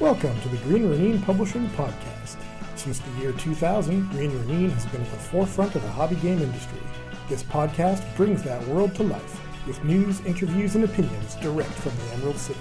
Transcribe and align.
Welcome 0.00 0.38
to 0.42 0.48
the 0.48 0.56
Green 0.58 0.90
Ronin 0.90 1.22
Publishing 1.22 1.68
Podcast. 1.70 2.36
Since 2.74 2.98
the 2.98 3.10
year 3.20 3.32
2000, 3.32 4.10
Green 4.10 4.36
Ronin 4.36 4.70
has 4.70 4.84
been 4.86 5.00
at 5.00 5.10
the 5.10 5.16
forefront 5.16 5.74
of 5.74 5.82
the 5.82 5.88
hobby 5.88 6.16
game 6.16 6.42
industry. 6.42 6.80
This 7.28 7.42
podcast 7.42 8.04
brings 8.16 8.42
that 8.42 8.66
world 8.66 8.94
to 8.96 9.02
life 9.02 9.40
with 9.66 9.82
news, 9.84 10.20
interviews, 10.26 10.74
and 10.74 10.84
opinions 10.84 11.36
direct 11.36 11.70
from 11.70 11.92
the 11.96 12.14
Emerald 12.14 12.36
City. 12.36 12.60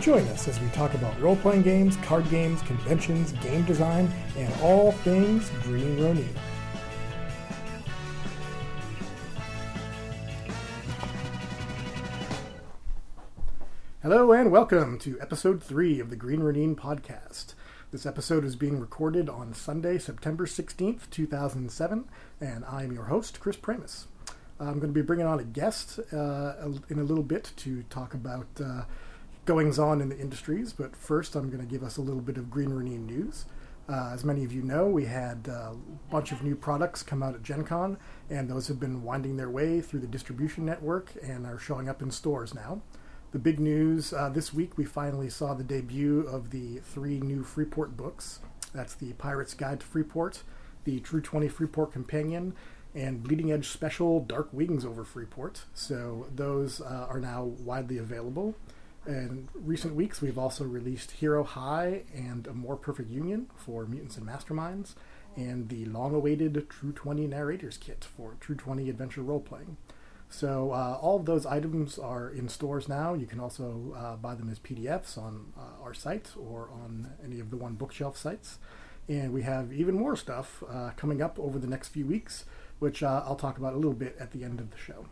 Join 0.00 0.26
us 0.28 0.48
as 0.48 0.60
we 0.60 0.68
talk 0.68 0.92
about 0.94 1.18
role 1.20 1.36
playing 1.36 1.62
games, 1.62 1.96
card 1.98 2.28
games, 2.28 2.60
conventions, 2.62 3.32
game 3.42 3.64
design, 3.64 4.12
and 4.36 4.52
all 4.60 4.92
things 4.92 5.50
Green 5.62 6.02
Ronin. 6.02 6.28
Hello 14.02 14.32
and 14.32 14.50
welcome 14.50 14.98
to 14.98 15.16
episode 15.20 15.62
three 15.62 16.00
of 16.00 16.10
the 16.10 16.16
Green 16.16 16.40
Ronin 16.40 16.74
podcast. 16.74 17.54
This 17.92 18.04
episode 18.04 18.44
is 18.44 18.56
being 18.56 18.80
recorded 18.80 19.28
on 19.28 19.54
Sunday, 19.54 19.96
September 19.96 20.44
16th, 20.44 21.08
2007, 21.08 22.08
and 22.40 22.64
I'm 22.64 22.90
your 22.90 23.04
host, 23.04 23.38
Chris 23.38 23.54
Pramas. 23.54 24.08
I'm 24.58 24.80
going 24.80 24.88
to 24.88 24.92
be 24.92 25.02
bringing 25.02 25.26
on 25.26 25.38
a 25.38 25.44
guest 25.44 26.00
uh, 26.12 26.54
in 26.88 26.98
a 26.98 27.04
little 27.04 27.22
bit 27.22 27.52
to 27.58 27.84
talk 27.84 28.12
about 28.12 28.48
uh, 28.60 28.86
goings 29.44 29.78
on 29.78 30.00
in 30.00 30.08
the 30.08 30.18
industries, 30.18 30.72
but 30.72 30.96
first 30.96 31.36
I'm 31.36 31.48
going 31.48 31.64
to 31.64 31.72
give 31.72 31.84
us 31.84 31.96
a 31.96 32.02
little 32.02 32.22
bit 32.22 32.38
of 32.38 32.50
Green 32.50 32.70
Ronin 32.70 33.06
news. 33.06 33.44
Uh, 33.88 34.10
as 34.12 34.24
many 34.24 34.42
of 34.42 34.52
you 34.52 34.62
know, 34.62 34.88
we 34.88 35.04
had 35.04 35.46
a 35.46 35.76
bunch 36.10 36.32
of 36.32 36.42
new 36.42 36.56
products 36.56 37.04
come 37.04 37.22
out 37.22 37.36
at 37.36 37.44
Gen 37.44 37.62
Con, 37.62 37.98
and 38.28 38.50
those 38.50 38.66
have 38.66 38.80
been 38.80 39.04
winding 39.04 39.36
their 39.36 39.50
way 39.50 39.80
through 39.80 40.00
the 40.00 40.08
distribution 40.08 40.66
network 40.66 41.12
and 41.22 41.46
are 41.46 41.56
showing 41.56 41.88
up 41.88 42.02
in 42.02 42.10
stores 42.10 42.52
now. 42.52 42.82
The 43.32 43.38
big 43.38 43.58
news 43.58 44.12
uh, 44.12 44.28
this 44.28 44.52
week, 44.52 44.76
we 44.76 44.84
finally 44.84 45.30
saw 45.30 45.54
the 45.54 45.64
debut 45.64 46.20
of 46.20 46.50
the 46.50 46.80
three 46.80 47.18
new 47.18 47.42
Freeport 47.42 47.96
books. 47.96 48.40
That's 48.74 48.94
the 48.94 49.14
Pirate's 49.14 49.54
Guide 49.54 49.80
to 49.80 49.86
Freeport, 49.86 50.42
the 50.84 51.00
True 51.00 51.22
20 51.22 51.48
Freeport 51.48 51.92
Companion, 51.92 52.52
and 52.94 53.22
Bleeding 53.22 53.50
Edge 53.50 53.68
Special 53.68 54.20
Dark 54.20 54.50
Wings 54.52 54.84
over 54.84 55.02
Freeport. 55.02 55.62
So 55.72 56.26
those 56.34 56.82
uh, 56.82 57.06
are 57.08 57.20
now 57.20 57.44
widely 57.44 57.96
available. 57.96 58.54
In 59.06 59.48
recent 59.54 59.94
weeks, 59.94 60.20
we've 60.20 60.38
also 60.38 60.64
released 60.64 61.12
Hero 61.12 61.42
High 61.42 62.02
and 62.14 62.46
A 62.46 62.52
More 62.52 62.76
Perfect 62.76 63.08
Union 63.10 63.46
for 63.56 63.86
Mutants 63.86 64.18
and 64.18 64.26
Masterminds, 64.26 64.94
and 65.36 65.70
the 65.70 65.86
long 65.86 66.14
awaited 66.14 66.66
True 66.68 66.92
20 66.92 67.28
Narrators 67.28 67.78
Kit 67.78 68.04
for 68.04 68.34
True 68.40 68.56
20 68.56 68.90
Adventure 68.90 69.22
Role 69.22 69.40
Playing. 69.40 69.78
So 70.32 70.72
uh, 70.72 70.98
all 71.02 71.16
of 71.16 71.26
those 71.26 71.44
items 71.44 71.98
are 71.98 72.30
in 72.30 72.48
stores 72.48 72.88
now. 72.88 73.12
You 73.12 73.26
can 73.26 73.38
also 73.38 73.94
uh, 73.94 74.16
buy 74.16 74.34
them 74.34 74.48
as 74.48 74.58
PDFs 74.58 75.18
on 75.18 75.52
uh, 75.58 75.82
our 75.84 75.92
site 75.92 76.30
or 76.36 76.70
on 76.72 77.12
any 77.22 77.38
of 77.38 77.50
the 77.50 77.58
One 77.58 77.74
Bookshelf 77.74 78.16
sites. 78.16 78.58
And 79.10 79.34
we 79.34 79.42
have 79.42 79.74
even 79.74 79.94
more 79.94 80.16
stuff 80.16 80.62
uh, 80.70 80.92
coming 80.96 81.20
up 81.20 81.38
over 81.38 81.58
the 81.58 81.66
next 81.66 81.88
few 81.88 82.06
weeks, 82.06 82.46
which 82.78 83.02
uh, 83.02 83.22
I'll 83.26 83.36
talk 83.36 83.58
about 83.58 83.74
a 83.74 83.76
little 83.76 83.92
bit 83.92 84.16
at 84.18 84.30
the 84.30 84.42
end 84.42 84.58
of 84.58 84.70
the 84.70 84.78
show. 84.78 85.04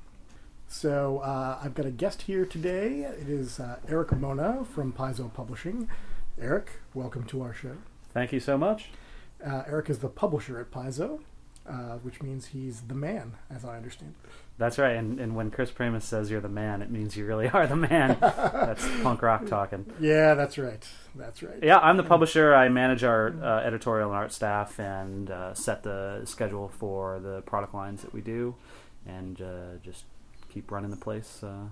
So 0.68 1.18
uh, 1.18 1.58
I've 1.62 1.74
got 1.74 1.84
a 1.84 1.90
guest 1.90 2.22
here 2.22 2.46
today. 2.46 3.00
It 3.02 3.28
is 3.28 3.60
Erik 3.86 4.12
Mona 4.12 4.64
from 4.64 4.90
Paizo 4.90 5.32
Publishing. 5.34 5.90
Eric, 6.40 6.80
welcome 6.94 7.24
to 7.24 7.42
our 7.42 7.52
show. 7.52 7.76
Thank 8.14 8.32
you 8.32 8.40
so 8.40 8.56
much. 8.56 8.88
Eric 9.44 9.90
is 9.90 9.98
the 9.98 10.08
publisher 10.08 10.58
at 10.58 10.70
Paizo, 10.70 11.20
which 12.00 12.22
means 12.22 12.46
he's 12.46 12.82
the 12.82 12.94
man, 12.94 13.34
as 13.50 13.66
I 13.66 13.76
understand 13.76 14.14
it. 14.24 14.30
That's 14.60 14.78
right, 14.78 14.94
and, 14.94 15.18
and 15.18 15.34
when 15.34 15.50
Chris 15.50 15.70
Pramas 15.70 16.04
says 16.04 16.30
you're 16.30 16.42
the 16.42 16.48
man, 16.50 16.82
it 16.82 16.90
means 16.90 17.16
you 17.16 17.24
really 17.24 17.48
are 17.48 17.66
the 17.66 17.76
man. 17.76 18.18
that's 18.20 18.86
punk 19.00 19.22
rock 19.22 19.46
talking. 19.46 19.90
Yeah, 19.98 20.34
that's 20.34 20.58
right. 20.58 20.86
That's 21.14 21.42
right. 21.42 21.58
Yeah, 21.62 21.78
I'm 21.78 21.96
the 21.96 22.02
publisher. 22.02 22.54
I 22.54 22.68
manage 22.68 23.02
our 23.02 23.34
uh, 23.42 23.60
editorial 23.60 24.10
and 24.10 24.18
art 24.18 24.34
staff 24.34 24.78
and 24.78 25.30
uh, 25.30 25.54
set 25.54 25.82
the 25.82 26.20
schedule 26.26 26.68
for 26.68 27.20
the 27.20 27.40
product 27.40 27.72
lines 27.72 28.02
that 28.02 28.12
we 28.12 28.20
do, 28.20 28.54
and 29.06 29.40
uh, 29.40 29.78
just 29.82 30.04
keep 30.52 30.70
running 30.70 30.90
the 30.90 30.96
place 30.98 31.42
uh, 31.42 31.68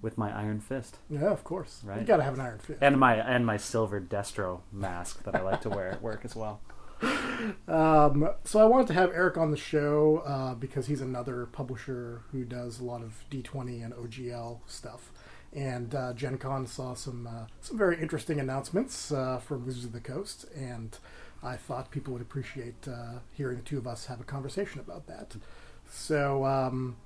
with 0.00 0.16
my 0.16 0.30
iron 0.30 0.60
fist. 0.60 0.98
Yeah, 1.10 1.32
of 1.32 1.42
course. 1.42 1.80
Right. 1.84 1.98
You 1.98 2.06
got 2.06 2.18
to 2.18 2.22
have 2.22 2.34
an 2.34 2.40
iron 2.40 2.60
fist. 2.60 2.78
And 2.80 3.00
my 3.00 3.16
and 3.16 3.44
my 3.44 3.56
silver 3.56 4.00
Destro 4.00 4.60
mask 4.70 5.24
that 5.24 5.34
I 5.34 5.42
like 5.42 5.62
to 5.62 5.70
wear 5.70 5.90
at 5.90 6.00
work 6.00 6.20
as 6.24 6.36
well. 6.36 6.60
Um, 7.68 8.30
so 8.44 8.60
I 8.60 8.64
wanted 8.64 8.86
to 8.88 8.94
have 8.94 9.10
Eric 9.12 9.36
on 9.36 9.50
the 9.50 9.56
show 9.56 10.22
uh, 10.24 10.54
because 10.54 10.86
he's 10.86 11.00
another 11.00 11.46
publisher 11.46 12.22
who 12.32 12.44
does 12.44 12.80
a 12.80 12.84
lot 12.84 13.02
of 13.02 13.24
D20 13.30 13.84
and 13.84 13.94
OGL 13.94 14.60
stuff. 14.66 15.12
And 15.52 15.94
uh, 15.94 16.12
Gen 16.12 16.38
Con 16.38 16.66
saw 16.66 16.94
some 16.94 17.26
uh, 17.26 17.46
some 17.60 17.78
very 17.78 18.00
interesting 18.00 18.40
announcements 18.40 19.10
uh, 19.12 19.38
from 19.38 19.64
Wizards 19.64 19.86
of 19.86 19.92
the 19.92 20.00
Coast, 20.00 20.44
and 20.54 20.96
I 21.42 21.56
thought 21.56 21.90
people 21.90 22.12
would 22.12 22.22
appreciate 22.22 22.86
uh, 22.86 23.20
hearing 23.32 23.56
the 23.56 23.62
two 23.62 23.78
of 23.78 23.86
us 23.86 24.06
have 24.06 24.20
a 24.20 24.24
conversation 24.24 24.80
about 24.80 25.06
that. 25.06 25.36
So 25.88 26.44
um, 26.44 26.96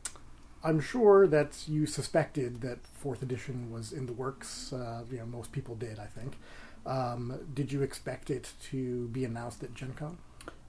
I'm 0.65 0.81
sure 0.81 1.27
that 1.27 1.65
you 1.69 1.87
suspected 1.87 2.61
that 2.63 2.87
fourth 2.87 3.23
edition 3.23 3.71
was 3.71 3.93
in 3.93 4.07
the 4.07 4.13
works. 4.13 4.73
Uh, 4.73 5.05
you 5.11 5.19
know, 5.19 5.27
most 5.27 5.53
people 5.53 5.75
did, 5.75 5.99
I 5.99 6.07
think. 6.07 6.37
Um, 6.91 7.39
did 7.55 7.71
you 7.73 7.83
expect 7.83 8.31
it 8.31 8.53
to 8.71 9.07
be 9.09 9.25
announced 9.25 9.63
at 9.63 9.75
Gen 9.75 9.95
Con? 9.95 10.19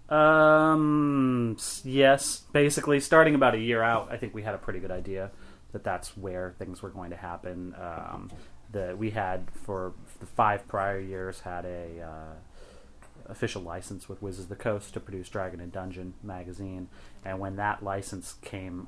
Um, 0.07 1.57
yes. 1.83 2.43
Basically, 2.51 2.99
starting 2.99 3.33
about 3.33 3.55
a 3.55 3.59
year 3.59 3.81
out, 3.81 4.11
I 4.11 4.17
think 4.17 4.35
we 4.35 4.43
had 4.43 4.53
a 4.53 4.59
pretty 4.59 4.79
good 4.79 4.91
idea 4.91 5.31
that 5.71 5.83
that's 5.83 6.15
where 6.15 6.53
things 6.59 6.83
were 6.83 6.89
going 6.89 7.09
to 7.09 7.15
happen. 7.15 7.73
Um, 7.75 8.29
we 8.97 9.09
had 9.09 9.47
for 9.63 9.93
the 10.19 10.25
five 10.25 10.67
prior 10.67 10.99
years 10.99 11.41
had 11.41 11.65
a 11.65 12.01
uh, 12.01 13.31
official 13.31 13.61
license 13.61 14.07
with 14.07 14.21
Wizards 14.21 14.43
of 14.43 14.49
the 14.49 14.63
Coast 14.63 14.93
to 14.93 14.99
produce 14.99 15.27
Dragon 15.27 15.59
and 15.59 15.71
Dungeon 15.71 16.13
magazine, 16.21 16.87
and 17.25 17.39
when 17.39 17.55
that 17.55 17.83
license 17.83 18.35
came 18.41 18.87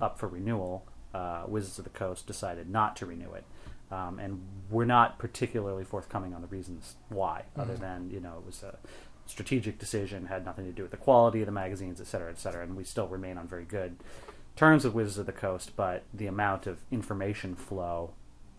up 0.00 0.18
for 0.18 0.28
renewal, 0.28 0.84
uh, 1.14 1.44
Wizards 1.46 1.78
of 1.78 1.84
the 1.84 1.90
Coast 1.90 2.26
decided 2.26 2.68
not 2.68 2.96
to 2.96 3.06
renew 3.06 3.32
it. 3.32 3.44
Um, 3.94 4.18
and 4.18 4.40
we're 4.70 4.84
not 4.84 5.18
particularly 5.18 5.84
forthcoming 5.84 6.34
on 6.34 6.42
the 6.42 6.48
reasons 6.48 6.96
why, 7.08 7.42
mm-hmm. 7.42 7.60
other 7.60 7.76
than 7.76 8.10
you 8.10 8.20
know 8.20 8.38
it 8.38 8.46
was 8.46 8.62
a 8.62 8.76
strategic 9.26 9.78
decision, 9.78 10.26
had 10.26 10.44
nothing 10.44 10.64
to 10.66 10.72
do 10.72 10.82
with 10.82 10.90
the 10.90 10.96
quality 10.96 11.40
of 11.40 11.46
the 11.46 11.52
magazines, 11.52 12.00
et 12.00 12.06
cetera, 12.06 12.30
et 12.30 12.38
cetera. 12.38 12.62
And 12.64 12.76
we 12.76 12.84
still 12.84 13.06
remain 13.06 13.38
on 13.38 13.46
very 13.46 13.64
good 13.64 13.96
terms 14.56 14.84
with 14.84 14.94
Wizards 14.94 15.18
of 15.18 15.26
the 15.26 15.32
Coast, 15.32 15.72
but 15.76 16.02
the 16.12 16.26
amount 16.26 16.66
of 16.66 16.78
information 16.90 17.54
flow 17.54 18.12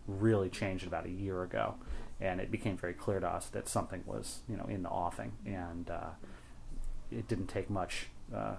really 0.07 0.49
changed 0.49 0.87
about 0.87 1.05
a 1.05 1.09
year 1.09 1.43
ago, 1.43 1.75
and 2.21 2.39
it 2.39 2.49
became 2.51 2.77
very 2.77 2.93
clear 2.93 3.19
to 3.19 3.27
us 3.27 3.47
that 3.47 3.67
something 3.67 4.03
was 4.05 4.39
you 4.47 4.55
know 4.55 4.65
in 4.65 4.83
the 4.83 4.89
offing, 4.89 5.33
and 5.45 5.89
uh, 5.89 6.11
it 7.11 7.27
didn't 7.27 7.47
take 7.47 7.69
much. 7.69 8.07
Uh, 8.33 8.55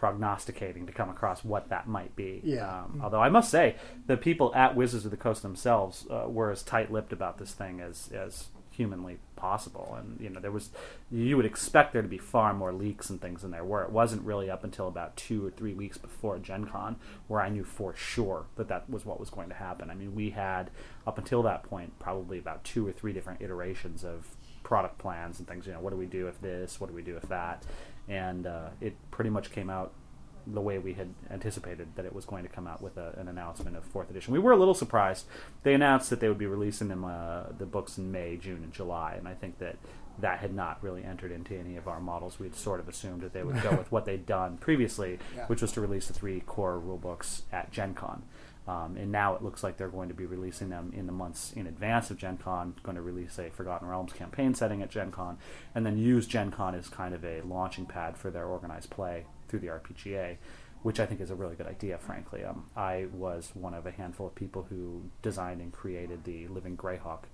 prognosticating 0.00 0.86
to 0.86 0.92
come 0.92 1.10
across 1.10 1.44
what 1.44 1.68
that 1.68 1.86
might 1.86 2.16
be. 2.16 2.40
Yeah. 2.42 2.84
Um, 2.84 3.02
although 3.04 3.20
I 3.20 3.28
must 3.28 3.50
say, 3.50 3.76
the 4.06 4.16
people 4.16 4.50
at 4.54 4.74
Wizards 4.74 5.04
of 5.04 5.10
the 5.10 5.16
Coast 5.18 5.42
themselves 5.42 6.06
uh, 6.10 6.24
were 6.26 6.50
as 6.50 6.62
tight-lipped 6.62 7.12
about 7.12 7.36
this 7.36 7.52
thing 7.52 7.82
as 7.82 8.10
as 8.10 8.48
humanly 8.70 9.18
possible, 9.36 9.94
and 9.98 10.18
you 10.18 10.30
know 10.30 10.40
there 10.40 10.50
was 10.50 10.70
you 11.10 11.36
would 11.36 11.44
expect 11.44 11.92
there 11.92 12.00
to 12.00 12.08
be 12.08 12.16
far 12.16 12.54
more 12.54 12.72
leaks 12.72 13.10
and 13.10 13.20
things 13.20 13.44
in 13.44 13.50
there. 13.50 13.62
Where 13.62 13.82
it 13.82 13.90
wasn't 13.90 14.22
really 14.22 14.48
up 14.48 14.64
until 14.64 14.88
about 14.88 15.18
two 15.18 15.46
or 15.46 15.50
three 15.50 15.74
weeks 15.74 15.98
before 15.98 16.38
Gen 16.38 16.64
Con 16.64 16.96
where 17.28 17.42
I 17.42 17.50
knew 17.50 17.64
for 17.64 17.94
sure 17.94 18.46
that 18.56 18.68
that 18.68 18.88
was 18.88 19.04
what 19.04 19.20
was 19.20 19.28
going 19.28 19.50
to 19.50 19.54
happen. 19.54 19.90
I 19.90 19.94
mean, 19.94 20.14
we 20.14 20.30
had 20.30 20.70
up 21.06 21.18
until 21.18 21.42
that 21.42 21.62
point 21.62 21.98
probably 21.98 22.38
about 22.38 22.64
two 22.64 22.88
or 22.88 22.92
three 22.92 23.12
different 23.12 23.42
iterations 23.42 24.02
of 24.02 24.28
product 24.62 24.96
plans 24.96 25.40
and 25.40 25.46
things. 25.46 25.66
You 25.66 25.74
know, 25.74 25.80
what 25.80 25.90
do 25.90 25.98
we 25.98 26.06
do 26.06 26.26
if 26.26 26.40
this? 26.40 26.80
What 26.80 26.88
do 26.88 26.96
we 26.96 27.02
do 27.02 27.18
if 27.18 27.28
that? 27.28 27.66
and 28.10 28.46
uh, 28.46 28.68
it 28.80 28.94
pretty 29.12 29.30
much 29.30 29.52
came 29.52 29.70
out 29.70 29.92
the 30.46 30.60
way 30.60 30.78
we 30.78 30.94
had 30.94 31.14
anticipated 31.30 31.88
that 31.96 32.04
it 32.04 32.14
was 32.14 32.24
going 32.24 32.42
to 32.42 32.48
come 32.48 32.66
out 32.66 32.82
with 32.82 32.96
a, 32.96 33.14
an 33.18 33.28
announcement 33.28 33.76
of 33.76 33.84
fourth 33.84 34.10
edition. 34.10 34.32
We 34.32 34.38
were 34.38 34.52
a 34.52 34.56
little 34.56 34.74
surprised. 34.74 35.26
They 35.62 35.74
announced 35.74 36.10
that 36.10 36.20
they 36.20 36.28
would 36.28 36.38
be 36.38 36.46
releasing 36.46 36.88
them 36.88 37.04
uh, 37.04 37.44
the 37.56 37.66
books 37.66 37.98
in 37.98 38.10
May, 38.10 38.36
June, 38.36 38.62
and 38.62 38.72
July, 38.72 39.14
and 39.16 39.28
I 39.28 39.34
think 39.34 39.58
that 39.58 39.76
that 40.18 40.40
had 40.40 40.54
not 40.54 40.82
really 40.82 41.02
entered 41.02 41.32
into 41.32 41.56
any 41.56 41.76
of 41.76 41.88
our 41.88 42.00
models. 42.00 42.38
We 42.38 42.46
had 42.46 42.54
sort 42.54 42.80
of 42.80 42.88
assumed 42.88 43.22
that 43.22 43.32
they 43.32 43.42
would 43.42 43.62
go 43.62 43.70
with 43.76 43.90
what 43.90 44.04
they'd 44.04 44.26
done 44.26 44.58
previously, 44.58 45.18
yeah. 45.34 45.46
which 45.46 45.62
was 45.62 45.72
to 45.72 45.80
release 45.80 46.06
the 46.08 46.12
three 46.12 46.40
core 46.40 46.78
rule 46.78 46.98
books 46.98 47.42
at 47.52 47.70
Gen 47.70 47.94
Con. 47.94 48.22
Um, 48.68 48.96
and 48.96 49.10
now 49.10 49.34
it 49.34 49.42
looks 49.42 49.64
like 49.64 49.78
they're 49.78 49.88
going 49.88 50.08
to 50.10 50.14
be 50.14 50.26
releasing 50.26 50.68
them 50.68 50.92
in 50.94 51.06
the 51.06 51.12
months 51.12 51.52
in 51.54 51.66
advance 51.66 52.10
of 52.10 52.18
Gen 52.18 52.36
Con, 52.36 52.74
going 52.82 52.94
to 52.94 53.02
release 53.02 53.38
a 53.38 53.50
Forgotten 53.50 53.88
Realms 53.88 54.12
campaign 54.12 54.54
setting 54.54 54.82
at 54.82 54.90
Gen 54.90 55.10
Con, 55.10 55.38
and 55.74 55.84
then 55.84 55.98
use 55.98 56.26
Gen 56.26 56.50
Con 56.50 56.74
as 56.74 56.88
kind 56.88 57.14
of 57.14 57.24
a 57.24 57.40
launching 57.42 57.86
pad 57.86 58.16
for 58.16 58.30
their 58.30 58.44
organized 58.44 58.90
play 58.90 59.24
through 59.50 59.60
the 59.60 59.66
RPGA, 59.66 60.36
which 60.82 61.00
I 61.00 61.06
think 61.06 61.20
is 61.20 61.30
a 61.30 61.34
really 61.34 61.56
good 61.56 61.66
idea, 61.66 61.98
frankly. 61.98 62.44
Um, 62.44 62.66
I 62.76 63.06
was 63.12 63.50
one 63.54 63.74
of 63.74 63.84
a 63.84 63.90
handful 63.90 64.28
of 64.28 64.34
people 64.34 64.66
who 64.70 65.02
designed 65.20 65.60
and 65.60 65.72
created 65.72 66.24
the 66.24 66.48
Living 66.48 66.76
Greyhawk 66.76 67.24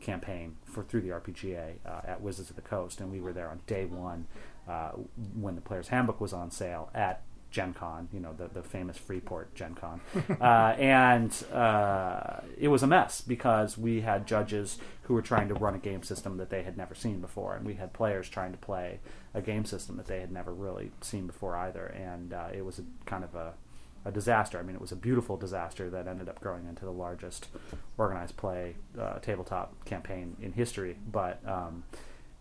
campaign 0.00 0.56
for 0.64 0.82
through 0.82 1.02
the 1.02 1.10
RPGA 1.10 1.74
uh, 1.86 2.00
at 2.04 2.20
Wizards 2.20 2.50
of 2.50 2.56
the 2.56 2.62
Coast, 2.62 3.00
and 3.00 3.12
we 3.12 3.20
were 3.20 3.32
there 3.32 3.48
on 3.48 3.60
day 3.66 3.84
one 3.84 4.26
uh, 4.68 4.90
when 5.34 5.54
the 5.54 5.60
Player's 5.60 5.88
Handbook 5.88 6.20
was 6.20 6.32
on 6.32 6.50
sale 6.50 6.90
at 6.94 7.22
Gen 7.50 7.72
Con, 7.72 8.08
you 8.12 8.20
know, 8.20 8.32
the, 8.32 8.48
the 8.48 8.62
famous 8.62 8.96
Freeport 8.96 9.54
Gen 9.54 9.74
Con. 9.74 10.00
uh, 10.40 10.74
and 10.78 11.32
uh, 11.52 12.40
it 12.58 12.68
was 12.68 12.82
a 12.82 12.86
mess 12.86 13.20
because 13.20 13.78
we 13.78 14.00
had 14.00 14.26
judges 14.26 14.78
who 15.02 15.14
were 15.14 15.22
trying 15.22 15.48
to 15.48 15.54
run 15.54 15.74
a 15.74 15.78
game 15.78 16.02
system 16.02 16.36
that 16.36 16.50
they 16.50 16.62
had 16.62 16.76
never 16.76 16.94
seen 16.94 17.20
before, 17.20 17.54
and 17.54 17.64
we 17.64 17.74
had 17.74 17.92
players 17.92 18.28
trying 18.28 18.52
to 18.52 18.58
play 18.58 18.98
a 19.34 19.40
game 19.40 19.64
system 19.64 19.96
that 19.96 20.06
they 20.06 20.20
had 20.20 20.32
never 20.32 20.52
really 20.52 20.90
seen 21.00 21.26
before 21.26 21.56
either. 21.56 21.86
And 21.86 22.32
uh, 22.32 22.48
it 22.52 22.64
was 22.64 22.78
a 22.78 22.84
kind 23.04 23.22
of 23.22 23.34
a, 23.34 23.54
a 24.04 24.10
disaster. 24.10 24.58
I 24.58 24.62
mean, 24.62 24.74
it 24.74 24.80
was 24.80 24.92
a 24.92 24.96
beautiful 24.96 25.36
disaster 25.36 25.88
that 25.90 26.08
ended 26.08 26.28
up 26.28 26.40
growing 26.40 26.66
into 26.66 26.84
the 26.84 26.92
largest 26.92 27.48
organized 27.98 28.36
play 28.36 28.76
uh, 28.98 29.18
tabletop 29.20 29.84
campaign 29.84 30.36
in 30.40 30.52
history. 30.52 30.96
But 31.10 31.40
um, 31.46 31.84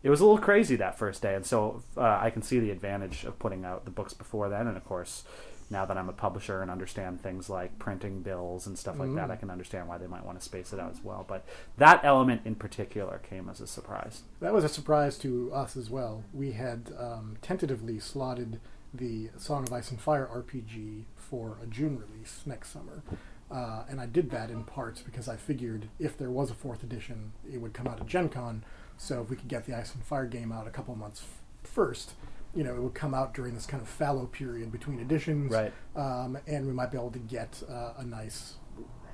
it 0.05 0.09
was 0.11 0.21
a 0.21 0.23
little 0.25 0.37
crazy 0.41 0.75
that 0.77 0.97
first 0.97 1.21
day, 1.21 1.33
and 1.35 1.45
so 1.45 1.81
uh, 1.97 2.19
I 2.21 2.29
can 2.29 2.41
see 2.43 2.59
the 2.59 2.69
advantage 2.71 3.25
of 3.25 3.39
putting 3.39 3.65
out 3.65 3.83
the 3.85 3.91
books 3.91 4.13
before 4.13 4.47
then. 4.49 4.67
And 4.67 4.77
of 4.77 4.85
course, 4.85 5.23
now 5.71 5.83
that 5.83 5.97
I'm 5.97 6.07
a 6.09 6.13
publisher 6.13 6.61
and 6.61 6.69
understand 6.69 7.21
things 7.21 7.49
like 7.49 7.79
printing 7.79 8.21
bills 8.21 8.67
and 8.67 8.77
stuff 8.77 8.99
like 8.99 9.09
Mm. 9.09 9.15
that, 9.15 9.31
I 9.31 9.35
can 9.35 9.49
understand 9.49 9.87
why 9.87 9.97
they 9.97 10.05
might 10.05 10.23
want 10.23 10.37
to 10.39 10.45
space 10.45 10.71
it 10.73 10.79
out 10.79 10.91
as 10.91 11.03
well. 11.03 11.25
But 11.27 11.43
that 11.77 12.01
element 12.05 12.41
in 12.45 12.53
particular 12.53 13.17
came 13.27 13.49
as 13.49 13.59
a 13.59 13.65
surprise. 13.67 14.21
That 14.41 14.53
was 14.53 14.63
a 14.63 14.69
surprise 14.69 15.17
to 15.19 15.51
us 15.51 15.75
as 15.75 15.89
well. 15.89 16.23
We 16.33 16.51
had 16.51 16.91
um, 16.99 17.37
tentatively 17.41 17.99
slotted 17.99 18.59
the 18.93 19.31
Song 19.37 19.63
of 19.63 19.73
Ice 19.73 19.89
and 19.89 19.99
Fire 19.99 20.29
RPG 20.31 21.05
for 21.17 21.57
a 21.63 21.65
June 21.65 21.97
release 21.97 22.43
next 22.45 22.69
summer. 22.69 23.01
Uh, 23.49 23.83
and 23.89 23.99
I 23.99 24.05
did 24.05 24.29
that 24.31 24.49
in 24.51 24.63
parts 24.65 25.01
because 25.01 25.27
I 25.27 25.35
figured 25.35 25.87
if 25.99 26.15
there 26.15 26.29
was 26.29 26.51
a 26.51 26.53
fourth 26.55 26.83
edition, 26.83 27.31
it 27.51 27.59
would 27.59 27.73
come 27.73 27.87
out 27.87 27.99
at 27.99 28.05
Gen 28.07 28.29
Con. 28.29 28.63
So 28.97 29.21
if 29.21 29.29
we 29.29 29.35
could 29.35 29.47
get 29.47 29.65
the 29.65 29.75
Ice 29.77 29.93
and 29.93 30.03
Fire 30.03 30.25
game 30.25 30.51
out 30.51 30.67
a 30.67 30.71
couple 30.71 30.95
months 30.95 31.21
f- 31.21 31.69
first, 31.69 32.13
you 32.53 32.63
know, 32.63 32.73
it 32.75 32.81
would 32.81 32.93
come 32.93 33.13
out 33.13 33.33
during 33.33 33.53
this 33.53 33.65
kind 33.65 33.81
of 33.83 33.89
fallow 33.89 34.25
period 34.25 34.71
between 34.71 34.99
editions. 34.99 35.51
Right. 35.51 35.73
Um, 35.95 36.37
and 36.47 36.65
we 36.65 36.73
might 36.73 36.91
be 36.91 36.97
able 36.97 37.11
to 37.11 37.19
get 37.19 37.61
uh, 37.69 37.93
a 37.97 38.03
nice 38.05 38.55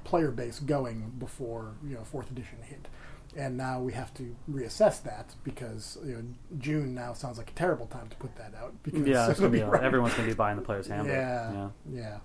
player 0.03 0.31
base 0.31 0.59
going 0.59 1.13
before, 1.17 1.75
you 1.83 1.95
know, 1.95 2.03
fourth 2.03 2.29
edition 2.31 2.59
hit 2.63 2.87
and 3.35 3.55
now 3.55 3.79
we 3.79 3.93
have 3.93 4.13
to 4.15 4.35
reassess 4.49 5.01
that 5.03 5.35
because 5.43 5.97
you 6.03 6.13
know, 6.13 6.23
June 6.59 6.93
now 6.93 7.13
sounds 7.13 7.37
like 7.37 7.49
a 7.49 7.53
terrible 7.53 7.85
time 7.87 8.09
to 8.09 8.15
put 8.17 8.35
that 8.35 8.53
out. 8.55 8.73
Because 8.83 9.07
Yeah, 9.07 9.29
it's 9.29 9.39
gonna 9.39 9.51
be 9.51 9.61
right- 9.61 9.83
everyone's 9.83 10.13
gonna 10.15 10.27
be 10.27 10.33
buying 10.33 10.57
the 10.57 10.61
player's 10.63 10.87
handbook. 10.87 11.13
Yeah, 11.15 11.51
yeah. 11.53 11.69
yeah, 11.93 12.17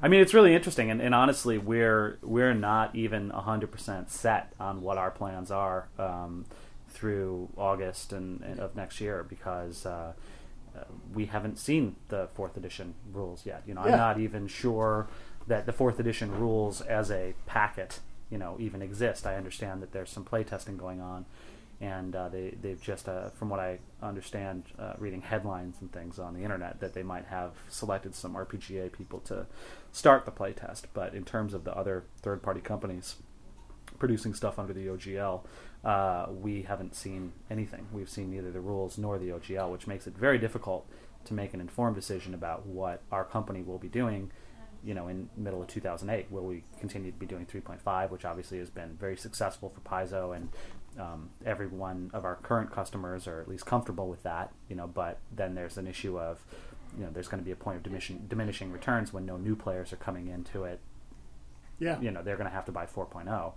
I 0.00 0.08
mean, 0.08 0.20
it's 0.20 0.34
really 0.34 0.54
interesting, 0.54 0.90
and, 0.90 1.00
and 1.00 1.14
honestly, 1.14 1.58
we're 1.58 2.18
we're 2.22 2.54
not 2.54 2.94
even 2.94 3.30
hundred 3.30 3.72
percent 3.72 4.10
set 4.10 4.52
on 4.60 4.82
what 4.82 4.98
our 4.98 5.10
plans 5.10 5.50
are 5.50 5.88
um, 5.98 6.44
through 6.96 7.50
August 7.58 8.10
and, 8.14 8.40
and 8.40 8.58
of 8.58 8.74
next 8.74 9.02
year 9.02 9.22
because 9.28 9.84
uh, 9.84 10.14
uh, 10.74 10.84
we 11.12 11.26
haven't 11.26 11.58
seen 11.58 11.94
the 12.08 12.26
fourth 12.32 12.56
edition 12.56 12.94
rules 13.12 13.44
yet. 13.44 13.62
You 13.66 13.74
know, 13.74 13.84
Yeah. 13.84 13.92
I'm 13.92 13.98
not 13.98 14.18
even 14.18 14.48
sure 14.48 15.06
that 15.46 15.66
the 15.66 15.72
fourth 15.72 16.00
edition 16.00 16.30
rules 16.40 16.80
as 16.80 17.10
a 17.10 17.34
packet, 17.44 18.00
you 18.30 18.38
know, 18.38 18.56
even 18.58 18.80
exist. 18.80 19.26
I 19.26 19.36
understand 19.36 19.82
that 19.82 19.92
there's 19.92 20.08
some 20.08 20.24
playtesting 20.24 20.78
going 20.78 21.02
on, 21.02 21.26
and 21.82 22.16
uh, 22.16 22.30
they 22.30 22.56
they've 22.62 22.80
just, 22.80 23.08
uh, 23.10 23.28
from 23.28 23.50
what 23.50 23.60
I 23.60 23.78
understand, 24.02 24.64
uh, 24.78 24.94
reading 24.98 25.20
headlines 25.20 25.76
and 25.82 25.92
things 25.92 26.18
on 26.18 26.32
the 26.32 26.40
internet, 26.42 26.80
that 26.80 26.94
they 26.94 27.02
might 27.02 27.26
have 27.26 27.52
selected 27.68 28.14
some 28.14 28.34
RPGA 28.34 28.90
people 28.90 29.20
to 29.20 29.46
start 29.92 30.24
the 30.24 30.32
playtest. 30.32 30.84
But 30.94 31.14
in 31.14 31.24
terms 31.24 31.52
of 31.52 31.64
the 31.64 31.76
other 31.76 32.04
third 32.22 32.42
party 32.42 32.62
companies 32.62 33.16
producing 33.98 34.34
stuff 34.34 34.58
under 34.58 34.72
the 34.72 34.86
OGL, 34.86 35.42
uh, 35.84 36.26
we 36.30 36.62
haven't 36.62 36.94
seen 36.94 37.32
anything. 37.50 37.86
We've 37.92 38.10
seen 38.10 38.30
neither 38.30 38.50
the 38.50 38.60
rules 38.60 38.98
nor 38.98 39.18
the 39.18 39.30
OGL, 39.30 39.70
which 39.70 39.86
makes 39.86 40.06
it 40.06 40.16
very 40.16 40.38
difficult 40.38 40.88
to 41.24 41.34
make 41.34 41.54
an 41.54 41.60
informed 41.60 41.96
decision 41.96 42.34
about 42.34 42.66
what 42.66 43.02
our 43.12 43.24
company 43.24 43.62
will 43.62 43.78
be 43.78 43.88
doing. 43.88 44.30
You 44.84 44.94
know, 44.94 45.08
in 45.08 45.28
middle 45.36 45.60
of 45.60 45.68
2008, 45.68 46.30
will 46.30 46.44
we 46.44 46.62
continue 46.78 47.10
to 47.10 47.18
be 47.18 47.26
doing 47.26 47.46
3.5, 47.46 48.10
which 48.10 48.24
obviously 48.24 48.58
has 48.58 48.70
been 48.70 48.96
very 49.00 49.16
successful 49.16 49.70
for 49.70 49.80
Paizo, 49.80 50.36
and 50.36 50.48
um, 50.98 51.30
every 51.44 51.66
one 51.66 52.10
of 52.14 52.24
our 52.24 52.36
current 52.36 52.70
customers 52.70 53.26
are 53.26 53.40
at 53.40 53.48
least 53.48 53.66
comfortable 53.66 54.08
with 54.08 54.22
that. 54.22 54.52
You 54.68 54.76
know, 54.76 54.86
but 54.86 55.18
then 55.34 55.54
there's 55.54 55.76
an 55.76 55.86
issue 55.86 56.18
of, 56.18 56.44
you 56.96 57.04
know, 57.04 57.10
there's 57.12 57.28
going 57.28 57.40
to 57.40 57.44
be 57.44 57.50
a 57.50 57.56
point 57.56 57.78
of 57.78 57.82
diminishing, 57.82 58.26
diminishing 58.28 58.70
returns 58.70 59.12
when 59.12 59.26
no 59.26 59.36
new 59.36 59.56
players 59.56 59.92
are 59.92 59.96
coming 59.96 60.28
into 60.28 60.64
it 60.64 60.80
yeah. 61.78 62.00
you 62.00 62.10
know 62.10 62.22
they're 62.22 62.36
going 62.36 62.48
to 62.48 62.54
have 62.54 62.64
to 62.64 62.72
buy 62.72 62.86
4.0 62.86 63.52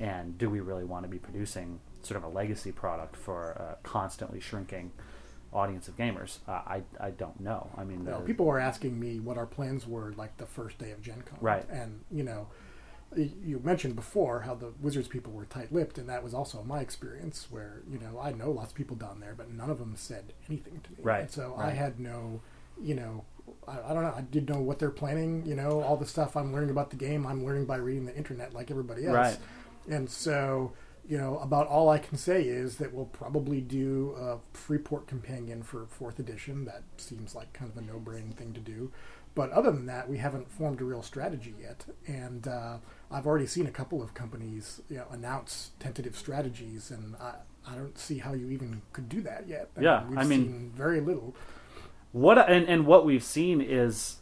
and 0.00 0.38
do 0.38 0.48
we 0.50 0.60
really 0.60 0.84
want 0.84 1.04
to 1.04 1.08
be 1.08 1.18
producing 1.18 1.80
sort 2.02 2.16
of 2.18 2.24
a 2.24 2.28
legacy 2.28 2.72
product 2.72 3.16
for 3.16 3.50
a 3.52 3.76
constantly 3.82 4.40
shrinking 4.40 4.92
audience 5.52 5.86
of 5.88 5.96
gamers 5.96 6.38
uh, 6.48 6.52
I, 6.52 6.82
I 7.00 7.10
don't 7.10 7.38
know 7.40 7.68
i 7.76 7.84
mean 7.84 8.04
No, 8.04 8.20
people 8.20 8.46
were 8.46 8.58
asking 8.58 8.98
me 8.98 9.20
what 9.20 9.38
our 9.38 9.46
plans 9.46 9.86
were 9.86 10.12
like 10.16 10.36
the 10.36 10.46
first 10.46 10.78
day 10.78 10.90
of 10.90 11.00
Gen 11.00 11.22
Con. 11.24 11.38
Right. 11.40 11.64
And, 11.70 12.00
you 12.10 12.22
know, 12.24 12.48
you 13.16 13.60
mentioned 13.62 13.94
before 13.94 14.40
how 14.40 14.54
the 14.54 14.72
Wizards 14.80 15.06
people 15.08 15.32
were 15.32 15.44
tight 15.44 15.72
lipped, 15.72 15.98
and 15.98 16.08
that 16.08 16.24
was 16.24 16.34
also 16.34 16.62
my 16.64 16.80
experience 16.80 17.46
where, 17.50 17.82
you 17.88 17.98
know, 17.98 18.18
I 18.20 18.32
know 18.32 18.50
lots 18.50 18.72
of 18.72 18.76
people 18.76 18.96
down 18.96 19.20
there, 19.20 19.34
but 19.36 19.50
none 19.52 19.70
of 19.70 19.78
them 19.78 19.94
said 19.96 20.32
anything 20.48 20.80
to 20.82 20.90
me. 20.90 20.98
Right, 21.02 21.20
And 21.22 21.30
so 21.30 21.54
I 21.56 21.70
had 21.70 22.00
no, 22.00 22.40
you 22.82 22.94
know, 22.94 23.24
I, 23.66 23.90
I 23.90 23.94
don't 23.94 24.02
know, 24.02 24.14
I 24.16 24.22
didn't 24.22 24.48
know 24.48 24.60
what 24.60 24.78
they're 24.78 24.90
planning, 24.90 25.44
you 25.46 25.54
know, 25.54 25.82
all 25.82 25.96
the 25.96 26.06
stuff 26.06 26.36
I'm 26.36 26.52
learning 26.52 26.70
about 26.70 26.90
the 26.90 26.96
game, 26.96 27.26
I'm 27.26 27.44
learning 27.44 27.66
by 27.66 27.76
reading 27.76 28.06
the 28.06 28.16
internet 28.16 28.54
like 28.54 28.70
everybody 28.70 29.06
else. 29.06 29.14
Right. 29.14 29.38
And 29.88 30.08
so, 30.08 30.72
you 31.06 31.18
know, 31.18 31.38
about 31.38 31.66
all 31.66 31.90
I 31.90 31.98
can 31.98 32.16
say 32.16 32.42
is 32.44 32.76
that 32.76 32.94
we'll 32.94 33.04
probably 33.04 33.60
do 33.60 34.14
a 34.18 34.38
Freeport 34.56 35.06
companion 35.06 35.62
for 35.62 35.86
fourth 35.86 36.18
edition. 36.18 36.64
That 36.64 36.82
seems 36.96 37.34
like 37.34 37.52
kind 37.52 37.70
of 37.70 37.76
a 37.76 37.86
no-brain 37.86 38.32
thing 38.32 38.54
to 38.54 38.60
do. 38.60 38.90
But 39.34 39.50
other 39.50 39.72
than 39.72 39.86
that, 39.86 40.08
we 40.08 40.18
haven't 40.18 40.50
formed 40.50 40.80
a 40.80 40.84
real 40.84 41.02
strategy 41.02 41.54
yet. 41.60 41.84
And 42.06 42.46
uh, 42.46 42.76
I've 43.10 43.26
already 43.26 43.46
seen 43.46 43.66
a 43.66 43.70
couple 43.70 44.00
of 44.02 44.14
companies, 44.14 44.80
you 44.88 44.96
know, 44.96 45.06
announce 45.10 45.72
tentative 45.80 46.16
strategies, 46.16 46.90
and 46.90 47.16
I, 47.16 47.34
I 47.68 47.74
don't 47.74 47.98
see 47.98 48.18
how 48.18 48.32
you 48.32 48.48
even 48.50 48.80
could 48.92 49.08
do 49.08 49.20
that 49.22 49.48
yet. 49.48 49.70
Yeah, 49.78 50.06
we've 50.08 50.18
I 50.18 50.24
mean- 50.24 50.44
seen 50.44 50.72
very 50.74 51.00
little. 51.00 51.34
What 52.14 52.38
and, 52.48 52.68
and 52.68 52.86
what 52.86 53.04
we've 53.04 53.24
seen 53.24 53.60
is 53.60 54.16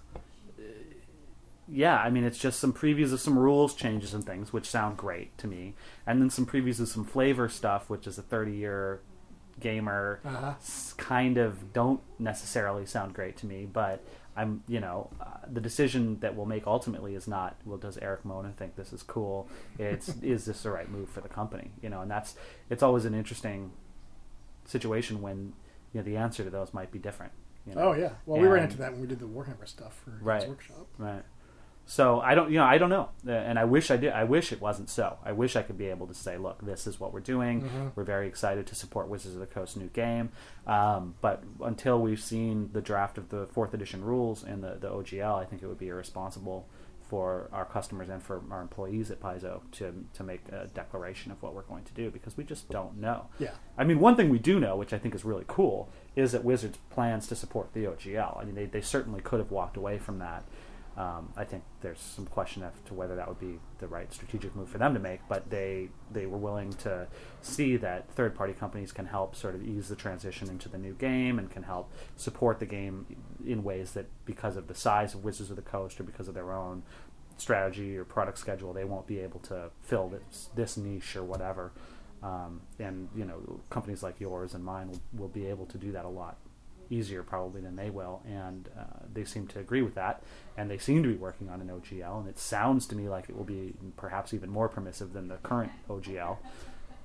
yeah 1.69 1.97
i 1.99 2.11
mean 2.11 2.25
it's 2.25 2.39
just 2.39 2.59
some 2.59 2.73
previews 2.73 3.13
of 3.13 3.21
some 3.21 3.39
rules 3.39 3.75
changes 3.75 4.13
and 4.15 4.25
things 4.27 4.53
which 4.53 4.69
sound 4.69 4.97
great 4.97 5.37
to 5.39 5.47
me. 5.47 5.75
And 6.07 6.21
then 6.21 6.29
some 6.31 6.45
previews 6.45 6.81
of 6.81 6.89
some 6.89 7.05
flavor 7.05 7.49
stuff 7.49 7.89
which 7.89 8.07
is 8.07 8.19
a 8.19 8.23
30 8.23 8.53
year 8.53 9.01
gamer 9.61 10.21
Uh-huh. 10.25 10.55
kind 10.97 11.37
of 11.39 11.73
don't 11.73 12.01
necessarily 12.19 12.87
sound 12.87 13.15
great 13.15 13.37
to 13.39 13.47
me 13.47 13.67
but 13.71 14.03
i'm 14.35 14.63
you 14.67 14.81
know 14.81 15.11
uh, 15.21 15.27
the 15.53 15.61
decision 15.61 16.19
that 16.21 16.35
we'll 16.35 16.47
make 16.47 16.67
ultimately 16.67 17.15
is 17.15 17.29
not 17.29 17.57
well 17.67 17.79
does 17.79 17.99
erik 17.99 18.25
mona 18.25 18.53
think 18.57 18.75
this 18.77 18.93
is 18.93 19.03
cool? 19.03 19.49
It's 19.79 20.09
is 20.23 20.47
this 20.47 20.63
the 20.63 20.71
right 20.71 20.91
move 20.91 21.09
for 21.11 21.21
the 21.21 21.29
company? 21.29 21.71
You 21.83 21.91
know 21.91 22.01
and 22.01 22.11
that's 22.11 22.35
it's 22.71 22.83
always 22.83 23.05
an 23.05 23.15
interesting 23.15 23.71
situation 24.65 25.21
when 25.21 25.53
you 25.93 26.01
know 26.01 26.05
the 26.05 26.17
answer 26.17 26.43
to 26.43 26.51
those 26.51 26.73
might 26.73 26.91
be 26.91 26.99
different 26.99 27.33
you 27.67 27.75
know? 27.75 27.81
Oh 27.89 27.93
yeah. 27.93 28.11
Well, 28.27 28.41
we 28.41 28.47
ran 28.49 28.65
into 28.65 28.79
that 28.79 28.93
when 28.93 29.01
we 29.01 29.07
did 29.07 29.19
the 29.21 29.27
Warhammer 29.27 29.67
stuff 29.69 30.01
for 30.05 30.19
Right. 30.23 30.49
Workshop. 30.49 30.87
Right. 30.99 31.23
So 31.85 32.21
I 32.21 32.37
don't, 32.37 32.51
you 32.51 32.59
know, 32.59 32.65
I 32.65 32.79
don't 32.79 32.91
know, 32.91 33.09
Uh, 33.27 33.33
and 33.33 33.59
I 33.59 33.65
wish 33.65 33.91
I 33.91 33.97
did. 33.97 34.13
I 34.13 34.23
wish 34.23 34.53
it 34.53 34.61
wasn't 34.61 34.89
so. 34.89 35.19
I 35.25 35.33
wish 35.33 35.57
I 35.57 35.63
could 35.63 35.77
be 35.77 35.87
able 35.87 36.07
to 36.07 36.15
say, 36.15 36.37
look, 36.39 36.65
this 36.65 36.87
is 36.87 37.01
what 37.01 37.13
we're 37.13 37.19
doing. 37.21 37.63
Mhm. 37.63 37.91
We're 37.97 38.05
very 38.05 38.29
excited 38.29 38.69
to 38.69 38.77
support 38.77 39.09
Wizards 39.09 39.35
of 39.35 39.41
the 39.41 39.49
Coast 39.49 39.77
new 39.77 39.89
game. 39.89 40.31
Um, 40.67 41.17
but 41.21 41.43
until 41.61 42.01
we've 42.01 42.21
seen 42.21 42.71
the 42.73 42.81
draft 42.81 43.19
of 43.19 43.31
the 43.31 43.47
fourth 43.49 43.75
edition 43.75 44.05
rules 44.05 44.45
and 44.45 44.63
the 44.63 44.77
the 44.81 44.89
OGL, 44.91 45.35
I 45.37 45.45
think 45.45 45.61
it 45.63 45.67
would 45.67 45.79
be 45.79 45.89
irresponsible 45.89 46.69
for 47.13 47.51
our 47.53 47.67
customers 47.67 48.09
and 48.09 48.23
for 48.23 48.41
our 48.51 48.63
employees 48.63 49.11
at 49.11 49.21
Paizo 49.21 49.61
to 49.73 49.93
to 50.15 50.23
make 50.25 50.41
a 50.51 50.67
declaration 50.73 51.31
of 51.31 51.43
what 51.43 51.55
we're 51.55 51.61
going 51.61 51.85
to 51.85 51.93
do 51.93 52.11
because 52.11 52.39
we 52.39 52.43
just 52.43 52.71
don't 52.71 52.97
know. 52.97 53.27
Yeah. 53.39 53.51
I 53.77 53.85
mean, 53.85 54.01
one 54.01 54.17
thing 54.17 54.31
we 54.31 54.39
do 54.39 54.59
know, 54.59 54.77
which 54.77 54.95
I 54.95 54.99
think 54.99 55.15
is 55.15 55.23
really 55.23 55.45
cool, 55.47 55.91
is 56.17 56.33
that 56.33 56.43
Wizards 56.43 56.79
plans 56.89 57.27
to 57.27 57.37
support 57.37 57.75
the 57.75 57.85
OGL. 57.85 58.41
I 58.41 58.45
mean, 58.45 58.55
they, 58.55 58.65
they 58.65 58.81
certainly 58.81 59.21
could 59.21 59.41
have 59.41 59.51
walked 59.51 59.77
away 59.77 59.99
from 59.99 60.21
that. 60.21 60.43
Um, 60.95 61.33
I 61.37 61.45
think 61.45 61.63
there's 61.81 61.99
some 61.99 62.27
question 62.27 62.63
as 62.63 62.73
to 62.87 62.95
whether 62.95 63.17
that 63.17 63.27
would 63.27 63.41
be 63.41 63.59
the 63.79 63.87
right 63.87 64.13
strategic 64.13 64.55
move 64.55 64.69
for 64.69 64.77
them 64.77 64.93
to 64.93 65.01
make, 65.01 65.21
but 65.27 65.49
they 65.49 65.89
they 66.11 66.27
were 66.27 66.37
willing 66.37 66.71
to 66.75 67.07
see 67.41 67.79
that 67.79 68.11
third 68.11 68.35
party 68.35 68.53
companies 68.53 68.93
can 68.93 69.07
help 69.07 69.35
sort 69.35 69.55
of 69.55 69.67
ease 69.67 69.89
the 69.89 69.97
transition 69.97 70.51
into 70.51 70.69
the 70.69 70.77
new 70.77 70.93
game 70.93 71.39
and 71.39 71.51
can 71.51 71.63
help 71.63 71.91
support 72.17 72.59
the 72.59 72.67
game 72.67 73.07
in 73.47 73.65
ways 73.65 73.93
that 73.93 74.07
because 74.27 74.57
of 74.57 74.69
the 74.69 74.75
size 74.75 75.15
of 75.15 75.25
Wizards 75.25 75.49
of 75.49 75.57
the 75.57 75.63
Coast 75.63 75.99
or 75.99 76.05
because 76.05 76.29
of 76.29 76.35
their 76.35 76.53
own 76.53 76.83
strategy 77.39 77.97
or 77.97 78.05
product 78.05 78.39
schedule, 78.39 78.75
they 78.75 78.85
won't 78.85 79.07
be 79.07 79.19
able 79.19 79.41
to 79.41 79.71
fill 79.81 80.09
this, 80.09 80.51
this 80.55 80.77
niche 80.77 81.17
or 81.17 81.25
whatever. 81.25 81.73
Um, 82.23 82.61
and 82.79 83.09
you 83.17 83.25
know, 83.25 83.61
companies 83.71 84.03
like 84.03 84.21
yours 84.21 84.53
and 84.53 84.63
mine 84.63 84.91
will, 84.91 85.01
will 85.17 85.29
be 85.29 85.47
able 85.47 85.65
to 85.67 85.79
do 85.79 85.91
that 85.93 86.05
a 86.05 86.09
lot 86.09 86.37
easier 86.93 87.23
probably 87.23 87.61
than 87.61 87.77
they 87.77 87.91
will, 87.91 88.23
and 88.27 88.69
uh, 88.79 89.05
they 89.13 89.25
seem 89.25 89.47
to 89.49 89.59
agree 89.59 89.83
with 89.83 89.95
that. 89.95 90.23
And 90.57 90.71
they 90.71 90.79
seem 90.79 91.03
to 91.03 91.09
be 91.09 91.17
working 91.17 91.49
on 91.49 91.61
an 91.61 91.69
OGL, 91.69 92.21
and 92.21 92.29
it 92.29 92.39
sounds 92.39 92.87
to 92.89 92.97
me 92.97 93.09
like 93.09 93.29
it 93.29 93.37
will 93.37 93.45
be 93.45 93.75
perhaps 93.97 94.35
even 94.35 94.51
more 94.51 94.69
permissive 94.69 95.13
than 95.13 95.29
the 95.29 95.37
current 95.37 95.73
OGL. 95.89 96.37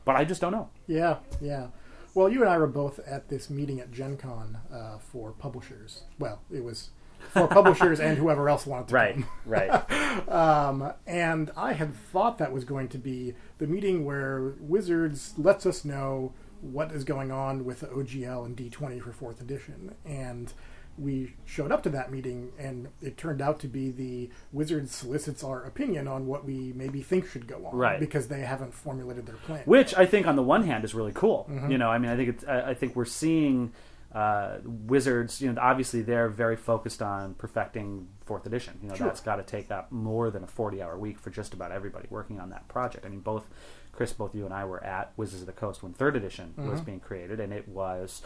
But 0.05 0.15
I 0.15 0.25
just 0.25 0.41
don't 0.41 0.51
know. 0.51 0.69
Yeah, 0.87 1.17
yeah. 1.41 1.67
Well, 2.13 2.29
you 2.29 2.41
and 2.41 2.49
I 2.49 2.57
were 2.57 2.67
both 2.67 2.99
at 2.99 3.29
this 3.29 3.49
meeting 3.49 3.79
at 3.79 3.91
Gen 3.91 4.17
Con 4.17 4.57
uh, 4.73 4.97
for 4.97 5.31
publishers. 5.31 6.03
Well, 6.17 6.41
it 6.51 6.63
was 6.63 6.89
for 7.31 7.47
publishers 7.59 7.99
and 7.99 8.17
whoever 8.17 8.49
else 8.49 8.65
wanted 8.65 8.87
to 8.89 8.93
right, 8.95 9.13
come. 9.13 9.27
right. 9.45 9.83
Um, 10.27 10.93
and 11.05 11.51
I 11.55 11.73
had 11.73 11.93
thought 11.95 12.39
that 12.39 12.51
was 12.51 12.65
going 12.65 12.87
to 12.89 12.97
be 12.97 13.35
the 13.59 13.67
meeting 13.67 14.03
where 14.03 14.55
Wizards 14.59 15.35
lets 15.37 15.67
us 15.67 15.85
know 15.85 16.33
what 16.61 16.91
is 16.91 17.03
going 17.03 17.31
on 17.31 17.65
with 17.65 17.81
the 17.81 17.87
OGL 17.87 18.45
and 18.45 18.55
D20 18.57 19.01
for 19.01 19.11
fourth 19.11 19.41
edition. 19.41 19.93
And 20.05 20.51
we 20.97 21.35
showed 21.45 21.71
up 21.71 21.83
to 21.83 21.89
that 21.89 22.11
meeting, 22.11 22.51
and 22.57 22.87
it 23.01 23.17
turned 23.17 23.39
out 23.41 23.59
to 23.59 23.67
be 23.67 23.91
the 23.91 24.29
Wizards 24.51 24.95
solicits 24.95 25.43
our 25.43 25.63
opinion 25.63 26.07
on 26.07 26.25
what 26.25 26.43
we 26.43 26.73
maybe 26.75 27.03
think 27.03 27.27
should 27.27 27.47
go 27.47 27.67
on, 27.67 27.75
Right. 27.75 27.99
Because 27.99 28.27
they 28.29 28.41
haven't 28.41 28.73
formulated 28.73 29.27
their 29.27 29.35
plan. 29.35 29.61
Which 29.65 29.95
I 29.95 30.07
think, 30.07 30.25
on 30.25 30.35
the 30.35 30.41
one 30.43 30.63
hand, 30.63 30.83
is 30.83 30.95
really 30.95 31.11
cool. 31.13 31.47
Mm-hmm. 31.49 31.71
You 31.71 31.77
know, 31.77 31.89
I 31.89 31.99
mean, 31.99 32.09
I 32.09 32.15
think 32.15 32.29
it's, 32.29 32.43
I, 32.45 32.69
I 32.69 32.73
think 32.73 32.95
we're 32.95 33.05
seeing 33.05 33.73
uh, 34.11 34.57
Wizards. 34.65 35.39
You 35.39 35.51
know, 35.53 35.61
obviously 35.61 36.01
they're 36.01 36.29
very 36.29 36.55
focused 36.55 37.03
on 37.03 37.35
perfecting 37.35 38.07
fourth 38.25 38.47
edition. 38.47 38.79
You 38.81 38.89
know, 38.89 38.95
Sure. 38.95 39.05
that's 39.05 39.19
got 39.21 39.35
to 39.35 39.43
take 39.43 39.69
up 39.69 39.91
more 39.91 40.31
than 40.31 40.43
a 40.43 40.47
forty-hour 40.47 40.97
week 40.97 41.19
for 41.19 41.29
just 41.29 41.53
about 41.53 41.71
everybody 41.71 42.07
working 42.09 42.39
on 42.39 42.49
that 42.49 42.67
project. 42.69 43.05
I 43.05 43.09
mean, 43.09 43.19
both 43.19 43.47
Chris, 43.97 44.13
both 44.13 44.33
you 44.35 44.45
and 44.45 44.53
I 44.53 44.63
were 44.63 44.81
at 44.83 45.11
Wizards 45.17 45.41
of 45.41 45.47
the 45.47 45.51
Coast 45.53 45.83
when 45.83 45.91
third 45.91 46.15
edition 46.15 46.53
Mm-hmm. 46.57 46.69
was 46.69 46.79
being 46.81 46.99
created, 47.01 47.39
and 47.41 47.51
it 47.51 47.67
was 47.67 48.21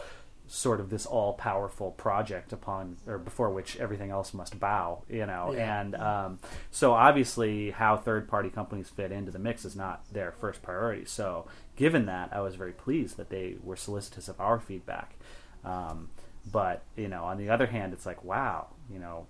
sort 0.46 0.80
of 0.80 0.90
this 0.90 1.06
all-powerful 1.06 1.92
project 1.92 2.52
upon 2.52 2.98
or 3.06 3.16
before 3.16 3.48
which 3.48 3.76
everything 3.78 4.10
else 4.10 4.34
must 4.34 4.58
bow 4.60 5.02
you 5.08 5.24
know? 5.24 5.52
Yeah. 5.56 5.80
and 5.80 5.94
um, 5.94 6.38
so 6.70 6.92
obviously 6.92 7.70
how 7.70 7.96
third-party 7.96 8.50
companies 8.50 8.88
fit 8.90 9.12
into 9.12 9.30
the 9.30 9.38
mix 9.38 9.64
is 9.64 9.74
not 9.74 10.02
their 10.12 10.32
first 10.32 10.60
priority. 10.60 11.04
So 11.06 11.46
given 11.76 12.04
that 12.06 12.30
i 12.32 12.40
was 12.40 12.56
very 12.56 12.72
pleased 12.72 13.16
that 13.16 13.30
they 13.30 13.54
were 13.62 13.76
solicitous 13.76 14.28
of 14.28 14.38
our 14.40 14.58
feedback. 14.60 15.14
Um, 15.64 16.10
but 16.50 16.82
you 16.96 17.08
know 17.08 17.24
on 17.24 17.38
the 17.38 17.48
other 17.48 17.66
hand 17.66 17.92
it's 17.94 18.04
like 18.04 18.22
wow 18.24 18.66
you 18.92 18.98
know 18.98 19.26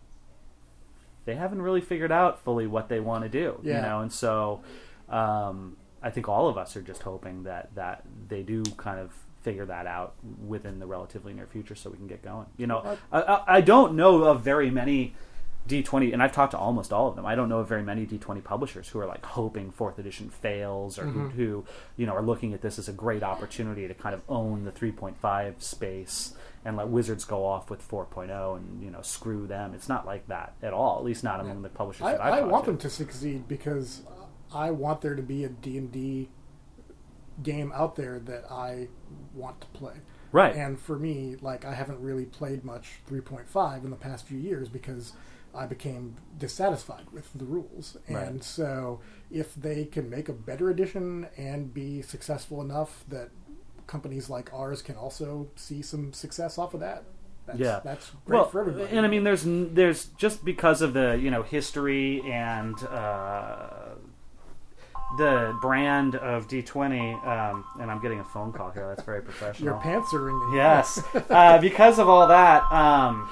they 1.26 1.34
haven't 1.37 1.61
really 1.62 1.82
figured 1.82 2.11
out 2.11 2.42
fully 2.42 2.66
what 2.66 2.88
they 2.88 2.99
want 3.00 3.22
to 3.22 3.28
do 3.28 3.61
you 3.62 3.75
know? 3.75 4.00
And 4.00 4.11
so 4.12 4.62
um, 5.11 5.76
i 6.02 6.11
think 6.11 6.28
all 6.28 6.49
of 6.49 6.56
us 6.56 6.76
are 6.76 6.82
just 6.82 7.02
hoping 7.02 7.44
that 7.44 7.75
that 7.75 8.04
they 8.28 8.42
do 8.42 8.62
kind 8.76 8.99
of 8.99 9.12
figure 9.42 9.66
that 9.66 9.87
out 9.87 10.14
within 10.47 10.78
the 10.78 10.87
relatively 10.87 11.32
near 11.32 11.47
future 11.47 11.75
so 11.75 11.90
we 11.90 11.97
can 11.97 12.06
get 12.06 12.23
going 12.23 12.47
you 12.56 12.66
know 12.66 12.97
I, 13.12 13.21
I, 13.21 13.42
I 13.56 13.61
don't 13.61 13.94
know 13.94 14.25
of 14.25 14.42
very 14.42 14.71
many 14.71 15.14
D20, 15.68 16.12
and 16.12 16.21
I've 16.21 16.32
talked 16.32 16.52
to 16.52 16.59
almost 16.59 16.92
all 16.92 17.06
of 17.06 17.14
them. 17.14 17.25
I 17.25 17.37
don't 17.37 17.49
know 17.49 17.61
of 17.61 17.68
very 17.68 17.85
many 17.85 18.04
D20 18.04 18.42
publishers 18.42 18.88
who 18.88 18.99
are 18.99 19.06
like 19.06 19.25
hoping 19.25 19.71
fourth 19.71 19.99
edition 19.99 20.28
fails, 20.28 20.99
or 20.99 21.04
who, 21.04 21.21
mm-hmm. 21.21 21.37
who, 21.37 21.64
you 21.97 22.04
know, 22.04 22.14
are 22.14 22.23
looking 22.23 22.52
at 22.52 22.62
this 22.62 22.80
as 22.80 22.88
a 22.88 22.92
great 22.92 23.23
opportunity 23.23 23.87
to 23.87 23.94
kind 23.94 24.12
of 24.12 24.23
own 24.28 24.64
the 24.64 24.73
3.5 24.73 25.62
space 25.62 26.35
and 26.64 26.76
let 26.76 26.88
Wizards 26.88 27.25
go 27.25 27.44
off 27.44 27.71
with 27.71 27.87
4.0 27.88 28.56
and 28.56 28.82
you 28.82 28.90
know 28.90 29.02
screw 29.02 29.47
them. 29.47 29.75
It's 29.75 29.88
not 29.88 30.06
like 30.06 30.26
that 30.28 30.54
at 30.62 30.73
all. 30.73 30.99
At 30.99 31.04
least 31.04 31.25
not 31.25 31.40
among 31.40 31.62
the 31.62 31.68
publishers 31.68 32.02
I, 32.02 32.12
that 32.12 32.21
I've 32.21 32.35
I 32.35 32.47
want 32.47 32.64
to. 32.64 32.73
them 32.73 32.78
to 32.78 32.90
succeed 32.90 33.49
because 33.49 34.02
I 34.54 34.71
want 34.71 35.00
there 35.00 35.14
to 35.14 35.23
be 35.23 35.44
a 35.44 35.49
D&D 35.49 36.28
game 37.42 37.73
out 37.75 37.97
there 37.97 38.18
that 38.21 38.50
I 38.50 38.88
want 39.35 39.61
to 39.61 39.66
play. 39.68 39.94
Right. 40.32 40.54
And 40.54 40.80
for 40.80 40.99
me, 40.99 41.37
like 41.40 41.64
I 41.64 41.75
haven't 41.75 42.00
really 42.00 42.25
played 42.25 42.64
much 42.64 43.00
3.5 43.09 43.85
in 43.85 43.90
the 43.90 43.97
past 43.97 44.26
few 44.26 44.38
years 44.38 44.68
because 44.68 45.12
I 45.54 45.66
became 45.66 46.16
dissatisfied 46.38 47.11
with 47.12 47.30
the 47.35 47.44
rules. 47.44 47.97
Right. 48.09 48.26
And 48.26 48.42
so 48.42 49.00
if 49.30 49.54
they 49.54 49.85
can 49.85 50.09
make 50.09 50.28
a 50.28 50.32
better 50.32 50.71
edition 50.71 51.28
and 51.37 51.73
be 51.73 52.02
successful 52.02 52.62
enough 52.62 53.04
that 53.09 53.30
companies 53.87 54.30
like 54.30 54.52
ours 54.54 54.80
can 54.80 54.97
also 54.97 55.50
see 55.56 55.82
some 55.82 56.12
success 56.12 56.56
off 56.56 56.73
of 56.73 56.80
that, 56.80 57.04
that's, 57.47 57.59
yeah, 57.59 57.80
that's 57.85 58.12
great 58.25 58.38
well, 58.38 58.49
for 58.49 58.61
everybody. 58.61 58.97
And 58.97 59.04
I 59.04 59.09
mean, 59.09 59.25
there's 59.25 59.42
there's 59.44 60.06
just 60.16 60.44
because 60.44 60.80
of 60.80 60.92
the 60.92 61.18
you 61.21 61.30
know 61.30 61.42
history 61.42 62.23
and 62.23 62.80
uh, 62.85 63.82
the 65.19 65.57
brand 65.61 66.16
of 66.16 66.49
D20, 66.49 67.26
um, 67.26 67.64
and 67.81 67.90
I'm 67.90 68.00
getting 68.00 68.21
a 68.21 68.25
phone 68.25 68.52
call 68.52 68.71
here. 68.71 68.88
That's 68.88 69.02
very 69.02 69.23
professional. 69.23 69.73
Your 69.73 69.81
pants 69.81 70.12
are 70.14 70.23
ringing. 70.23 70.52
Yes, 70.54 71.02
uh, 71.31 71.59
because 71.59 71.99
of 71.99 72.09
all 72.09 72.26
that. 72.26 72.62
Um, 72.73 73.28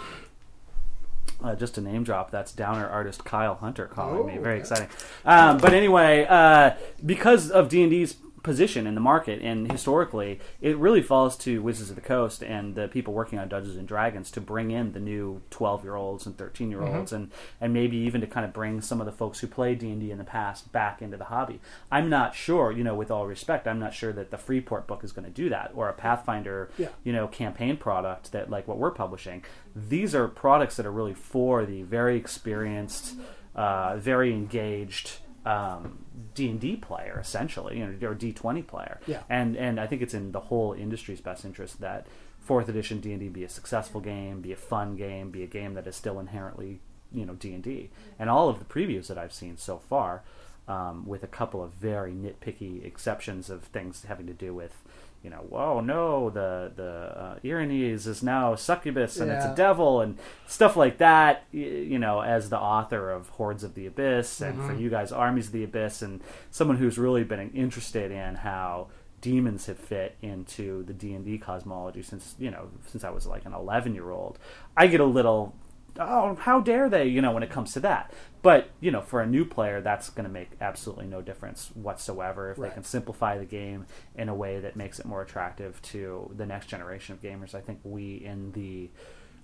uh, 1.42 1.54
just 1.54 1.78
a 1.78 1.80
name 1.80 2.04
drop. 2.04 2.30
That's 2.30 2.52
Downer 2.52 2.87
artist 2.87 3.25
Kyle 3.25 3.54
Hunter 3.54 3.87
calling 3.87 4.26
me. 4.26 4.34
Oh, 4.38 4.42
Very 4.42 4.56
okay. 4.56 4.60
exciting. 4.60 4.88
Um, 5.25 5.58
but 5.58 5.72
anyway, 5.72 6.26
uh, 6.28 6.72
because 7.04 7.50
of 7.50 7.68
D 7.68 7.82
and 7.82 7.90
D's 7.90 8.16
position 8.42 8.87
in 8.87 8.94
the 8.94 9.00
market 9.00 9.40
and 9.42 9.70
historically, 9.70 10.40
it 10.61 10.76
really 10.78 11.02
falls 11.02 11.37
to 11.38 11.62
Wizards 11.62 11.90
of 11.90 11.97
the 11.97 12.02
Coast 12.02 12.42
and 12.42 12.75
the 12.75 12.88
people 12.88 13.12
working 13.12 13.38
on 13.38 13.49
Dungeons 13.49 13.76
and 13.76 13.87
Dragons 13.87 14.30
to 14.32 14.40
bring 14.40 14.70
in 14.70 14.92
the 14.92 15.00
new 15.00 15.42
twelve 15.50 15.85
year 15.85 15.94
olds 15.97 16.26
and 16.26 16.37
thirteen 16.38 16.70
year 16.70 16.82
olds, 16.82 17.12
and 17.12 17.30
and 17.61 17.73
maybe 17.73 17.97
even 17.99 18.20
to 18.20 18.26
kind 18.26 18.47
of 18.47 18.52
bring 18.52 18.80
some 18.80 19.00
of 19.00 19.06
the 19.06 19.12
folks 19.12 19.40
who 19.40 19.47
played 19.47 19.78
D 19.78 19.90
and 19.90 20.00
D 20.00 20.11
in 20.11 20.18
the 20.18 20.25
past 20.25 20.73
back 20.73 21.02
into 21.02 21.16
the 21.16 21.25
hobby. 21.25 21.61
I'm 21.90 22.09
not 22.09 22.35
sure. 22.35 22.73
You 22.73 22.85
know, 22.85 22.94
with 22.94 23.11
all 23.11 23.26
respect, 23.26 23.68
I'm 23.68 23.78
not 23.78 23.94
sure 23.94 24.12
that 24.12 24.30
the 24.30 24.38
Freeport 24.38 24.87
book 24.87 25.04
is 25.04 25.12
going 25.12 25.26
to 25.26 25.30
do 25.30 25.49
that 25.50 25.73
or 25.75 25.88
a 25.88 25.92
Pathfinder 25.92 26.70
Yeah. 26.78 26.88
you 27.04 27.12
know 27.12 27.28
campaign 27.28 27.76
product 27.76 28.32
that 28.32 28.49
like 28.50 28.66
what 28.66 28.78
we're 28.78 28.90
publishing 28.90 29.44
these 29.75 30.14
are 30.14 30.26
products 30.28 30.76
that 30.76 30.87
are 30.87 30.90
really 30.92 31.14
for 31.14 31.64
the 31.64 31.82
very 31.82 32.16
experienced 32.16 33.14
uh, 33.54 33.97
very 33.97 34.32
engaged 34.32 35.18
um, 35.47 36.04
d&d 36.35 36.76
player 36.76 37.18
essentially 37.20 37.78
you 37.78 37.87
know 37.87 38.09
or 38.09 38.14
d20 38.14 38.66
player 38.66 39.00
Yeah. 39.06 39.23
and 39.28 39.56
and 39.56 39.80
i 39.80 39.87
think 39.87 40.02
it's 40.02 40.14
in 40.14 40.32
the 40.32 40.40
whole 40.40 40.73
industry's 40.75 41.20
best 41.20 41.44
interest 41.44 41.80
that 41.80 42.06
fourth 42.38 42.68
edition 42.68 43.00
d&d 43.00 43.28
be 43.28 43.44
a 43.44 43.49
successful 43.49 44.00
game 44.00 44.40
be 44.42 44.52
a 44.52 44.56
fun 44.56 44.97
game 44.97 45.30
be 45.30 45.42
a 45.42 45.47
game 45.47 45.75
that 45.75 45.87
is 45.87 45.97
still 45.97 46.18
inherently 46.20 46.80
you 47.12 47.25
know 47.25 47.35
d&d 47.35 47.90
and 48.18 48.28
all 48.30 48.49
of 48.49 48.59
the 48.59 48.64
previews 48.64 49.06
that 49.06 49.16
i've 49.18 49.32
seen 49.32 49.56
so 49.56 49.78
far 49.78 50.23
um, 50.68 51.04
with 51.06 51.25
a 51.25 51.26
couple 51.26 51.62
of 51.64 51.73
very 51.73 52.12
nitpicky 52.12 52.85
exceptions 52.85 53.50
of 53.50 53.64
things 53.64 54.04
having 54.06 54.26
to 54.26 54.32
do 54.35 54.54
with 54.54 54.85
you 55.22 55.28
know, 55.28 55.44
whoa, 55.48 55.80
no, 55.80 56.30
the 56.30 56.72
the 56.74 56.88
uh, 56.88 57.38
Erinyes 57.44 58.06
is 58.06 58.22
now 58.22 58.54
succubus 58.54 59.18
and 59.18 59.30
it's 59.30 59.44
a 59.44 59.54
devil 59.54 60.00
and 60.00 60.18
stuff 60.46 60.76
like 60.76 60.98
that. 60.98 61.44
You 61.52 61.98
know, 61.98 62.20
as 62.20 62.48
the 62.48 62.58
author 62.58 63.10
of 63.10 63.28
Hordes 63.30 63.62
of 63.62 63.74
the 63.74 63.86
Abyss 63.86 64.40
and 64.40 64.58
for 64.64 64.74
you 64.74 64.88
guys, 64.88 65.12
Armies 65.12 65.48
of 65.48 65.52
the 65.52 65.64
Abyss, 65.64 66.00
and 66.00 66.22
someone 66.50 66.78
who's 66.78 66.96
really 66.96 67.24
been 67.24 67.50
interested 67.50 68.10
in 68.10 68.36
how 68.36 68.88
demons 69.20 69.66
have 69.66 69.78
fit 69.78 70.16
into 70.22 70.82
the 70.84 70.94
D 70.94 71.12
and 71.12 71.24
D 71.24 71.36
cosmology 71.36 72.00
since 72.02 72.34
you 72.38 72.50
know 72.50 72.70
since 72.86 73.04
I 73.04 73.10
was 73.10 73.26
like 73.26 73.44
an 73.44 73.52
eleven 73.52 73.94
year 73.94 74.10
old. 74.10 74.38
I 74.74 74.86
get 74.86 75.00
a 75.00 75.04
little 75.04 75.54
oh, 75.99 76.35
how 76.37 76.61
dare 76.61 76.88
they, 76.88 77.06
you 77.06 77.20
know, 77.23 77.32
when 77.32 77.42
it 77.42 77.50
comes 77.50 77.73
to 77.73 77.80
that. 77.80 78.12
But, 78.42 78.70
you 78.80 78.90
know, 78.90 79.02
for 79.02 79.20
a 79.20 79.26
new 79.26 79.44
player, 79.44 79.80
that's 79.80 80.09
going 80.11 80.26
to 80.26 80.32
make 80.32 80.50
absolutely 80.61 81.06
no 81.06 81.20
difference 81.20 81.70
whatsoever 81.75 82.50
if 82.52 82.59
Right. 82.59 82.68
they 82.70 82.75
can 82.75 82.85
simplify 82.85 83.37
the 83.38 83.44
game 83.44 83.87
in 84.16 84.28
a 84.28 84.35
way 84.35 84.61
that 84.61 84.76
makes 84.76 84.99
it 84.99 85.06
more 85.06 85.23
attractive 85.23 85.80
to 85.82 86.30
the 86.37 86.47
next 86.47 86.66
generation 86.66 87.14
of 87.14 87.23
gamers. 87.23 87.54
I 87.54 87.61
think 87.61 87.80
we 87.85 88.14
in 88.14 88.52
the 88.52 88.90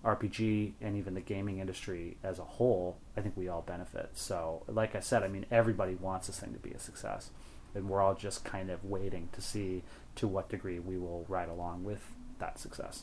RPG 0.04 0.74
and 0.80 0.96
even 0.96 1.14
the 1.14 1.20
gaming 1.20 1.58
industry 1.58 2.16
as 2.22 2.38
a 2.38 2.44
whole, 2.44 2.98
I 3.16 3.20
think 3.20 3.36
we 3.36 3.48
all 3.48 3.62
benefit. 3.62 4.10
So, 4.14 4.62
like 4.68 4.94
I 4.94 5.00
said, 5.00 5.22
I 5.22 5.28
mean, 5.28 5.46
everybody 5.50 5.94
wants 5.94 6.28
this 6.28 6.38
thing 6.38 6.52
to 6.52 6.58
be 6.58 6.70
a 6.70 6.78
success. 6.78 7.30
And 7.74 7.88
we're 7.90 8.00
all 8.00 8.14
just 8.14 8.44
kind 8.44 8.70
of 8.70 8.84
waiting 8.84 9.28
to 9.32 9.40
see 9.42 9.82
to 10.14 10.26
what 10.26 10.48
degree 10.48 10.78
we 10.78 10.96
will 10.96 11.26
ride 11.28 11.48
along 11.48 11.84
with 11.84 12.12
that 12.38 12.58
success. 12.58 13.02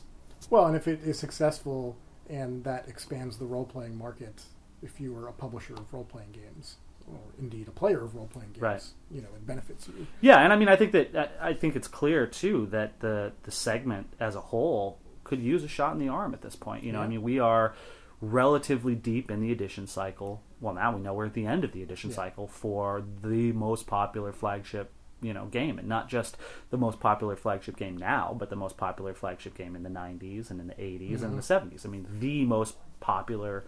Well, 0.50 0.66
and 0.66 0.74
if 0.76 0.88
it 0.88 1.00
is 1.04 1.18
successful 1.18 1.96
and 2.28 2.64
that 2.64 2.88
expands 2.88 3.36
the 3.38 3.44
role 3.46 3.64
playing 3.64 3.96
market, 3.96 4.42
if 4.82 5.00
you 5.00 5.16
are 5.16 5.28
a 5.28 5.32
publisher 5.32 5.74
of 5.74 5.92
role 5.92 6.04
playing 6.04 6.32
games, 6.32 6.76
or 7.06 7.18
indeed 7.38 7.68
a 7.68 7.70
player 7.70 8.02
of 8.02 8.14
role 8.14 8.26
playing 8.32 8.50
games, 8.52 8.62
Right. 8.62 8.82
you 9.10 9.20
know, 9.20 9.28
it 9.34 9.46
benefits 9.46 9.88
you. 9.88 10.06
Yeah, 10.20 10.38
and 10.38 10.52
I 10.52 10.56
mean, 10.56 10.68
I 10.68 10.76
think 10.76 10.92
that 10.92 11.36
I 11.40 11.52
think 11.54 11.76
it's 11.76 11.88
clear 11.88 12.26
too 12.26 12.66
that 12.70 13.00
the 13.00 13.32
the 13.42 13.50
segment 13.50 14.06
as 14.20 14.34
a 14.36 14.40
whole 14.40 14.98
could 15.22 15.40
use 15.40 15.64
a 15.64 15.68
shot 15.68 15.92
in 15.92 15.98
the 15.98 16.08
arm 16.08 16.34
at 16.34 16.42
this 16.42 16.56
point. 16.56 16.84
You 16.84 16.92
know, 16.92 17.00
I 17.00 17.06
mean, 17.06 17.22
we 17.22 17.38
are 17.38 17.74
relatively 18.20 18.94
deep 18.94 19.30
in 19.30 19.40
the 19.40 19.52
edition 19.52 19.86
cycle. 19.86 20.42
Well, 20.60 20.74
now 20.74 20.94
we 20.94 21.02
know 21.02 21.12
we're 21.12 21.26
at 21.26 21.34
the 21.34 21.46
end 21.46 21.64
of 21.64 21.72
the 21.72 21.82
edition 21.82 22.10
Yeah. 22.10 22.16
cycle 22.16 22.46
for 22.46 23.04
the 23.22 23.52
most 23.52 23.86
popular 23.86 24.32
flagship, 24.32 24.92
you 25.20 25.32
know, 25.32 25.46
game, 25.46 25.78
and 25.78 25.88
not 25.88 26.08
just 26.08 26.36
the 26.70 26.76
most 26.76 27.00
popular 27.00 27.36
flagship 27.36 27.76
game 27.76 27.96
now, 27.96 28.36
but 28.38 28.50
the 28.50 28.56
most 28.56 28.76
popular 28.76 29.14
flagship 29.14 29.56
game 29.56 29.74
in 29.76 29.82
the 29.82 29.90
'90s 29.90 30.50
and 30.50 30.60
in 30.60 30.66
the 30.68 30.74
'80s 30.74 31.22
and 31.22 31.38
the 31.38 31.42
'70s. 31.42 31.86
I 31.86 31.88
mean, 31.88 32.06
the 32.20 32.44
most 32.44 32.76
popular 33.00 33.64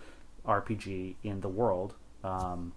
RPG 0.46 1.16
in 1.22 1.40
the 1.40 1.48
world. 1.48 1.94
Um, 2.24 2.72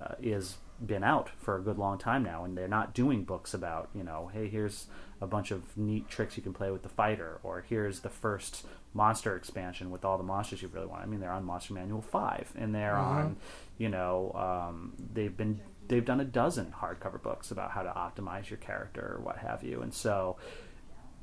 uh, 0.00 0.14
is 0.22 0.56
been 0.84 1.04
out 1.04 1.28
for 1.38 1.56
a 1.56 1.60
good 1.60 1.78
long 1.78 1.98
time 1.98 2.22
now, 2.22 2.44
and 2.44 2.56
they're 2.56 2.66
not 2.66 2.94
doing 2.94 3.22
books 3.22 3.52
about 3.52 3.90
you 3.94 4.02
know, 4.02 4.30
hey, 4.32 4.48
here's 4.48 4.86
a 5.20 5.26
bunch 5.26 5.50
of 5.50 5.76
neat 5.76 6.08
tricks 6.08 6.36
you 6.36 6.42
can 6.42 6.54
play 6.54 6.70
with 6.70 6.82
the 6.82 6.88
fighter, 6.88 7.38
or 7.42 7.64
here's 7.68 8.00
the 8.00 8.08
first 8.08 8.66
monster 8.94 9.36
expansion 9.36 9.90
with 9.90 10.04
all 10.04 10.16
the 10.16 10.24
monsters 10.24 10.62
you 10.62 10.68
really 10.68 10.86
want. 10.86 11.02
I 11.02 11.06
mean, 11.06 11.20
they're 11.20 11.30
on 11.30 11.44
Monster 11.44 11.74
Manual 11.74 12.00
Five, 12.00 12.52
and 12.56 12.74
they're 12.74 12.96
on, 12.96 13.36
you 13.76 13.90
know, 13.90 14.32
um, 14.34 14.94
they've 15.12 15.36
been 15.36 15.60
they've 15.90 16.04
done 16.04 16.20
a 16.20 16.24
dozen 16.24 16.72
hardcover 16.80 17.22
books 17.22 17.50
about 17.50 17.72
how 17.72 17.82
to 17.82 17.90
optimize 17.90 18.48
your 18.48 18.56
character 18.56 19.16
or 19.16 19.20
what 19.22 19.36
have 19.38 19.62
you, 19.62 19.82
and 19.82 19.92
so 19.92 20.36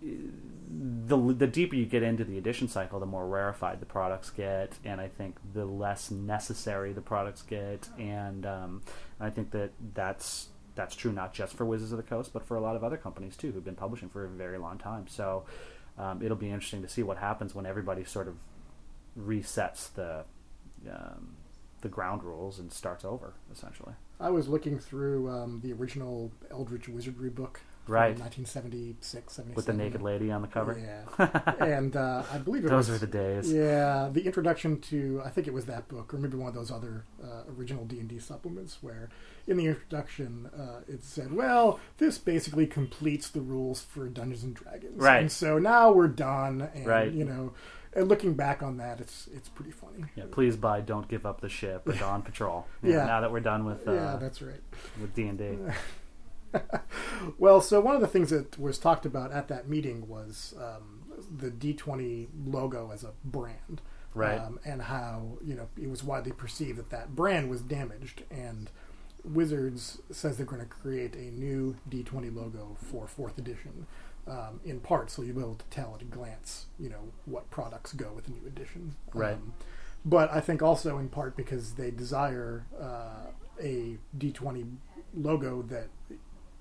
the 0.02 1.18
the 1.34 1.48
deeper 1.48 1.76
you 1.76 1.86
get 1.86 2.04
into 2.04 2.24
the 2.24 2.38
edition 2.38 2.68
cycle, 2.68 3.00
the 3.00 3.06
more 3.06 3.28
rarefied 3.28 3.80
the 3.80 3.86
products 3.86 4.30
get, 4.30 4.74
and 4.86 5.02
I 5.02 5.08
think 5.08 5.38
the 5.54 5.66
less 5.66 6.12
necessary 6.12 6.94
the 6.94 7.02
products 7.02 7.42
get, 7.42 7.90
and 7.98 8.46
um, 8.46 8.82
I 9.20 9.32
think 9.32 9.52
that 9.52 9.72
that's 9.96 10.50
that's 10.76 10.96
true 10.96 11.12
not 11.12 11.34
just 11.34 11.56
for 11.56 11.66
Wizards 11.66 11.92
of 11.92 11.98
the 11.98 12.04
Coast, 12.04 12.32
but 12.32 12.46
for 12.46 12.56
a 12.56 12.62
lot 12.62 12.76
of 12.76 12.84
other 12.84 12.98
companies 12.98 13.36
too 13.36 13.52
who've 13.52 13.66
been 13.66 13.76
publishing 13.76 14.10
for 14.10 14.26
a 14.26 14.30
very 14.30 14.60
long 14.60 14.78
time. 14.78 15.08
So 15.08 15.46
um, 15.98 16.22
it'll 16.22 16.38
be 16.38 16.52
interesting 16.52 16.84
to 16.84 16.90
see 16.90 17.02
what 17.02 17.18
happens 17.18 17.56
when 17.56 17.66
everybody 17.66 18.04
sort 18.04 18.28
of 18.28 18.36
resets 19.20 19.92
the 19.94 20.26
um, 20.92 21.37
the 21.82 21.90
ground 21.90 22.24
rules 22.24 22.60
and 22.60 22.72
starts 22.72 23.06
over 23.06 23.34
essentially. 23.52 23.94
I 24.20 24.30
was 24.32 24.48
looking 24.48 24.80
through 24.80 25.30
um, 25.30 25.62
the 25.64 25.74
original 25.74 26.32
Eldritch 26.50 26.90
Wizardry 26.90 27.30
book 27.30 27.62
from 27.86 27.94
Right. 27.94 28.20
1976, 28.20 29.34
77. 29.34 29.56
With 29.56 29.66
the 29.66 29.74
naked 29.74 30.02
lady 30.02 30.32
on 30.32 30.42
the 30.42 30.48
cover. 30.48 30.78
Yeah. 30.78 31.54
and 31.60 31.96
uh, 31.96 32.24
I 32.34 32.38
believe 32.40 32.66
it 32.66 32.70
Those 32.70 32.90
was... 32.90 33.00
were 33.00 33.06
the 33.06 33.12
days. 33.12 33.54
Yeah, 33.54 34.10
the 34.12 34.26
introduction 34.26 34.82
to 34.82 35.22
I 35.24 35.30
think 35.30 35.48
it 35.48 35.54
was 35.54 35.66
that 35.68 35.88
book, 35.88 36.14
or 36.14 36.18
maybe 36.18 36.36
one 36.36 36.50
of 36.50 36.56
those 36.56 36.72
other 36.72 37.06
uh, 37.24 37.44
original 37.58 37.86
D 37.86 38.00
and 38.00 38.10
D 38.10 38.20
supplements, 38.20 38.80
where 38.82 39.10
in 39.48 39.56
the 39.58 39.68
introduction 39.68 40.50
uh, 40.58 40.82
it 40.88 41.04
said, 41.04 41.32
"Well, 41.32 41.80
this 41.98 42.18
basically 42.18 42.68
completes 42.68 43.30
the 43.30 43.42
rules 43.42 43.82
for 43.82 44.10
Dungeons 44.10 44.44
and 44.44 44.54
Dragons." 44.56 44.98
Right. 44.98 45.22
And 45.22 45.32
so 45.32 45.58
now 45.58 45.92
we're 45.92 46.08
done, 46.10 46.68
and 46.74 46.86
Right. 46.86 47.12
you 47.12 47.24
know, 47.24 47.54
and 47.98 48.08
looking 48.08 48.34
back 48.36 48.63
on 48.63 48.77
that, 48.77 49.01
it's 49.01 49.27
it's 49.34 49.50
pretty 49.50 49.72
funny. 49.72 50.06
Yeah, 50.16 50.25
please 50.32 50.56
buy 50.56 50.80
"Don't 50.82 51.08
Give 51.08 51.25
Up 51.25 51.42
the 51.42 51.50
Ship" 51.50 51.88
or 51.88 51.94
"Dawn 51.94 52.22
Patrol." 52.22 52.66
You 52.84 52.92
know, 52.94 52.98
Yeah. 53.00 53.06
Now 53.06 53.22
that 53.22 53.32
we're 53.32 53.39
done 53.42 53.66
with 53.66 53.88
uh, 53.88 53.94
yeah, 53.94 54.18
that's 54.20 54.42
right. 54.42 54.62
with 55.01 55.13
D 55.13 55.27
and 55.27 55.38
D. 55.38 55.58
Well, 57.38 57.62
so 57.62 57.80
one 57.82 57.94
of 57.96 58.01
the 58.01 58.08
things 58.08 58.30
that 58.30 58.58
was 58.58 58.80
talked 58.80 59.06
about 59.06 59.32
at 59.32 59.48
that 59.50 59.68
meeting 59.68 60.08
was 60.08 60.56
um, 60.58 61.04
the 61.36 61.50
D20 61.51 62.27
logo 62.46 62.89
as 62.92 63.04
a 63.04 63.12
brand, 63.24 63.82
Right. 64.13 64.39
Um, 64.39 64.60
and 64.66 64.84
how 64.84 65.38
you 65.44 65.54
know 65.56 65.68
it 65.80 65.89
was 65.89 66.04
widely 66.04 66.32
perceived 66.32 66.80
that 66.80 66.89
that 66.89 67.16
brand 67.16 67.50
was 67.50 67.62
damaged, 67.62 68.24
and 68.32 68.72
Wizards 69.24 70.00
says 70.10 70.38
they're 70.38 70.46
going 70.46 70.62
to 70.62 70.68
create 70.68 71.16
a 71.16 71.30
new 71.32 71.75
D20 71.89 72.34
logo 72.34 72.77
for 72.82 73.08
fourth 73.08 73.38
edition, 73.38 73.86
um, 74.28 74.60
in 74.66 74.80
part 74.80 75.10
so 75.10 75.22
you'll 75.22 75.36
be 75.36 75.42
able 75.42 75.56
to 75.56 75.66
tell 75.70 75.94
at 75.96 76.02
a 76.02 76.06
glance, 76.06 76.66
you 76.80 76.90
know, 76.90 77.12
what 77.26 77.50
products 77.50 77.94
go 77.94 78.12
with 78.16 78.28
a 78.28 78.32
new 78.32 78.46
edition. 78.46 78.96
Right. 79.14 79.34
Um, 79.36 79.54
but 80.06 80.32
I 80.32 80.40
think 80.42 80.62
also 80.62 80.98
in 80.98 81.10
part 81.10 81.36
because 81.36 81.74
they 81.74 81.92
desire 81.92 82.66
uh, 82.80 83.32
a 83.62 83.98
D20 84.18 84.76
logo 85.14 85.62
that 85.64 85.88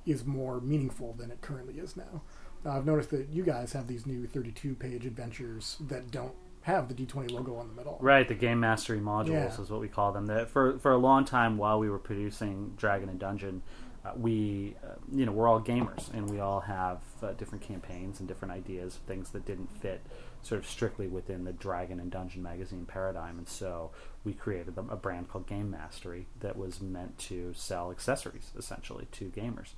is 0.04 0.24
more 0.24 0.60
meaningful 0.60 1.12
than 1.14 1.30
it 1.30 1.40
currently 1.40 1.74
is 1.74 1.96
now. 1.96 2.22
I've 2.64 2.86
noticed 2.86 3.10
that 3.10 3.28
you 3.28 3.42
guys 3.44 3.72
have 3.74 3.86
these 3.86 4.06
new 4.06 4.26
32 4.26 4.74
page 4.74 5.04
adventures 5.06 5.76
that 5.88 6.10
don't 6.10 6.32
have 6.62 6.88
the 6.88 6.94
D20 6.94 7.30
logo 7.30 7.54
on 7.56 7.68
them 7.68 7.78
at 7.78 7.86
all. 7.86 7.98
Right, 8.00 8.26
the 8.26 8.34
game 8.34 8.58
mastery 8.58 8.98
modules 8.98 9.28
Yeah. 9.28 9.60
is 9.60 9.70
what 9.70 9.80
we 9.80 9.86
call 9.88 10.10
them. 10.12 10.26
That 10.26 10.50
for 10.50 10.78
for 10.80 10.90
a 10.90 10.96
long 10.96 11.24
time 11.24 11.58
while 11.58 11.78
we 11.78 11.88
were 11.88 11.98
producing 11.98 12.72
Dragon 12.76 13.08
and 13.08 13.20
Dungeon, 13.20 13.62
uh, 14.06 14.12
we 14.16 14.76
uh, 14.84 14.94
you 15.12 15.26
know 15.26 15.32
we're 15.32 15.48
all 15.48 15.60
gamers 15.60 16.12
and 16.12 16.28
we 16.30 16.38
all 16.38 16.60
have 16.60 17.00
uh, 17.22 17.32
different 17.32 17.62
campaigns 17.62 18.20
and 18.20 18.28
different 18.28 18.52
ideas, 18.52 18.98
things 19.06 19.30
that 19.30 19.44
didn't 19.44 19.70
fit 19.80 20.00
sort 20.42 20.60
of 20.60 20.66
strictly 20.66 21.08
within 21.08 21.44
the 21.44 21.52
Dragon 21.52 21.98
and 21.98 22.10
Dungeon 22.10 22.42
magazine 22.42 22.84
paradigm, 22.86 23.38
and 23.38 23.48
so 23.48 23.90
we 24.24 24.32
created 24.32 24.74
a 24.76 24.96
brand 24.96 25.28
called 25.28 25.46
Game 25.46 25.70
Mastery 25.70 26.26
that 26.40 26.56
was 26.56 26.80
meant 26.80 27.18
to 27.18 27.52
sell 27.54 27.90
accessories 27.90 28.52
essentially 28.56 29.06
to 29.12 29.26
gamers, 29.30 29.70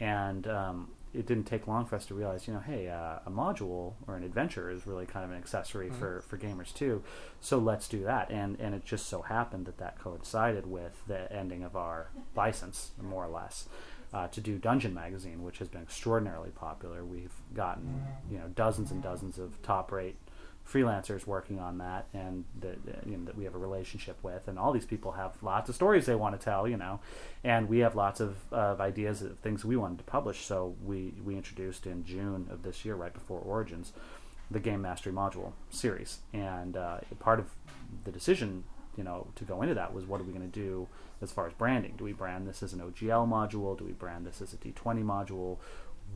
and 0.00 0.46
um, 0.48 0.88
it 1.18 1.26
didn't 1.26 1.44
take 1.44 1.66
long 1.66 1.84
for 1.84 1.96
us 1.96 2.06
to 2.06 2.14
realize, 2.14 2.46
you 2.46 2.54
know, 2.54 2.60
hey, 2.60 2.88
uh, 2.88 3.18
a 3.26 3.30
module 3.30 3.94
or 4.06 4.14
an 4.14 4.22
adventure 4.22 4.70
is 4.70 4.86
really 4.86 5.04
kind 5.04 5.24
of 5.24 5.32
an 5.32 5.36
accessory 5.36 5.90
for, 5.90 6.20
for 6.22 6.38
gamers 6.38 6.72
too. 6.72 7.02
So 7.40 7.58
let's 7.58 7.88
do 7.88 8.04
that. 8.04 8.30
And 8.30 8.56
and 8.60 8.72
it 8.74 8.84
just 8.84 9.06
so 9.06 9.22
happened 9.22 9.66
that 9.66 9.78
that 9.78 9.98
coincided 9.98 10.66
with 10.66 11.02
the 11.08 11.30
ending 11.32 11.64
of 11.64 11.74
our 11.74 12.10
license, 12.36 12.92
more 13.02 13.24
or 13.24 13.28
less, 13.28 13.68
uh, 14.14 14.28
to 14.28 14.40
do 14.40 14.58
Dungeon 14.58 14.94
Magazine, 14.94 15.42
which 15.42 15.58
has 15.58 15.66
been 15.66 15.82
extraordinarily 15.82 16.50
popular. 16.50 17.04
We've 17.04 17.34
gotten 17.52 18.04
you 18.30 18.38
know 18.38 18.46
dozens 18.54 18.92
and 18.92 19.02
dozens 19.02 19.38
of 19.38 19.60
top 19.62 19.90
rate 19.90 20.16
freelancers 20.70 21.26
working 21.26 21.58
on 21.58 21.78
that 21.78 22.06
and 22.12 22.44
that, 22.60 22.78
you 23.06 23.16
know, 23.16 23.24
that 23.24 23.36
we 23.36 23.44
have 23.44 23.54
a 23.54 23.58
relationship 23.58 24.18
with. 24.22 24.46
And 24.48 24.58
all 24.58 24.72
these 24.72 24.84
people 24.84 25.12
have 25.12 25.42
lots 25.42 25.68
of 25.68 25.74
stories 25.74 26.06
they 26.06 26.14
want 26.14 26.38
to 26.38 26.44
tell 26.44 26.68
you 26.68 26.76
know. 26.76 27.00
And 27.42 27.68
we 27.68 27.78
have 27.78 27.96
lots 27.96 28.20
of, 28.20 28.36
of 28.52 28.80
ideas 28.80 29.22
of 29.22 29.38
things 29.38 29.64
we 29.64 29.76
wanted 29.76 29.98
to 29.98 30.04
publish. 30.04 30.44
So 30.44 30.74
we, 30.84 31.14
we 31.24 31.36
introduced 31.36 31.86
in 31.86 32.04
june 32.04 32.46
of 32.50 32.62
this 32.62 32.84
year 32.84 32.94
right 32.94 33.12
before 33.12 33.40
origins 33.40 33.92
the 34.50 34.60
game 34.60 34.82
mastery 34.82 35.12
module 35.12 35.52
series. 35.70 36.18
And 36.32 36.76
uh, 36.76 36.98
part 37.18 37.38
of 37.38 37.46
the 38.04 38.12
decision 38.12 38.64
you 38.96 39.04
know 39.04 39.28
to 39.36 39.44
go 39.44 39.62
into 39.62 39.74
that 39.74 39.94
was 39.94 40.04
what 40.04 40.20
are 40.20 40.24
we 40.24 40.32
going 40.32 40.50
to 40.50 40.60
do 40.60 40.88
as 41.22 41.30
far 41.30 41.46
as 41.46 41.52
branding? 41.54 41.94
Do 41.96 42.04
we 42.04 42.12
brand 42.12 42.46
this 42.46 42.62
as 42.62 42.72
an 42.72 42.80
ogl 42.80 43.26
module? 43.28 43.78
Do 43.78 43.84
we 43.84 43.92
brand 43.92 44.26
this 44.26 44.42
as 44.42 44.52
a 44.52 44.56
d20 44.56 45.04
module 45.04 45.58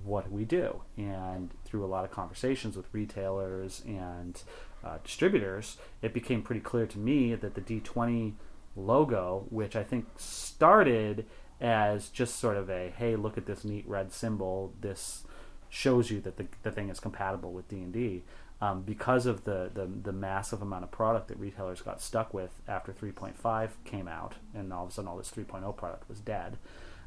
what 0.04 0.30
we 0.30 0.44
do? 0.44 0.82
And 0.96 1.50
through 1.64 1.84
a 1.84 1.86
lot 1.86 2.04
of 2.04 2.10
conversations 2.10 2.76
with 2.76 2.86
retailers 2.92 3.82
and 3.86 4.40
uh, 4.84 4.98
distributors, 5.04 5.76
it 6.00 6.12
became 6.12 6.42
pretty 6.42 6.60
clear 6.60 6.86
to 6.86 6.98
me 6.98 7.34
that 7.34 7.54
the 7.54 7.60
D20 7.60 8.34
logo, 8.76 9.46
which 9.50 9.76
I 9.76 9.84
think 9.84 10.06
started 10.16 11.26
as 11.60 12.08
just 12.08 12.36
sort 12.38 12.56
of 12.56 12.68
a 12.68 12.92
hey, 12.96 13.16
look 13.16 13.38
at 13.38 13.46
this 13.46 13.64
neat 13.64 13.86
red 13.86 14.12
symbol, 14.12 14.72
this 14.80 15.24
shows 15.68 16.10
you 16.10 16.20
that 16.20 16.36
the, 16.36 16.46
the 16.62 16.70
thing 16.70 16.88
is 16.88 17.00
compatible 17.00 17.52
with 17.52 17.68
D&D. 17.68 18.22
Um, 18.60 18.82
because 18.82 19.26
of 19.26 19.42
the, 19.42 19.70
the, 19.74 19.86
the 19.86 20.12
massive 20.12 20.62
amount 20.62 20.84
of 20.84 20.92
product 20.92 21.26
that 21.28 21.38
retailers 21.38 21.82
got 21.82 22.00
stuck 22.00 22.32
with 22.32 22.60
after 22.68 22.92
3.5 22.92 23.70
came 23.84 24.06
out, 24.06 24.34
and 24.54 24.72
all 24.72 24.84
of 24.84 24.90
a 24.90 24.92
sudden 24.92 25.08
all 25.08 25.16
this 25.16 25.32
3.0 25.32 25.76
product 25.76 26.08
was 26.08 26.20
dead, 26.20 26.58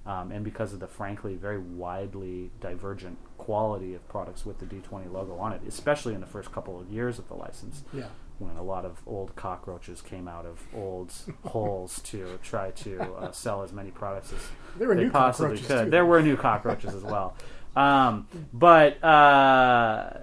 um, 0.06 0.32
and 0.32 0.44
because 0.44 0.74
of 0.74 0.80
the 0.80 0.88
frankly 0.88 1.36
very 1.36 1.58
widely 1.60 2.52
divergent 2.62 3.18
quality 3.38 3.94
of 3.94 4.08
products 4.08 4.46
with 4.46 4.60
the 4.60 4.66
D20 4.66 5.12
logo 5.12 5.36
on 5.38 5.54
it, 5.54 5.62
especially 5.68 6.14
in 6.14 6.22
the 6.22 6.28
first 6.28 6.52
couple 6.52 6.80
of 6.80 6.90
years 6.90 7.20
of 7.20 7.28
the 7.28 7.34
license, 7.36 7.84
Yeah. 7.94 8.06
when 8.40 8.56
a 8.58 8.64
lot 8.64 8.86
of 8.86 9.02
old 9.08 9.36
cockroaches 9.36 10.02
came 10.02 10.28
out 10.28 10.46
of 10.46 10.62
old 10.76 11.14
holes 11.46 12.02
to 12.04 12.38
try 12.44 12.72
to 12.72 13.02
uh, 13.20 13.32
sell 13.32 13.64
as 13.64 13.72
many 13.74 13.92
products 13.92 14.32
as 14.34 14.40
There 14.78 14.88
were 14.88 14.96
they 14.96 15.04
new 15.06 15.10
possibly 15.12 15.58
cockroaches, 15.58 15.68
could. 15.68 15.84
too. 15.86 15.90
There 15.92 16.06
were 16.06 16.22
new 16.22 16.38
cockroaches 16.38 16.94
as 16.96 17.04
well, 17.04 17.36
um, 17.76 18.28
but 18.54 19.04
uh, 19.04 20.14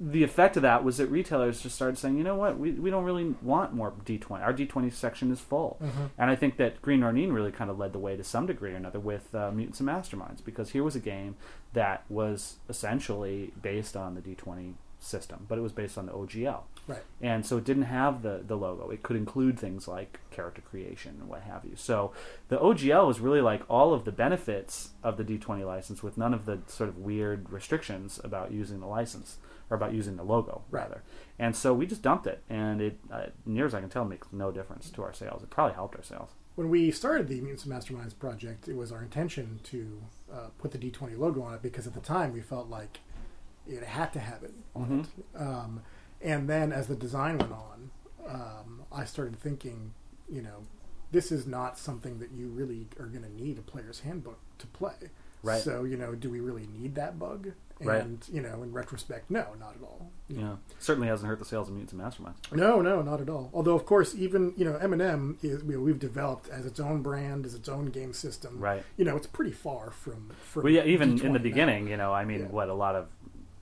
the 0.00 0.22
effect 0.22 0.56
of 0.56 0.62
that 0.62 0.84
was 0.84 0.98
that 0.98 1.08
retailers 1.08 1.60
just 1.60 1.74
started 1.74 1.98
saying, 1.98 2.16
you 2.16 2.22
know 2.22 2.36
what, 2.36 2.58
we, 2.58 2.70
we 2.72 2.88
don't 2.88 3.04
really 3.04 3.34
want 3.42 3.72
more 3.72 3.92
D20. 4.04 4.30
Our 4.42 4.52
D20 4.54 4.92
section 4.92 5.32
is 5.32 5.40
full. 5.40 5.78
And 6.16 6.30
I 6.30 6.36
think 6.36 6.56
that 6.58 6.80
Green 6.80 7.02
Ronin 7.02 7.32
really 7.32 7.50
kind 7.50 7.70
of 7.70 7.78
led 7.78 7.92
the 7.92 7.98
way 7.98 8.16
to 8.16 8.22
some 8.22 8.46
degree 8.46 8.72
or 8.72 8.76
another 8.76 9.00
with 9.00 9.34
uh, 9.34 9.50
Mutants 9.50 9.80
and 9.80 9.88
Masterminds 9.88 10.44
because 10.44 10.70
here 10.70 10.84
was 10.84 10.94
a 10.94 11.00
game 11.00 11.36
that 11.72 12.04
was 12.08 12.56
essentially 12.68 13.52
based 13.60 13.96
on 13.96 14.14
the 14.14 14.20
D20 14.20 14.74
system, 15.00 15.46
but 15.48 15.58
it 15.58 15.62
was 15.62 15.72
based 15.72 15.98
on 15.98 16.06
the 16.06 16.12
OGL. 16.12 16.62
Right. 16.86 17.02
And 17.20 17.44
so 17.44 17.58
it 17.58 17.64
didn't 17.64 17.84
have 17.84 18.22
the, 18.22 18.42
the 18.46 18.56
logo. 18.56 18.90
It 18.90 19.02
could 19.02 19.16
include 19.16 19.58
things 19.58 19.86
like 19.86 20.20
character 20.30 20.62
creation 20.62 21.16
and 21.20 21.28
what 21.28 21.42
have 21.42 21.64
you. 21.64 21.72
So 21.76 22.12
the 22.48 22.58
OGL 22.58 23.06
was 23.06 23.20
really 23.20 23.40
like 23.40 23.62
all 23.68 23.92
of 23.92 24.04
the 24.04 24.12
benefits 24.12 24.90
of 25.02 25.16
the 25.16 25.24
D20 25.24 25.66
license 25.66 26.02
with 26.02 26.16
none 26.16 26.32
of 26.32 26.46
the 26.46 26.60
sort 26.66 26.88
of 26.88 26.98
weird 26.98 27.50
restrictions 27.50 28.20
about 28.24 28.52
using 28.52 28.80
the 28.80 28.86
license 28.86 29.38
or 29.70 29.76
about 29.76 29.92
using 29.92 30.16
the 30.16 30.22
logo, 30.22 30.62
Right. 30.70 30.82
rather. 30.82 31.02
And 31.38 31.54
so 31.54 31.72
we 31.74 31.86
just 31.86 32.02
dumped 32.02 32.26
it, 32.26 32.42
and 32.48 32.80
it, 32.80 32.98
uh, 33.12 33.26
near 33.46 33.66
as 33.66 33.74
I 33.74 33.80
can 33.80 33.88
tell, 33.88 34.04
makes 34.04 34.28
no 34.32 34.50
difference 34.50 34.90
to 34.90 35.02
our 35.02 35.12
sales. 35.12 35.42
It 35.42 35.50
probably 35.50 35.74
helped 35.74 35.96
our 35.96 36.02
sales. 36.02 36.30
When 36.56 36.70
we 36.70 36.90
started 36.90 37.28
the 37.28 37.40
Mutants 37.40 37.64
Masterminds 37.64 38.18
project, 38.18 38.66
it 38.66 38.76
was 38.76 38.90
our 38.90 39.02
intention 39.02 39.60
to 39.64 40.02
uh, 40.32 40.36
put 40.58 40.72
the 40.72 40.78
D20 40.78 41.16
logo 41.16 41.42
on 41.42 41.54
it 41.54 41.62
because 41.62 41.86
at 41.86 41.94
the 41.94 42.00
time 42.00 42.32
we 42.32 42.40
felt 42.40 42.68
like 42.68 42.98
it 43.68 43.84
had 43.84 44.12
to 44.14 44.18
have 44.18 44.42
it 44.42 44.54
on 44.74 45.06
it. 45.36 45.40
Um, 45.40 45.82
and 46.20 46.48
then 46.48 46.72
as 46.72 46.88
the 46.88 46.96
design 46.96 47.38
went 47.38 47.52
on, 47.52 47.90
um, 48.26 48.82
I 48.90 49.04
started 49.04 49.38
thinking, 49.38 49.92
you 50.28 50.42
know, 50.42 50.64
this 51.12 51.30
is 51.30 51.46
not 51.46 51.78
something 51.78 52.18
that 52.18 52.32
you 52.32 52.48
really 52.48 52.88
are 52.98 53.06
going 53.06 53.22
to 53.22 53.32
need 53.32 53.58
a 53.58 53.62
player's 53.62 54.00
handbook 54.00 54.40
to 54.58 54.66
play. 54.66 55.10
Right. 55.44 55.62
So, 55.62 55.84
you 55.84 55.96
know, 55.96 56.14
do 56.16 56.28
we 56.28 56.40
really 56.40 56.66
need 56.66 56.96
that 56.96 57.18
bug? 57.18 57.52
And, 57.80 57.88
Right. 57.88 58.28
you 58.28 58.40
know, 58.42 58.62
in 58.62 58.72
retrospect, 58.72 59.30
no, 59.30 59.46
not 59.60 59.76
at 59.76 59.82
all. 59.82 60.10
Yeah, 60.28 60.56
certainly 60.80 61.06
hasn't 61.08 61.28
hurt 61.28 61.38
the 61.38 61.44
sales 61.44 61.68
of 61.68 61.74
Mutants 61.74 61.92
and 61.92 62.02
Masterminds. 62.02 62.52
no, 62.52 62.80
no, 62.82 63.02
not 63.02 63.20
at 63.20 63.28
all. 63.28 63.50
Although, 63.54 63.76
of 63.76 63.86
course, 63.86 64.14
even 64.16 64.52
you 64.56 64.64
know, 64.64 64.76
M&M 64.76 65.38
is 65.42 65.62
you 65.62 65.72
know, 65.72 65.80
we've 65.80 65.98
developed 65.98 66.48
as 66.48 66.66
its 66.66 66.80
own 66.80 67.02
brand, 67.02 67.46
as 67.46 67.54
its 67.54 67.68
own 67.68 67.86
game 67.86 68.12
system. 68.12 68.58
Right. 68.58 68.82
You 68.96 69.04
know, 69.04 69.16
it's 69.16 69.26
pretty 69.28 69.52
far 69.52 69.90
from. 69.90 70.30
from 70.40 70.64
Well, 70.64 70.72
yeah, 70.72 70.84
even 70.84 71.12
in 71.12 71.18
D20 71.18 71.32
the 71.34 71.38
beginning, 71.38 71.88
you 71.88 71.96
know, 71.96 72.12
I 72.12 72.24
mean, 72.24 72.40
Yeah. 72.40 72.46
what 72.48 72.68
a 72.68 72.74
lot 72.74 72.94
of 72.96 73.06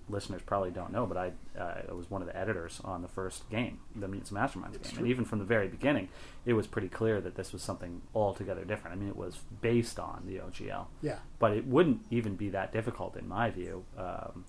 listeners 0.08 0.40
probably 0.46 0.70
don't 0.70 0.92
know, 0.92 1.04
but 1.06 1.16
I 1.16 1.32
uh, 1.58 1.82
I 1.88 1.92
was 1.92 2.08
one 2.10 2.22
of 2.22 2.28
the 2.28 2.36
editors 2.36 2.80
on 2.84 3.02
the 3.02 3.08
first 3.08 3.48
game, 3.50 3.80
the 3.94 4.06
Mutants 4.08 4.30
and 4.30 4.38
Masterminds 4.38 4.80
game, 4.82 4.98
and 4.98 5.06
even 5.08 5.24
from 5.24 5.38
the 5.40 5.44
very 5.44 5.68
beginning, 5.68 6.08
it 6.44 6.52
was 6.52 6.66
pretty 6.66 6.88
clear 6.88 7.20
that 7.20 7.34
this 7.34 7.52
was 7.52 7.62
something 7.62 8.02
altogether 8.14 8.64
different. 8.64 8.96
I 8.96 9.00
mean, 9.00 9.08
it 9.08 9.16
was 9.16 9.38
based 9.60 9.98
on 9.98 10.22
the 10.26 10.36
OGL, 10.40 10.86
Yeah. 11.02 11.18
but 11.38 11.52
it 11.52 11.66
wouldn't 11.66 12.02
even 12.10 12.36
be 12.36 12.50
that 12.50 12.72
difficult, 12.72 13.16
in 13.16 13.26
my 13.28 13.50
view, 13.50 13.84
um, 13.98 14.44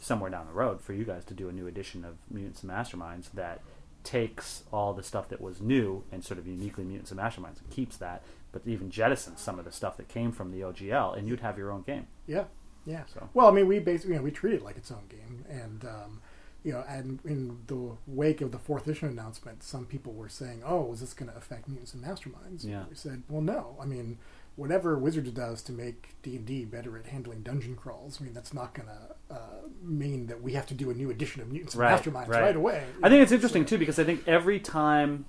somewhere 0.00 0.30
down 0.30 0.46
the 0.46 0.52
road 0.52 0.80
for 0.80 0.92
you 0.92 1.04
guys 1.04 1.24
to 1.26 1.34
do 1.34 1.48
a 1.48 1.52
new 1.52 1.66
edition 1.66 2.04
of 2.04 2.16
Mutants 2.30 2.62
and 2.62 2.70
Masterminds 2.70 3.30
that 3.32 3.60
takes 4.02 4.62
all 4.72 4.94
the 4.94 5.02
stuff 5.02 5.28
that 5.28 5.40
was 5.42 5.60
new 5.60 6.02
and 6.10 6.24
sort 6.24 6.38
of 6.38 6.46
uniquely 6.46 6.84
Mutants 6.84 7.10
and 7.10 7.20
Masterminds 7.20 7.60
and 7.60 7.68
keeps 7.70 7.96
that, 7.98 8.22
but 8.52 8.62
even 8.66 8.90
jettisons 8.90 9.38
some 9.38 9.58
of 9.58 9.64
the 9.66 9.72
stuff 9.72 9.96
that 9.98 10.08
came 10.08 10.32
from 10.32 10.52
the 10.52 10.60
OGL, 10.62 11.16
and 11.18 11.28
you'd 11.28 11.40
have 11.40 11.58
your 11.58 11.70
own 11.70 11.82
game. 11.82 12.06
Yeah, 12.26 12.44
yeah. 12.90 13.04
So- 13.14 13.28
Well, 13.34 13.46
I 13.46 13.50
mean, 13.52 13.66
we 13.66 13.78
basically, 13.78 14.12
you 14.14 14.18
know, 14.18 14.24
we 14.24 14.30
treat 14.30 14.54
it 14.54 14.62
like 14.62 14.76
its 14.76 14.90
own 14.90 15.04
game, 15.08 15.44
and 15.48 15.84
um, 15.84 16.20
you 16.64 16.72
know, 16.72 16.84
and 16.88 17.20
in 17.24 17.58
the 17.68 17.96
wake 18.06 18.40
of 18.42 18.52
the 18.52 18.58
fourth 18.58 18.86
edition 18.86 19.08
announcement, 19.08 19.62
some 19.62 19.86
people 19.86 20.12
were 20.12 20.28
saying, 20.28 20.62
"Oh, 20.64 20.92
is 20.92 21.00
this 21.00 21.14
going 21.14 21.30
to 21.30 21.36
affect 21.36 21.68
mutants 21.68 21.94
and 21.94 22.04
masterminds?" 22.04 22.64
Yeah. 22.64 22.84
We 22.90 22.94
said, 22.96 23.22
"Well, 23.28 23.40
no. 23.42 23.76
I 23.80 23.86
mean, 23.86 24.18
whatever 24.56 24.98
Wizards 24.98 25.30
does 25.30 25.62
to 25.62 25.72
make 25.72 26.16
D 26.22 26.36
and 26.36 26.44
D 26.44 26.64
better 26.66 26.98
at 26.98 27.06
handling 27.06 27.42
dungeon 27.42 27.76
crawls, 27.76 28.18
I 28.20 28.24
mean, 28.24 28.34
that's 28.34 28.52
not 28.52 28.74
going 28.74 28.88
to 28.88 29.34
uh, 29.34 29.68
mean 29.82 30.26
that 30.26 30.42
we 30.42 30.52
have 30.52 30.66
to 30.66 30.74
do 30.74 30.90
a 30.90 30.94
new 30.94 31.08
edition 31.10 31.40
of 31.40 31.48
mutants 31.50 31.74
Right, 31.76 31.92
and 32.06 32.14
masterminds 32.14 32.28
right, 32.28 32.42
right. 32.42 32.56
away." 32.56 32.84
I 33.02 33.08
think 33.08 33.22
it's 33.22 33.32
interesting 33.32 33.64
too 33.64 33.78
because 33.78 33.98
I 33.98 34.04
think 34.04 34.26
every 34.28 34.60
time 34.60 35.24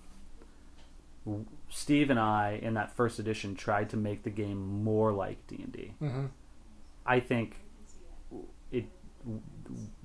Steve 1.69 2.09
and 2.09 2.19
I 2.19 2.59
in 2.61 2.73
that 2.73 2.95
first 2.95 3.19
edition 3.19 3.55
tried 3.55 3.89
to 3.91 3.97
make 3.97 4.23
the 4.23 4.29
game 4.31 4.83
more 4.83 5.11
like 5.13 5.45
D 5.47 5.59
and 5.63 5.71
D, 5.71 5.93
hmm 5.99 6.25
I 7.05 7.19
think 7.19 7.57
it 8.71 8.85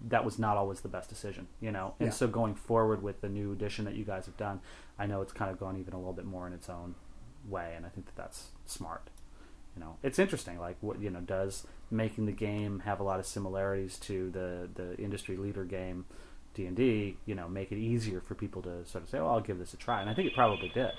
that 0.09 0.25
was 0.25 0.39
not 0.39 0.57
always 0.57 0.81
the 0.81 0.89
best 0.89 1.09
decision, 1.09 1.49
you 1.61 1.73
know. 1.73 1.95
And 1.99 2.09
Yeah. 2.09 2.13
so 2.13 2.29
going 2.29 2.55
forward 2.55 3.03
with 3.03 3.21
the 3.23 3.29
new 3.29 3.53
edition 3.53 3.85
that 3.87 3.95
you 3.95 4.05
guys 4.05 4.27
have 4.27 4.37
done, 4.37 4.61
I 4.99 5.07
know 5.07 5.23
it's 5.23 5.33
kind 5.33 5.51
of 5.51 5.59
gone 5.59 5.77
even 5.79 5.95
a 5.95 5.99
little 5.99 6.13
bit 6.13 6.27
more 6.27 6.47
in 6.47 6.53
its 6.53 6.69
own 6.69 6.95
way, 7.49 7.75
and 7.77 7.87
I 7.87 7.89
think 7.89 8.07
that 8.07 8.17
that's 8.17 8.51
smart. 8.67 9.11
You 9.75 9.81
know, 9.81 9.97
it's 10.03 10.19
interesting. 10.19 10.59
Like, 10.59 10.77
what 10.81 11.01
you 11.01 11.11
know, 11.11 11.21
does 11.21 11.67
making 11.91 12.27
the 12.27 12.33
game 12.33 12.81
have 12.81 13.01
a 13.01 13.03
lot 13.03 13.19
of 13.21 13.27
similarities 13.27 13.99
to 14.01 14.31
the 14.31 14.69
the 14.75 14.97
industry 14.99 15.37
leader 15.37 15.65
game 15.65 16.07
D 16.55 16.67
and 16.67 16.77
D? 16.77 17.17
You 17.27 17.35
know, 17.35 17.49
make 17.49 17.73
it 17.73 17.79
easier 17.79 18.21
for 18.21 18.35
people 18.35 18.63
to 18.63 18.85
sort 18.87 19.05
of 19.05 19.11
say, 19.11 19.19
"Oh, 19.19 19.27
I'll 19.27 19.41
give 19.41 19.59
this 19.59 19.75
a 19.75 19.77
try," 19.77 20.01
and 20.01 20.09
I 20.09 20.15
think 20.15 20.29
it 20.29 20.35
probably 20.35 20.69
did. 20.69 20.93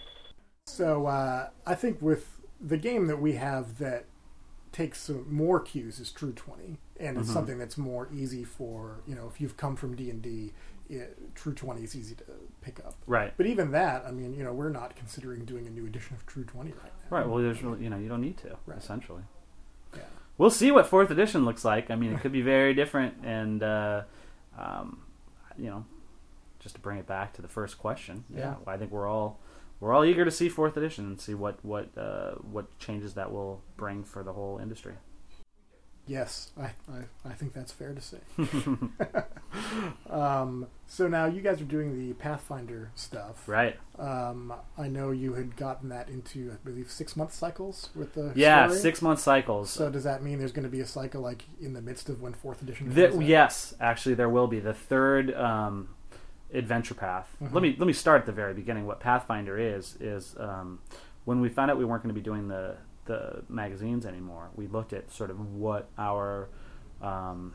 So 0.67 1.05
uh, 1.07 1.49
I 1.65 1.75
think 1.75 2.01
with 2.01 2.39
the 2.59 2.77
game 2.77 3.07
that 3.07 3.21
we 3.21 3.33
have 3.33 3.77
that 3.77 4.05
takes 4.77 4.99
some 5.01 5.25
more 5.33 5.59
cues 5.59 5.99
is 5.99 6.11
True 6.11 6.31
Twenty, 6.33 6.77
and 6.99 7.17
it's 7.17 7.29
Mhm. 7.29 7.33
something 7.33 7.57
that's 7.57 7.77
more 7.77 8.07
easy 8.13 8.43
for 8.43 8.97
you 9.07 9.15
know 9.15 9.27
if 9.27 9.41
you've 9.41 9.57
come 9.57 9.75
from 9.75 9.95
D 9.95 10.09
and 10.11 10.21
D, 10.21 10.53
True 11.35 11.53
Twenty 11.53 11.83
is 11.83 11.95
easy 11.95 12.15
to 12.15 12.23
pick 12.61 12.79
up. 12.85 12.95
Right. 13.07 13.33
But 13.37 13.45
even 13.47 13.71
that, 13.71 14.05
I 14.05 14.11
mean, 14.11 14.33
you 14.33 14.43
know, 14.43 14.53
we're 14.53 14.69
not 14.69 14.95
considering 14.95 15.45
doing 15.45 15.65
a 15.67 15.69
new 15.69 15.85
edition 15.85 16.15
of 16.15 16.25
True 16.25 16.43
Twenty 16.43 16.71
right 16.73 16.93
now. 17.11 17.17
Right. 17.17 17.27
Well, 17.27 17.41
there's 17.41 17.61
really, 17.63 17.83
you 17.83 17.89
know, 17.89 17.97
you 17.97 18.07
don't 18.07 18.21
need 18.21 18.37
to 18.39 18.57
Right. 18.67 18.77
essentially. 18.77 19.23
Yeah. 19.95 20.03
We'll 20.37 20.51
see 20.51 20.71
what 20.71 20.85
fourth 20.87 21.09
edition 21.09 21.43
looks 21.45 21.65
like. 21.65 21.89
I 21.89 21.95
mean, 21.95 22.13
it 22.13 22.21
could 22.21 22.31
be 22.31 22.41
very 22.43 22.73
different, 22.75 23.15
and 23.23 23.63
uh, 23.63 24.03
um, 24.57 25.01
you 25.57 25.69
know, 25.71 25.85
just 26.59 26.75
to 26.75 26.81
bring 26.81 26.97
it 26.99 27.07
back 27.07 27.33
to 27.33 27.41
the 27.41 27.47
first 27.47 27.77
question, 27.79 28.23
yeah, 28.29 28.39
Yeah. 28.39 28.55
I 28.73 28.77
think 28.77 28.91
we're 28.91 29.07
all 29.07 29.39
we're 29.79 29.93
all 29.93 30.05
eager 30.05 30.25
to 30.25 30.31
see 30.31 30.49
fourth 30.49 30.77
edition 30.77 31.05
and 31.05 31.19
see 31.21 31.33
what 31.33 31.63
what 31.63 31.89
uh, 31.97 32.31
what 32.35 32.77
changes 32.79 33.13
that 33.15 33.31
will 33.31 33.61
bring 33.75 34.03
for 34.03 34.23
the 34.23 34.33
whole 34.33 34.59
industry. 34.59 34.93
Yes, 36.07 36.51
I, 36.57 36.67
I, 36.89 37.03
I 37.25 37.33
think 37.33 37.53
that's 37.53 37.73
fair 37.73 37.93
to 37.93 37.99
say. 37.99 38.19
um, 40.09 40.67
so 40.87 41.07
now 41.09 41.25
you 41.25 41.41
guys 41.41 41.59
are 41.59 41.65
doing 41.65 41.99
the 41.99 42.13
Pathfinder 42.13 42.91
stuff. 42.95 43.47
Right? 43.47 43.75
Um, 43.99 44.53
I 44.77 44.87
know 44.87 45.11
you 45.11 45.33
had 45.33 45.57
gotten 45.57 45.89
that 45.89 46.07
into, 46.07 46.51
I 46.53 46.55
believe, 46.63 46.89
six 46.89 47.17
month 47.17 47.33
cycles 47.33 47.89
with 47.93 48.13
the 48.13 48.31
Yeah, 48.35 48.67
story. 48.67 48.79
six 48.79 49.01
month 49.01 49.19
cycles. 49.19 49.69
So 49.69 49.89
does 49.89 50.05
that 50.05 50.23
mean 50.23 50.39
there's 50.39 50.53
going 50.53 50.63
to 50.63 50.69
be 50.69 50.79
a 50.79 50.87
cycle 50.87 51.21
like 51.21 51.43
in 51.59 51.73
the 51.73 51.81
midst 51.81 52.07
of 52.07 52.21
when 52.21 52.33
fourth 52.33 52.61
edition? 52.61 52.93
The, 52.93 53.17
yes, 53.21 53.73
actually, 53.81 54.15
there 54.15 54.29
will 54.29 54.47
be 54.47 54.61
the 54.61 54.73
third 54.73 55.33
um, 55.35 55.89
adventure 56.53 56.93
path. 56.93 57.35
Mhm. 57.41 57.53
Let 57.53 57.61
me 57.63 57.75
let 57.77 57.87
me 57.87 57.93
start 57.93 58.21
at 58.21 58.25
the 58.25 58.31
very 58.31 58.53
beginning. 58.53 58.85
What 58.85 58.99
Pathfinder 58.99 59.57
is 59.57 59.95
is 59.99 60.35
um, 60.39 60.79
when 61.25 61.41
we 61.41 61.49
found 61.49 61.69
out 61.71 61.77
we 61.77 61.85
weren't 61.85 62.03
going 62.03 62.13
to 62.13 62.19
be 62.19 62.23
doing 62.23 62.47
the 62.47 62.77
the 63.05 63.43
magazines 63.49 64.05
anymore. 64.05 64.49
We 64.55 64.67
looked 64.67 64.93
at 64.93 65.11
sort 65.11 65.29
of 65.31 65.39
what 65.53 65.89
our 65.97 66.49
um, 67.01 67.53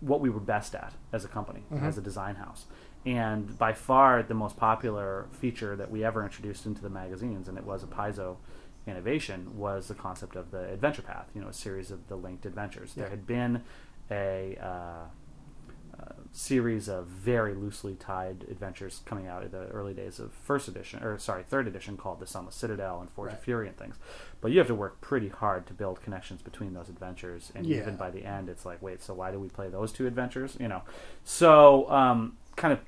what 0.00 0.20
we 0.20 0.30
were 0.30 0.40
best 0.40 0.74
at 0.74 0.94
as 1.12 1.24
a 1.24 1.28
company, 1.28 1.64
Mhm. 1.70 1.82
as 1.82 1.98
a 1.98 2.00
design 2.00 2.36
house. 2.36 2.66
And 3.04 3.58
by 3.58 3.72
far 3.72 4.22
the 4.22 4.34
most 4.34 4.56
popular 4.56 5.26
feature 5.32 5.76
that 5.76 5.90
we 5.90 6.04
ever 6.04 6.22
introduced 6.24 6.66
into 6.66 6.80
the 6.82 6.90
magazines, 6.90 7.48
and 7.48 7.58
it 7.58 7.64
was 7.64 7.82
a 7.82 7.86
Paizo 7.86 8.36
innovation, 8.86 9.56
was 9.58 9.88
the 9.88 9.94
concept 9.94 10.36
of 10.36 10.50
the 10.50 10.70
adventure 10.70 11.02
path. 11.02 11.28
You 11.34 11.42
know, 11.42 11.48
a 11.48 11.52
series 11.52 11.90
of 11.90 12.08
the 12.08 12.16
linked 12.16 12.46
adventures. 12.46 12.94
There 12.94 13.08
had 13.10 13.26
been 13.26 13.62
a 14.10 14.56
uh, 14.60 15.04
series 16.32 16.88
of 16.88 17.06
very 17.06 17.54
loosely 17.54 17.94
tied 17.94 18.44
adventures 18.50 19.02
coming 19.04 19.26
out 19.26 19.42
in 19.42 19.50
the 19.50 19.66
early 19.68 19.92
days 19.94 20.18
of 20.20 20.32
first 20.32 20.68
edition, 20.68 21.02
or 21.02 21.18
sorry, 21.18 21.42
third 21.42 21.66
edition, 21.66 21.96
called 21.96 22.20
the 22.20 22.26
Sunless 22.26 22.54
Citadel 22.54 23.00
and 23.00 23.10
Forge 23.10 23.28
Right. 23.30 23.36
of 23.38 23.42
Fury 23.44 23.66
and 23.68 23.76
things. 23.76 23.96
But 24.40 24.52
you 24.52 24.58
have 24.58 24.68
to 24.68 24.74
work 24.74 25.00
pretty 25.00 25.28
hard 25.28 25.66
to 25.66 25.72
build 25.74 26.00
connections 26.02 26.40
between 26.40 26.72
those 26.74 26.88
adventures, 26.88 27.50
and 27.54 27.66
Yeah. 27.66 27.78
even 27.78 27.96
by 27.96 28.10
the 28.10 28.24
end, 28.24 28.48
it's 28.48 28.64
like, 28.64 28.80
wait, 28.80 29.02
so 29.02 29.12
why 29.14 29.32
do 29.32 29.40
we 29.40 29.48
play 29.48 29.68
those 29.68 29.92
two 29.92 30.06
adventures? 30.06 30.56
You 30.60 30.68
know, 30.68 30.82
so 31.24 31.90
um, 31.90 32.36
kind 32.56 32.72
of 32.72 32.78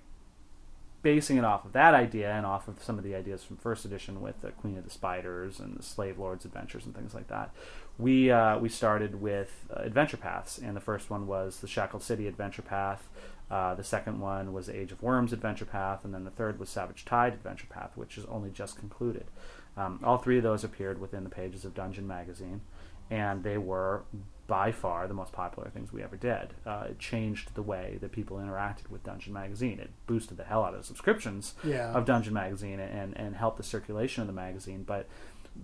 basing 1.02 1.36
it 1.36 1.44
off 1.44 1.64
of 1.64 1.72
that 1.72 1.94
idea 1.94 2.32
and 2.32 2.46
off 2.46 2.68
of 2.68 2.82
some 2.82 2.96
of 2.96 3.04
the 3.04 3.14
ideas 3.14 3.42
from 3.42 3.56
first 3.56 3.84
edition 3.84 4.20
with 4.20 4.40
the 4.40 4.50
Queen 4.50 4.78
of 4.78 4.84
the 4.84 4.90
Spiders 4.90 5.58
and 5.58 5.76
the 5.76 5.82
Slave 5.82 6.18
Lords 6.18 6.44
adventures 6.44 6.86
and 6.86 6.94
things 6.94 7.14
like 7.14 7.28
that. 7.28 7.50
We 7.98 8.30
uh, 8.30 8.58
we 8.58 8.68
started 8.68 9.20
with 9.20 9.66
uh, 9.70 9.80
adventure 9.82 10.16
paths, 10.16 10.58
and 10.58 10.76
the 10.76 10.80
first 10.80 11.10
one 11.10 11.26
was 11.26 11.60
the 11.60 11.68
Shackled 11.68 12.02
City 12.02 12.26
adventure 12.26 12.62
path. 12.62 13.08
Uh, 13.50 13.74
the 13.74 13.84
second 13.84 14.18
one 14.18 14.52
was 14.52 14.70
Age 14.70 14.92
of 14.92 15.02
Worms 15.02 15.32
adventure 15.32 15.66
path, 15.66 16.04
and 16.04 16.14
then 16.14 16.24
the 16.24 16.30
third 16.30 16.58
was 16.58 16.70
Savage 16.70 17.04
Tide 17.04 17.34
adventure 17.34 17.66
path, 17.68 17.90
which 17.96 18.16
is 18.16 18.24
only 18.26 18.50
just 18.50 18.78
concluded. 18.78 19.26
Um, 19.76 20.00
all 20.02 20.18
three 20.18 20.38
of 20.38 20.42
those 20.42 20.64
appeared 20.64 21.00
within 21.00 21.24
the 21.24 21.30
pages 21.30 21.64
of 21.64 21.74
Dungeon 21.74 22.06
magazine, 22.06 22.62
and 23.10 23.42
they 23.42 23.58
were 23.58 24.04
by 24.46 24.72
far 24.72 25.06
the 25.08 25.14
most 25.14 25.32
popular 25.32 25.70
things 25.70 25.92
we 25.92 26.02
ever 26.02 26.16
did. 26.16 26.52
Uh, 26.66 26.86
it 26.90 26.98
changed 26.98 27.54
the 27.54 27.62
way 27.62 27.96
that 28.00 28.12
people 28.12 28.36
interacted 28.38 28.90
with 28.90 29.02
Dungeon 29.04 29.32
magazine. 29.32 29.78
It 29.78 29.90
boosted 30.06 30.36
the 30.36 30.44
hell 30.44 30.64
out 30.64 30.74
of 30.74 30.80
the 30.80 30.86
subscriptions 30.86 31.54
Yeah. 31.64 31.92
of 31.92 32.04
Dungeon 32.04 32.34
Magazine 32.34 32.80
and, 32.80 33.16
and 33.16 33.36
help 33.36 33.56
the 33.56 33.62
circulation 33.62 34.20
of 34.20 34.26
the 34.26 34.32
magazine. 34.32 34.82
But 34.82 35.06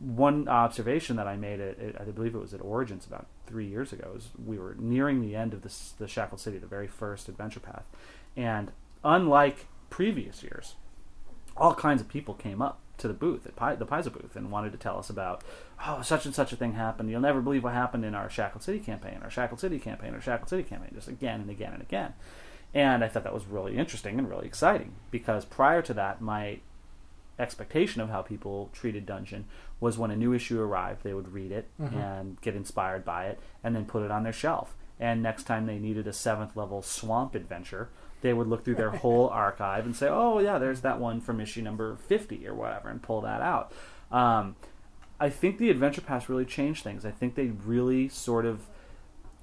one 0.01 0.49
observation 0.49 1.17
that 1.17 1.27
I 1.27 1.37
made, 1.37 1.61
at, 1.61 1.79
at, 1.81 2.01
I 2.01 2.05
believe 2.05 2.35
it 2.35 2.39
was 2.41 2.55
at 2.55 2.61
Origins 2.63 3.05
about 3.07 3.27
three 3.47 3.67
years 3.67 3.93
ago, 3.93 4.13
is 4.17 4.29
we 4.43 4.59
were 4.59 4.77
nearing 4.79 5.21
the 5.23 5.35
end 5.35 5.53
of 5.55 5.63
this, 5.63 5.95
the 5.99 6.07
Shackled 6.07 6.41
City, 6.41 6.59
the 6.59 6.67
very 6.67 6.87
first 6.87 7.29
adventure 7.29 7.61
path. 7.61 7.85
And 8.37 8.71
unlike 9.03 9.67
previous 9.91 10.43
years, 10.43 10.75
all 11.57 11.75
kinds 11.75 12.01
of 12.01 12.09
people 12.09 12.35
came 12.35 12.63
up 12.63 12.81
to 12.99 13.09
the 13.09 13.15
booth 13.15 13.47
at 13.47 13.57
Pi- 13.57 13.77
the 13.77 13.87
Paizo 13.87 14.13
booth 14.13 14.37
and 14.37 14.51
wanted 14.51 14.73
to 14.73 14.79
tell 14.79 14.99
us 14.99 15.09
about 15.11 15.43
oh 15.87 16.03
such 16.03 16.27
and 16.27 16.35
such 16.35 16.53
a 16.53 16.57
thing 16.57 16.75
happened. 16.75 17.11
You'll 17.11 17.21
never 17.21 17.41
believe 17.41 17.65
what 17.65 17.73
happened 17.75 18.05
in 18.05 18.15
our 18.15 18.29
Shackled 18.29 18.63
City 18.63 18.79
campaign, 18.81 19.21
our 19.23 19.31
Shackled 19.31 19.61
City 19.61 19.79
campaign, 19.79 20.15
our 20.15 20.21
Shackled 20.21 20.49
City 20.49 20.63
campaign, 20.63 20.91
just 20.95 21.09
again 21.09 21.41
and 21.41 21.51
again 21.51 21.73
and 21.73 21.83
again. 21.83 22.15
And 22.75 23.03
I 23.03 23.09
thought 23.09 23.25
that 23.25 23.33
was 23.35 23.47
really 23.47 23.77
interesting 23.79 24.19
and 24.19 24.29
really 24.29 24.47
exciting 24.47 24.93
because 25.11 25.45
prior 25.45 25.81
to 25.83 25.95
that, 25.95 26.21
my 26.21 26.59
expectation 27.39 28.01
of 28.01 28.11
how 28.11 28.21
people 28.23 28.69
treated 28.73 29.07
Dungeon 29.07 29.45
was 29.81 29.97
when 29.97 30.11
a 30.11 30.17
new 30.17 30.33
issue 30.33 30.61
arrived, 30.61 31.05
they 31.05 31.15
would 31.15 31.33
read 31.33 31.53
it 31.53 31.69
Mhm. 31.81 31.93
and 31.95 32.41
get 32.41 32.57
inspired 32.57 33.05
by 33.05 33.27
it, 33.27 33.39
and 33.63 33.77
then 33.77 33.85
put 33.85 34.03
it 34.03 34.11
on 34.11 34.25
their 34.25 34.33
shelf. 34.33 34.75
And 34.99 35.23
next 35.23 35.45
time 35.45 35.67
they 35.67 35.79
needed 35.79 36.09
a 36.09 36.13
seventh 36.13 36.57
level 36.57 36.83
swamp 36.83 37.37
adventure, 37.37 37.89
they 38.21 38.33
would 38.33 38.47
look 38.47 38.65
through 38.65 38.77
their 38.77 38.91
whole 38.91 39.29
archive 39.33 39.85
and 39.85 39.95
say, 39.95 40.09
"Oh 40.09 40.39
yeah, 40.39 40.59
there's 40.59 40.81
that 40.83 40.99
one 41.01 41.21
from 41.21 41.41
issue 41.41 41.63
number 41.63 41.97
fifty 41.97 42.47
or 42.47 42.55
whatever," 42.55 42.89
and 42.89 43.03
pull 43.03 43.21
that 43.23 43.41
out. 43.41 43.73
Um, 44.11 44.57
I 45.21 45.31
think 45.31 45.59
the 45.59 45.71
Adventure 45.71 46.01
Paths 46.01 46.29
really 46.29 46.45
changed 46.45 46.85
things. 46.85 47.05
I 47.05 47.11
think 47.11 47.35
they 47.35 47.47
really 47.47 48.09
sort 48.09 48.47
of 48.47 48.67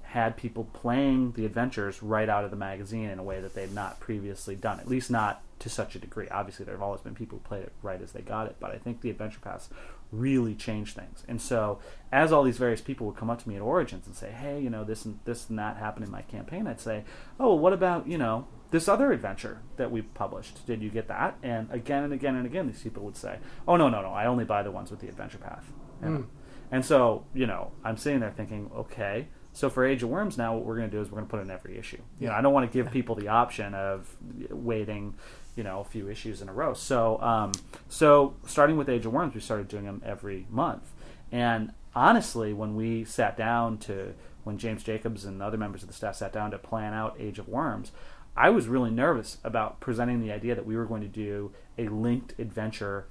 had 0.02 0.36
people 0.36 0.64
playing 0.72 1.32
the 1.32 1.44
adventures 1.44 2.02
right 2.02 2.28
out 2.28 2.44
of 2.44 2.50
the 2.50 2.56
magazine 2.56 3.10
in 3.10 3.18
a 3.18 3.22
way 3.22 3.40
that 3.40 3.54
they'd 3.54 3.72
not 3.72 4.00
previously 4.00 4.54
done. 4.54 4.80
At 4.80 4.88
least 4.88 5.10
not 5.10 5.42
to 5.58 5.68
such 5.68 5.94
a 5.94 5.98
degree. 5.98 6.28
Obviously, 6.28 6.64
there 6.64 6.74
have 6.74 6.82
always 6.82 7.00
been 7.00 7.14
people 7.14 7.38
who 7.38 7.44
played 7.48 7.64
it 7.64 7.72
right 7.82 8.00
as 8.00 8.12
they 8.12 8.22
got 8.22 8.46
it, 8.46 8.56
but 8.60 8.70
I 8.70 8.78
think 8.78 9.00
the 9.00 9.10
Adventure 9.10 9.40
Paths 9.40 9.68
really 10.12 10.54
changed 10.54 10.94
things. 10.96 11.24
And 11.28 11.40
so, 11.40 11.80
as 12.12 12.32
all 12.32 12.42
these 12.42 12.58
various 12.58 12.80
people 12.80 13.06
would 13.06 13.16
come 13.16 13.28
up 13.28 13.42
to 13.42 13.48
me 13.48 13.56
at 13.56 13.62
Origins 13.62 14.06
and 14.06 14.14
say, 14.14 14.30
"Hey, 14.30 14.60
you 14.60 14.70
know, 14.70 14.84
this 14.84 15.04
and 15.04 15.18
this 15.24 15.50
and 15.50 15.58
that 15.58 15.76
happened 15.76 16.06
in 16.06 16.10
my 16.10 16.22
campaign," 16.22 16.66
I'd 16.66 16.80
say, 16.80 17.04
"Oh, 17.40 17.48
well, 17.48 17.58
what 17.58 17.72
about 17.72 18.06
you 18.06 18.16
know 18.16 18.46
this 18.70 18.88
other 18.88 19.12
adventure 19.12 19.60
that 19.76 19.90
we 19.90 20.02
published? 20.02 20.66
Did 20.66 20.82
you 20.82 20.90
get 20.90 21.08
that?" 21.08 21.36
And 21.42 21.70
again 21.70 22.04
and 22.04 22.12
again 22.12 22.36
and 22.36 22.46
again, 22.46 22.66
these 22.66 22.82
people 22.82 23.02
would 23.04 23.16
say, 23.16 23.38
"Oh, 23.66 23.76
no, 23.76 23.88
no, 23.88 24.02
no, 24.02 24.08
I 24.10 24.26
only 24.26 24.44
buy 24.44 24.62
the 24.62 24.70
ones 24.70 24.90
with 24.90 25.00
the 25.00 25.08
Adventure 25.08 25.38
Path." 25.38 25.72
Mm. 26.02 26.26
And 26.70 26.84
so, 26.84 27.24
you 27.32 27.46
know, 27.46 27.70
I'm 27.84 27.96
sitting 27.96 28.20
there 28.20 28.32
thinking, 28.32 28.70
okay, 28.74 29.28
So 29.56 29.70
for 29.70 29.86
Age 29.86 30.02
of 30.02 30.10
Worms 30.10 30.36
now, 30.36 30.54
what 30.54 30.66
we're 30.66 30.76
going 30.76 30.90
to 30.90 30.94
do 30.94 31.00
is 31.00 31.10
we're 31.10 31.16
going 31.16 31.28
to 31.28 31.30
put 31.30 31.40
in 31.40 31.50
every 31.50 31.78
issue. 31.78 32.02
You 32.20 32.26
know, 32.28 32.34
I 32.34 32.42
don't 32.42 32.52
want 32.52 32.70
to 32.70 32.78
give 32.78 32.92
people 32.92 33.14
the 33.14 33.28
option 33.28 33.72
of 33.72 34.14
waiting, 34.50 35.14
you 35.56 35.64
know, 35.64 35.80
a 35.80 35.84
few 35.84 36.10
issues 36.10 36.42
in 36.42 36.50
a 36.50 36.52
row. 36.52 36.74
So, 36.74 37.18
um, 37.22 37.52
so 37.88 38.36
starting 38.46 38.76
with 38.76 38.90
Age 38.90 39.06
of 39.06 39.14
Worms, 39.14 39.34
we 39.34 39.40
started 39.40 39.68
doing 39.68 39.86
them 39.86 40.02
every 40.04 40.46
month. 40.50 40.92
And 41.32 41.72
honestly, 41.94 42.52
when 42.52 42.76
we 42.76 43.06
sat 43.06 43.38
down 43.38 43.78
to 43.78 44.12
when 44.44 44.58
James 44.58 44.82
Jacobs 44.82 45.24
and 45.24 45.42
other 45.42 45.56
members 45.56 45.82
of 45.82 45.88
the 45.88 45.94
staff 45.94 46.16
sat 46.16 46.34
down 46.34 46.50
to 46.50 46.58
plan 46.58 46.92
out 46.92 47.16
Age 47.18 47.38
of 47.38 47.48
Worms, 47.48 47.92
I 48.36 48.50
was 48.50 48.68
really 48.68 48.90
nervous 48.90 49.38
about 49.42 49.80
presenting 49.80 50.20
the 50.20 50.32
idea 50.32 50.54
that 50.54 50.66
we 50.66 50.76
were 50.76 50.84
going 50.84 51.02
to 51.02 51.08
do 51.08 51.52
a 51.78 51.88
linked 51.88 52.38
adventure 52.38 53.06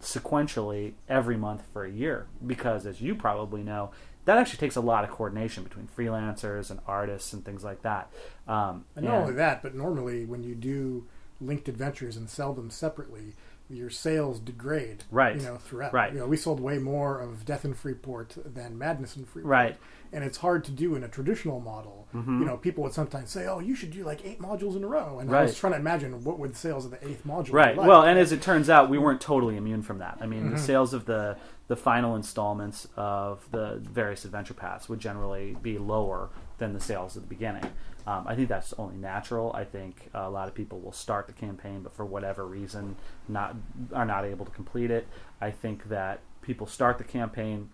sequentially 0.00 0.92
every 1.08 1.36
month 1.36 1.62
for 1.72 1.84
a 1.84 1.90
year 1.90 2.26
because 2.46 2.84
as 2.86 3.00
you 3.00 3.14
probably 3.14 3.62
know 3.62 3.90
that 4.26 4.38
actually 4.38 4.58
takes 4.58 4.76
a 4.76 4.80
lot 4.80 5.04
of 5.04 5.10
coordination 5.10 5.62
between 5.64 5.86
freelancers 5.86 6.70
and 6.70 6.80
artists 6.86 7.32
and 7.32 7.44
things 7.44 7.62
like 7.62 7.82
that. 7.82 8.10
Um, 8.48 8.84
And 8.96 9.04
not 9.04 9.14
only 9.16 9.34
that, 9.34 9.62
but 9.62 9.74
normally 9.74 10.24
when 10.24 10.42
you 10.42 10.54
do 10.54 11.06
linked 11.40 11.68
adventures 11.68 12.16
and 12.16 12.28
sell 12.30 12.54
them 12.54 12.70
separately, 12.70 13.34
your 13.70 13.88
sales 13.90 14.40
degrade. 14.40 15.04
Right. 15.10 15.36
You 15.36 15.42
know, 15.42 15.56
throughout. 15.56 15.92
Right. 15.92 16.12
You 16.12 16.18
know, 16.20 16.26
we 16.26 16.36
sold 16.36 16.60
way 16.60 16.78
more 16.78 17.18
of 17.20 17.44
Death 17.44 17.64
in 17.64 17.74
Freeport 17.74 18.36
than 18.44 18.76
Madness 18.78 19.16
in 19.16 19.24
Freeport. 19.24 19.50
Right. 19.50 19.76
And 20.12 20.22
it's 20.22 20.38
hard 20.38 20.62
to 20.64 20.70
do 20.70 20.94
in 20.94 21.02
a 21.02 21.08
traditional 21.08 21.58
model. 21.60 22.06
Mm-hmm. 22.14 22.40
You 22.40 22.46
know, 22.46 22.56
people 22.56 22.84
would 22.84 22.92
sometimes 22.92 23.30
say, 23.30 23.46
"Oh, 23.48 23.58
you 23.58 23.74
should 23.74 23.90
do 23.90 24.04
like 24.04 24.24
eight 24.24 24.40
modules 24.40 24.76
in 24.76 24.84
a 24.84 24.86
row." 24.86 25.18
And 25.18 25.34
I 25.34 25.42
was 25.42 25.58
trying 25.58 25.72
to 25.72 25.78
imagine 25.80 26.22
what 26.22 26.38
would 26.38 26.56
sales 26.56 26.84
of 26.84 26.92
the 26.92 27.04
eighth 27.08 27.26
module. 27.26 27.46
be 27.46 27.52
Right. 27.52 27.76
like. 27.76 27.88
Well, 27.88 28.02
and 28.02 28.16
as 28.18 28.30
it 28.30 28.40
turns 28.40 28.70
out, 28.70 28.88
we 28.88 28.98
weren't 28.98 29.20
totally 29.20 29.56
immune 29.56 29.82
from 29.82 29.98
that. 29.98 30.18
I 30.20 30.26
mean, 30.26 30.50
the 30.50 30.56
Mm-hmm. 30.56 30.64
sales 30.64 30.94
of 30.94 31.06
the 31.06 31.36
the 31.66 31.76
final 31.76 32.14
installments 32.14 32.86
of 32.94 33.50
the 33.50 33.80
various 33.80 34.24
adventure 34.26 34.52
paths 34.54 34.86
would 34.88 35.00
generally 35.00 35.56
be 35.62 35.78
lower 35.78 36.28
than 36.58 36.74
the 36.74 36.80
sales 36.80 37.16
at 37.16 37.22
the 37.22 37.28
beginning. 37.28 37.64
Um, 38.06 38.24
I 38.26 38.34
think 38.34 38.48
that's 38.48 38.74
only 38.74 38.96
natural. 38.96 39.52
I 39.54 39.64
think 39.64 40.10
a 40.12 40.28
lot 40.28 40.48
of 40.48 40.54
people 40.54 40.78
will 40.80 40.92
start 40.92 41.26
the 41.26 41.32
campaign, 41.32 41.82
but 41.82 41.94
for 41.94 42.04
whatever 42.04 42.46
reason, 42.46 42.96
not 43.28 43.56
are 43.92 44.04
not 44.04 44.24
able 44.24 44.44
to 44.44 44.52
complete 44.52 44.90
it. 44.90 45.06
I 45.40 45.50
think 45.50 45.88
that 45.88 46.20
people 46.42 46.66
start 46.66 46.98
the 46.98 47.04
campaign, 47.04 47.70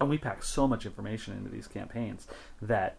and 0.00 0.10
we 0.10 0.18
pack 0.18 0.42
so 0.42 0.66
much 0.66 0.84
information 0.84 1.36
into 1.36 1.48
these 1.48 1.68
campaigns 1.68 2.26
that 2.60 2.98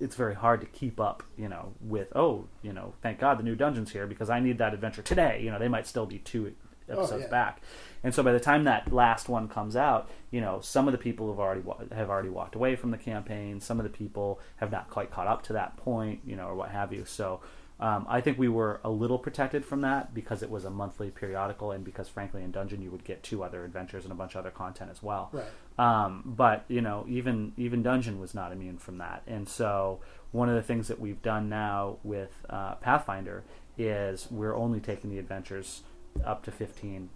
it's 0.00 0.16
very 0.16 0.34
hard 0.34 0.60
to 0.62 0.66
keep 0.66 0.98
up, 0.98 1.22
you 1.36 1.48
know, 1.48 1.74
with 1.82 2.08
oh, 2.16 2.46
you 2.62 2.72
know, 2.72 2.94
thank 3.02 3.18
God 3.18 3.38
the 3.38 3.42
new 3.42 3.54
dungeon's 3.54 3.92
here 3.92 4.06
because 4.06 4.30
I 4.30 4.40
need 4.40 4.58
that 4.58 4.72
adventure 4.72 5.02
today. 5.02 5.42
You 5.44 5.50
know, 5.50 5.58
they 5.58 5.68
might 5.68 5.86
still 5.86 6.06
be 6.06 6.18
two 6.18 6.54
episodes 6.90 7.24
yeah. 7.24 7.30
back, 7.30 7.60
and 8.02 8.14
so 8.14 8.22
by 8.22 8.32
the 8.32 8.40
time 8.40 8.64
that 8.64 8.92
last 8.92 9.28
one 9.28 9.48
comes 9.48 9.76
out, 9.76 10.10
you 10.30 10.40
know, 10.40 10.60
some 10.60 10.88
of 10.88 10.92
the 10.92 10.98
people 10.98 11.30
have 11.30 11.38
already 11.38 11.60
wa- 11.60 11.78
have 11.92 12.10
already 12.10 12.28
walked 12.28 12.54
away 12.54 12.76
from 12.76 12.90
the 12.90 12.98
campaign. 12.98 13.60
Some 13.60 13.78
of 13.78 13.84
the 13.84 13.90
people 13.90 14.40
have 14.56 14.70
not 14.70 14.88
quite 14.88 15.10
caught 15.10 15.26
up 15.26 15.42
to 15.44 15.52
that 15.54 15.76
point, 15.76 16.20
you 16.24 16.36
know, 16.36 16.46
or 16.46 16.54
what 16.54 16.70
have 16.70 16.92
you. 16.92 17.04
So. 17.04 17.40
Um, 17.82 18.04
I 18.10 18.20
think 18.20 18.38
we 18.38 18.48
were 18.48 18.78
a 18.84 18.90
little 18.90 19.18
protected 19.18 19.64
from 19.64 19.80
that 19.80 20.12
because 20.12 20.42
it 20.42 20.50
was 20.50 20.66
a 20.66 20.70
monthly 20.70 21.10
periodical, 21.10 21.72
and 21.72 21.82
because 21.82 22.10
frankly, 22.10 22.42
in 22.42 22.50
Dungeon 22.50 22.82
you 22.82 22.90
would 22.90 23.04
get 23.04 23.22
two 23.22 23.42
other 23.42 23.64
adventures 23.64 24.04
and 24.04 24.12
a 24.12 24.14
bunch 24.14 24.34
of 24.34 24.40
other 24.40 24.50
content 24.50 24.90
as 24.90 25.02
well. 25.02 25.30
Right. 25.32 25.46
Um, 25.78 26.22
but 26.26 26.66
you 26.68 26.82
know, 26.82 27.06
even 27.08 27.54
even 27.56 27.82
Dungeon 27.82 28.20
was 28.20 28.34
not 28.34 28.52
immune 28.52 28.76
from 28.76 28.98
that. 28.98 29.22
And 29.26 29.48
so, 29.48 30.00
one 30.30 30.50
of 30.50 30.56
the 30.56 30.62
things 30.62 30.88
that 30.88 31.00
we've 31.00 31.22
done 31.22 31.48
now 31.48 31.96
with 32.04 32.44
uh, 32.50 32.74
Pathfinder 32.74 33.44
is 33.78 34.28
we're 34.30 34.54
only 34.54 34.80
taking 34.80 35.08
the 35.08 35.18
adventures 35.18 35.80
up 36.24 36.42
to 36.44 36.50
15, 36.50 37.08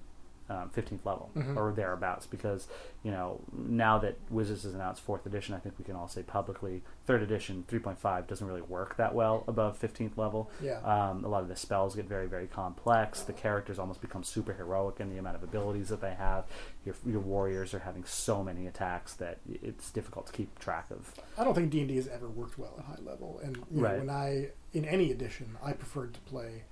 um, 0.50 0.70
15th 0.76 1.06
level 1.06 1.30
or 1.56 1.72
thereabouts 1.72 2.26
because 2.26 2.68
you 3.02 3.10
know 3.10 3.40
now 3.56 3.98
that 3.98 4.18
Wizards 4.28 4.64
has 4.64 4.74
announced 4.74 5.02
fourth 5.02 5.24
edition, 5.24 5.54
I 5.54 5.58
think 5.58 5.78
we 5.78 5.86
can 5.86 5.96
all 5.96 6.06
say 6.06 6.22
publicly 6.22 6.82
third 7.06 7.22
edition 7.22 7.64
3.5 7.70 8.26
doesn't 8.26 8.46
really 8.46 8.60
work 8.60 8.96
that 8.98 9.14
well 9.14 9.44
above 9.48 9.80
15th 9.80 10.18
level. 10.18 10.50
Yeah. 10.62 10.80
Um, 10.80 11.24
a 11.24 11.28
lot 11.28 11.42
of 11.42 11.48
the 11.48 11.56
spells 11.56 11.94
get 11.96 12.04
very, 12.06 12.26
very 12.26 12.46
complex. 12.46 13.22
The 13.22 13.32
characters 13.32 13.78
almost 13.78 14.02
become 14.02 14.22
super 14.22 14.52
heroic 14.52 15.00
in 15.00 15.08
the 15.10 15.18
amount 15.18 15.36
of 15.36 15.42
abilities 15.42 15.88
that 15.88 16.02
they 16.02 16.14
have. 16.14 16.44
Your, 16.84 16.94
your 17.06 17.20
warriors 17.20 17.72
are 17.72 17.78
having 17.78 18.04
so 18.04 18.42
many 18.44 18.66
attacks 18.66 19.14
that 19.14 19.38
it's 19.62 19.90
difficult 19.90 20.26
to 20.26 20.32
keep 20.32 20.58
track 20.58 20.90
of. 20.90 21.14
I 21.38 21.44
don't 21.44 21.54
think 21.54 21.70
D 21.70 21.78
and 21.80 21.88
D 21.88 21.96
has 21.96 22.08
ever 22.08 22.28
worked 22.28 22.58
well 22.58 22.74
at 22.78 22.84
high 22.84 23.02
level, 23.02 23.40
and 23.42 23.56
you 23.70 23.80
know, 23.80 23.88
when 23.96 24.10
I 24.10 24.48
in 24.74 24.84
any 24.84 25.10
edition, 25.10 25.56
I 25.62 25.72
preferred 25.72 26.12
to 26.14 26.20
play, 26.20 26.64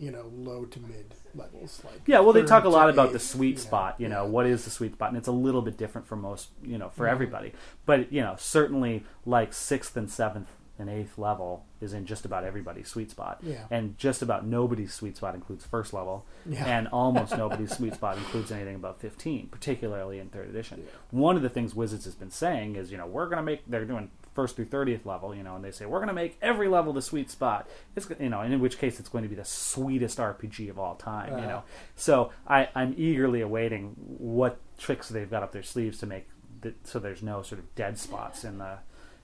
you 0.00 0.10
know, 0.10 0.30
low 0.34 0.64
to 0.64 0.80
mid 0.80 1.14
levels. 1.34 1.82
Like 1.84 2.00
Yeah, 2.06 2.20
well, 2.20 2.32
they 2.32 2.42
talk 2.42 2.64
a 2.64 2.68
lot 2.68 2.90
about 2.90 3.12
the 3.12 3.18
sweet 3.20 3.48
you 3.50 3.54
know, 3.54 3.60
spot. 3.60 3.94
You 3.98 4.08
know, 4.08 4.24
yeah. 4.24 4.30
what 4.30 4.46
is 4.46 4.64
the 4.64 4.70
sweet 4.70 4.94
spot? 4.94 5.10
And 5.10 5.18
it's 5.18 5.28
a 5.28 5.32
little 5.32 5.62
bit 5.62 5.76
different 5.76 6.06
for 6.08 6.16
most, 6.16 6.48
you 6.64 6.78
know, 6.78 6.88
for 6.88 7.06
Mhm. 7.06 7.10
everybody. 7.10 7.52
But 7.86 8.12
you 8.12 8.22
know, 8.22 8.34
certainly 8.38 9.04
like 9.26 9.52
sixth 9.52 9.96
and 9.96 10.10
seventh 10.10 10.48
and 10.78 10.88
eighth 10.88 11.18
level 11.18 11.66
is 11.82 11.92
in 11.92 12.06
just 12.06 12.24
about 12.24 12.42
everybody's 12.42 12.88
sweet 12.88 13.10
spot. 13.10 13.38
Yeah. 13.42 13.64
And 13.70 13.98
just 13.98 14.22
about 14.22 14.46
nobody's 14.46 14.94
sweet 14.94 15.18
spot 15.18 15.34
includes 15.34 15.62
first 15.66 15.92
level. 15.92 16.24
Yeah. 16.46 16.64
And 16.64 16.88
almost 16.88 17.36
nobody's 17.36 17.76
sweet 17.76 17.92
spot 17.92 18.16
includes 18.16 18.50
anything 18.50 18.76
above 18.76 18.96
15, 18.96 19.48
particularly 19.48 20.18
in 20.18 20.30
third 20.30 20.48
edition. 20.48 20.84
One 21.10 21.36
of 21.36 21.42
the 21.42 21.50
things 21.50 21.74
Wizards 21.74 22.06
has 22.06 22.14
been 22.14 22.30
saying 22.30 22.76
is, 22.76 22.90
you 22.90 22.96
know, 22.96 23.06
we're 23.06 23.26
going 23.26 23.36
to 23.36 23.42
make, 23.42 23.60
they're 23.66 23.84
doing 23.84 24.10
first 24.34 24.56
through 24.56 24.66
30th 24.66 25.04
level, 25.04 25.34
you 25.34 25.42
know, 25.42 25.56
and 25.56 25.64
they 25.64 25.70
say, 25.72 25.86
we're 25.86 25.98
going 25.98 26.08
to 26.08 26.14
make 26.14 26.38
every 26.40 26.68
level 26.68 26.92
the 26.92 27.02
sweet 27.02 27.30
spot. 27.30 27.68
It's, 27.96 28.08
you 28.20 28.28
know, 28.28 28.40
and 28.40 28.54
in 28.54 28.60
which 28.60 28.78
case 28.78 29.00
it's 29.00 29.08
going 29.08 29.22
to 29.24 29.28
be 29.28 29.34
the 29.34 29.44
sweetest 29.44 30.18
RPG 30.18 30.70
of 30.70 30.78
all 30.78 30.94
time, 30.94 31.30
you 31.30 31.38
Uh-huh. 31.38 31.46
know. 31.48 31.62
So 31.96 32.30
I, 32.46 32.68
I'm 32.74 32.94
eagerly 32.96 33.40
awaiting 33.40 33.94
what 33.96 34.58
tricks 34.78 35.08
they've 35.08 35.30
got 35.30 35.42
up 35.42 35.52
their 35.52 35.62
sleeves 35.64 35.98
to 35.98 36.06
make, 36.06 36.28
the, 36.60 36.74
so 36.84 36.98
there's 36.98 37.22
no 37.22 37.42
sort 37.42 37.58
of 37.58 37.74
dead 37.74 37.98
spots 37.98 38.44
in 38.44 38.58
the, 38.58 38.78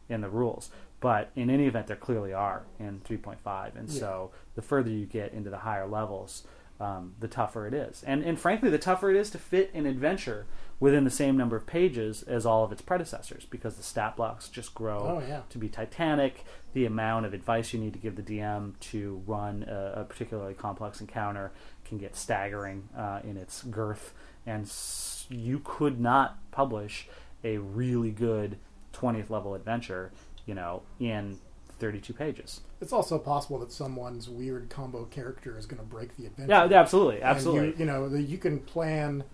in 0.08 0.20
the 0.22 0.28
rules. 0.28 0.70
But 0.98 1.30
in 1.36 1.50
any 1.50 1.66
event, 1.66 1.86
there 1.88 1.96
clearly 1.96 2.32
are 2.32 2.64
in 2.80 3.00
3.5, 3.00 3.76
and 3.76 3.88
Yeah. 3.88 4.00
so 4.00 4.30
the 4.54 4.62
further 4.62 4.90
you 4.90 5.06
get 5.06 5.32
into 5.34 5.50
the 5.50 5.58
higher 5.58 5.86
levels, 5.86 6.44
um, 6.80 7.14
the 7.20 7.28
tougher 7.28 7.66
it 7.66 7.74
is. 7.74 8.02
And 8.06 8.22
and 8.22 8.38
frankly, 8.38 8.68
the 8.70 8.78
tougher 8.78 9.08
it 9.10 9.16
is 9.16 9.30
to 9.30 9.38
fit 9.38 9.70
an 9.72 9.86
adventure 9.86 10.46
within 10.78 11.04
the 11.04 11.10
same 11.10 11.36
number 11.36 11.56
of 11.56 11.66
pages 11.66 12.22
as 12.24 12.44
all 12.44 12.62
of 12.64 12.70
its 12.72 12.82
predecessors, 12.82 13.46
because 13.46 13.76
the 13.76 13.82
stat 13.82 14.16
blocks 14.16 14.48
just 14.48 14.74
grow 14.74 15.20
Oh, 15.22 15.26
yeah. 15.26 15.40
to 15.50 15.58
be 15.58 15.68
titanic. 15.68 16.44
The 16.74 16.84
amount 16.84 17.24
of 17.26 17.32
advice 17.32 17.72
you 17.72 17.80
need 17.80 17.94
to 17.94 17.98
give 17.98 18.16
the 18.16 18.22
DM 18.22 18.78
to 18.90 19.22
run 19.26 19.64
a, 19.68 20.00
a 20.00 20.04
particularly 20.04 20.52
complex 20.54 21.00
encounter 21.00 21.52
can 21.86 21.96
get 21.98 22.14
staggering 22.14 22.88
uh, 22.96 23.20
in 23.24 23.36
its 23.38 23.62
girth, 23.62 24.12
and 24.44 24.64
s- 24.66 25.26
you 25.30 25.60
could 25.64 25.98
not 25.98 26.36
publish 26.50 27.08
a 27.42 27.56
really 27.58 28.10
good 28.10 28.58
20th 28.92 29.30
level 29.30 29.54
adventure, 29.54 30.10
you 30.44 30.54
know, 30.54 30.82
in 31.00 31.38
32 31.78 32.12
pages. 32.12 32.60
It's 32.80 32.92
also 32.92 33.18
possible 33.18 33.58
that 33.60 33.70
someone's 33.72 34.28
weird 34.28 34.68
combo 34.68 35.04
character 35.06 35.56
is 35.56 35.64
going 35.66 35.80
to 35.80 35.86
break 35.86 36.16
the 36.16 36.26
adventure. 36.26 36.52
Yeah, 36.70 36.78
absolutely, 36.80 37.22
absolutely. 37.22 37.68
You, 37.68 37.74
you 37.78 37.84
know, 37.86 38.06
you 38.14 38.36
can 38.38 38.58
plan. 38.60 39.24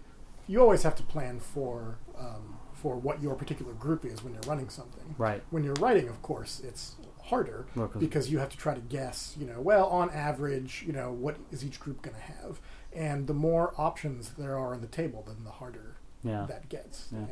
You 0.46 0.60
always 0.60 0.82
have 0.82 0.94
to 0.96 1.02
plan 1.02 1.40
for 1.40 1.98
um, 2.18 2.58
for 2.72 2.96
what 2.96 3.22
your 3.22 3.34
particular 3.36 3.72
group 3.74 4.04
is 4.04 4.24
when 4.24 4.32
you're 4.32 4.42
running 4.46 4.68
something. 4.68 5.14
Right. 5.16 5.42
When 5.50 5.62
you're 5.62 5.74
writing, 5.74 6.08
of 6.08 6.20
course, 6.22 6.60
it's 6.64 6.96
harder 7.22 7.66
Well, 7.76 7.86
'cause- 7.86 8.00
because 8.00 8.30
you 8.32 8.38
have 8.40 8.48
to 8.48 8.56
try 8.56 8.74
to 8.74 8.80
guess. 8.80 9.36
You 9.38 9.46
know, 9.46 9.60
well, 9.60 9.86
on 9.86 10.10
average, 10.10 10.82
you 10.84 10.92
know, 10.92 11.12
what 11.12 11.36
is 11.52 11.64
each 11.64 11.78
group 11.78 12.02
going 12.02 12.16
to 12.16 12.22
have? 12.22 12.60
And 12.92 13.28
the 13.28 13.34
more 13.34 13.72
options 13.78 14.30
there 14.32 14.58
are 14.58 14.74
on 14.74 14.80
the 14.80 14.88
table, 14.88 15.22
then 15.26 15.44
the 15.44 15.50
harder 15.52 15.96
Yeah. 16.24 16.44
that 16.48 16.68
gets. 16.68 17.08
Yeah. 17.12 17.18
And- 17.20 17.28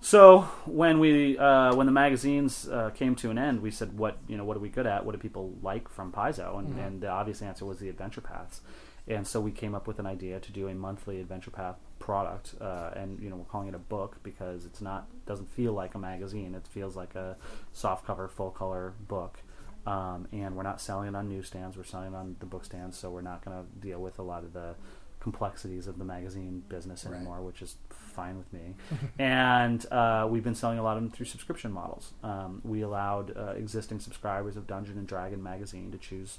So 0.00 0.42
when 0.66 0.98
we 0.98 1.38
uh, 1.38 1.74
when 1.76 1.86
the 1.86 1.92
magazines 1.92 2.68
uh, 2.68 2.90
came 2.90 3.14
to 3.16 3.30
an 3.30 3.38
end, 3.38 3.62
we 3.62 3.70
said, 3.70 3.96
"What 3.96 4.18
you 4.26 4.36
know? 4.36 4.44
What 4.44 4.56
are 4.56 4.60
we 4.60 4.68
good 4.68 4.86
at? 4.86 5.06
What 5.06 5.12
do 5.12 5.18
people 5.18 5.54
like 5.62 5.88
from 5.88 6.12
Paizo?" 6.12 6.58
And, 6.58 6.74
Mhm. 6.74 6.86
and 6.86 7.00
the 7.00 7.08
obvious 7.08 7.40
answer 7.40 7.64
was 7.64 7.78
the 7.78 7.88
adventure 7.88 8.20
paths. 8.20 8.60
And 9.08 9.26
so 9.26 9.40
we 9.40 9.50
came 9.52 9.74
up 9.74 9.86
with 9.86 9.98
an 9.98 10.06
idea 10.06 10.40
to 10.40 10.52
do 10.52 10.66
a 10.68 10.74
monthly 10.74 11.20
adventure 11.20 11.50
path 11.50 11.76
product, 12.04 12.54
uh, 12.60 12.90
and 12.94 13.18
you 13.20 13.30
know 13.30 13.36
we're 13.36 13.44
calling 13.54 13.68
it 13.68 13.74
a 13.74 13.78
book 13.96 14.18
because 14.22 14.66
it's 14.66 14.82
not 14.82 15.06
doesn't 15.26 15.48
feel 15.50 15.72
like 15.72 15.94
a 15.94 15.98
magazine. 15.98 16.54
It 16.54 16.66
feels 16.66 16.94
like 16.96 17.14
a 17.14 17.36
soft 17.72 18.06
cover, 18.06 18.28
full 18.28 18.50
color 18.50 18.92
book. 19.08 19.38
Um, 19.86 20.28
and 20.32 20.54
we're 20.56 20.62
not 20.62 20.80
selling 20.80 21.08
it 21.08 21.14
on 21.16 21.28
newsstands. 21.28 21.76
We're 21.76 21.84
selling 21.84 22.12
it 22.12 22.16
on 22.16 22.36
the 22.40 22.46
book 22.46 22.64
stands, 22.64 22.96
so 22.98 23.10
we're 23.10 23.20
not 23.32 23.44
going 23.44 23.56
to 23.56 23.64
deal 23.86 24.00
with 24.00 24.18
a 24.18 24.22
lot 24.22 24.42
of 24.44 24.52
the 24.52 24.74
complexities 25.20 25.86
of 25.86 25.98
the 25.98 26.04
magazine 26.04 26.62
business 26.68 27.04
Right. 27.06 27.14
anymore, 27.16 27.40
which 27.40 27.62
is 27.62 27.76
fine 27.90 28.36
with 28.38 28.50
me. 28.52 28.74
and 29.18 29.84
uh, 29.90 30.26
we've 30.30 30.44
been 30.44 30.54
selling 30.54 30.78
a 30.78 30.82
lot 30.82 30.96
of 30.96 31.02
them 31.02 31.10
through 31.10 31.26
subscription 31.26 31.72
models. 31.72 32.12
Um, 32.22 32.60
we 32.64 32.82
allowed 32.82 33.34
uh, 33.36 33.52
existing 33.56 34.00
subscribers 34.00 34.56
of 34.56 34.66
Dungeon 34.66 34.98
and 34.98 35.06
Dragon 35.06 35.42
magazine 35.42 35.90
to 35.92 35.98
choose 35.98 36.38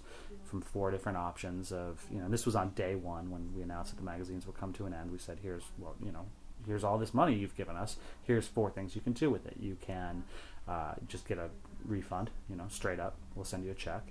from 0.56 0.62
four 0.62 0.90
different 0.90 1.18
options 1.18 1.74
of 1.74 2.06
you 2.10 2.20
know. 2.20 2.30
This 2.30 2.46
was 2.46 2.56
on 2.56 2.70
day 2.70 2.96
one 2.96 3.30
when 3.30 3.54
we 3.54 3.62
announced 3.62 3.92
that 3.92 3.98
the 3.98 4.06
magazines 4.06 4.46
would 4.46 4.58
come 4.58 4.72
to 4.74 4.86
an 4.86 4.94
end. 4.94 5.12
We 5.12 5.18
said, 5.18 5.40
"Here's 5.42 5.64
well, 5.78 5.96
you 6.04 6.12
know." 6.12 6.26
Here's 6.66 6.84
all 6.84 6.98
this 6.98 7.14
money 7.14 7.36
you've 7.36 7.56
given 7.56 7.76
us. 7.76 7.98
Here's 8.24 8.48
four 8.48 8.72
things 8.72 8.96
you 8.96 9.02
can 9.02 9.14
do 9.14 9.30
with 9.30 9.46
it. 9.46 9.56
You 9.60 9.78
can 9.80 10.24
uh, 10.68 10.94
just 11.08 11.28
get 11.28 11.38
a 11.38 11.50
refund, 11.84 12.32
you 12.50 12.56
know, 12.56 12.66
straight 12.70 13.00
up. 13.00 13.18
We'll 13.36 13.46
send 13.46 13.66
you 13.66 13.70
a 13.70 13.76
check. 13.76 14.02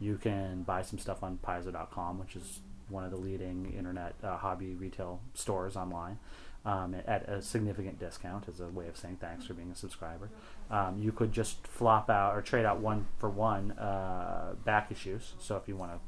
You 0.00 0.16
can 0.16 0.64
buy 0.64 0.82
some 0.82 0.98
stuff 0.98 1.22
on 1.22 1.38
Paizo.com, 1.46 2.18
which 2.18 2.34
is 2.34 2.62
one 2.90 3.04
of 3.04 3.10
the 3.10 3.16
leading 3.16 3.72
internet 3.76 4.14
uh, 4.22 4.36
hobby 4.36 4.74
retail 4.74 5.20
stores 5.34 5.76
online. 5.76 6.18
um, 6.62 6.94
at 7.06 7.26
a 7.26 7.40
significant 7.40 7.98
discount 7.98 8.44
as 8.46 8.60
a 8.60 8.66
way 8.68 8.86
of 8.86 8.94
saying 8.94 9.16
thanks 9.18 9.46
for 9.46 9.54
being 9.54 9.70
a 9.70 9.74
subscriber. 9.74 10.28
Um, 10.70 10.98
you 10.98 11.10
could 11.10 11.32
just 11.32 11.66
flop 11.66 12.10
out 12.10 12.36
or 12.36 12.42
trade 12.42 12.66
out 12.66 12.80
one 12.80 13.06
for 13.18 13.30
one 13.30 13.70
uh, 13.78 14.52
back 14.62 14.92
issues. 14.92 15.32
So 15.38 15.56
if 15.56 15.66
you 15.68 15.74
want 15.76 15.92
to 15.92 15.98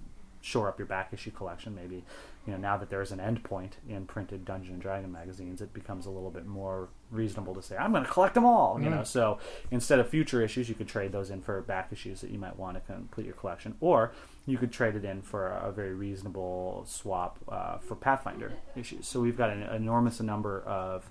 shore 0.46 0.68
up 0.68 0.78
your 0.78 0.84
back 0.86 1.08
issue 1.14 1.30
collection, 1.30 1.74
maybe 1.74 2.04
you 2.46 2.52
know 2.52 2.58
now 2.58 2.76
that 2.76 2.90
there 2.90 3.00
is 3.00 3.12
an 3.12 3.18
endpoint 3.18 3.72
in 3.88 4.04
printed 4.04 4.44
Dungeon 4.44 4.74
and 4.74 4.82
Dragon 4.82 5.10
magazines, 5.10 5.62
it 5.62 5.72
becomes 5.72 6.04
a 6.04 6.10
little 6.10 6.30
bit 6.30 6.44
more 6.44 6.90
reasonable 7.10 7.54
to 7.54 7.62
say 7.62 7.74
I'm 7.78 7.92
going 7.92 8.04
to 8.04 8.10
collect 8.10 8.34
them 8.34 8.44
all. 8.44 8.78
You 8.78 8.88
Mm. 8.88 8.96
know, 8.96 9.04
so 9.04 9.38
instead 9.70 10.00
of 10.00 10.08
future 10.10 10.42
issues, 10.42 10.68
you 10.68 10.74
could 10.74 10.88
trade 10.88 11.12
those 11.12 11.30
in 11.30 11.40
for 11.40 11.62
back 11.62 11.88
issues 11.92 12.20
that 12.20 12.30
you 12.30 12.38
might 12.38 12.58
want 12.58 12.74
to 12.76 12.80
complete 12.92 13.24
your 13.24 13.36
collection, 13.36 13.74
or 13.80 14.12
you 14.46 14.58
could 14.58 14.72
trade 14.72 14.96
it 14.96 15.04
in 15.04 15.22
for 15.22 15.48
a, 15.48 15.70
very 15.70 15.94
reasonable 15.94 16.84
swap 16.86 17.38
uh, 17.48 17.78
for 17.78 17.94
Pathfinder 17.94 18.52
issues. 18.76 19.06
So 19.06 19.20
we've 19.20 19.36
got 19.36 19.50
an 19.50 19.62
enormous 19.62 20.20
number 20.20 20.62
of 20.62 21.08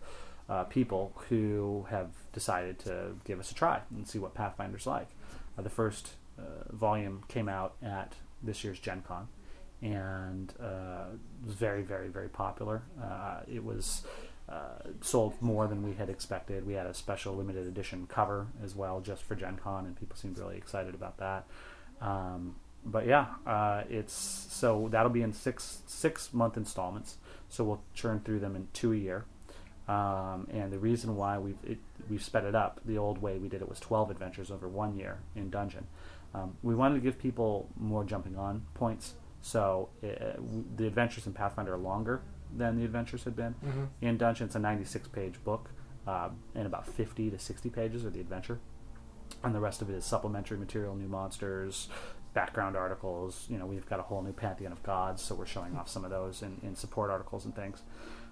uh, 0.49 0.65
people 0.65 1.13
who 1.29 1.85
have 1.89 2.09
decided 2.33 2.77
to 2.79 3.15
give 3.23 3.39
us 3.39 3.51
a 3.51 3.53
try 3.53 3.81
and 3.95 4.05
see 4.05 4.19
what 4.19 4.33
Pathfinder's 4.33 4.85
like. 4.85 5.07
Uh, 5.57 5.61
the 5.61 5.69
first 5.69 6.11
uh, 6.37 6.41
volume 6.71 7.23
came 7.29 7.47
out 7.47 7.75
at 7.81 8.15
this 8.43 8.63
year's 8.63 8.79
Gen 8.79 9.01
Con 9.07 9.29
and 9.81 10.53
uh, 10.61 11.05
was 11.45 11.55
very, 11.55 11.83
very, 11.83 12.09
very 12.09 12.29
popular. 12.29 12.83
Uh, 13.01 13.39
it 13.51 13.63
was 13.63 14.03
sold 14.99 15.41
more 15.41 15.65
than 15.67 15.81
we 15.81 15.93
had 15.93 16.09
expected. 16.09 16.67
We 16.67 16.73
had 16.73 16.85
a 16.85 16.93
special 16.93 17.33
limited 17.35 17.67
edition 17.67 18.05
cover 18.05 18.47
as 18.61 18.75
well, 18.75 18.99
just 18.99 19.23
for 19.23 19.33
Gen 19.33 19.55
Con, 19.55 19.85
and 19.85 19.97
people 19.97 20.17
seemed 20.17 20.37
really 20.37 20.57
excited 20.57 20.93
about 20.93 21.17
that. 21.19 21.47
Um, 22.01 22.55
but 22.85 23.05
yeah, 23.05 23.27
uh, 23.45 23.83
it's 23.89 24.13
so 24.13 24.87
that'll 24.91 25.11
be 25.11 25.21
in 25.21 25.33
six 25.33 25.81
six 25.87 26.33
month 26.33 26.57
installments. 26.57 27.17
So 27.49 27.63
we'll 27.63 27.83
churn 27.93 28.21
through 28.21 28.39
them 28.39 28.55
in 28.55 28.67
two 28.73 28.93
a 28.93 28.95
year. 28.97 29.25
Um, 29.87 30.47
and 30.51 30.71
the 30.71 30.79
reason 30.79 31.15
why 31.15 31.37
we've 31.37 31.57
it, 31.65 31.79
we've 32.09 32.23
sped 32.23 32.45
it 32.45 32.55
up, 32.55 32.79
the 32.85 32.97
old 32.97 33.21
way 33.21 33.37
we 33.37 33.49
did 33.49 33.61
it 33.61 33.67
was 33.67 33.79
12 33.79 34.09
adventures 34.11 34.49
over 34.51 34.67
one 34.67 34.95
year 34.95 35.19
in 35.35 35.49
Dungeon. 35.49 35.85
Um, 36.33 36.55
we 36.63 36.75
wanted 36.75 36.95
to 36.95 37.01
give 37.01 37.17
people 37.19 37.67
more 37.77 38.05
jumping 38.05 38.37
on 38.37 38.65
points, 38.73 39.15
so 39.41 39.89
uh, 40.01 40.33
w- 40.35 40.63
the 40.77 40.87
adventures 40.87 41.27
in 41.27 41.33
Pathfinder 41.33 41.73
are 41.73 41.77
longer 41.77 42.21
than 42.55 42.77
the 42.77 42.85
adventures 42.85 43.25
had 43.25 43.35
been. 43.35 43.53
Mhm. 43.65 43.87
In 44.01 44.17
Dungeon, 44.17 44.45
it's 44.45 44.55
a 44.55 44.59
96 44.59 45.09
page 45.09 45.43
book, 45.43 45.71
uh, 46.07 46.29
and 46.55 46.65
about 46.65 46.87
50 46.87 47.29
to 47.31 47.37
60 47.37 47.69
pages 47.69 48.05
are 48.05 48.09
the 48.11 48.21
adventure, 48.21 48.59
and 49.43 49.53
the 49.53 49.59
rest 49.59 49.81
of 49.81 49.89
it 49.89 49.93
is 49.95 50.05
supplementary 50.05 50.57
material, 50.57 50.95
new 50.95 51.09
monsters, 51.09 51.89
background 52.33 52.75
articles. 52.77 53.45
You 53.49 53.57
know, 53.57 53.65
we've 53.65 53.85
got 53.89 53.99
a 53.99 54.03
whole 54.03 54.21
new 54.21 54.33
pantheon 54.33 54.71
of 54.71 54.81
gods, 54.83 55.21
so 55.21 55.35
we're 55.35 55.45
showing 55.45 55.75
off 55.75 55.89
some 55.89 56.03
of 56.05 56.11
those 56.11 56.41
in, 56.41 56.59
in 56.63 56.75
support 56.75 57.09
articles 57.11 57.45
and 57.45 57.55
things. 57.55 57.81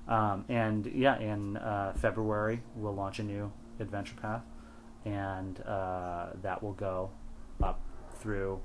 Um, 0.07 0.45
and 0.49 0.85
yeah, 0.87 1.19
in 1.19 1.57
uh, 1.57 1.93
February 1.95 2.61
we'll 2.75 2.95
launch 2.95 3.19
a 3.19 3.23
new 3.23 3.51
adventure 3.79 4.15
path, 4.21 4.43
and 5.05 5.59
uh, 5.61 6.27
that 6.41 6.63
will 6.63 6.73
go 6.73 7.11
up 7.61 7.79
through 8.15 8.59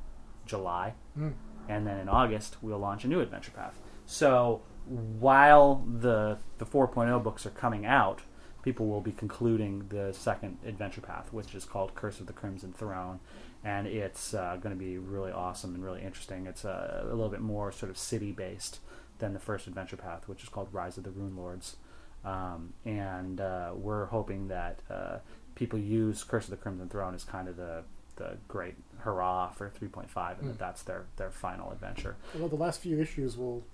July, 0.46 0.94
Mm. 1.18 1.32
and 1.68 1.86
then 1.86 1.98
in 1.98 2.08
August 2.08 2.56
we'll 2.62 2.78
launch 2.78 3.04
a 3.04 3.08
new 3.08 3.20
adventure 3.20 3.50
path. 3.50 3.78
So 4.06 4.62
while 4.86 5.84
the 6.00 6.38
the 6.58 6.66
4.0 6.66 7.22
books 7.22 7.46
are 7.46 7.50
coming 7.50 7.84
out, 7.86 8.20
people 8.62 8.86
will 8.86 9.00
be 9.00 9.12
concluding 9.12 9.86
the 9.88 10.12
second 10.12 10.58
adventure 10.66 11.00
path, 11.00 11.32
which 11.32 11.54
is 11.54 11.64
called 11.64 11.94
Curse 11.94 12.20
of 12.20 12.26
the 12.26 12.32
Crimson 12.32 12.72
Throne, 12.72 13.20
and 13.64 13.86
it's 13.86 14.34
uh, 14.34 14.56
going 14.60 14.74
to 14.76 14.78
be 14.78 14.98
really 14.98 15.32
awesome 15.32 15.74
and 15.74 15.82
really 15.82 16.02
interesting. 16.02 16.46
It's 16.46 16.64
uh, 16.64 17.00
a 17.04 17.06
little 17.14 17.30
bit 17.30 17.40
more 17.40 17.72
sort 17.72 17.90
of 17.90 17.96
city 17.98 18.30
based 18.32 18.78
than 19.18 19.32
the 19.32 19.40
first 19.40 19.66
adventure 19.66 19.96
path, 19.96 20.28
which 20.28 20.42
is 20.42 20.48
called 20.48 20.68
Rise 20.72 20.98
of 20.98 21.04
the 21.04 21.10
Rune 21.10 21.36
Lords, 21.36 21.76
um, 22.24 22.72
and 22.84 23.40
uh, 23.40 23.72
we're 23.74 24.06
hoping 24.06 24.48
that 24.48 24.80
uh, 24.90 25.18
people 25.54 25.78
use 25.78 26.22
Curse 26.24 26.44
of 26.44 26.50
the 26.50 26.56
Crimson 26.56 26.88
Throne 26.88 27.14
as 27.14 27.24
kind 27.24 27.48
of 27.48 27.56
the 27.56 27.82
the 28.16 28.36
great 28.46 28.76
hurrah 28.98 29.50
for 29.50 29.68
3.5, 29.70 30.04
and 30.04 30.06
Mm. 30.06 30.46
that 30.46 30.58
that's 30.58 30.82
their 30.84 31.06
their 31.16 31.30
final 31.30 31.72
adventure. 31.72 32.14
Well, 32.38 32.48
the 32.48 32.54
last 32.56 32.80
few 32.80 33.00
issues 33.00 33.36
will 33.36 33.64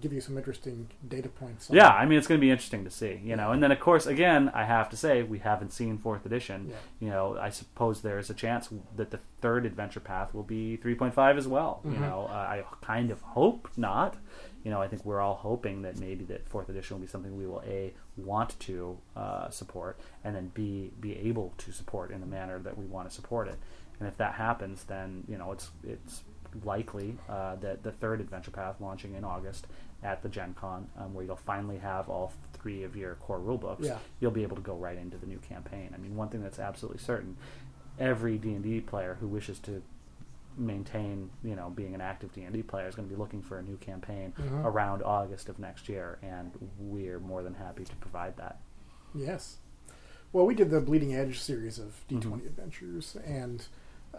give 0.00 0.12
you 0.12 0.20
some 0.20 0.36
interesting 0.36 0.88
data 1.08 1.28
points. 1.28 1.68
Yeah, 1.70 1.88
I 1.88 2.04
mean 2.06 2.18
it's 2.18 2.26
going 2.26 2.40
to 2.40 2.44
be 2.44 2.50
interesting 2.50 2.84
to 2.84 2.90
see, 2.90 3.20
you 3.24 3.36
know. 3.36 3.52
And 3.52 3.62
then 3.62 3.70
of 3.72 3.80
course, 3.80 4.06
again, 4.06 4.50
I 4.54 4.64
have 4.64 4.88
to 4.90 4.96
say 4.96 5.22
we 5.22 5.38
haven't 5.38 5.72
seen 5.72 5.98
fourth 5.98 6.26
edition. 6.26 6.68
Yeah. 6.70 6.76
You 7.00 7.08
know, 7.10 7.38
I 7.40 7.50
suppose 7.50 8.02
there 8.02 8.18
is 8.18 8.30
a 8.30 8.34
chance 8.34 8.68
that 8.96 9.10
the 9.10 9.20
third 9.40 9.66
adventure 9.66 10.00
path 10.00 10.34
will 10.34 10.42
be 10.42 10.76
3.5 10.78 11.36
as 11.38 11.46
well. 11.48 11.80
You 11.84 11.92
Mhm. 11.92 12.00
know, 12.00 12.26
uh, 12.30 12.32
I 12.34 12.64
kind 12.82 13.10
of 13.10 13.20
hope 13.22 13.68
not. 13.76 14.16
You 14.64 14.70
know, 14.70 14.82
I 14.82 14.88
think 14.88 15.04
we're 15.06 15.20
all 15.20 15.36
hoping 15.36 15.82
that 15.82 15.98
maybe 15.98 16.24
that 16.26 16.46
fourth 16.48 16.68
edition 16.68 16.96
will 16.96 17.00
be 17.02 17.06
something 17.06 17.36
we 17.36 17.46
will 17.46 17.62
a 17.66 17.94
want 18.16 18.58
to 18.60 18.98
uh, 19.16 19.48
support, 19.50 19.98
and 20.22 20.36
then 20.36 20.50
b 20.52 20.92
be 21.00 21.16
able 21.16 21.54
to 21.58 21.72
support 21.72 22.10
in 22.10 22.20
the 22.20 22.26
manner 22.26 22.58
that 22.58 22.76
we 22.76 22.84
want 22.84 23.08
to 23.08 23.14
support 23.14 23.48
it. 23.48 23.56
And 23.98 24.06
if 24.08 24.16
that 24.18 24.34
happens, 24.34 24.84
then 24.84 25.24
you 25.28 25.38
know 25.38 25.52
it's 25.52 25.70
it's 25.82 26.22
likely 26.64 27.16
uh, 27.28 27.56
that 27.56 27.82
the 27.82 27.92
third 27.92 28.20
adventure 28.20 28.50
path 28.50 28.76
launching 28.80 29.14
in 29.14 29.24
August 29.24 29.66
at 30.02 30.22
the 30.22 30.28
Gen 30.28 30.54
Con, 30.54 30.88
um, 30.96 31.12
where 31.14 31.24
you'll 31.24 31.36
finally 31.36 31.78
have 31.78 32.08
all 32.08 32.32
three 32.54 32.82
of 32.84 32.96
your 32.96 33.14
core 33.16 33.38
rule 33.38 33.58
books, 33.58 33.86
Yeah. 33.86 33.98
you'll 34.20 34.30
be 34.30 34.42
able 34.42 34.56
to 34.56 34.62
go 34.62 34.74
right 34.74 34.96
into 34.96 35.16
the 35.18 35.26
new 35.26 35.38
campaign. 35.38 35.90
I 35.94 35.98
mean, 35.98 36.16
one 36.16 36.28
thing 36.28 36.42
that's 36.42 36.58
absolutely 36.58 37.00
certain: 37.00 37.36
every 37.98 38.38
D 38.38 38.54
and 38.54 38.62
D 38.62 38.80
player 38.80 39.16
who 39.20 39.26
wishes 39.28 39.58
to 39.60 39.82
maintain, 40.56 41.30
you 41.44 41.54
know, 41.54 41.70
being 41.70 41.94
an 41.94 42.00
active 42.00 42.32
D 42.32 42.42
and 42.42 42.52
D 42.52 42.62
player 42.62 42.88
is 42.88 42.94
going 42.94 43.08
to 43.08 43.14
be 43.14 43.18
looking 43.18 43.40
for 43.42 43.58
a 43.58 43.62
new 43.62 43.76
campaign 43.78 44.32
Mhm. 44.38 44.64
around 44.64 45.02
August 45.02 45.48
of 45.48 45.58
next 45.58 45.88
year, 45.88 46.18
and 46.22 46.50
we're 46.78 47.18
more 47.20 47.42
than 47.42 47.54
happy 47.54 47.84
to 47.84 47.96
provide 47.96 48.36
that. 48.36 48.60
Yes. 49.14 49.58
Well, 50.32 50.46
we 50.46 50.54
did 50.54 50.70
the 50.70 50.80
Bleeding 50.80 51.14
Edge 51.14 51.40
series 51.40 51.78
of 51.78 52.04
D20 52.08 52.42
Mhm. 52.42 52.46
adventures, 52.46 53.16
and 53.24 53.66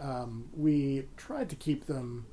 um, 0.00 0.48
we 0.56 1.06
tried 1.16 1.48
to 1.50 1.56
keep 1.56 1.86
them 1.86 2.26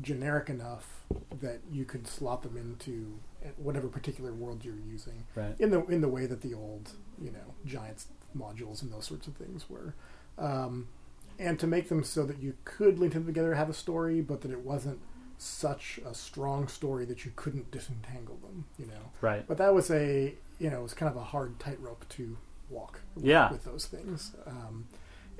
generic 0.00 0.48
enough 0.48 1.04
that 1.40 1.58
you 1.70 1.84
could 1.84 2.06
slot 2.06 2.42
them 2.42 2.56
into 2.56 3.18
whatever 3.56 3.88
particular 3.88 4.32
world 4.32 4.64
you're 4.64 4.74
using 4.76 5.24
Right. 5.34 5.54
in 5.58 5.70
the 5.70 5.84
in 5.86 6.00
the 6.00 6.08
way 6.08 6.26
that 6.26 6.42
the 6.42 6.54
old 6.54 6.92
you 7.20 7.30
know 7.32 7.54
giants 7.66 8.06
modules 8.36 8.82
and 8.82 8.92
those 8.92 9.06
sorts 9.06 9.26
of 9.26 9.34
things 9.34 9.68
were 9.68 9.94
um, 10.38 10.86
and 11.38 11.58
to 11.58 11.66
make 11.66 11.88
them 11.88 12.04
so 12.04 12.24
that 12.24 12.38
you 12.40 12.54
could 12.64 12.98
link 12.98 13.14
them 13.14 13.26
together 13.26 13.54
have 13.54 13.68
a 13.70 13.74
story 13.74 14.20
but 14.20 14.42
that 14.42 14.50
it 14.52 14.60
wasn't 14.60 15.00
such 15.38 15.98
a 16.06 16.14
strong 16.14 16.68
story 16.68 17.04
that 17.06 17.24
you 17.24 17.32
couldn't 17.34 17.70
disentangle 17.70 18.36
them 18.42 18.66
you 18.78 18.86
know 18.86 19.10
Right. 19.20 19.44
but 19.48 19.56
that 19.58 19.74
was 19.74 19.90
a 19.90 20.34
you 20.60 20.70
know 20.70 20.80
it 20.80 20.82
was 20.82 20.94
kind 20.94 21.10
of 21.10 21.16
a 21.16 21.24
hard 21.24 21.58
tightrope 21.58 22.06
to 22.10 22.36
walk 22.68 23.00
with, 23.16 23.24
Yeah. 23.24 23.50
with 23.50 23.64
those 23.64 23.86
things 23.86 24.32
um, 24.46 24.86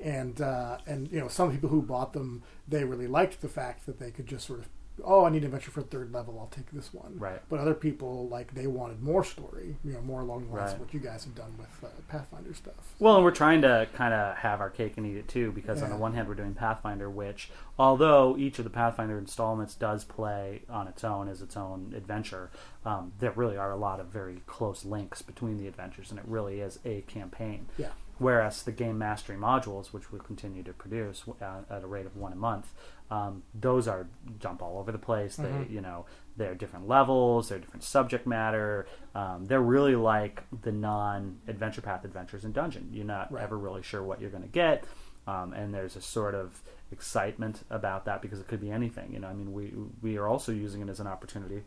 and 0.01 0.41
uh, 0.41 0.77
and 0.87 1.11
you 1.11 1.19
know 1.19 1.27
some 1.27 1.51
people 1.51 1.69
who 1.69 1.81
bought 1.81 2.13
them 2.13 2.43
they 2.67 2.83
really 2.83 3.07
liked 3.07 3.41
the 3.41 3.49
fact 3.49 3.85
that 3.85 3.99
they 3.99 4.11
could 4.11 4.27
just 4.27 4.45
sort 4.47 4.59
of 4.59 4.67
oh 5.05 5.23
I 5.25 5.29
need 5.29 5.39
an 5.39 5.45
adventure 5.45 5.71
for 5.71 5.81
third 5.81 6.11
level 6.13 6.37
I'll 6.39 6.47
take 6.47 6.69
this 6.71 6.93
one 6.93 7.17
Right. 7.17 7.41
but 7.49 7.59
other 7.59 7.73
people 7.73 8.27
like 8.27 8.53
they 8.53 8.67
wanted 8.67 9.01
more 9.01 9.23
story 9.23 9.77
you 9.83 9.93
know 9.93 10.01
more 10.01 10.21
along 10.21 10.47
the 10.47 10.53
lines 10.55 10.67
Right. 10.71 10.73
of 10.75 10.79
what 10.81 10.93
you 10.93 10.99
guys 10.99 11.23
have 11.23 11.33
done 11.33 11.55
with 11.57 11.69
uh, 11.83 11.87
Pathfinder 12.09 12.53
stuff 12.53 12.93
Well, 12.99 13.15
and 13.15 13.23
we're 13.23 13.31
trying 13.31 13.61
to 13.61 13.87
kind 13.93 14.13
of 14.13 14.35
have 14.37 14.59
our 14.59 14.69
cake 14.69 14.93
and 14.97 15.05
eat 15.07 15.17
it 15.17 15.27
too, 15.27 15.51
because 15.53 15.81
on 15.81 15.89
the 15.89 15.95
one 15.95 16.13
hand, 16.13 16.27
we're 16.27 16.35
doing 16.35 16.53
Pathfinder, 16.53 17.09
which, 17.09 17.49
although 17.79 18.35
each 18.37 18.59
of 18.59 18.63
the 18.65 18.69
Pathfinder 18.69 19.17
installments 19.17 19.73
does 19.75 20.03
play 20.03 20.61
on 20.69 20.87
its 20.87 21.03
own 21.03 21.29
as 21.29 21.41
its 21.41 21.55
own 21.57 21.93
adventure, 21.95 22.49
um, 22.85 23.13
there 23.19 23.31
really 23.31 23.57
are 23.57 23.71
a 23.71 23.77
lot 23.77 23.99
of 23.99 24.07
very 24.07 24.41
close 24.45 24.83
links 24.85 25.21
between 25.21 25.57
the 25.57 25.67
adventures, 25.67 26.11
and 26.11 26.19
it 26.19 26.25
really 26.27 26.59
is 26.59 26.77
a 26.85 27.01
campaign. 27.03 27.65
yeah 27.77 27.87
Whereas 28.21 28.61
the 28.61 28.71
game 28.71 28.99
mastery 28.99 29.35
modules, 29.35 29.87
which 29.87 30.11
we'll 30.11 30.21
continue 30.21 30.61
to 30.63 30.73
produce 30.73 31.23
uh, 31.41 31.61
at 31.69 31.83
a 31.83 31.87
rate 31.87 32.05
of 32.05 32.15
one 32.15 32.31
a 32.33 32.35
month, 32.35 32.71
um, 33.09 33.41
those 33.59 33.87
are 33.87 34.07
jump 34.39 34.61
all 34.61 34.77
over 34.77 34.91
the 34.91 34.99
place. 34.99 35.37
Mhm. 35.37 35.67
They, 35.67 35.73
you 35.73 35.81
know, 35.81 36.05
they're 36.37 36.53
different 36.53 36.87
levels, 36.87 37.49
they're 37.49 37.57
different 37.59 37.83
subject 37.83 38.27
matter. 38.27 38.85
Um, 39.15 39.45
they're 39.45 39.59
really 39.61 39.95
like 39.95 40.43
the 40.61 40.71
non-adventure 40.71 41.81
path 41.81 42.05
adventures 42.05 42.45
in 42.45 42.51
Dungeon. 42.51 42.89
You're 42.93 43.05
not 43.05 43.31
Right. 43.31 43.43
ever 43.43 43.57
really 43.57 43.81
sure 43.81 44.03
what 44.03 44.21
you're 44.21 44.29
going 44.29 44.43
to 44.43 44.49
get, 44.49 44.83
um, 45.27 45.51
and 45.53 45.73
there's 45.73 45.95
a 45.95 46.01
sort 46.01 46.35
of 46.35 46.61
excitement 46.91 47.63
about 47.71 48.05
that 48.05 48.21
because 48.21 48.39
it 48.39 48.47
could 48.47 48.61
be 48.61 48.69
anything. 48.71 49.11
You 49.13 49.19
know, 49.19 49.27
I 49.29 49.33
mean, 49.33 49.51
we 49.51 49.73
we 50.01 50.17
are 50.17 50.27
also 50.27 50.51
using 50.51 50.81
it 50.81 50.89
as 50.89 50.99
an 50.99 51.07
opportunity 51.07 51.63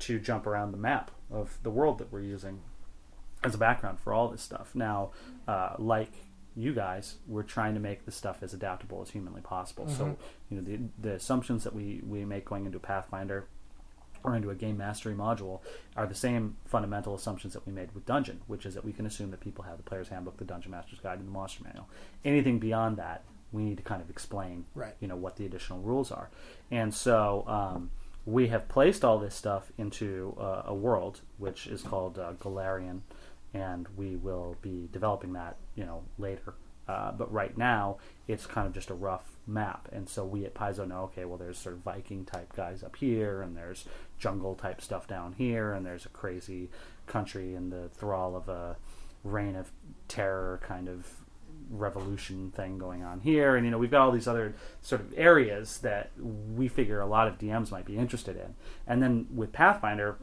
to 0.00 0.20
jump 0.20 0.46
around 0.46 0.70
the 0.70 0.78
map 0.78 1.10
of 1.30 1.58
the 1.64 1.70
world 1.70 1.98
that 1.98 2.12
we're 2.12 2.20
using 2.20 2.60
as 3.44 3.54
a 3.54 3.58
background 3.58 3.98
for 4.00 4.12
all 4.12 4.28
this 4.28 4.42
stuff. 4.42 4.74
Now, 4.74 5.10
uh, 5.46 5.74
like 5.78 6.10
you 6.56 6.74
guys, 6.74 7.16
we're 7.28 7.44
trying 7.44 7.74
to 7.74 7.80
make 7.80 8.04
the 8.04 8.10
stuff 8.10 8.42
as 8.42 8.52
adaptable 8.52 9.00
as 9.00 9.10
humanly 9.10 9.40
possible. 9.40 9.88
So, 9.88 10.04
Mhm. 10.06 10.16
you 10.50 10.56
know, 10.56 10.62
the 10.64 10.80
the 11.00 11.14
assumptions 11.14 11.62
that 11.64 11.74
we 11.74 12.02
we 12.06 12.24
make 12.24 12.44
going 12.44 12.66
into 12.66 12.78
Pathfinder 12.80 13.46
or 14.24 14.34
into 14.34 14.50
a 14.50 14.54
game 14.56 14.76
mastery 14.76 15.14
module 15.14 15.60
are 15.96 16.04
the 16.06 16.14
same 16.14 16.56
fundamental 16.64 17.14
assumptions 17.14 17.52
that 17.54 17.64
we 17.64 17.72
made 17.72 17.92
with 17.94 18.04
Dungeon, 18.04 18.40
which 18.48 18.66
is 18.66 18.74
that 18.74 18.84
we 18.84 18.92
can 18.92 19.06
assume 19.06 19.30
that 19.30 19.38
people 19.38 19.62
have 19.64 19.76
the 19.76 19.84
player's 19.84 20.08
handbook, 20.08 20.36
the 20.38 20.44
Dungeon 20.44 20.72
Master's 20.72 20.98
Guide, 20.98 21.20
and 21.20 21.28
the 21.28 21.32
Monster 21.32 21.62
Manual. 21.62 21.86
Anything 22.24 22.58
beyond 22.58 22.96
that, 22.96 23.22
we 23.52 23.62
need 23.64 23.76
to 23.76 23.82
kind 23.84 24.02
of 24.02 24.10
explain, 24.10 24.64
Right. 24.74 24.96
you 24.98 25.06
know, 25.06 25.14
what 25.14 25.36
the 25.36 25.46
additional 25.46 25.78
rules 25.80 26.10
are. 26.10 26.30
And 26.72 26.92
so 26.92 27.44
um, 27.46 27.92
we 28.26 28.48
have 28.48 28.66
placed 28.68 29.04
all 29.04 29.20
this 29.20 29.36
stuff 29.36 29.70
into 29.78 30.36
uh, 30.40 30.62
a 30.66 30.74
world 30.74 31.20
which 31.38 31.68
is 31.68 31.82
called 31.82 32.18
uh, 32.18 32.32
Golarion, 32.34 33.02
and 33.54 33.86
we 33.96 34.16
will 34.16 34.56
be 34.62 34.88
developing 34.92 35.32
that, 35.34 35.56
you 35.74 35.84
know, 35.84 36.02
later. 36.18 36.54
Uh, 36.86 37.12
but 37.12 37.30
right 37.30 37.56
now, 37.58 37.98
it's 38.26 38.46
kind 38.46 38.66
of 38.66 38.72
just 38.72 38.88
a 38.88 38.94
rough 38.94 39.36
map, 39.46 39.88
and 39.92 40.08
so 40.08 40.24
we 40.24 40.46
at 40.46 40.54
Paizo 40.54 40.88
know, 40.88 41.02
okay, 41.02 41.26
well, 41.26 41.36
there's 41.36 41.58
sort 41.58 41.74
of 41.74 41.82
Viking 41.82 42.24
type 42.24 42.54
guys 42.56 42.82
up 42.82 42.96
here, 42.96 43.42
and 43.42 43.54
there's 43.54 43.84
jungle 44.18 44.54
type 44.54 44.80
stuff 44.80 45.06
down 45.06 45.34
here, 45.36 45.74
and 45.74 45.84
there's 45.84 46.06
a 46.06 46.10
crazy 46.10 46.70
country 47.06 47.54
in 47.54 47.68
the 47.68 47.90
thrall 47.90 48.34
of 48.36 48.48
a 48.48 48.76
reign 49.24 49.54
of 49.54 49.70
terror 50.06 50.60
kind 50.62 50.88
of 50.88 51.06
revolution 51.70 52.50
thing 52.50 52.78
going 52.78 53.02
on 53.02 53.20
here. 53.20 53.56
And 53.56 53.64
you 53.64 53.70
know 53.70 53.78
we've 53.78 53.90
got 53.90 54.02
all 54.02 54.12
these 54.12 54.28
other 54.28 54.54
sort 54.80 55.00
of 55.00 55.12
areas 55.16 55.78
that 55.78 56.10
we 56.18 56.68
figure 56.68 57.00
a 57.00 57.06
lot 57.06 57.28
of 57.28 57.38
DMs 57.38 57.70
might 57.70 57.84
be 57.84 57.96
interested 57.96 58.36
in. 58.36 58.54
And 58.86 59.02
then 59.02 59.26
with 59.34 59.52
Pathfinder 59.52 60.16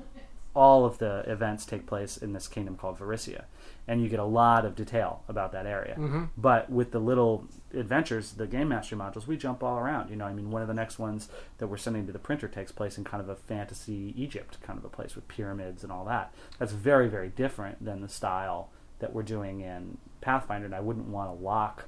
all 0.56 0.86
of 0.86 0.98
the 0.98 1.24
events 1.28 1.66
take 1.66 1.86
place 1.86 2.18
in 2.18 2.34
this 2.34 2.48
kingdom 2.48 2.76
called 2.76 2.98
Varisia 2.98 3.44
and 3.88 4.02
you 4.02 4.10
get 4.10 4.20
a 4.20 4.26
lot 4.26 4.66
of 4.66 4.76
detail 4.76 5.22
about 5.28 5.52
that 5.52 5.66
area 5.66 5.96
mm-hmm. 5.96 6.24
but 6.38 6.70
with 6.70 6.92
the 6.92 7.00
little 7.00 7.46
adventures 7.74 8.32
the 8.34 8.48
game 8.48 8.70
mastery 8.70 8.98
modules 8.98 9.28
we 9.28 9.38
jump 9.38 9.62
all 9.62 9.78
around 9.78 10.10
you 10.10 10.16
know 10.16 10.26
I 10.26 10.34
mean 10.34 10.50
one 10.50 10.62
of 10.62 10.68
the 10.68 10.74
next 10.74 10.98
ones 10.98 11.30
that 11.58 11.68
we're 11.68 11.78
sending 11.78 12.06
to 12.08 12.12
the 12.12 12.20
printer 12.20 12.48
takes 12.48 12.72
place 12.72 12.98
in 12.98 13.04
kind 13.04 13.22
of 13.22 13.30
a 13.30 13.36
fantasy 13.36 14.14
Egypt 14.18 14.58
kind 14.62 14.80
of 14.80 14.86
a 14.86 14.90
place 14.90 15.14
with 15.16 15.28
pyramids 15.28 15.84
and 15.84 15.92
all 15.92 16.06
that 16.06 16.34
that's 16.58 16.72
very 16.72 17.08
very 17.10 17.30
different 17.30 17.84
than 17.84 18.02
the 18.02 18.10
style 18.10 18.70
that 19.00 19.14
we're 19.14 19.24
doing 19.24 19.62
in 19.62 19.98
Pathfinder, 20.22 20.66
and 20.66 20.76
I 20.76 20.80
wouldn't 20.80 21.08
want 21.08 21.30
to 21.30 21.44
lock 21.44 21.86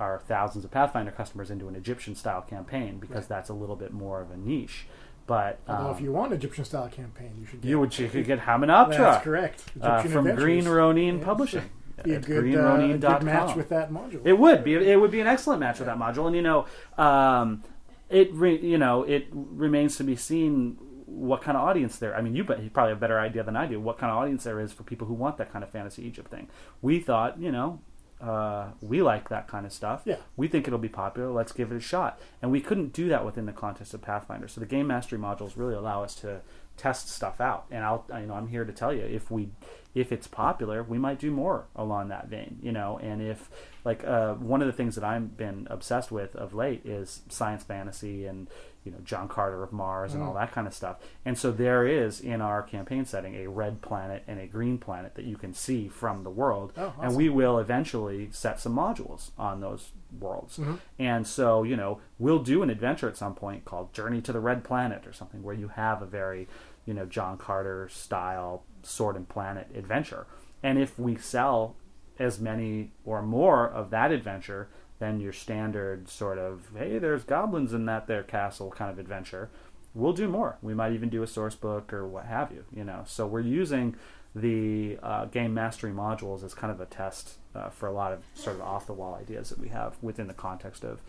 our 0.00 0.18
thousands 0.26 0.64
of 0.64 0.70
Pathfinder 0.70 1.12
customers 1.12 1.50
into 1.50 1.68
an 1.68 1.76
Egyptian 1.76 2.14
style 2.14 2.42
campaign 2.42 2.98
because 2.98 3.24
Right. 3.24 3.28
that's 3.28 3.48
a 3.50 3.54
little 3.54 3.76
bit 3.76 3.92
more 3.92 4.20
of 4.20 4.30
a 4.30 4.36
niche. 4.36 4.86
But 5.32 5.60
Although 5.66 5.88
um, 5.88 5.96
if 5.96 6.02
you 6.02 6.12
want 6.12 6.32
an 6.32 6.36
Egyptian 6.36 6.66
style 6.66 6.90
campaign, 6.90 7.30
you 7.40 7.46
should 7.46 7.62
get 7.62 7.68
you 7.70 7.80
would 7.80 7.98
you 7.98 8.06
could 8.10 8.26
get 8.26 8.38
Hamunaptra 8.40 8.98
That's 8.98 9.24
correct. 9.24 9.64
uh, 9.80 10.02
from 10.02 10.26
Adventures. 10.26 10.44
Green 10.44 10.68
Ronin 10.68 11.16
Yes. 11.16 11.24
Publishing. 11.24 11.70
Be 12.04 12.12
a 12.12 12.20
good, 12.20 12.54
uh, 12.54 12.74
a 12.74 12.98
good 12.98 13.22
match 13.22 13.56
with 13.56 13.70
that 13.70 13.90
module. 13.90 14.20
It 14.26 14.34
would 14.34 14.62
be. 14.62 14.74
It 14.74 15.00
would 15.00 15.10
be 15.10 15.20
an 15.22 15.26
excellent 15.26 15.60
match 15.60 15.78
with 15.78 15.86
that 15.86 15.96
module, 15.96 16.26
and 16.26 16.36
you 16.36 16.42
know, 16.42 16.66
um, 16.98 17.64
it 18.10 18.30
re, 18.34 18.58
you 18.58 18.76
know 18.76 19.04
it 19.04 19.28
remains 19.32 19.96
to 19.96 20.04
be 20.04 20.16
seen 20.16 20.76
what 21.06 21.40
kind 21.40 21.56
of 21.56 21.66
audience 21.66 21.96
there. 21.98 22.14
I 22.14 22.20
mean, 22.20 22.34
you, 22.34 22.42
you 22.42 22.68
probably 22.68 22.90
have 22.90 22.98
a 22.98 23.00
better 23.00 23.18
idea 23.18 23.42
than 23.42 23.56
I 23.56 23.66
do. 23.66 23.80
What 23.80 23.96
kind 23.96 24.12
of 24.12 24.18
audience 24.18 24.44
there 24.44 24.60
is 24.60 24.70
for 24.74 24.82
people 24.82 25.06
who 25.06 25.14
want 25.14 25.38
that 25.38 25.50
kind 25.50 25.64
of 25.64 25.70
fantasy 25.70 26.04
Egypt 26.04 26.30
thing. 26.30 26.48
We 26.82 27.00
thought, 27.00 27.40
you 27.40 27.50
know, 27.50 27.80
uh, 28.22 28.68
we 28.80 29.02
like 29.02 29.28
that 29.30 29.48
kind 29.48 29.66
of 29.66 29.72
stuff. 29.72 30.02
Yeah. 30.04 30.16
We 30.36 30.46
think 30.46 30.66
it'll 30.66 30.78
be 30.78 30.88
popular. 30.88 31.30
Let's 31.30 31.52
give 31.52 31.72
it 31.72 31.76
a 31.76 31.80
shot. 31.80 32.20
And 32.40 32.52
we 32.52 32.60
couldn't 32.60 32.92
do 32.92 33.08
that 33.08 33.24
within 33.24 33.46
the 33.46 33.52
context 33.52 33.92
of 33.94 34.02
Pathfinder. 34.02 34.46
So 34.46 34.60
the 34.60 34.66
game 34.66 34.86
mastery 34.86 35.18
modules 35.18 35.52
really 35.56 35.74
allow 35.74 36.04
us 36.04 36.14
to 36.16 36.40
test 36.76 37.08
stuff 37.08 37.40
out. 37.40 37.66
And 37.70 37.84
I'll, 37.84 38.06
you 38.18 38.26
know, 38.26 38.34
I'm 38.34 38.48
here 38.48 38.64
to 38.64 38.72
tell 38.72 38.92
you 38.92 39.02
if 39.02 39.30
we, 39.30 39.48
if 39.94 40.12
it's 40.12 40.28
popular, 40.28 40.82
we 40.84 40.98
might 40.98 41.18
do 41.18 41.30
more 41.32 41.66
along 41.74 42.08
that 42.08 42.28
vein. 42.28 42.58
You 42.62 42.70
know, 42.70 42.98
and 43.02 43.20
if 43.20 43.50
like 43.84 44.04
uh, 44.04 44.34
one 44.34 44.60
of 44.60 44.68
the 44.68 44.72
things 44.72 44.94
that 44.94 45.04
I've 45.04 45.36
been 45.36 45.66
obsessed 45.68 46.12
with 46.12 46.36
of 46.36 46.54
late 46.54 46.86
is 46.86 47.22
science 47.28 47.64
fantasy 47.64 48.26
and 48.26 48.48
you 48.84 48.92
know 48.92 48.98
John 49.04 49.28
Carter 49.28 49.62
of 49.62 49.72
Mars 49.72 50.14
and 50.14 50.22
all 50.22 50.34
that 50.34 50.52
kind 50.52 50.66
of 50.66 50.74
stuff. 50.74 50.96
And 51.24 51.38
so 51.38 51.50
there 51.52 51.86
is 51.86 52.20
in 52.20 52.40
our 52.40 52.62
campaign 52.62 53.04
setting 53.04 53.34
a 53.36 53.48
red 53.48 53.80
planet 53.82 54.24
and 54.26 54.40
a 54.40 54.46
green 54.46 54.78
planet 54.78 55.14
that 55.14 55.24
you 55.24 55.36
can 55.36 55.54
see 55.54 55.88
from 55.88 56.24
the 56.24 56.30
world, 56.30 56.72
Oh, 56.76 56.92
and 57.00 57.14
we 57.16 57.28
will 57.28 57.58
eventually 57.58 58.28
set 58.32 58.60
some 58.60 58.74
modules 58.74 59.30
on 59.38 59.60
those 59.60 59.90
worlds. 60.18 60.58
Mm-hmm. 60.58 60.74
And 60.98 61.26
so 61.26 61.62
you 61.62 61.76
know 61.76 62.00
we'll 62.18 62.42
do 62.42 62.62
an 62.62 62.70
adventure 62.70 63.08
at 63.08 63.16
some 63.16 63.34
point 63.34 63.64
called 63.64 63.92
Journey 63.92 64.20
to 64.22 64.32
the 64.32 64.40
Red 64.40 64.64
Planet 64.64 65.06
or 65.06 65.12
something 65.12 65.42
where 65.42 65.54
you 65.54 65.68
have 65.68 66.02
a 66.02 66.06
very 66.06 66.48
you 66.84 66.94
know 66.94 67.06
John 67.06 67.38
Carter 67.38 67.88
style 67.90 68.64
sword 68.82 69.16
and 69.16 69.28
planet 69.28 69.68
adventure. 69.74 70.26
And 70.62 70.78
if 70.78 70.98
we 70.98 71.16
sell 71.16 71.76
as 72.18 72.38
many 72.38 72.92
or 73.04 73.22
more 73.22 73.68
of 73.68 73.90
that 73.90 74.12
adventure 74.12 74.68
than 75.02 75.18
your 75.18 75.32
standard 75.32 76.08
sort 76.08 76.38
of 76.38 76.68
hey 76.78 76.96
there's 76.96 77.24
goblins 77.24 77.72
in 77.72 77.86
that 77.86 78.06
there 78.06 78.22
castle 78.22 78.70
kind 78.70 78.88
of 78.88 79.00
adventure. 79.00 79.50
We'll 79.94 80.12
do 80.12 80.28
more. 80.28 80.58
We 80.62 80.74
might 80.74 80.92
even 80.92 81.08
do 81.08 81.24
a 81.24 81.26
source 81.26 81.56
book 81.56 81.92
or 81.92 82.06
what 82.06 82.26
have 82.26 82.52
you 82.52 82.64
you 82.72 82.84
know? 82.84 83.02
So 83.04 83.26
we're 83.26 83.40
using 83.40 83.96
the 84.36 85.00
uh, 85.02 85.24
game 85.24 85.52
mastery 85.54 85.90
modules 85.90 86.44
as 86.44 86.54
kind 86.54 86.72
of 86.72 86.80
a 86.80 86.86
test 86.86 87.34
uh, 87.52 87.68
for 87.68 87.88
a 87.88 87.92
lot 87.92 88.12
of 88.12 88.22
sort 88.34 88.54
of 88.54 88.62
off 88.62 88.86
the 88.86 88.92
wall 88.92 89.16
ideas 89.16 89.50
that 89.50 89.58
we 89.58 89.70
have 89.70 89.96
within 90.00 90.28
the 90.28 90.34
context 90.34 90.84
of 90.84 91.00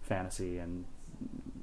fantasy 0.00 0.56
and 0.56 0.86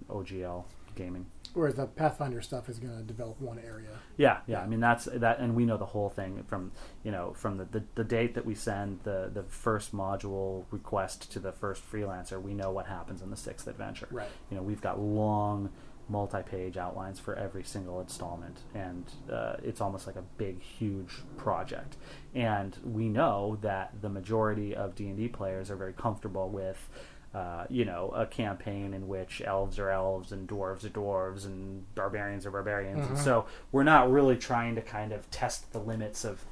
ogl 0.10 0.66
gaming 0.96 1.26
Whereas 1.54 1.76
the 1.76 1.88
Pathfinder 1.88 2.41
stuff 2.41 2.70
is 2.70 2.80
going 2.80 2.95
to 2.97 3.04
develop 3.04 3.39
one 3.41 3.60
area. 3.60 3.89
yeah, 4.18 4.39
yeah. 4.47 4.62
I 4.62 4.68
mean 4.68 4.80
that's 4.80 5.06
that, 5.06 5.39
and 5.39 5.56
we 5.56 5.66
know 5.66 5.78
the 5.78 5.86
whole 5.86 6.10
thing 6.10 6.43
from 6.47 6.72
you 7.04 7.12
know 7.12 7.34
from 7.34 7.58
the, 7.58 7.66
the, 7.66 7.84
the 7.95 8.04
date 8.04 8.36
that 8.36 8.45
we 8.45 8.56
send 8.56 9.00
the 9.04 9.30
the 9.34 9.43
first 9.43 9.95
module 9.95 10.66
request 10.72 11.32
to 11.32 11.39
the 11.39 11.52
first 11.52 11.89
freelancer. 11.89 12.41
We 12.41 12.54
know 12.54 12.72
what 12.72 12.88
happens 12.88 13.22
in 13.22 13.30
the 13.30 13.38
sixth 13.38 13.68
adventure. 13.68 14.08
Right. 14.12 14.30
You 14.50 14.58
know, 14.58 14.64
we've 14.64 14.82
got 14.82 15.00
long 15.00 15.72
multi-page 16.10 16.76
outlines 16.76 17.20
for 17.20 17.36
every 17.36 17.64
single 17.64 18.02
installment, 18.02 18.58
and 18.74 19.06
uh, 19.32 19.58
it's 19.64 19.80
almost 19.80 20.08
like 20.08 20.16
a 20.16 20.24
big, 20.38 20.60
huge 20.62 21.14
project. 21.38 21.97
And 22.34 22.76
we 22.84 23.10
know 23.10 23.60
that 23.62 24.02
the 24.02 24.10
majority 24.10 24.76
of 24.76 24.95
D 24.95 25.08
and 25.08 25.18
D 25.18 25.28
players 25.28 25.70
are 25.70 25.76
very 25.76 25.93
comfortable 25.93 26.50
with 26.50 26.89
uh, 27.34 27.65
you 27.69 27.86
know, 27.86 28.09
a 28.15 28.25
campaign 28.25 28.93
in 28.93 29.07
which 29.07 29.41
elves 29.45 29.77
are 29.77 29.89
elves 29.89 30.32
and 30.32 30.47
dwarves 30.49 30.84
are 30.84 30.89
dwarves 30.89 31.45
and 31.45 31.84
barbarians 31.95 32.45
are 32.45 32.51
barbarians. 32.51 33.07
And 33.07 33.17
so 33.17 33.45
we're 33.71 33.84
not 33.84 34.11
really 34.11 34.36
trying 34.36 34.75
to 34.75 34.82
kind 34.82 35.11
of 35.11 35.30
test 35.30 35.71
the 35.71 35.80
limits 35.80 36.25
of 36.25 36.43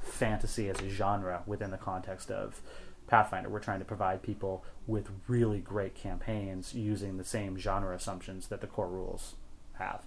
fantasy 0.00 0.68
as 0.68 0.80
a 0.80 0.88
genre 0.88 1.42
within 1.46 1.70
the 1.70 1.76
context 1.76 2.30
of 2.30 2.60
Pathfinder. 3.06 3.48
We're 3.50 3.60
trying 3.60 3.80
to 3.80 3.84
provide 3.84 4.22
people 4.22 4.64
with 4.86 5.10
really 5.28 5.58
great 5.60 5.94
campaigns 5.94 6.74
using 6.74 7.16
the 7.18 7.24
same 7.24 7.58
genre 7.58 7.94
assumptions 7.94 8.48
that 8.48 8.60
the 8.62 8.66
core 8.66 8.88
rules 8.88 9.34
have. 9.74 10.02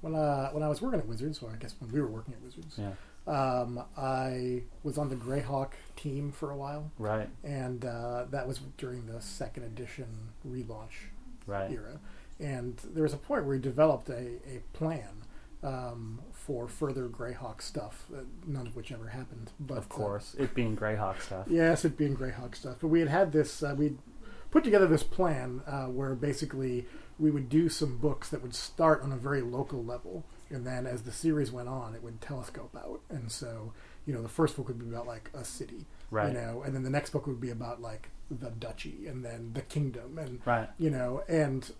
When 0.00 0.14
uh, 0.14 0.50
when 0.50 0.62
I 0.62 0.68
was 0.68 0.82
working 0.82 1.00
at 1.00 1.06
Wizards, 1.06 1.40
or 1.42 1.50
I 1.50 1.56
guess 1.56 1.74
when 1.80 1.90
we 1.92 2.00
were 2.00 2.06
working 2.08 2.34
at 2.34 2.42
Wizards, 2.42 2.76
Yeah. 2.78 2.90
Um, 3.26 3.82
I 3.96 4.62
was 4.82 4.98
on 4.98 5.08
the 5.08 5.16
Greyhawk 5.16 5.72
team 5.96 6.30
for 6.32 6.50
a 6.50 6.56
while, 6.56 6.90
Right. 6.98 7.28
and 7.44 7.84
uh, 7.84 8.24
that 8.30 8.46
was 8.46 8.60
during 8.78 9.06
the 9.06 9.20
second 9.20 9.64
edition 9.64 10.06
relaunch 10.48 11.10
Right. 11.46 11.70
era. 11.70 11.98
And 12.38 12.76
there 12.92 13.02
was 13.02 13.14
a 13.14 13.16
point 13.18 13.44
where 13.44 13.56
we 13.56 13.58
developed 13.58 14.08
a, 14.10 14.36
a 14.46 14.60
plan 14.72 15.08
um, 15.62 16.20
for 16.32 16.68
further 16.68 17.08
Greyhawk 17.08 17.62
stuff, 17.62 18.06
uh, 18.14 18.20
none 18.46 18.66
of 18.66 18.76
which 18.76 18.92
ever 18.92 19.08
happened. 19.08 19.50
But 19.58 19.78
Of 19.78 19.84
uh, 19.84 19.88
course, 19.88 20.34
it 20.38 20.54
being 20.54 20.76
Greyhawk 20.76 21.20
stuff. 21.20 21.46
Yes, 21.48 21.84
it 21.84 21.96
being 21.96 22.16
Greyhawk 22.16 22.54
stuff. 22.54 22.76
But 22.80 22.88
we 22.88 23.00
had 23.00 23.08
had 23.08 23.32
this, 23.32 23.62
uh, 23.62 23.74
we'd 23.76 23.98
put 24.50 24.62
together 24.64 24.86
this 24.86 25.02
plan 25.02 25.62
uh, 25.66 25.86
where 25.86 26.14
basically 26.14 26.86
we 27.18 27.30
would 27.30 27.48
do 27.48 27.68
some 27.68 27.96
books 27.96 28.28
that 28.28 28.42
would 28.42 28.54
start 28.54 29.02
on 29.02 29.10
a 29.12 29.16
very 29.16 29.40
local 29.40 29.82
level. 29.82 30.24
And 30.50 30.66
then 30.66 30.86
as 30.86 31.02
the 31.02 31.12
series 31.12 31.50
went 31.52 31.68
on, 31.68 31.94
it 31.94 32.02
would 32.02 32.20
telescope 32.20 32.76
out. 32.76 33.00
And 33.08 33.30
so, 33.30 33.72
you 34.06 34.14
know, 34.14 34.22
the 34.22 34.28
first 34.28 34.56
book 34.56 34.68
would 34.68 34.78
be 34.78 34.86
about 34.88 35.06
like 35.06 35.30
a 35.34 35.44
city, 35.44 35.86
Right. 36.10 36.28
you 36.28 36.34
know, 36.34 36.62
and 36.64 36.74
then 36.74 36.82
the 36.84 36.90
next 36.90 37.10
book 37.10 37.26
would 37.26 37.40
be 37.40 37.50
about 37.50 37.80
like 37.80 38.08
the 38.30 38.50
duchy 38.50 39.06
and 39.06 39.24
then 39.24 39.52
the 39.54 39.62
kingdom 39.62 40.18
and, 40.18 40.40
Right. 40.46 40.68
you 40.78 40.90
know, 40.90 41.22
and 41.28 41.70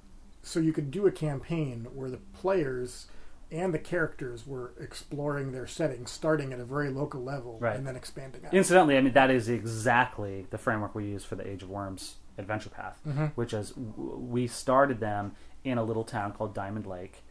so 0.43 0.61
you 0.61 0.73
could 0.73 0.91
do 0.91 1.07
a 1.07 1.13
campaign 1.13 1.87
where 1.95 2.11
the 2.11 2.19
players 2.33 3.07
and 3.53 3.73
the 3.73 3.79
characters 3.79 4.45
were 4.47 4.73
exploring 4.81 5.53
their 5.53 5.69
setting, 5.69 6.05
starting 6.07 6.53
at 6.53 6.59
a 6.59 6.65
very 6.65 6.91
local 6.91 7.23
level 7.23 7.59
Right. 7.61 7.77
and 7.77 7.87
then 7.87 7.95
expanding 7.95 8.45
out. 8.45 8.53
Incidentally, 8.55 8.97
I 8.97 9.01
mean 9.01 9.13
that 9.13 9.31
is 9.31 9.49
exactly 9.49 10.47
the 10.51 10.59
framework 10.59 10.95
we 10.95 11.05
use 11.07 11.25
for 11.25 11.37
the 11.37 11.47
Age 11.49 11.63
of 11.63 11.71
Worms 11.71 12.17
adventure 12.39 12.71
path, 12.71 13.01
Mm-hmm. 13.07 13.27
which 13.37 13.55
is 13.55 13.73
we 13.77 14.47
started 14.49 14.99
them 15.01 15.33
in 15.65 15.79
a 15.79 15.85
little 15.85 16.05
town 16.05 16.33
called 16.33 16.55
Diamond 16.55 16.87
Lake, 16.87 17.23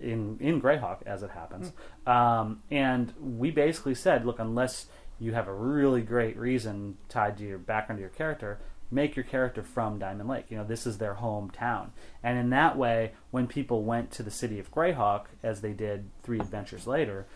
in 0.00 0.38
in 0.40 0.60
Greyhawk, 0.60 1.02
as 1.06 1.22
it 1.22 1.30
happens, 1.30 1.72
um, 2.06 2.62
and 2.70 3.12
we 3.20 3.50
basically 3.50 3.94
said, 3.94 4.24
look, 4.24 4.38
unless 4.38 4.86
you 5.18 5.34
have 5.34 5.48
a 5.48 5.54
really 5.54 6.02
great 6.02 6.36
reason 6.36 6.96
tied 7.08 7.36
to 7.38 7.44
your 7.44 7.58
background 7.58 7.98
to 7.98 8.02
your 8.02 8.10
character. 8.10 8.58
Make 8.90 9.16
your 9.16 9.24
character 9.24 9.62
from 9.62 9.98
Diamond 9.98 10.28
Lake. 10.30 10.46
You 10.48 10.56
know, 10.56 10.64
this 10.64 10.86
is 10.86 10.96
their 10.96 11.16
hometown. 11.16 11.90
And 12.22 12.38
in 12.38 12.50
that 12.50 12.78
way, 12.78 13.12
when 13.30 13.46
people 13.46 13.82
went 13.82 14.10
to 14.12 14.22
the 14.22 14.30
city 14.30 14.58
of 14.58 14.72
Greyhawk, 14.72 15.26
as 15.42 15.60
they 15.60 15.72
did 15.72 16.08
three 16.22 16.40
adventures 16.40 16.86
later, 16.86 17.26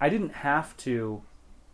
I 0.00 0.08
didn't 0.08 0.32
have 0.36 0.74
to 0.78 1.22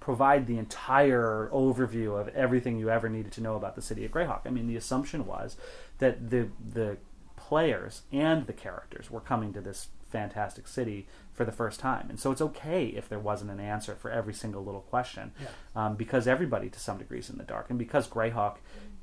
provide 0.01 0.47
the 0.47 0.59
entire 0.59 1.51
overview 1.53 2.19
of 2.19 2.29
everything 2.29 2.79
you 2.79 2.91
ever 2.91 3.09
needed 3.09 3.31
to 3.33 3.41
know 3.43 3.55
about 3.55 3.77
the 3.77 3.83
city 3.83 4.05
of 4.05 4.11
Greyhawk. 4.11 4.41
I 4.45 4.51
mean, 4.51 4.67
the 4.67 4.77
assumption 4.77 5.27
was 5.27 5.57
that 5.99 6.31
the 6.31 6.49
the 6.75 6.97
players 7.37 8.03
and 8.11 8.47
the 8.47 8.53
characters 8.53 9.11
were 9.11 9.21
coming 9.21 9.53
to 9.53 9.61
this 9.61 9.89
fantastic 10.11 10.67
city 10.67 11.07
for 11.33 11.45
the 11.45 11.53
first 11.53 11.79
time, 11.81 12.07
and 12.09 12.19
so 12.19 12.31
it's 12.33 12.41
okay 12.41 12.87
if 12.87 13.09
there 13.09 13.19
wasn't 13.19 13.51
an 13.51 13.61
answer 13.61 13.95
for 13.95 14.11
every 14.11 14.35
single 14.35 14.65
little 14.65 14.81
question, 14.83 15.33
Yeah. 15.41 15.49
um, 15.77 15.97
because 15.97 16.27
everybody 16.27 16.69
to 16.71 16.81
some 16.81 16.99
degree 16.99 17.19
is 17.21 17.31
in 17.31 17.39
the 17.39 17.45
dark, 17.45 17.71
and 17.71 17.79
because 17.79 18.09
Greyhawk 18.09 18.57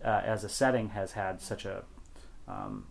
uh, 0.03 0.07
as 0.25 0.43
a 0.43 0.49
setting 0.49 0.89
has 0.89 1.13
had 1.13 1.41
such 1.41 1.65
a 1.65 1.83
um, 2.47 2.85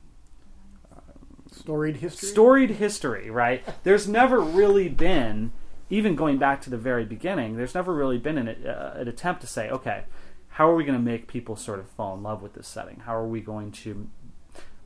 Storied 1.52 1.96
history. 1.98 2.28
storied 2.30 2.70
history, 2.70 3.30
right? 3.30 3.62
There's 3.84 4.08
never 4.08 4.40
really 4.40 4.88
been 4.88 5.52
even 5.90 6.16
going 6.16 6.38
back 6.38 6.60
to 6.62 6.70
the 6.70 6.78
very 6.78 7.04
beginning, 7.04 7.56
there's 7.56 7.74
never 7.74 7.94
really 7.94 8.16
been 8.18 8.38
an, 8.38 8.48
uh, 8.66 8.94
an 8.96 9.06
attempt 9.06 9.42
to 9.42 9.46
say, 9.46 9.68
okay, 9.70 10.04
how 10.48 10.68
are 10.68 10.74
we 10.74 10.82
going 10.82 10.98
to 10.98 11.04
make 11.04 11.28
people 11.28 11.54
sort 11.56 11.78
of 11.78 11.86
fall 11.90 12.16
in 12.16 12.22
love 12.22 12.42
with 12.42 12.54
this 12.54 12.66
setting? 12.66 13.00
How 13.00 13.14
are 13.14 13.26
we 13.26 13.40
going 13.42 13.70
to, 13.72 14.08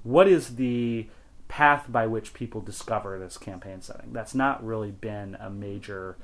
what 0.02 0.26
is 0.26 0.56
the 0.56 1.06
path 1.48 1.86
by 1.88 2.06
which 2.06 2.34
people 2.34 2.60
discover 2.60 3.18
this 3.18 3.36
campaign 3.36 3.80
setting? 3.80 4.12
That's 4.12 4.34
not 4.34 4.64
really 4.64 4.90
been 4.90 5.36
a 5.40 5.50
major 5.50 6.16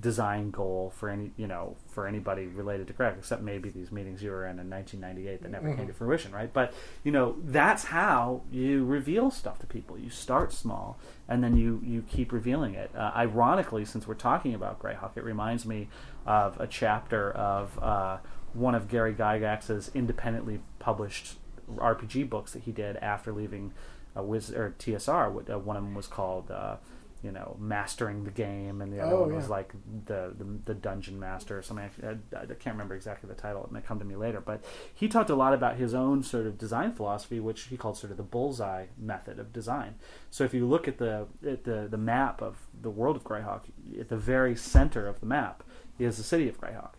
design 0.00 0.50
goal 0.50 0.92
for 0.94 1.08
any 1.08 1.32
you 1.36 1.46
know 1.46 1.76
for 1.88 2.06
anybody 2.06 2.46
related 2.46 2.86
to 2.86 2.92
Greg, 2.92 3.14
except 3.18 3.42
maybe 3.42 3.68
these 3.68 3.90
meetings 3.90 4.22
you 4.22 4.30
were 4.30 4.46
in 4.46 4.58
in 4.58 4.70
1998 4.70 5.42
that 5.42 5.50
never 5.50 5.68
mm-hmm. 5.68 5.78
came 5.78 5.86
to 5.88 5.92
fruition, 5.92 6.32
right? 6.32 6.52
But 6.52 6.72
you 7.04 7.12
know 7.12 7.36
that's 7.44 7.84
how 7.84 8.42
you 8.50 8.84
reveal 8.84 9.30
stuff 9.30 9.58
to 9.60 9.66
people. 9.66 9.98
You 9.98 10.10
start 10.10 10.52
small 10.52 10.98
and 11.28 11.42
then 11.42 11.56
you 11.56 11.80
you 11.84 12.02
keep 12.02 12.32
revealing 12.32 12.74
it. 12.74 12.90
Uh, 12.94 13.12
ironically, 13.16 13.84
since 13.84 14.06
we're 14.06 14.14
talking 14.14 14.54
about 14.54 14.80
Greyhawk, 14.80 15.16
it 15.16 15.24
reminds 15.24 15.66
me 15.66 15.88
of 16.26 16.60
a 16.60 16.66
chapter 16.66 17.32
of 17.32 17.78
uh, 17.82 18.18
one 18.52 18.74
of 18.74 18.88
Gary 18.88 19.14
Gygax's 19.14 19.90
independently 19.94 20.60
published 20.78 21.36
RPG 21.76 22.28
books 22.28 22.52
that 22.52 22.62
he 22.62 22.72
did 22.72 22.96
after 22.96 23.32
leaving 23.32 23.72
uh, 24.16 24.22
Wiz 24.22 24.50
or 24.50 24.74
TSR. 24.78 25.50
Uh, 25.50 25.58
one 25.58 25.76
of 25.76 25.82
them 25.82 25.94
was 25.94 26.06
called 26.06 26.50
uh, 26.50 26.76
you 27.22 27.32
know, 27.32 27.56
mastering 27.58 28.22
the 28.22 28.30
game, 28.30 28.80
and 28.80 28.92
the 28.92 29.00
other 29.00 29.16
oh, 29.16 29.22
one 29.22 29.30
yeah. 29.30 29.36
was 29.36 29.48
like 29.48 29.72
the, 30.06 30.32
the, 30.38 30.44
the 30.66 30.74
dungeon 30.74 31.18
master 31.18 31.58
or 31.58 31.62
something. 31.62 31.90
I, 32.02 32.36
I, 32.36 32.42
I, 32.42 32.46
can't 32.46 32.74
remember 32.74 32.94
exactly 32.94 33.28
the 33.28 33.34
title; 33.34 33.64
it 33.64 33.72
may 33.72 33.80
come 33.80 33.98
to 33.98 34.04
me 34.04 34.14
later. 34.14 34.40
But 34.40 34.64
he 34.94 35.08
talked 35.08 35.28
a 35.28 35.34
lot 35.34 35.52
about 35.52 35.76
his 35.76 35.94
own 35.94 36.22
sort 36.22 36.46
of 36.46 36.58
design 36.58 36.92
philosophy, 36.92 37.40
which 37.40 37.62
he 37.62 37.76
called 37.76 37.96
sort 37.96 38.12
of 38.12 38.18
the 38.18 38.22
bullseye 38.22 38.86
method 38.96 39.40
of 39.40 39.52
design. 39.52 39.96
So 40.30 40.44
if 40.44 40.54
you 40.54 40.66
look 40.66 40.86
at 40.86 40.98
the 40.98 41.26
at 41.44 41.64
the 41.64 41.88
the 41.90 41.98
map 41.98 42.40
of 42.40 42.68
the 42.80 42.90
world 42.90 43.16
of 43.16 43.24
Greyhawk, 43.24 43.64
at 43.98 44.08
the 44.08 44.16
very 44.16 44.54
center 44.54 45.08
of 45.08 45.18
the 45.18 45.26
map 45.26 45.64
is 45.98 46.18
the 46.18 46.22
city 46.22 46.48
of 46.48 46.60
Greyhawk, 46.60 46.92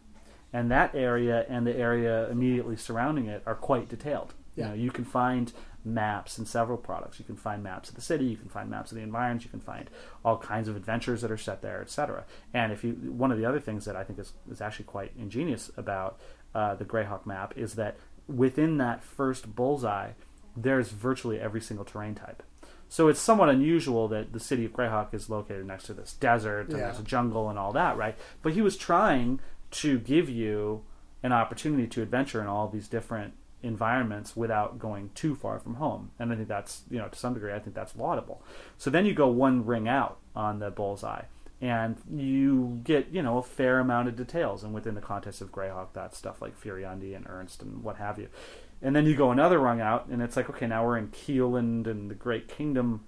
and 0.51 0.69
that 0.69 0.93
area 0.95 1.45
and 1.47 1.65
the 1.65 1.77
area 1.77 2.29
immediately 2.29 2.75
surrounding 2.75 3.27
it 3.27 3.41
are 3.45 3.55
quite 3.55 3.87
detailed. 3.87 4.33
Yeah. 4.55 4.65
You 4.65 4.69
know, 4.71 4.75
you 4.75 4.91
can 4.91 5.05
find 5.05 5.53
maps 5.83 6.37
in 6.37 6.45
several 6.45 6.77
products. 6.77 7.19
You 7.19 7.25
can 7.25 7.35
find 7.35 7.63
maps 7.63 7.89
of 7.89 7.95
the 7.95 8.01
city, 8.01 8.25
you 8.25 8.37
can 8.37 8.49
find 8.49 8.69
maps 8.69 8.91
of 8.91 8.97
the 8.97 9.03
environs, 9.03 9.43
you 9.43 9.49
can 9.49 9.59
find 9.59 9.89
all 10.23 10.37
kinds 10.37 10.67
of 10.67 10.75
adventures 10.75 11.21
that 11.21 11.31
are 11.31 11.37
set 11.37 11.61
there, 11.61 11.81
etc. 11.81 12.25
And 12.53 12.71
if 12.71 12.83
you, 12.83 12.91
one 12.93 13.31
of 13.31 13.37
the 13.37 13.45
other 13.45 13.59
things 13.59 13.85
that 13.85 13.95
I 13.95 14.03
think 14.03 14.19
is, 14.19 14.33
is 14.51 14.61
actually 14.61 14.85
quite 14.85 15.11
ingenious 15.17 15.71
about 15.77 16.19
uh, 16.53 16.75
the 16.75 16.85
Greyhawk 16.85 17.25
map 17.25 17.53
is 17.57 17.75
that 17.75 17.97
within 18.27 18.77
that 18.77 19.03
first 19.03 19.55
bullseye, 19.55 20.11
there's 20.55 20.89
virtually 20.89 21.39
every 21.39 21.61
single 21.61 21.85
terrain 21.85 22.15
type. 22.15 22.43
So 22.89 23.07
it's 23.07 23.19
somewhat 23.19 23.49
unusual 23.49 24.07
that 24.07 24.33
the 24.33 24.39
city 24.39 24.65
of 24.65 24.73
Greyhawk 24.73 25.13
is 25.13 25.29
located 25.29 25.65
next 25.67 25.85
to 25.85 25.93
this 25.93 26.13
desert 26.13 26.69
and 26.69 26.77
yeah. 26.77 26.85
there's 26.85 26.99
a 26.99 27.03
jungle 27.03 27.49
and 27.49 27.59
all 27.59 27.71
that, 27.73 27.97
right? 27.97 28.17
But 28.41 28.53
he 28.53 28.61
was 28.61 28.75
trying 28.75 29.39
to 29.71 29.99
give 29.99 30.27
you 30.27 30.83
an 31.21 31.31
opportunity 31.31 31.85
to 31.87 32.01
adventure 32.01 32.41
in 32.41 32.47
all 32.47 32.67
these 32.67 32.87
different 32.87 33.33
environments 33.61 34.35
without 34.35 34.79
going 34.79 35.11
too 35.15 35.35
far 35.35 35.59
from 35.59 35.75
home. 35.75 36.11
And 36.17 36.31
I 36.31 36.35
think 36.35 36.47
that's, 36.47 36.83
you 36.89 36.97
know, 36.97 37.07
to 37.07 37.17
some 37.17 37.33
degree, 37.33 37.53
I 37.53 37.59
think 37.59 37.75
that's 37.75 37.95
laudable. 37.95 38.41
So 38.77 38.89
then 38.89 39.05
you 39.05 39.13
go 39.13 39.27
one 39.27 39.65
ring 39.65 39.87
out 39.87 40.17
on 40.35 40.59
the 40.59 40.71
bullseye 40.71 41.23
and 41.61 41.97
you 42.09 42.79
get, 42.83 43.09
you 43.11 43.21
know, 43.21 43.37
a 43.37 43.43
fair 43.43 43.79
amount 43.79 44.07
of 44.07 44.15
details. 44.15 44.63
And 44.63 44.73
within 44.73 44.95
the 44.95 45.01
context 45.01 45.41
of 45.41 45.51
Greyhawk, 45.51 45.89
that's 45.93 46.17
stuff 46.17 46.41
like 46.41 46.59
Furyondy 46.59 47.15
and 47.15 47.25
Urnst 47.27 47.61
and 47.61 47.83
what 47.83 47.97
have 47.97 48.17
you. 48.17 48.29
And 48.81 48.95
then 48.95 49.05
you 49.05 49.15
go 49.15 49.31
another 49.31 49.59
rung 49.59 49.81
out 49.81 50.07
and 50.07 50.21
it's 50.21 50.37
like, 50.37 50.49
okay, 50.49 50.67
now 50.67 50.85
we're 50.85 50.97
in 50.97 51.09
Keoland 51.09 51.85
and 51.85 52.09
the 52.09 52.15
Great 52.15 52.47
Kingdom. 52.47 53.03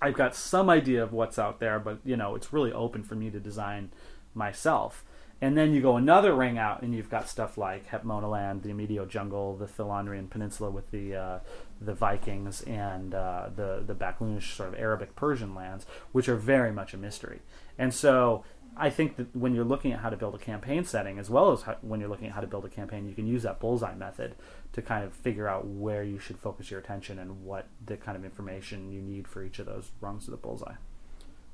I've 0.00 0.14
got 0.14 0.36
some 0.36 0.70
idea 0.70 1.02
of 1.02 1.12
what's 1.12 1.38
out 1.38 1.58
there, 1.58 1.80
but, 1.80 1.98
you 2.04 2.16
know, 2.16 2.36
it's 2.36 2.52
really 2.52 2.72
open 2.72 3.02
for 3.02 3.16
me 3.16 3.30
to 3.30 3.40
design 3.40 3.90
myself. 4.34 5.04
And 5.44 5.58
then 5.58 5.74
you 5.74 5.82
go 5.82 5.98
another 5.98 6.34
ring 6.34 6.56
out, 6.56 6.80
and 6.80 6.94
you've 6.94 7.10
got 7.10 7.28
stuff 7.28 7.58
like 7.58 7.90
Hepmonaland, 7.90 8.62
the 8.62 8.70
Amedio 8.70 9.06
Jungle, 9.06 9.54
the 9.54 9.66
Thillonrian 9.66 10.30
Peninsula 10.30 10.70
with 10.70 10.90
the 10.90 11.14
uh, 11.14 11.38
the 11.78 11.92
Vikings, 11.92 12.62
and 12.62 13.14
uh, 13.14 13.50
the 13.54 13.84
the 13.86 13.94
Baklunish 13.94 14.56
sort 14.56 14.70
of 14.70 14.80
Arabic 14.80 15.14
Persian 15.14 15.54
lands, 15.54 15.84
which 16.12 16.30
are 16.30 16.36
very 16.36 16.72
much 16.72 16.94
a 16.94 16.96
mystery. 16.96 17.42
And 17.76 17.92
so 17.92 18.42
I 18.74 18.88
think 18.88 19.16
that 19.16 19.36
when 19.36 19.54
you're 19.54 19.66
looking 19.66 19.92
at 19.92 20.00
how 20.00 20.08
to 20.08 20.16
build 20.16 20.34
a 20.34 20.38
campaign 20.38 20.82
setting, 20.86 21.18
as 21.18 21.28
well 21.28 21.52
as 21.52 21.60
how, 21.60 21.76
when 21.82 22.00
you're 22.00 22.08
looking 22.08 22.28
at 22.28 22.32
how 22.32 22.40
to 22.40 22.46
build 22.46 22.64
a 22.64 22.70
campaign, 22.70 23.06
you 23.06 23.14
can 23.14 23.26
use 23.26 23.42
that 23.42 23.60
bullseye 23.60 23.94
method 23.94 24.36
to 24.72 24.80
kind 24.80 25.04
of 25.04 25.12
figure 25.12 25.46
out 25.46 25.66
where 25.66 26.02
you 26.02 26.18
should 26.18 26.38
focus 26.38 26.70
your 26.70 26.80
attention 26.80 27.18
and 27.18 27.44
what 27.44 27.68
the 27.84 27.98
kind 27.98 28.16
of 28.16 28.24
information 28.24 28.90
you 28.90 29.02
need 29.02 29.28
for 29.28 29.44
each 29.44 29.58
of 29.58 29.66
those 29.66 29.90
rungs 30.00 30.26
of 30.26 30.30
the 30.30 30.38
bullseye 30.38 30.76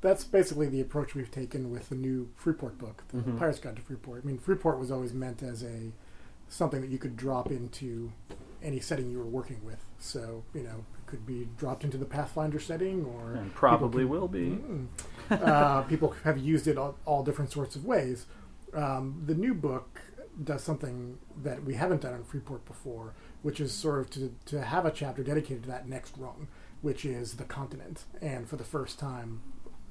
that's 0.00 0.24
basically 0.24 0.66
the 0.66 0.80
approach 0.80 1.14
we've 1.14 1.30
taken 1.30 1.70
with 1.70 1.88
the 1.88 1.94
new 1.94 2.30
Freeport 2.36 2.78
book, 2.78 3.04
the 3.08 3.18
mm-hmm. 3.18 3.38
Pirate's 3.38 3.58
Guide 3.58 3.76
to 3.76 3.82
Freeport. 3.82 4.22
I 4.24 4.26
mean, 4.26 4.38
Freeport 4.38 4.78
was 4.78 4.90
always 4.90 5.12
meant 5.12 5.42
as 5.42 5.62
a 5.62 5.92
something 6.48 6.80
that 6.80 6.90
you 6.90 6.98
could 6.98 7.16
drop 7.16 7.50
into 7.50 8.12
any 8.62 8.80
setting 8.80 9.10
you 9.10 9.18
were 9.18 9.26
working 9.26 9.64
with. 9.64 9.82
So 9.98 10.44
you 10.54 10.62
know, 10.62 10.84
it 10.98 11.06
could 11.06 11.26
be 11.26 11.48
dropped 11.56 11.84
into 11.84 11.98
the 11.98 12.06
Pathfinder 12.06 12.58
setting, 12.58 13.04
or 13.04 13.34
and 13.34 13.54
probably 13.54 14.04
will 14.04 14.28
be. 14.28 14.58
Mm, 14.58 14.86
uh, 15.30 15.82
people 15.88 16.14
have 16.24 16.38
used 16.38 16.66
it 16.66 16.78
all, 16.78 16.96
all 17.04 17.22
different 17.22 17.52
sorts 17.52 17.76
of 17.76 17.84
ways. 17.84 18.26
Um, 18.72 19.22
the 19.26 19.34
new 19.34 19.54
book 19.54 20.00
does 20.42 20.62
something 20.62 21.18
that 21.42 21.64
we 21.64 21.74
haven't 21.74 22.02
done 22.02 22.14
in 22.14 22.24
Freeport 22.24 22.64
before, 22.64 23.14
which 23.42 23.60
is 23.60 23.72
sort 23.72 24.00
of 24.00 24.10
to 24.10 24.34
to 24.46 24.62
have 24.62 24.86
a 24.86 24.90
chapter 24.90 25.22
dedicated 25.22 25.64
to 25.64 25.68
that 25.68 25.88
next 25.88 26.16
rung, 26.16 26.48
which 26.80 27.04
is 27.04 27.34
the 27.34 27.44
continent. 27.44 28.04
And 28.22 28.48
for 28.48 28.56
the 28.56 28.64
first 28.64 28.98
time, 28.98 29.42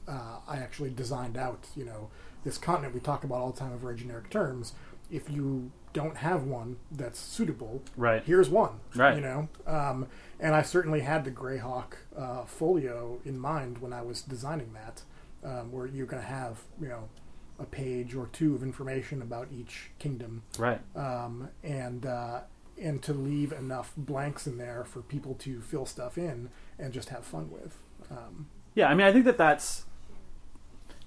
uh, 0.09 0.39
I 0.47 0.57
actually 0.57 0.89
designed 0.89 1.37
out, 1.37 1.67
you 1.75 1.85
know, 1.85 2.09
this 2.43 2.57
continent 2.57 2.93
we 2.93 2.99
talk 2.99 3.23
about 3.23 3.39
all 3.39 3.51
the 3.51 3.59
time 3.59 3.73
in 3.73 3.79
very 3.79 3.95
generic 3.95 4.29
terms. 4.29 4.73
If 5.11 5.29
you 5.29 5.71
don't 5.93 6.17
have 6.17 6.43
one 6.43 6.77
that's 6.91 7.19
suitable, 7.19 7.81
right? 7.97 8.23
Here's 8.23 8.49
one, 8.49 8.79
right? 8.95 9.15
You 9.15 9.21
know, 9.21 9.49
um, 9.65 10.07
and 10.39 10.55
I 10.55 10.61
certainly 10.61 11.01
had 11.01 11.25
the 11.25 11.31
Greyhawk 11.31 11.93
uh, 12.17 12.45
folio 12.45 13.19
in 13.25 13.39
mind 13.39 13.79
when 13.79 13.93
I 13.93 14.01
was 14.01 14.21
designing 14.21 14.73
that, 14.73 15.01
um, 15.43 15.71
where 15.71 15.87
you're 15.87 16.05
going 16.05 16.21
to 16.21 16.27
have, 16.27 16.61
you 16.81 16.87
know, 16.87 17.09
a 17.59 17.65
page 17.65 18.15
or 18.15 18.27
two 18.31 18.55
of 18.55 18.63
information 18.63 19.21
about 19.21 19.47
each 19.51 19.91
kingdom, 19.99 20.43
right? 20.57 20.79
Um, 20.95 21.49
and 21.63 22.05
uh, 22.05 22.41
and 22.81 23.01
to 23.03 23.13
leave 23.13 23.51
enough 23.51 23.93
blanks 23.97 24.47
in 24.47 24.57
there 24.57 24.85
for 24.85 25.01
people 25.01 25.33
to 25.35 25.59
fill 25.61 25.85
stuff 25.85 26.17
in 26.17 26.49
and 26.77 26.93
just 26.93 27.09
have 27.09 27.25
fun 27.25 27.49
with. 27.51 27.77
Um, 28.09 28.47
yeah, 28.75 28.87
I 28.89 28.95
mean, 28.95 29.05
I 29.05 29.11
think 29.11 29.25
that 29.25 29.37
that's 29.37 29.85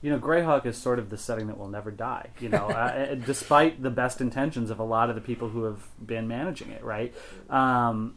you 0.03 0.11
know, 0.11 0.19
Greyhawk 0.19 0.67
is 0.67 0.77
sort 0.77 0.99
of 0.99 1.11
the 1.11 1.17
setting 1.17 1.47
that 1.47 1.57
will 1.57 1.69
never 1.69 1.91
die. 1.91 2.31
You 2.41 2.49
know, 2.49 2.67
uh, 2.69 3.15
despite 3.15 3.83
the 3.83 3.91
best 3.91 4.21
intentions 4.21 4.69
of 4.69 4.79
a 4.79 4.85
lot 4.85 5.09
of 5.09 5.15
the 5.15 5.21
people 5.21 5.49
who 5.49 5.65
have 5.65 5.89
been 6.05 6.29
managing 6.29 6.71
it, 6.71 6.85
right? 6.85 7.15
Um, 7.49 8.17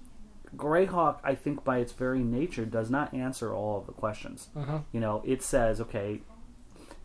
Greyhawk, 0.55 1.19
I 1.23 1.35
think, 1.35 1.63
by 1.63 1.77
its 1.77 1.91
very 1.91 2.19
nature, 2.19 2.65
does 2.65 2.89
not 2.89 3.13
answer 3.13 3.53
all 3.53 3.79
of 3.79 3.85
the 3.85 3.93
questions. 3.93 4.49
Uh-huh. 4.55 4.79
You 4.91 4.99
know, 4.99 5.21
it 5.25 5.43
says, 5.43 5.79
okay, 5.79 6.21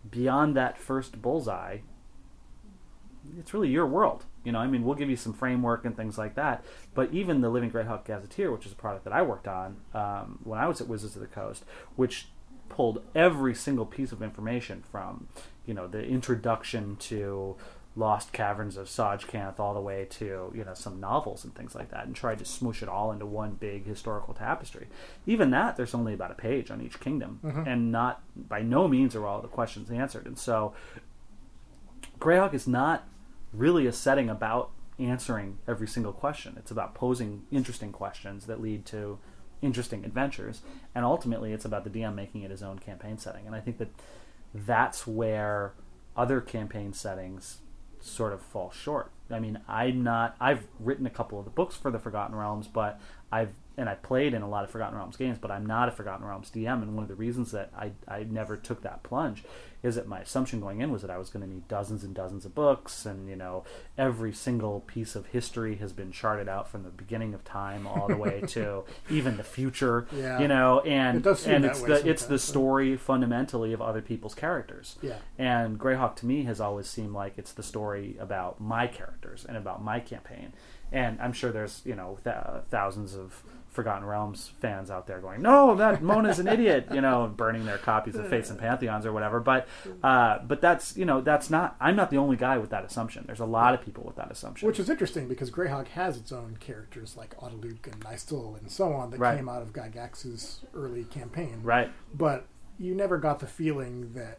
beyond 0.09 0.57
that 0.57 0.79
first 0.79 1.21
bullseye, 1.21 1.79
it's 3.39 3.53
really 3.53 3.69
your 3.69 3.87
world. 3.87 4.25
You 4.45 4.53
know, 4.53 4.59
I 4.59 4.67
mean, 4.67 4.85
we'll 4.85 4.95
give 4.95 5.11
you 5.11 5.17
some 5.17 5.35
framework 5.35 5.85
and 5.85 5.95
things 5.95 6.17
like 6.17 6.35
that. 6.37 6.65
But 6.95 7.13
even 7.13 7.43
the 7.43 7.51
Living 7.51 7.71
Greyhawk 7.71 8.07
Gazetteer, 8.07 8.51
which 8.51 8.65
is 8.65 8.73
a 8.73 8.77
product 8.77 9.05
that 9.05 9.13
I 9.13 9.21
worked 9.21 9.47
on 9.47 9.77
um, 9.93 10.39
when 10.45 10.59
I 10.59 10.67
was 10.67 10.81
at 10.81 10.89
Wizards 10.89 11.17
of 11.17 11.21
the 11.21 11.29
Coast, 11.29 11.65
which 11.97 12.29
pulled 12.71 13.03
every 13.15 13.55
single 13.55 13.85
piece 13.85 14.13
of 14.13 14.23
information 14.23 14.83
from, 14.91 15.29
you 15.67 15.75
know, 15.75 15.87
the 15.87 16.03
introduction 16.03 16.97
to 16.97 17.57
Lost 17.97 18.33
Caverns 18.33 18.77
of 18.77 18.87
Tsojcanth 18.87 19.59
all 19.59 19.75
the 19.75 19.81
way 19.81 20.07
to, 20.11 20.53
you 20.55 20.65
know, 20.65 20.75
some 20.75 21.01
novels 21.01 21.45
and 21.45 21.55
things 21.55 21.75
like 21.75 21.91
that 21.91 22.07
and 22.07 22.15
tried 22.15 22.39
to 22.39 22.45
smoosh 22.45 22.83
it 22.83 22.89
all 22.89 23.11
into 23.13 23.27
one 23.27 23.53
big 23.53 23.85
historical 23.85 24.33
tapestry. 24.33 24.87
Even 25.27 25.51
that, 25.51 25.77
there's 25.77 25.95
only 25.95 26.15
about 26.15 26.31
a 26.31 26.35
page 26.35 26.71
on 26.71 26.81
each 26.81 27.01
kingdom, 27.01 27.41
mm-hmm. 27.45 27.67
and 27.67 27.93
not, 27.93 28.23
by 28.37 28.63
no 28.63 28.89
means 28.89 29.15
are 29.15 29.27
all 29.27 29.43
the 29.43 29.49
questions 29.49 29.91
answered. 29.91 30.27
And 30.27 30.39
so, 30.39 30.73
Greyhawk 32.19 32.55
is 32.55 32.69
not 32.69 33.09
really 33.53 33.87
a 33.87 33.93
setting 33.93 34.31
about 34.31 34.71
answering 34.99 35.59
every 35.67 35.89
single 35.89 36.13
question. 36.13 36.55
It's 36.59 36.71
about 36.71 36.95
posing 36.95 37.43
interesting 37.51 37.91
questions 37.91 38.47
that 38.47 38.61
lead 38.61 38.87
to 38.87 39.19
interesting 39.63 40.05
adventures, 40.05 40.63
and 40.95 41.05
ultimately 41.05 41.53
it's 41.53 41.65
about 41.65 41.85
the 41.85 41.91
DM 41.91 42.15
making 42.15 42.43
it 42.43 42.51
his 42.51 42.63
own 42.63 42.79
campaign 42.79 43.19
setting. 43.19 43.47
And 43.47 43.55
I 43.55 43.61
think 43.61 43.79
that 43.79 43.89
that's 44.55 45.07
where 45.07 45.73
other 46.17 46.41
campaign 46.41 46.93
settings 46.93 47.59
sort 48.01 48.33
of 48.33 48.41
fall 48.41 48.71
short. 48.71 49.11
I 49.31 49.39
mean, 49.39 49.61
I'm 49.69 50.03
not. 50.03 50.37
I've 50.41 50.67
written 50.79 51.07
a 51.07 51.11
couple 51.11 51.39
of 51.39 51.45
the 51.45 51.51
books 51.51 51.77
for 51.77 51.91
the 51.91 51.99
Forgotten 51.99 52.35
Realms, 52.35 52.67
but 52.67 53.01
I've 53.31 53.53
and 53.81 53.89
I 53.89 53.95
played 53.95 54.35
in 54.35 54.43
a 54.43 54.49
lot 54.49 54.63
of 54.63 54.71
Forgotten 54.71 54.95
Realms 54.95 55.17
games, 55.17 55.39
but 55.41 55.51
I'm 55.51 55.65
not 55.65 55.89
a 55.89 55.91
Forgotten 55.91 56.27
Realms 56.27 56.51
DM. 56.51 56.83
And 56.83 56.95
one 56.95 57.03
of 57.03 57.09
the 57.09 57.15
reasons 57.15 57.51
that 57.53 57.73
I 57.75 57.93
I 58.07 58.25
never 58.25 58.59
took 58.59 58.83
that 58.83 59.03
plunge 59.03 59.43
is 59.83 59.95
that 59.95 60.07
my 60.07 60.21
assumption 60.21 60.61
going 60.61 60.83
in 60.83 60.93
was 60.93 61.01
that 61.01 61.11
I 61.11 61.17
was 61.17 61.31
going 61.31 61.43
to 61.43 61.51
need 61.51 61.67
dozens 61.67 62.05
and 62.05 62.15
dozens 62.15 62.45
of 62.45 62.55
books, 62.55 63.07
and 63.07 63.27
you 63.27 63.37
know 63.37 63.65
every 63.97 64.35
single 64.35 64.81
piece 64.81 65.17
of 65.17 65.27
history 65.29 65.77
has 65.77 65.95
been 65.95 66.13
charted 66.13 66.47
out 66.47 66.69
from 66.69 66.83
the 66.83 66.91
beginning 66.91 67.33
of 67.33 67.43
time 67.43 67.87
all 67.87 68.07
the 68.07 68.19
way 68.19 68.43
to 68.49 68.85
even 69.11 69.39
the 69.39 69.43
future. 69.43 70.07
Yeah. 70.13 70.41
You 70.41 70.49
know, 70.49 70.81
and 70.81 71.17
It 71.17 71.23
does 71.23 71.41
seem 71.41 71.55
and 71.55 71.65
it's 71.65 71.81
the 71.81 72.07
it's 72.07 72.27
the 72.27 72.39
story 72.39 72.99
fundamentally 72.99 73.73
of 73.73 73.81
other 73.81 74.03
people's 74.03 74.35
characters. 74.35 74.97
Yeah. 75.01 75.17
And 75.39 75.79
Greyhawk 75.79 76.17
to 76.17 76.27
me 76.27 76.45
has 76.45 76.61
always 76.61 76.87
seemed 76.87 77.15
like 77.15 77.39
it's 77.39 77.53
the 77.53 77.63
story 77.63 78.19
about 78.21 78.61
my 78.61 78.87
characters 78.87 79.47
and 79.49 79.57
about 79.57 79.83
my 79.83 80.01
campaign. 80.01 80.53
And 80.93 81.19
I'm 81.23 81.33
sure 81.33 81.51
there's 81.51 81.81
you 81.87 81.95
know 81.95 82.19
th- 82.25 82.37
uh, 82.37 82.61
thousands 82.69 83.15
of 83.15 83.43
Forgotten 83.71 84.05
Realms 84.05 84.51
fans 84.59 84.91
out 84.91 85.07
there 85.07 85.21
going, 85.21 85.43
"No, 85.43 85.77
that 85.77 86.03
Mona's 86.03 86.41
an 86.41 86.49
idiot," 86.49 86.89
you 86.93 87.01
know, 87.01 87.25
and 87.25 87.37
burning 87.37 87.65
their 87.67 87.79
copies 87.79 88.17
of 88.17 88.29
Faiths 88.29 88.51
and 88.51 88.59
Pantheons 88.59 89.07
or 89.07 89.13
whatever. 89.13 89.39
But 89.39 89.69
uh, 90.03 90.39
but 90.47 90.61
that's 90.61 90.97
you 90.97 91.05
know 91.05 91.21
that's 91.21 91.51
not. 91.51 91.77
I'm 91.81 91.95
not 91.95 92.11
the 92.11 92.17
only 92.17 92.37
guy 92.37 92.59
with 92.59 92.71
that 92.71 92.85
assumption. 92.85 93.25
There's 93.27 93.39
a 93.41 93.45
lot 93.47 93.75
of 93.75 93.81
people 93.81 94.03
with 94.05 94.17
that 94.17 94.31
assumption. 94.31 94.67
Which 94.67 94.81
is 94.81 94.91
interesting 94.91 95.29
because 95.29 95.51
Greyhawk 95.53 95.89
has 95.89 96.17
its 96.17 96.33
own 96.33 96.57
characters 96.59 97.17
like 97.17 97.37
Otiluke 97.41 97.87
and 97.87 98.01
Nystul 98.05 98.59
and 98.59 98.71
so 98.71 98.93
on 98.93 99.11
that 99.11 99.21
Right. 99.21 99.37
came 99.37 99.49
out 99.49 99.63
of 99.63 99.73
Gygax's 99.73 100.61
early 100.75 101.05
campaign. 101.05 101.61
right. 101.63 101.91
But 102.13 102.47
you 102.79 102.95
never 102.95 103.19
got 103.19 103.39
the 103.39 103.47
feeling 103.47 104.15
that, 104.15 104.39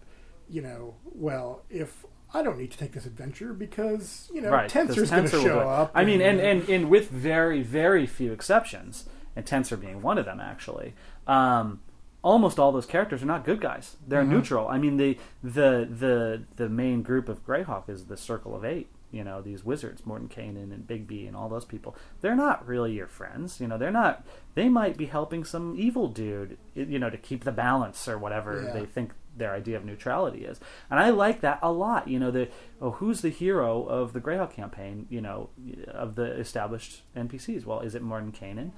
you 0.49 0.61
know, 0.61 0.95
well, 1.13 1.61
if 1.69 2.05
I 2.33 2.41
don't 2.43 2.57
need 2.57 2.71
to 2.71 2.77
take 2.77 2.93
this 2.93 3.05
adventure 3.05 3.53
because, 3.53 4.29
you 4.33 4.41
know, 4.41 4.49
right. 4.49 4.67
Tenser's 4.69 5.11
going 5.11 5.25
to 5.27 5.41
show 5.41 5.59
up. 5.59 5.91
I 5.93 6.03
mean, 6.05 6.21
and, 6.21 6.39
and, 6.39 6.67
and 6.69 6.89
with 6.89 7.09
very, 7.09 7.61
very 7.61 8.07
few 8.07 8.31
exceptions, 8.31 9.07
and 9.35 9.45
Tenser 9.45 9.77
being 9.77 10.01
one 10.01 10.17
of 10.17 10.25
them, 10.25 10.39
actually, 10.39 10.93
um, 11.27 11.81
almost 12.23 12.59
all 12.59 12.71
those 12.71 12.85
characters 12.85 13.23
are 13.23 13.27
not 13.27 13.43
good 13.45 13.59
guys. 13.61 13.97
They're 14.07 14.23
Mhm. 14.23 14.29
neutral. 14.29 14.67
I 14.67 14.77
mean, 14.77 14.97
the, 14.97 15.17
the 15.43 15.87
the 15.89 16.43
the 16.55 16.69
main 16.69 17.01
group 17.01 17.27
of 17.29 17.45
Greyhawk 17.45 17.89
is 17.89 18.05
the 18.05 18.17
Circle 18.17 18.55
of 18.55 18.63
Eight. 18.63 18.89
You 19.11 19.25
know, 19.25 19.41
these 19.41 19.65
wizards, 19.65 20.03
Mordenkainen 20.03 20.71
and 20.71 20.87
Bigby 20.87 21.27
and 21.27 21.35
all 21.35 21.49
those 21.49 21.65
people. 21.65 21.97
They're 22.21 22.35
not 22.35 22.65
really 22.65 22.93
your 22.93 23.07
friends. 23.07 23.59
You 23.59 23.67
know, 23.67 23.77
they're 23.77 23.91
not. 23.91 24.25
They 24.55 24.69
might 24.69 24.95
be 24.95 25.07
helping 25.07 25.43
some 25.43 25.75
evil 25.77 26.07
dude. 26.07 26.57
You 26.75 26.97
know, 26.99 27.09
to 27.09 27.17
keep 27.17 27.43
the 27.43 27.51
balance 27.51 28.07
or 28.07 28.17
whatever 28.17 28.61
Yeah. 28.63 28.71
they 28.73 28.85
think 28.85 29.13
their 29.35 29.53
idea 29.53 29.75
of 29.77 29.83
neutrality 29.83 30.45
is. 30.45 30.59
And 30.89 30.97
I 30.99 31.09
like 31.09 31.41
that 31.41 31.59
a 31.61 31.71
lot. 31.73 32.07
You 32.07 32.19
know, 32.19 32.31
the 32.31 32.47
oh, 32.81 32.91
who's 32.91 33.21
the 33.21 33.29
hero 33.29 33.83
of 33.83 34.13
the 34.13 34.21
Greyhawk 34.21 34.51
campaign? 34.51 35.07
You 35.09 35.19
know, 35.21 35.49
of 35.87 36.15
the 36.15 36.31
established 36.39 37.01
NPCs. 37.15 37.65
Well, 37.65 37.81
is 37.81 37.95
it 37.95 38.03
Mordenkainen? 38.03 38.71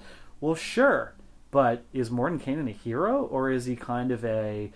Well, 0.44 0.56
sure, 0.56 1.14
but 1.52 1.86
is 1.94 2.10
Mordenkainen 2.10 2.68
a 2.68 2.74
hero 2.74 3.24
or 3.24 3.50
is 3.50 3.64
he 3.64 3.78
kind 3.78 4.12
of 4.12 4.26
a 4.26 4.74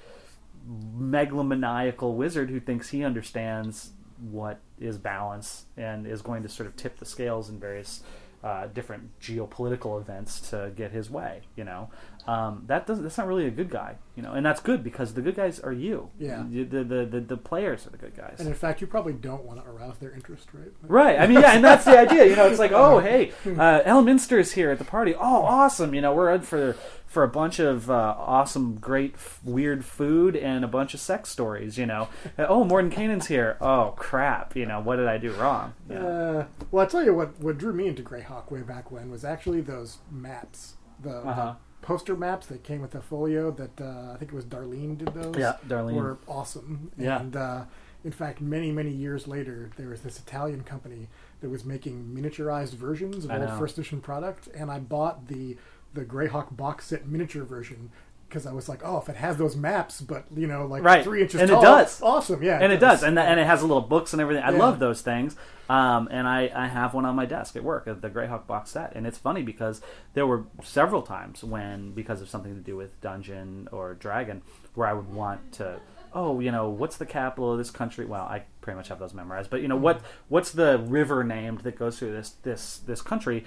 megalomaniacal 0.65 2.15
wizard 2.15 2.49
who 2.49 2.61
thinks 2.61 2.87
he 2.87 3.03
understands 3.03 3.91
what 4.31 4.61
is 4.79 4.97
balance 4.97 5.65
and 5.75 6.07
is 6.07 6.21
going 6.21 6.43
to 6.43 6.47
sort 6.47 6.67
of 6.67 6.77
tip 6.77 6.99
the 6.99 7.05
scales 7.05 7.49
in 7.49 7.59
various 7.59 8.01
uh, 8.45 8.67
different 8.67 9.19
geopolitical 9.19 9.99
events 9.99 10.39
to 10.51 10.71
get 10.73 10.93
his 10.93 11.09
way? 11.09 11.41
You 11.57 11.65
know, 11.65 11.89
um, 12.27 12.63
that 12.67 12.85
doesn't. 12.85 13.03
That's 13.03 13.17
not 13.17 13.27
really 13.27 13.45
a 13.47 13.51
good 13.51 13.69
guy. 13.69 13.95
You 14.15 14.23
know, 14.23 14.33
and 14.33 14.43
that's 14.45 14.59
good 14.61 14.83
because 14.83 15.13
the 15.13 15.21
good 15.21 15.35
guys 15.35 15.59
are 15.59 15.71
you. 15.71 16.09
Yeah. 16.19 16.43
The 16.49 16.63
the 16.63 17.05
the, 17.05 17.19
the 17.21 17.37
players 17.37 17.85
are 17.87 17.91
the 17.91 17.97
good 17.97 18.15
guys. 18.17 18.35
and 18.39 18.47
in 18.47 18.53
fact, 18.55 18.81
you 18.81 18.87
probably 18.87 19.13
don't 19.13 19.43
want 19.43 19.63
to 19.63 19.69
arouse 19.69 19.97
their 19.99 20.11
interest, 20.11 20.47
right? 20.53 20.71
Right. 20.81 21.19
I 21.19 21.27
mean, 21.27 21.39
yeah, 21.39 21.51
and 21.53 21.63
that's 21.63 21.85
the 21.85 21.97
idea. 22.05 22.25
You 22.25 22.35
know, 22.35 22.47
it's 22.47 22.59
like, 22.59 22.71
oh, 22.73 22.99
hey, 22.99 23.31
uh, 23.45 23.81
Elminster's 23.85 24.53
here 24.53 24.71
at 24.71 24.79
the 24.79 24.85
party. 24.85 25.13
Oh, 25.15 25.43
awesome. 25.43 25.93
You 25.93 26.01
know, 26.01 26.13
we're 26.13 26.33
in 26.33 26.41
for 26.41 26.75
for 27.05 27.23
a 27.23 27.27
bunch 27.29 27.59
of 27.59 27.89
uh, 27.89 28.15
awesome, 28.17 28.75
great, 28.75 29.13
f- 29.15 29.39
weird 29.43 29.85
food 29.85 30.35
and 30.35 30.65
a 30.65 30.67
bunch 30.67 30.93
of 30.93 30.99
sex 30.99 31.29
stories. 31.29 31.77
You 31.77 31.85
know, 31.85 32.09
Uh, 32.37 32.45
oh, 32.49 32.65
Mordenkainen's 32.65 33.27
here. 33.27 33.55
Oh, 33.61 33.93
crap. 33.95 34.55
You 34.55 34.65
know, 34.65 34.81
what 34.81 34.95
did 34.97 35.07
I 35.07 35.17
do 35.17 35.31
wrong? 35.33 35.73
Yeah. 35.89 36.05
Uh, 36.05 36.45
well, 36.71 36.83
I 36.85 36.89
tell 36.89 37.05
you 37.05 37.13
what. 37.13 37.39
What 37.39 37.57
drew 37.59 37.71
me 37.71 37.87
into 37.87 38.01
Greyhawk 38.03 38.51
way 38.51 38.61
back 38.63 38.91
when 38.91 39.09
was 39.11 39.23
actually 39.23 39.61
those 39.61 39.99
maps, 40.11 40.73
the, 41.01 41.09
the 41.09 41.17
Uh-huh. 41.19 41.53
Poster 41.87 42.17
maps 42.17 42.47
that 42.47 42.63
came 42.63 42.81
with 42.81 42.91
the 42.91 43.01
folio. 43.01 43.49
That 43.49 43.79
uh, 43.81 44.11
I 44.13 44.17
think 44.17 44.33
it 44.33 44.35
was 44.35 44.45
Darlene 44.45 44.97
did 44.97 45.13
those. 45.13 45.35
Yeah, 45.37 45.53
Darlene. 45.67 45.93
were 45.93 46.17
awesome. 46.27 46.91
Yeah. 46.97 47.21
And 47.21 47.35
uh, 47.35 47.63
in 48.03 48.11
fact, 48.11 48.41
many 48.41 48.71
many 48.71 48.91
years 48.91 49.25
later, 49.25 49.71
there 49.77 49.87
was 49.87 50.01
this 50.01 50.19
Italian 50.19 50.63
company 50.63 51.07
that 51.39 51.49
was 51.49 51.63
making 51.63 52.13
miniaturized 52.13 52.73
versions 52.73 53.23
of 53.23 53.31
I 53.31 53.37
old 53.37 53.47
know. 53.47 53.57
first 53.57 53.77
edition 53.77 54.01
product, 54.01 54.49
and 54.53 54.69
I 54.69 54.79
bought 54.79 55.29
the 55.29 55.55
the 55.93 56.03
Greyhawk 56.03 56.55
box 56.55 56.87
set 56.87 57.07
miniature 57.07 57.45
version. 57.45 57.89
Because 58.27 58.45
I 58.45 58.51
was 58.51 58.67
like, 58.67 58.81
oh, 58.83 58.97
if 58.97 59.07
it 59.09 59.15
has 59.15 59.37
those 59.37 59.55
maps, 59.55 60.01
but 60.01 60.25
you 60.35 60.47
know, 60.47 60.65
like 60.65 60.83
Right. 60.83 61.03
three 61.03 61.21
inches 61.21 61.39
And 61.39 61.49
it 61.49 61.53
tall, 61.53 61.61
does. 61.61 62.01
awesome, 62.01 62.43
yeah, 62.43 62.59
and 62.61 62.73
it 62.73 62.79
does, 62.79 63.01
and, 63.03 63.17
and 63.17 63.39
it 63.39 63.47
has 63.47 63.61
little 63.61 63.81
books 63.81 64.11
and 64.13 64.21
everything. 64.21 64.43
I 64.43 64.51
Yeah. 64.51 64.57
love 64.57 64.79
those 64.79 65.01
things, 65.01 65.35
um, 65.69 66.09
and 66.11 66.27
I, 66.27 66.51
I 66.53 66.67
have 66.67 66.93
one 66.93 67.05
on 67.05 67.15
my 67.15 67.25
desk 67.25 67.55
at 67.55 67.63
work, 67.63 67.87
uh, 67.87 67.93
the 67.93 68.09
Greyhawk 68.09 68.45
box 68.45 68.71
set. 68.71 68.93
And 68.95 69.07
it's 69.07 69.17
funny 69.17 69.43
because 69.43 69.81
there 70.13 70.27
were 70.27 70.43
several 70.61 71.01
times 71.03 71.43
when, 71.43 71.91
because 71.93 72.21
of 72.21 72.29
something 72.29 72.53
to 72.53 72.61
do 72.61 72.75
with 72.75 72.99
Dungeon 73.01 73.69
or 73.71 73.93
Dragon, 73.93 74.41
where 74.75 74.87
I 74.89 74.93
would 74.93 75.13
want 75.13 75.53
to, 75.53 75.79
oh, 76.13 76.39
you 76.41 76.51
know, 76.51 76.69
what's 76.69 76.97
the 76.97 77.05
capital 77.05 77.51
of 77.53 77.57
this 77.57 77.71
country? 77.71 78.05
Well, 78.05 78.23
I 78.23 78.43
pretty 78.61 78.75
much 78.77 78.89
have 78.89 78.99
those 78.99 79.13
memorized, 79.13 79.49
but 79.49 79.61
you 79.61 79.67
know, 79.69 79.77
what 79.77 80.01
what's 80.27 80.51
the 80.51 80.79
river 80.79 81.23
named 81.23 81.59
that 81.59 81.77
goes 81.79 81.97
through 81.99 82.11
this 82.11 82.31
this 82.43 82.79
this 82.79 83.01
country? 83.01 83.45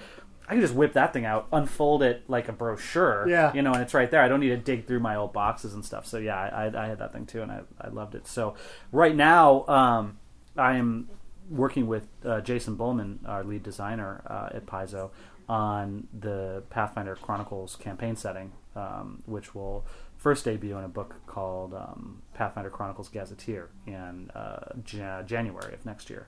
I 0.51 0.55
can 0.55 0.61
just 0.61 0.73
whip 0.75 0.91
that 0.93 1.13
thing 1.13 1.23
out, 1.23 1.47
unfold 1.53 2.03
it 2.03 2.29
like 2.29 2.49
a 2.49 2.51
brochure, 2.51 3.25
Yeah. 3.25 3.53
you 3.53 3.61
know, 3.61 3.71
and 3.71 3.81
it's 3.81 3.93
right 3.93 4.11
there. 4.11 4.21
I 4.21 4.27
don't 4.27 4.41
need 4.41 4.49
to 4.49 4.57
dig 4.57 4.85
through 4.85 4.99
my 4.99 5.15
old 5.15 5.31
boxes 5.31 5.73
and 5.73 5.85
stuff. 5.85 6.05
So 6.05 6.17
yeah, 6.17 6.35
I, 6.35 6.65
I, 6.77 6.87
had 6.87 6.99
that 6.99 7.13
thing 7.13 7.25
too, 7.25 7.41
and 7.41 7.49
I, 7.49 7.61
I 7.79 7.87
loved 7.87 8.15
it. 8.15 8.27
So 8.27 8.55
right 8.91 9.15
now, 9.15 9.65
um, 9.67 10.17
I 10.57 10.75
am 10.75 11.09
working 11.49 11.87
with 11.87 12.09
uh, 12.25 12.41
Jason 12.41 12.75
Bulmahn, 12.75 13.19
our 13.25 13.45
lead 13.45 13.63
designer 13.63 14.23
uh, 14.27 14.49
at 14.53 14.65
Paizo, 14.65 15.11
on 15.47 16.09
the 16.19 16.63
Pathfinder 16.69 17.15
Chronicles 17.15 17.77
campaign 17.77 18.17
setting, 18.17 18.51
um, 18.75 19.23
which 19.25 19.55
will 19.55 19.85
first 20.17 20.43
debut 20.43 20.77
in 20.77 20.83
a 20.83 20.89
book 20.89 21.15
called 21.27 21.73
um, 21.73 22.23
Pathfinder 22.33 22.69
Chronicles 22.69 23.07
Gazetteer 23.07 23.69
in 23.87 24.29
uh, 24.35 24.73
Ja- 24.85 25.23
January 25.23 25.73
of 25.73 25.85
next 25.85 26.09
year. 26.09 26.27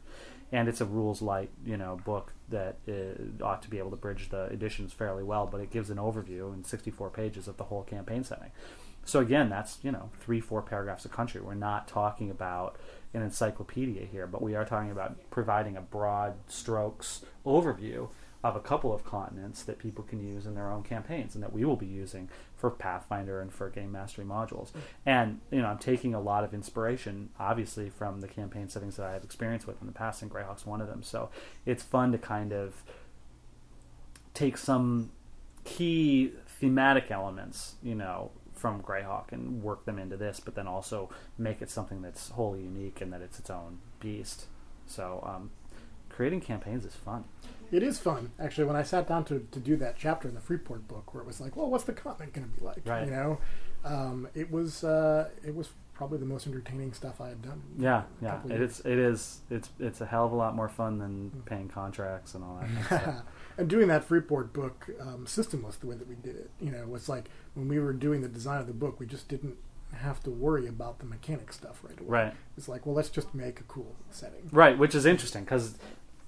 And 0.53 0.69
it's 0.69 0.79
a 0.79 0.85
rules 0.85 1.21
light, 1.21 1.49
you 1.65 1.75
know, 1.75 1.99
book 2.05 2.31
that 2.47 2.77
uh, 2.87 3.43
ought 3.43 3.61
to 3.63 3.69
be 3.69 3.79
able 3.79 3.89
to 3.89 3.97
bridge 3.97 4.29
the 4.29 4.45
editions 4.45 4.93
fairly 4.93 5.23
well. 5.23 5.47
But 5.47 5.59
it 5.59 5.71
gives 5.71 5.89
an 5.89 5.97
overview 5.97 6.53
in 6.53 6.63
64 6.63 7.09
pages 7.09 7.47
of 7.47 7.57
the 7.57 7.65
whole 7.65 7.83
campaign 7.83 8.23
setting. 8.23 8.51
So 9.03 9.19
again, 9.19 9.49
that's 9.49 9.79
you 9.81 9.91
know 9.91 10.11
three, 10.19 10.39
four 10.39 10.61
paragraphs 10.61 11.05
of 11.05 11.11
country. 11.11 11.41
We're 11.41 11.55
not 11.55 11.87
talking 11.87 12.29
about 12.29 12.77
an 13.13 13.21
encyclopedia 13.21 14.05
here, 14.05 14.27
but 14.27 14.41
we 14.41 14.55
are 14.55 14.63
talking 14.63 14.91
about 14.91 15.15
providing 15.29 15.75
a 15.75 15.81
broad 15.81 16.35
strokes 16.47 17.25
overview 17.45 18.09
of 18.43 18.55
a 18.55 18.59
couple 18.59 18.93
of 18.93 19.05
continents 19.05 19.63
that 19.63 19.79
people 19.79 20.03
can 20.03 20.21
use 20.21 20.45
in 20.45 20.55
their 20.55 20.69
own 20.69 20.83
campaigns, 20.83 21.33
and 21.33 21.43
that 21.43 21.53
we 21.53 21.63
will 21.63 21.77
be 21.77 21.85
using 21.85 22.29
for 22.55 22.69
Pathfinder 22.69 23.39
and 23.39 23.53
for 23.53 23.69
game 23.69 23.91
mastery 23.91 24.25
modules. 24.25 24.71
And 25.05 25.39
you 25.51 25.61
know, 25.61 25.67
I'm 25.67 25.77
taking 25.77 26.13
a 26.13 26.19
lot 26.19 26.43
of 26.43 26.53
inspiration, 26.53 27.29
obviously, 27.39 27.89
from 27.89 28.21
the 28.21 28.27
campaign 28.27 28.67
settings 28.67 28.97
that 28.97 29.05
I 29.05 29.13
have 29.13 29.23
experience 29.23 29.65
with 29.65 29.79
in 29.79 29.87
the 29.87 29.93
past, 29.93 30.21
and 30.21 30.29
Greyhawk's 30.29 30.65
one 30.65 30.81
of 30.81 30.87
them. 30.87 31.03
So 31.03 31.29
it's 31.65 31.83
fun 31.83 32.11
to 32.11 32.17
kind 32.17 32.51
of 32.51 32.83
take 34.33 34.57
some 34.57 35.11
key 35.63 36.33
thematic 36.47 37.11
elements, 37.11 37.75
you 37.81 37.95
know, 37.95 38.31
from 38.53 38.81
Greyhawk 38.81 39.31
and 39.31 39.61
work 39.61 39.85
them 39.85 39.99
into 39.99 40.17
this, 40.17 40.39
but 40.39 40.55
then 40.55 40.67
also 40.67 41.09
make 41.37 41.61
it 41.61 41.69
something 41.69 42.01
that's 42.01 42.29
wholly 42.29 42.61
unique 42.61 43.01
and 43.01 43.11
that 43.13 43.21
it's 43.21 43.39
its 43.39 43.49
own 43.49 43.79
beast. 43.99 44.45
So, 44.85 45.23
um, 45.25 45.51
creating 46.09 46.41
campaigns 46.41 46.85
is 46.85 46.95
fun. 46.95 47.25
It 47.73 47.81
is 47.81 47.97
fun, 47.97 48.31
actually. 48.39 48.65
When 48.65 48.75
I 48.75 48.83
sat 48.83 49.07
down 49.07 49.25
to, 49.25 49.47
to 49.51 49.59
do 49.59 49.75
that 49.77 49.95
chapter 49.97 50.27
in 50.27 50.35
the 50.35 50.39
Freeport 50.39 50.87
book, 50.87 51.13
where 51.13 51.23
it 51.23 51.27
was 51.27 51.41
like, 51.41 51.55
"Well, 51.55 51.69
what's 51.71 51.85
the 51.85 51.93
continent 51.93 52.33
going 52.33 52.47
to 52.47 52.59
be 52.59 52.63
like?" 52.63 52.81
Right. 52.85 53.05
You 53.05 53.11
know, 53.11 53.39
um, 53.83 54.27
it 54.35 54.51
was 54.51 54.83
uh, 54.83 55.29
it 55.43 55.55
was 55.55 55.69
probably 55.93 56.17
the 56.19 56.25
most 56.25 56.45
entertaining 56.45 56.93
stuff 56.93 57.19
I 57.19 57.29
had 57.29 57.41
done. 57.41 57.63
Yeah, 57.77 58.03
yeah, 58.21 58.41
it 58.47 58.61
is. 58.61 58.79
It 58.81 58.99
is. 58.99 59.39
It's 59.49 59.69
it's 59.79 60.01
a 60.01 60.05
hell 60.05 60.25
of 60.25 60.31
a 60.31 60.35
lot 60.35 60.55
more 60.55 60.69
fun 60.69 60.99
than 60.99 61.31
paying 61.45 61.67
contracts 61.67 62.35
and 62.35 62.43
all 62.43 62.59
that. 62.61 62.67
Kind 62.67 62.77
of 62.77 62.85
stuff. 62.85 63.25
and 63.57 63.67
doing 63.67 63.87
that 63.87 64.03
Freeport 64.03 64.53
book 64.53 64.89
um, 65.01 65.25
systemless 65.25 65.79
the 65.79 65.87
way 65.87 65.95
that 65.95 66.07
we 66.07 66.15
did 66.15 66.35
it, 66.35 66.51
you 66.59 66.71
know, 66.71 66.85
was 66.85 67.09
like 67.09 67.25
when 67.55 67.67
we 67.67 67.79
were 67.79 67.93
doing 67.93 68.21
the 68.21 68.27
design 68.27 68.61
of 68.61 68.67
the 68.67 68.73
book, 68.73 68.99
we 68.99 69.07
just 69.07 69.27
didn't 69.27 69.57
have 69.93 70.21
to 70.23 70.31
worry 70.31 70.67
about 70.67 70.99
the 70.99 71.05
mechanic 71.05 71.53
stuff 71.53 71.79
right 71.83 71.99
away. 71.99 72.09
Right. 72.09 72.33
It's 72.57 72.67
like, 72.67 72.85
well, 72.85 72.95
let's 72.95 73.09
just 73.09 73.33
make 73.33 73.59
a 73.59 73.63
cool 73.63 73.95
setting. 74.09 74.49
Right, 74.51 74.77
which 74.77 74.95
is 74.95 75.05
interesting 75.05 75.43
because 75.43 75.77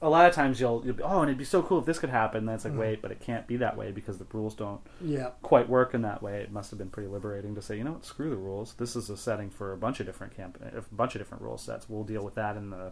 a 0.01 0.09
lot 0.09 0.27
of 0.27 0.33
times 0.35 0.59
you'll, 0.59 0.81
you'll 0.85 0.95
be, 0.95 1.03
oh, 1.03 1.21
and 1.21 1.29
it'd 1.29 1.37
be 1.37 1.45
so 1.45 1.61
cool 1.63 1.79
if 1.79 1.85
this 1.85 1.99
could 1.99 2.09
happen. 2.09 2.39
And 2.39 2.47
then 2.49 2.55
it's 2.55 2.65
like, 2.65 2.73
Mhm. 2.73 2.79
wait, 2.79 3.01
but 3.01 3.11
it 3.11 3.19
can't 3.19 3.47
be 3.47 3.57
that 3.57 3.77
way 3.77 3.91
because 3.91 4.17
the 4.17 4.25
rules 4.33 4.53
don't 4.53 4.81
Yeah. 5.01 5.31
quite 5.41 5.69
work 5.69 5.93
in 5.93 6.01
that 6.03 6.21
way. 6.21 6.41
It 6.41 6.51
must 6.51 6.69
have 6.71 6.77
been 6.77 6.89
pretty 6.89 7.07
liberating 7.09 7.55
to 7.55 7.61
say, 7.61 7.77
you 7.77 7.83
know 7.83 7.93
what, 7.93 8.05
screw 8.05 8.29
the 8.29 8.35
rules. 8.35 8.73
This 8.75 8.95
is 8.95 9.09
a 9.09 9.17
setting 9.17 9.49
for 9.49 9.71
a 9.71 9.77
bunch 9.77 9.99
of 9.99 10.05
different 10.05 10.35
camp, 10.35 10.59
a 10.61 10.81
bunch 10.93 11.15
of 11.15 11.21
different 11.21 11.43
rule 11.43 11.57
sets. 11.57 11.89
We'll 11.89 12.03
deal 12.03 12.23
with 12.23 12.35
that 12.35 12.57
in 12.57 12.69
the 12.71 12.91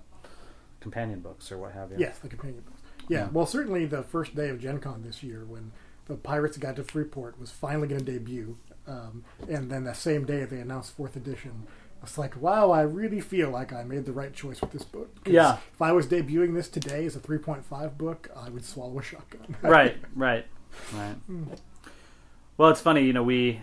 companion 0.79 1.19
books 1.19 1.51
or 1.51 1.57
what 1.57 1.73
have 1.73 1.91
you. 1.91 1.97
Yes, 1.99 2.19
the 2.19 2.29
companion 2.29 2.61
books. 2.65 2.81
Yeah, 3.09 3.19
Yeah. 3.25 3.29
well, 3.31 3.45
certainly 3.45 3.85
the 3.85 4.03
first 4.03 4.35
day 4.35 4.49
of 4.49 4.59
Gen 4.59 4.79
Con 4.79 5.03
this 5.03 5.23
year, 5.23 5.43
when 5.45 5.71
the 6.05 6.15
Pirates 6.15 6.57
Guide 6.57 6.75
to 6.77 6.83
Freeport 6.83 7.39
was 7.39 7.51
finally 7.51 7.87
going 7.87 8.03
to 8.03 8.11
debut, 8.11 8.57
um, 8.87 9.23
and 9.47 9.69
then 9.71 9.83
the 9.85 9.93
same 9.93 10.25
day 10.25 10.43
they 10.45 10.59
announced 10.59 10.93
fourth 10.95 11.15
edition. 11.15 11.67
It's 12.03 12.17
like, 12.17 12.39
wow, 12.41 12.71
I 12.71 12.81
really 12.81 13.21
feel 13.21 13.49
like 13.49 13.71
I 13.71 13.83
made 13.83 14.05
the 14.05 14.11
right 14.11 14.33
choice 14.33 14.61
with 14.61 14.71
this 14.71 14.83
book. 14.83 15.09
Yeah. 15.25 15.57
If 15.73 15.81
I 15.81 15.93
was 15.93 16.05
debuting 16.05 16.53
this 16.53 16.67
today 16.67 17.05
as 17.05 17.15
a 17.15 17.19
3.5 17.19 17.97
book, 17.97 18.29
I 18.35 18.49
would 18.49 18.65
swallow 18.65 18.99
a 18.99 19.01
shotgun. 19.01 19.55
right, 19.61 19.97
right, 20.15 20.45
right. 20.93 21.15
Well, 22.57 22.69
it's 22.69 22.81
funny, 22.81 23.05
you 23.05 23.13
know, 23.13 23.23
we 23.23 23.61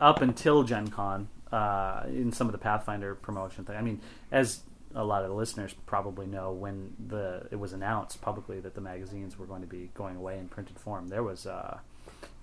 up 0.00 0.22
until 0.22 0.62
Gen 0.62 0.88
Con, 0.88 1.28
uh, 1.52 2.04
in 2.08 2.32
some 2.32 2.48
of 2.48 2.52
the 2.52 2.58
Pathfinder 2.58 3.14
promotion 3.14 3.64
thing. 3.64 3.76
I 3.76 3.82
mean, 3.82 4.00
as 4.32 4.60
a 4.94 5.04
lot 5.04 5.22
of 5.22 5.28
the 5.28 5.34
listeners 5.34 5.74
probably 5.86 6.26
know, 6.26 6.52
when 6.52 6.94
the 7.08 7.46
it 7.50 7.56
was 7.56 7.72
announced 7.72 8.20
publicly 8.20 8.60
that 8.60 8.74
the 8.74 8.80
magazines 8.80 9.38
were 9.38 9.46
going 9.46 9.60
to 9.60 9.66
be 9.66 9.90
going 9.94 10.16
away 10.16 10.38
in 10.38 10.48
printed 10.48 10.78
form, 10.78 11.08
there 11.08 11.22
was 11.22 11.46
a 11.46 11.80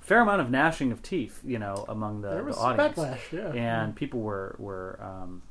fair 0.03 0.19
amount 0.21 0.41
of 0.41 0.51
gnashing 0.51 0.91
of 0.91 1.01
teeth, 1.01 1.39
you 1.45 1.57
know, 1.57 1.85
among 1.87 2.21
the, 2.21 2.29
there 2.29 2.43
was 2.43 2.57
the 2.57 2.61
audience 2.61 2.97
backlash, 2.97 3.31
yeah. 3.31 3.53
and 3.53 3.95
people 3.95 4.19
were 4.19 4.55
were 4.59 4.99
um, 5.01 5.41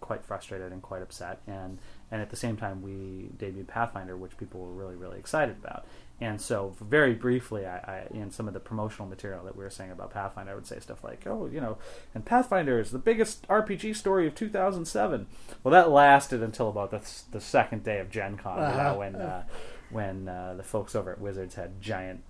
quite 0.00 0.24
frustrated 0.24 0.72
and 0.72 0.82
quite 0.82 1.02
upset. 1.02 1.40
And 1.46 1.78
and 2.10 2.20
at 2.20 2.30
the 2.30 2.36
same 2.36 2.56
time, 2.56 2.82
we 2.82 3.30
debuted 3.38 3.68
Pathfinder, 3.68 4.16
which 4.16 4.36
people 4.36 4.60
were 4.60 4.72
really 4.72 4.96
really 4.96 5.18
excited 5.18 5.56
about. 5.62 5.86
And 6.22 6.38
so, 6.38 6.74
very 6.82 7.14
briefly, 7.14 7.64
I, 7.66 7.76
I 7.78 8.06
in 8.12 8.30
some 8.30 8.48
of 8.48 8.54
the 8.54 8.60
promotional 8.60 9.08
material 9.08 9.44
that 9.44 9.56
we 9.56 9.62
were 9.64 9.70
saying 9.70 9.90
about 9.90 10.10
Pathfinder, 10.10 10.52
I 10.52 10.54
would 10.54 10.66
say 10.66 10.78
stuff 10.80 11.04
like, 11.04 11.26
"Oh, 11.26 11.48
you 11.52 11.60
know, 11.60 11.78
and 12.14 12.24
Pathfinder 12.24 12.80
is 12.80 12.90
the 12.90 12.98
biggest 12.98 13.46
RPG 13.48 13.94
story 13.96 14.26
of 14.26 14.34
2007." 14.34 15.26
Well, 15.62 15.72
that 15.72 15.90
lasted 15.90 16.42
until 16.42 16.68
about 16.68 16.90
the 16.90 17.00
the 17.30 17.40
second 17.40 17.84
day 17.84 18.00
of 18.00 18.10
Gen 18.10 18.36
Con, 18.36 18.58
Uh-huh. 18.58 18.82
know, 18.92 18.98
when 18.98 19.16
uh, 19.16 19.44
when 19.90 20.28
uh, 20.28 20.54
the 20.56 20.62
folks 20.62 20.94
over 20.94 21.12
at 21.12 21.20
Wizards 21.20 21.54
had 21.54 21.80
giant 21.80 22.22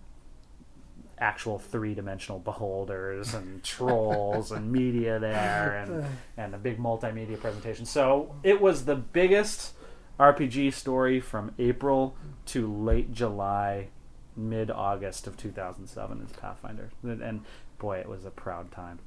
actual 1.20 1.58
three 1.58 1.94
dimensional 1.94 2.38
beholders 2.38 3.34
and 3.34 3.62
trolls 3.64 4.52
and 4.52 4.72
media 4.72 5.18
there 5.18 5.76
and 5.76 6.06
and 6.36 6.54
a 6.54 6.58
big 6.58 6.78
multimedia 6.78 7.38
presentation. 7.38 7.84
So 7.84 8.34
it 8.42 8.60
was 8.60 8.84
the 8.84 8.96
biggest 8.96 9.74
RPG 10.18 10.72
story 10.72 11.20
from 11.20 11.52
April 11.58 12.16
to 12.46 12.72
late 12.72 13.12
July, 13.12 13.88
mid 14.36 14.70
August 14.70 15.26
of 15.26 15.36
2007 15.36 16.22
is 16.22 16.32
Pathfinder, 16.32 16.90
and 17.02 17.42
boy, 17.78 17.98
it 17.98 18.08
was 18.08 18.24
a 18.24 18.30
proud 18.30 18.70
time. 18.70 18.98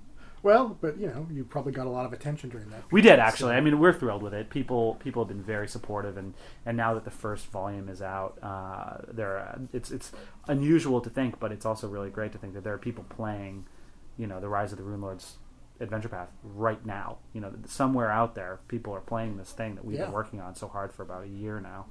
Well, 0.44 0.78
but 0.82 1.00
you 1.00 1.08
know, 1.08 1.26
you 1.32 1.46
probably 1.46 1.72
got 1.72 1.88
a 1.88 1.90
lot 1.90 2.06
of 2.06 2.14
attention 2.14 2.50
during 2.50 2.70
that. 2.72 2.84
We 2.92 3.02
did 3.02 3.18
actually. 3.18 3.54
so- 3.54 3.58
I 3.58 3.62
mean, 3.62 3.80
we're 3.80 3.94
thrilled 3.94 4.22
with 4.22 4.34
it. 4.34 4.50
People 4.50 4.96
people 4.96 5.24
have 5.24 5.30
been 5.30 5.42
very 5.42 5.68
supportive, 5.68 6.18
and, 6.18 6.34
and 6.66 6.76
now 6.78 6.94
that 6.94 7.06
the 7.06 7.12
first 7.12 7.48
volume 7.48 7.88
is 7.90 8.02
out, 8.02 8.38
uh, 8.44 8.98
there 9.12 9.38
are, 9.38 9.60
it's 9.72 9.90
it's 9.90 10.12
unusual 10.48 11.00
to 11.02 11.10
think, 11.10 11.40
but 11.40 11.52
it's 11.52 11.66
also 11.66 11.88
really 11.88 12.10
great 12.10 12.32
to 12.34 12.38
think 12.38 12.54
that 12.54 12.64
there 12.66 12.74
are 12.74 12.78
people 12.78 13.06
playing, 13.10 13.66
you 14.18 14.28
know, 14.28 14.40
the 14.42 14.50
Rise 14.50 14.72
of 14.74 14.78
the 14.78 14.84
Rune 14.84 15.02
Lords 15.02 15.38
adventure 15.80 16.10
path 16.10 16.30
right 16.44 16.86
now. 16.86 17.18
You 17.34 17.40
know, 17.42 17.54
somewhere 17.66 18.12
out 18.12 18.36
there, 18.36 18.60
people 18.68 18.94
are 18.94 19.02
playing 19.02 19.38
this 19.38 19.52
thing 19.54 19.76
that 19.76 19.86
we've 19.86 19.98
Yeah. 19.98 20.06
been 20.06 20.14
working 20.14 20.40
on 20.42 20.56
so 20.56 20.68
hard 20.68 20.92
for 20.94 21.04
about 21.04 21.24
a 21.24 21.28
year 21.28 21.62
now, 21.62 21.86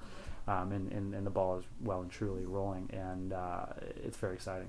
um, 0.46 0.72
and, 0.72 0.92
and 0.92 1.14
and 1.14 1.26
the 1.26 1.30
ball 1.30 1.58
is 1.58 1.64
well 1.80 2.02
and 2.02 2.10
truly 2.10 2.44
rolling, 2.44 2.90
and 2.92 3.32
uh, 3.32 3.64
it's 3.96 4.18
very 4.18 4.34
exciting. 4.34 4.68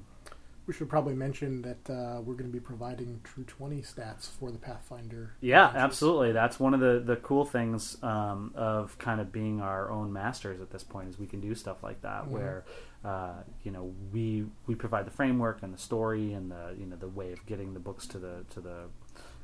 We 0.66 0.74
should 0.74 0.88
probably 0.88 1.14
mention 1.14 1.61
that 1.64 1.89
uh, 1.89 2.22
we're 2.22 2.36
going 2.36 2.49
to 2.49 2.53
be 2.53 2.59
providing 2.59 3.20
True 3.26 3.43
20 3.43 3.82
stats 3.82 4.30
for 4.30 4.49
the 4.49 4.57
Pathfinder. 4.57 5.34
Yeah, 5.41 5.70
absolutely. 5.76 6.32
That's 6.32 6.57
one 6.59 6.74
of 6.74 6.80
the, 6.80 7.01
the 7.05 7.18
cool 7.18 7.43
things 7.43 7.97
um, 8.01 8.51
of 8.55 8.97
kind 8.97 9.20
of 9.20 9.32
being 9.34 9.59
our 9.59 9.91
own 9.91 10.14
masters 10.14 10.61
at 10.61 10.72
this 10.72 10.84
point 10.84 11.09
is 11.09 11.20
we 11.20 11.28
can 11.28 11.41
do 11.41 11.53
stuff 11.53 11.84
like 11.84 12.01
that 12.01 12.24
Mhm. 12.26 12.30
where 12.30 12.64
uh, 13.03 13.43
you 13.64 13.72
know 13.72 13.93
we 14.14 14.45
we 14.66 14.76
provide 14.76 15.05
the 15.05 15.11
framework 15.11 15.61
and 15.64 15.74
the 15.74 15.78
story 15.78 16.32
and 16.32 16.49
the 16.49 16.74
you 16.80 16.86
know 16.86 16.95
the 16.95 17.09
way 17.09 17.34
of 17.34 17.45
getting 17.45 17.74
the 17.74 17.80
books 17.82 18.07
to 18.07 18.18
the 18.18 18.45
to 18.49 18.61
the 18.61 18.86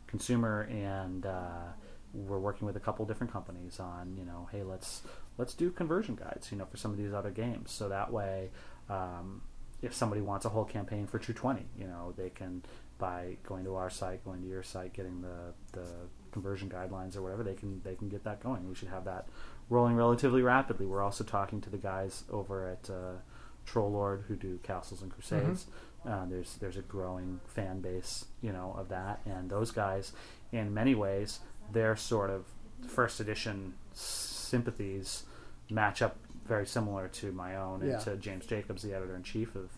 consumer 0.08 0.62
and 0.72 1.26
uh, 1.26 1.66
we're 2.14 2.40
working 2.40 2.66
with 2.66 2.78
a 2.78 2.80
couple 2.80 3.06
different 3.06 3.34
companies 3.34 3.78
on 3.80 4.16
you 4.18 4.24
know 4.24 4.48
hey 4.54 4.64
let's 4.64 5.02
let's 5.38 5.54
do 5.54 5.70
conversion 5.72 6.16
guides 6.16 6.52
you 6.54 6.58
know 6.58 6.66
for 6.66 6.78
some 6.78 6.92
of 6.92 6.98
these 6.98 7.14
other 7.14 7.32
games 7.32 7.70
so 7.72 7.90
that 7.90 8.12
way 8.14 8.50
um, 8.90 9.42
if 9.82 9.94
somebody 9.94 10.22
wants 10.22 10.46
a 10.46 10.50
whole 10.50 10.66
campaign 10.66 11.08
for 11.08 11.20
True 11.20 11.34
20 11.34 11.66
you 11.78 11.88
know 11.88 12.14
they 12.18 12.30
can 12.30 12.64
by 12.98 13.38
going 13.44 13.64
to 13.64 13.76
our 13.76 13.90
site 13.90 14.24
going 14.26 14.42
to 14.42 14.48
your 14.48 14.64
site 14.64 14.94
getting 14.94 15.22
the 15.22 15.54
the 15.72 15.86
conversion 16.32 16.70
guidelines 16.70 17.16
or 17.16 17.22
whatever 17.22 17.44
they 17.44 17.54
can 17.54 17.82
they 17.84 17.96
can 17.96 18.10
get 18.10 18.24
that 18.24 18.42
going. 18.42 18.68
We 18.68 18.76
should 18.76 18.90
have 18.90 19.06
that 19.06 19.28
rolling 19.70 19.96
relatively 19.96 20.42
rapidly. 20.42 20.86
We're 20.86 21.04
also 21.04 21.24
talking 21.24 21.62
to 21.62 21.70
the 21.70 21.78
guys 21.78 22.24
over 22.30 22.68
at 22.68 22.90
uh, 22.90 23.20
Troll 23.66 23.92
Lord 23.92 24.26
who 24.28 24.36
do 24.36 24.60
Castles 24.64 25.02
and 25.02 25.12
Crusades. 25.12 25.68
Uh, 26.08 26.26
there's 26.30 26.56
there's 26.56 26.78
a 26.78 26.82
growing 26.82 27.40
fan 27.46 27.82
base, 27.82 28.26
you 28.42 28.54
know, 28.54 28.74
of 28.78 28.90
that, 28.90 29.20
and 29.26 29.50
those 29.50 29.72
guys, 29.72 30.14
in 30.52 30.74
many 30.74 30.96
ways, 30.96 31.40
their 31.72 31.96
sort 31.96 32.30
of 32.30 32.46
first 32.88 33.20
edition 33.20 33.74
sympathies 33.94 35.24
match 35.70 36.02
up 36.02 36.16
very 36.50 36.66
similar 36.66 37.08
to 37.08 37.32
my 37.32 37.56
own 37.56 37.82
Yeah. 37.82 37.94
and 37.94 38.02
to 38.02 38.18
James 38.18 38.46
Jacobs, 38.46 38.82
the 38.82 38.94
editor 38.94 39.16
in 39.16 39.24
chief 39.24 39.56
of, 39.56 39.70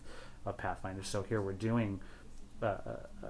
of 0.44 0.56
Pathfinder. 0.56 1.04
So 1.04 1.22
here 1.22 1.40
we're 1.40 1.52
doing 1.52 2.00
uh, 2.62 2.66
uh, 2.66 2.96
uh, 3.24 3.28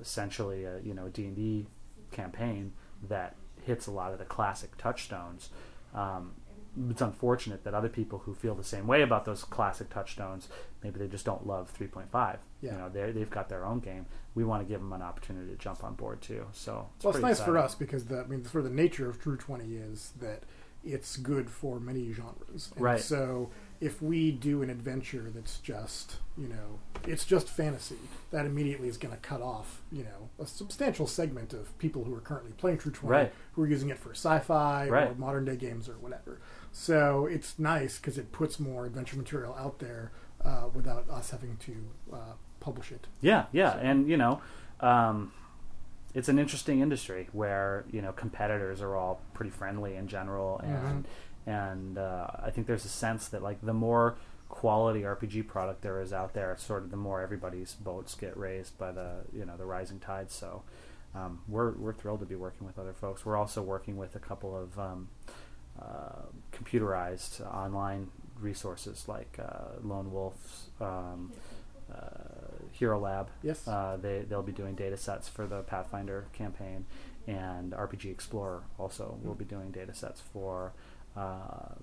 essentially 0.00 0.64
a 0.64 0.80
you 0.80 0.92
know 0.94 1.08
D 1.08 1.24
and 1.26 1.36
D 1.36 1.66
campaign 2.10 2.72
that 3.08 3.36
hits 3.64 3.86
a 3.86 3.90
lot 3.90 4.12
of 4.12 4.18
the 4.18 4.24
classic 4.24 4.76
touchstones. 4.76 5.50
Um, 5.94 6.32
it's 6.88 7.02
unfortunate 7.02 7.64
that 7.64 7.74
other 7.74 7.88
people 7.88 8.20
who 8.20 8.32
feel 8.34 8.54
the 8.54 8.64
same 8.64 8.86
way 8.86 9.02
about 9.02 9.24
those 9.24 9.42
classic 9.42 9.90
touchstones, 9.90 10.48
maybe 10.84 10.98
they 11.00 11.08
just 11.08 11.24
don't 11.24 11.44
love 11.44 11.72
3.5. 11.76 12.06
Yeah. 12.62 12.72
You 12.72 12.78
know, 12.78 12.88
they 12.88 13.10
they've 13.12 13.28
got 13.30 13.48
their 13.48 13.64
own 13.64 13.80
game. 13.80 14.06
We 14.34 14.44
want 14.44 14.62
to 14.66 14.68
give 14.72 14.80
them 14.80 14.92
an 14.92 15.02
opportunity 15.02 15.50
to 15.50 15.56
jump 15.56 15.82
on 15.84 15.94
board 15.94 16.22
too. 16.22 16.46
So 16.52 16.88
it's 16.96 17.04
well, 17.04 17.14
it's 17.14 17.22
nice 17.22 17.40
for 17.40 17.58
us 17.58 17.74
because 17.74 18.04
the 18.06 18.20
I 18.20 18.26
mean, 18.26 18.44
sort 18.44 18.64
of 18.64 18.70
the 18.70 18.76
nature 18.76 19.08
of 19.08 19.20
True 19.20 19.36
Twenty 19.36 19.76
is 19.76 20.12
that 20.20 20.44
it's 20.84 21.16
good 21.16 21.50
for 21.50 21.78
many 21.80 22.12
genres. 22.12 22.70
And 22.74 22.84
Right. 22.84 23.00
So 23.00 23.50
if 23.80 24.02
we 24.02 24.30
do 24.30 24.62
an 24.62 24.68
adventure 24.70 25.30
that's 25.34 25.58
just 25.58 26.16
you 26.36 26.48
know 26.48 26.78
it's 27.06 27.24
just 27.24 27.48
fantasy, 27.48 27.96
that 28.30 28.46
immediately 28.46 28.88
is 28.88 28.96
going 28.98 29.14
to 29.14 29.20
cut 29.20 29.40
off 29.42 29.82
you 29.90 30.04
know 30.04 30.28
a 30.38 30.46
substantial 30.46 31.06
segment 31.06 31.52
of 31.52 31.76
people 31.78 32.04
who 32.04 32.14
are 32.14 32.20
currently 32.20 32.52
playing 32.52 32.78
True 32.78 32.92
Twenty 32.92 33.12
Right. 33.12 33.32
who 33.52 33.62
are 33.62 33.66
using 33.66 33.88
it 33.90 33.98
for 33.98 34.10
sci-fi 34.10 34.88
or 34.88 35.14
modern 35.16 35.44
day 35.44 35.56
games 35.56 35.88
or 35.88 35.94
whatever. 35.94 36.40
So 36.72 37.26
it's 37.26 37.58
nice 37.58 37.96
because 37.98 38.16
it 38.18 38.32
puts 38.32 38.60
more 38.60 38.86
adventure 38.86 39.16
material 39.16 39.54
out 39.56 39.78
there 39.80 40.12
uh, 40.44 40.68
without 40.72 41.08
us 41.10 41.30
having 41.30 41.56
to 41.58 41.74
uh, 42.12 42.16
publish 42.60 42.92
it. 42.92 43.06
Yeah, 43.20 43.46
yeah, 43.52 43.72
So- 43.74 43.78
and 43.80 44.08
you 44.08 44.16
know, 44.16 44.40
um, 44.80 45.32
it's 46.14 46.28
an 46.28 46.38
interesting 46.38 46.80
industry 46.80 47.28
where 47.32 47.84
you 47.90 48.02
know 48.02 48.12
competitors 48.12 48.80
are 48.80 48.96
all 48.96 49.20
pretty 49.34 49.50
friendly 49.50 49.96
in 49.96 50.08
general, 50.08 50.60
and 50.60 51.06
and 51.46 51.98
uh, 51.98 52.26
I 52.42 52.50
think 52.50 52.66
there's 52.66 52.84
a 52.84 52.88
sense 52.88 53.28
that 53.28 53.42
like 53.42 53.60
the 53.62 53.74
more 53.74 54.16
quality 54.48 55.02
RPG 55.02 55.46
product 55.46 55.82
there 55.82 56.00
is 56.00 56.12
out 56.12 56.34
there, 56.34 56.56
sort 56.58 56.82
of 56.82 56.90
the 56.90 56.96
more 56.96 57.20
everybody's 57.22 57.74
boats 57.74 58.14
get 58.14 58.36
raised 58.36 58.76
by 58.78 58.92
the 58.92 59.24
you 59.32 59.44
know 59.44 59.56
the 59.56 59.66
rising 59.66 59.98
tide. 59.98 60.30
So. 60.30 60.62
Um, 61.12 61.40
we're 61.48 61.72
we're 61.72 61.92
thrilled 61.92 62.20
to 62.20 62.26
be 62.26 62.36
working 62.36 62.64
with 62.64 62.78
other 62.78 62.92
folks. 62.92 63.26
We're 63.26 63.36
also 63.36 63.62
working 63.62 63.96
with 63.96 64.14
a 64.14 64.20
couple 64.20 64.56
of 64.56 64.78
um, 64.78 65.08
uh, 65.82 66.22
computerized 66.52 67.40
online 67.52 68.08
resources 68.38 69.08
like 69.08 69.38
uh, 69.38 69.80
Lone 69.82 70.12
Wolf's 70.12 70.66
um, 70.80 71.32
uh, 71.92 72.39
Hero 72.80 72.98
Lab. 72.98 73.28
Yes. 73.42 73.68
Uh, 73.68 73.98
they 74.00 74.24
they'll 74.26 74.42
be 74.42 74.52
doing 74.52 74.74
data 74.74 74.96
sets 74.96 75.28
for 75.28 75.46
the 75.46 75.60
Pathfinder 75.62 76.26
campaign, 76.32 76.86
and 77.26 77.72
RPG 77.72 78.10
Explorer 78.10 78.62
also 78.78 79.18
will 79.22 79.34
be 79.34 79.44
doing 79.44 79.70
data 79.70 79.94
sets 79.94 80.20
for. 80.20 80.72
Uh, 81.16 81.74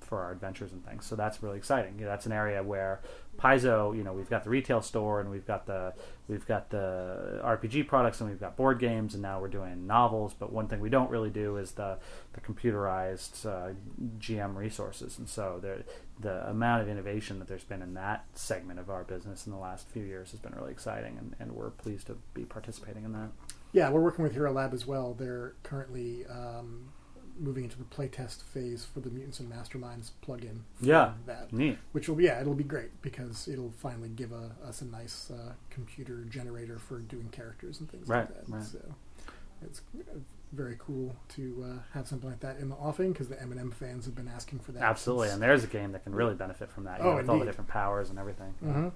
for 0.00 0.20
our 0.20 0.32
adventures 0.32 0.72
and 0.72 0.84
things, 0.84 1.06
so 1.06 1.16
that's 1.16 1.42
really 1.42 1.56
exciting. 1.56 1.94
You 1.96 2.04
know, 2.04 2.10
that's 2.10 2.26
an 2.26 2.32
area 2.32 2.62
where 2.62 3.00
Paizo, 3.38 3.96
you 3.96 4.04
know, 4.04 4.12
we've 4.12 4.28
got 4.28 4.44
the 4.44 4.50
retail 4.50 4.82
store 4.82 5.20
and 5.20 5.30
we've 5.30 5.46
got 5.46 5.64
the 5.64 5.94
we've 6.28 6.46
got 6.46 6.68
the 6.68 7.40
RPG 7.42 7.86
products 7.86 8.20
and 8.20 8.28
we've 8.28 8.40
got 8.40 8.54
board 8.56 8.78
games 8.78 9.14
and 9.14 9.22
now 9.22 9.40
we're 9.40 9.48
doing 9.48 9.86
novels. 9.86 10.34
But 10.38 10.52
one 10.52 10.68
thing 10.68 10.80
we 10.80 10.90
don't 10.90 11.08
really 11.08 11.30
do 11.30 11.56
is 11.56 11.72
the 11.72 11.98
the 12.34 12.42
computerized 12.42 13.46
uh, 13.46 13.72
GM 14.18 14.54
resources, 14.54 15.18
and 15.18 15.26
so 15.26 15.60
the 15.62 15.82
the 16.20 16.48
amount 16.48 16.82
of 16.82 16.88
innovation 16.88 17.38
that 17.40 17.48
there's 17.48 17.64
been 17.64 17.82
in 17.82 17.94
that 17.94 18.24
segment 18.34 18.78
of 18.78 18.88
our 18.90 19.02
business 19.04 19.46
in 19.46 19.52
the 19.52 19.58
last 19.58 19.88
few 19.88 20.02
years 20.04 20.30
has 20.30 20.40
been 20.40 20.52
really 20.54 20.70
exciting, 20.70 21.16
and, 21.18 21.34
and 21.40 21.52
we're 21.52 21.70
pleased 21.70 22.06
to 22.08 22.16
be 22.34 22.44
participating 22.44 23.04
in 23.04 23.12
that. 23.12 23.28
Yeah, 23.72 23.90
we're 23.90 24.00
working 24.02 24.22
with 24.22 24.32
Hero 24.34 24.52
Lab 24.52 24.74
as 24.74 24.86
well. 24.86 25.14
They're 25.14 25.54
currently 25.62 26.26
um, 26.26 26.90
moving 27.40 27.64
into 27.64 27.78
the 27.78 27.84
playtest 27.84 28.42
phase 28.42 28.84
for 28.84 29.00
the 29.00 29.08
Mutants 29.10 29.40
and 29.40 29.50
Masterminds 29.50 30.10
plugin. 30.24 30.58
For 30.74 30.84
Yeah. 30.84 31.12
that 31.26 31.52
Neat. 31.52 31.78
which 31.92 32.06
will 32.08 32.16
be 32.16 32.24
yeah, 32.24 32.38
it'll 32.40 32.54
be 32.54 32.62
great 32.64 33.00
because 33.00 33.48
it'll 33.48 33.72
finally 33.78 34.10
give 34.10 34.30
a, 34.32 34.50
us 34.66 34.82
a 34.82 34.84
nice 34.84 35.30
uh, 35.30 35.54
computer 35.70 36.24
generator 36.28 36.78
for 36.78 36.98
doing 36.98 37.30
characters 37.30 37.80
and 37.80 37.90
things 37.90 38.06
Right, 38.06 38.28
like 38.30 38.44
that. 38.46 38.48
right. 38.52 38.62
So, 38.62 38.78
it's 39.64 39.80
very 40.52 40.76
cool 40.78 41.16
to 41.28 41.64
uh, 41.66 41.78
have 41.94 42.06
something 42.06 42.28
like 42.28 42.40
that 42.40 42.58
in 42.58 42.68
the 42.68 42.74
offing 42.76 43.12
because 43.12 43.28
the 43.28 43.40
M&M 43.42 43.70
fans 43.70 44.04
have 44.04 44.14
been 44.14 44.28
asking 44.28 44.58
for 44.60 44.72
that. 44.72 44.82
Absolutely, 44.82 45.28
since- 45.28 45.34
and 45.34 45.42
there's 45.42 45.64
a 45.64 45.66
game 45.68 45.92
that 45.92 46.04
can 46.04 46.14
really 46.14 46.34
benefit 46.34 46.70
from 46.70 46.84
that. 46.84 47.00
You 47.00 47.06
Oh, 47.06 47.10
know, 47.12 47.16
with 47.16 47.28
all 47.28 47.38
the 47.38 47.44
different 47.46 47.68
powers 47.70 48.10
and 48.10 48.18
everything. 48.18 48.54
Mhm. 48.62 48.92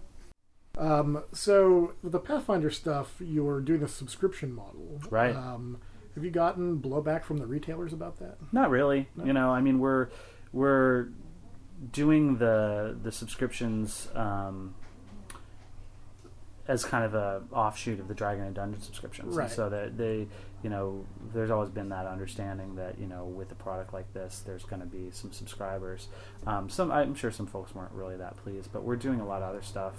Um, 0.79 1.23
so 1.33 1.95
the 2.05 2.19
Pathfinder 2.21 2.71
stuff, 2.71 3.17
you're 3.21 3.61
doing 3.63 3.83
a 3.83 3.89
subscription 3.89 4.53
model, 4.53 5.01
Right. 5.11 5.35
Um, 5.35 5.79
have 6.15 6.25
you 6.25 6.31
gotten 6.31 6.79
blowback 6.81 7.25
from 7.25 7.39
the 7.39 7.47
retailers 7.47 7.93
about 7.95 8.19
that? 8.19 8.37
Not 8.53 8.69
really. 8.71 9.09
No? 9.17 9.25
You 9.25 9.33
know, 9.33 9.51
I 9.51 9.61
mean, 9.63 9.79
we're 9.79 10.09
we're 10.53 11.09
doing 11.93 12.37
the 12.39 12.97
the 13.03 13.13
subscriptions 13.13 14.09
um, 14.15 14.75
as 16.69 16.85
kind 16.85 17.05
of 17.05 17.15
a 17.15 17.43
offshoot 17.53 18.01
of 18.01 18.09
the 18.09 18.15
Dragon 18.15 18.45
and 18.45 18.55
Dungeon 18.55 18.81
subscriptions, 18.81 19.37
And 19.37 19.51
so 19.51 19.69
that 19.69 19.97
they, 19.97 20.27
you 20.67 20.71
know, 20.71 21.07
there's 21.33 21.53
always 21.53 21.71
been 21.71 21.91
that 21.91 22.09
understanding 22.09 22.75
that 22.75 22.99
you 22.99 23.07
know, 23.07 23.25
with 23.25 23.53
a 23.53 23.55
product 23.55 23.95
like 23.95 24.13
this, 24.13 24.43
there's 24.45 24.65
going 24.65 24.81
to 24.81 24.87
be 24.87 25.13
some 25.13 25.31
subscribers. 25.31 26.09
Um, 26.45 26.69
some, 26.69 26.91
I'm 26.91 27.15
sure, 27.15 27.31
some 27.31 27.47
folks 27.47 27.73
weren't 27.73 27.93
really 27.93 28.17
that 28.17 28.37
pleased, 28.39 28.73
but 28.73 28.83
we're 28.83 28.97
doing 28.97 29.21
a 29.21 29.25
lot 29.25 29.43
of 29.43 29.51
other 29.51 29.63
stuff. 29.63 29.95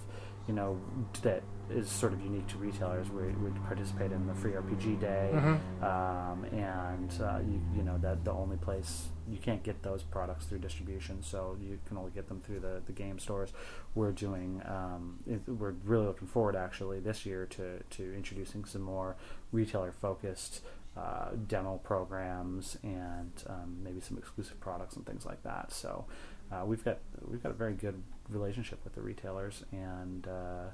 You 0.48 0.54
know 0.54 0.80
that 1.24 1.44
is 1.70 1.90
sort 1.90 2.14
of 2.14 2.22
unique 2.22 2.48
to 2.48 2.58
retailers. 2.58 3.10
We 3.10 3.24
would 3.44 3.56
participate 3.66 4.14
in 4.14 4.26
the 4.26 4.34
free 4.34 4.54
RPG 4.54 5.02
day, 5.02 5.32
Mhm. 5.34 5.84
um, 5.84 6.46
and 6.46 7.12
uh, 7.22 7.40
you, 7.46 7.62
you 7.76 7.84
know 7.84 7.98
that 7.98 8.24
the 8.24 8.32
only 8.32 8.56
place 8.56 9.10
you 9.30 9.38
can't 9.38 9.62
get 9.64 9.84
those 9.84 10.04
products 10.04 10.46
through 10.46 10.60
distribution, 10.60 11.22
so 11.22 11.58
you 11.60 11.78
can 11.86 11.98
only 11.98 12.12
get 12.12 12.30
them 12.30 12.40
through 12.40 12.62
the, 12.62 12.82
the 12.86 12.94
game 12.94 13.20
stores. 13.20 13.52
We're 13.96 14.14
doing 14.14 14.62
um, 14.66 15.20
it, 15.28 15.42
we're 15.50 15.74
really 15.84 16.06
looking 16.06 16.28
forward 16.30 16.56
actually 16.56 17.02
this 17.02 17.26
year 17.26 17.46
to 17.48 17.84
to 17.84 18.16
introducing 18.16 18.64
some 18.64 18.82
more 18.84 19.18
retailer 19.52 19.92
focused 19.92 20.62
uh, 20.96 21.32
demo 21.48 21.78
programs 21.84 22.78
and 22.84 23.32
um, 23.48 23.78
maybe 23.84 24.00
some 24.00 24.18
exclusive 24.18 24.60
products 24.62 24.96
and 24.96 25.06
things 25.06 25.26
like 25.26 25.44
that. 25.44 25.72
So 25.74 26.06
uh, 26.52 26.64
we've 26.66 26.84
got 26.86 27.00
we've 27.30 27.44
got 27.44 27.52
a 27.52 27.56
very 27.56 27.74
good 27.74 28.02
relationship 28.30 28.80
with 28.84 28.96
the 28.96 29.02
retailers 29.02 29.64
and. 29.72 30.28
Uh, 30.28 30.66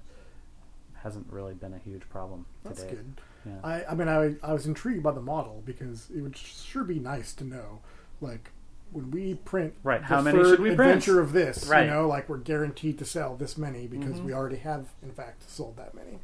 hasn't 1.02 1.28
really 1.30 1.54
been 1.54 1.74
a 1.74 1.80
huge 1.80 2.08
problem 2.10 2.46
That's 2.64 2.80
today. 2.82 2.96
good. 2.96 3.14
Yeah. 3.46 3.52
I, 3.62 3.84
I 3.92 3.94
mean, 3.94 4.08
I, 4.08 4.36
I 4.42 4.54
was 4.54 4.66
intrigued 4.66 5.04
by 5.04 5.12
the 5.12 5.20
model 5.22 5.62
because 5.66 6.08
it 6.16 6.22
would 6.22 6.38
sure 6.38 6.86
be 6.86 6.98
nice 6.98 7.34
to 7.34 7.44
know, 7.44 7.80
like, 8.22 8.52
when 8.94 9.12
we 9.12 9.34
print 9.34 9.74
Right, 9.84 10.02
how 10.02 10.22
many 10.22 10.42
should 10.42 10.62
we 10.62 10.74
print? 10.74 10.80
adventure 10.92 11.20
of 11.20 11.34
this, 11.34 11.68
Right. 11.68 11.84
you 11.84 11.92
know, 11.92 12.08
like 12.08 12.30
we're 12.30 12.38
guaranteed 12.38 12.98
to 13.00 13.06
sell 13.06 13.36
this 13.36 13.58
many 13.58 13.86
because 13.86 14.20
Mhm. 14.22 14.24
we 14.24 14.34
already 14.34 14.56
have, 14.58 14.92
in 15.02 15.12
fact, 15.12 15.50
sold 15.50 15.76
that 15.76 15.94
many. 15.94 16.20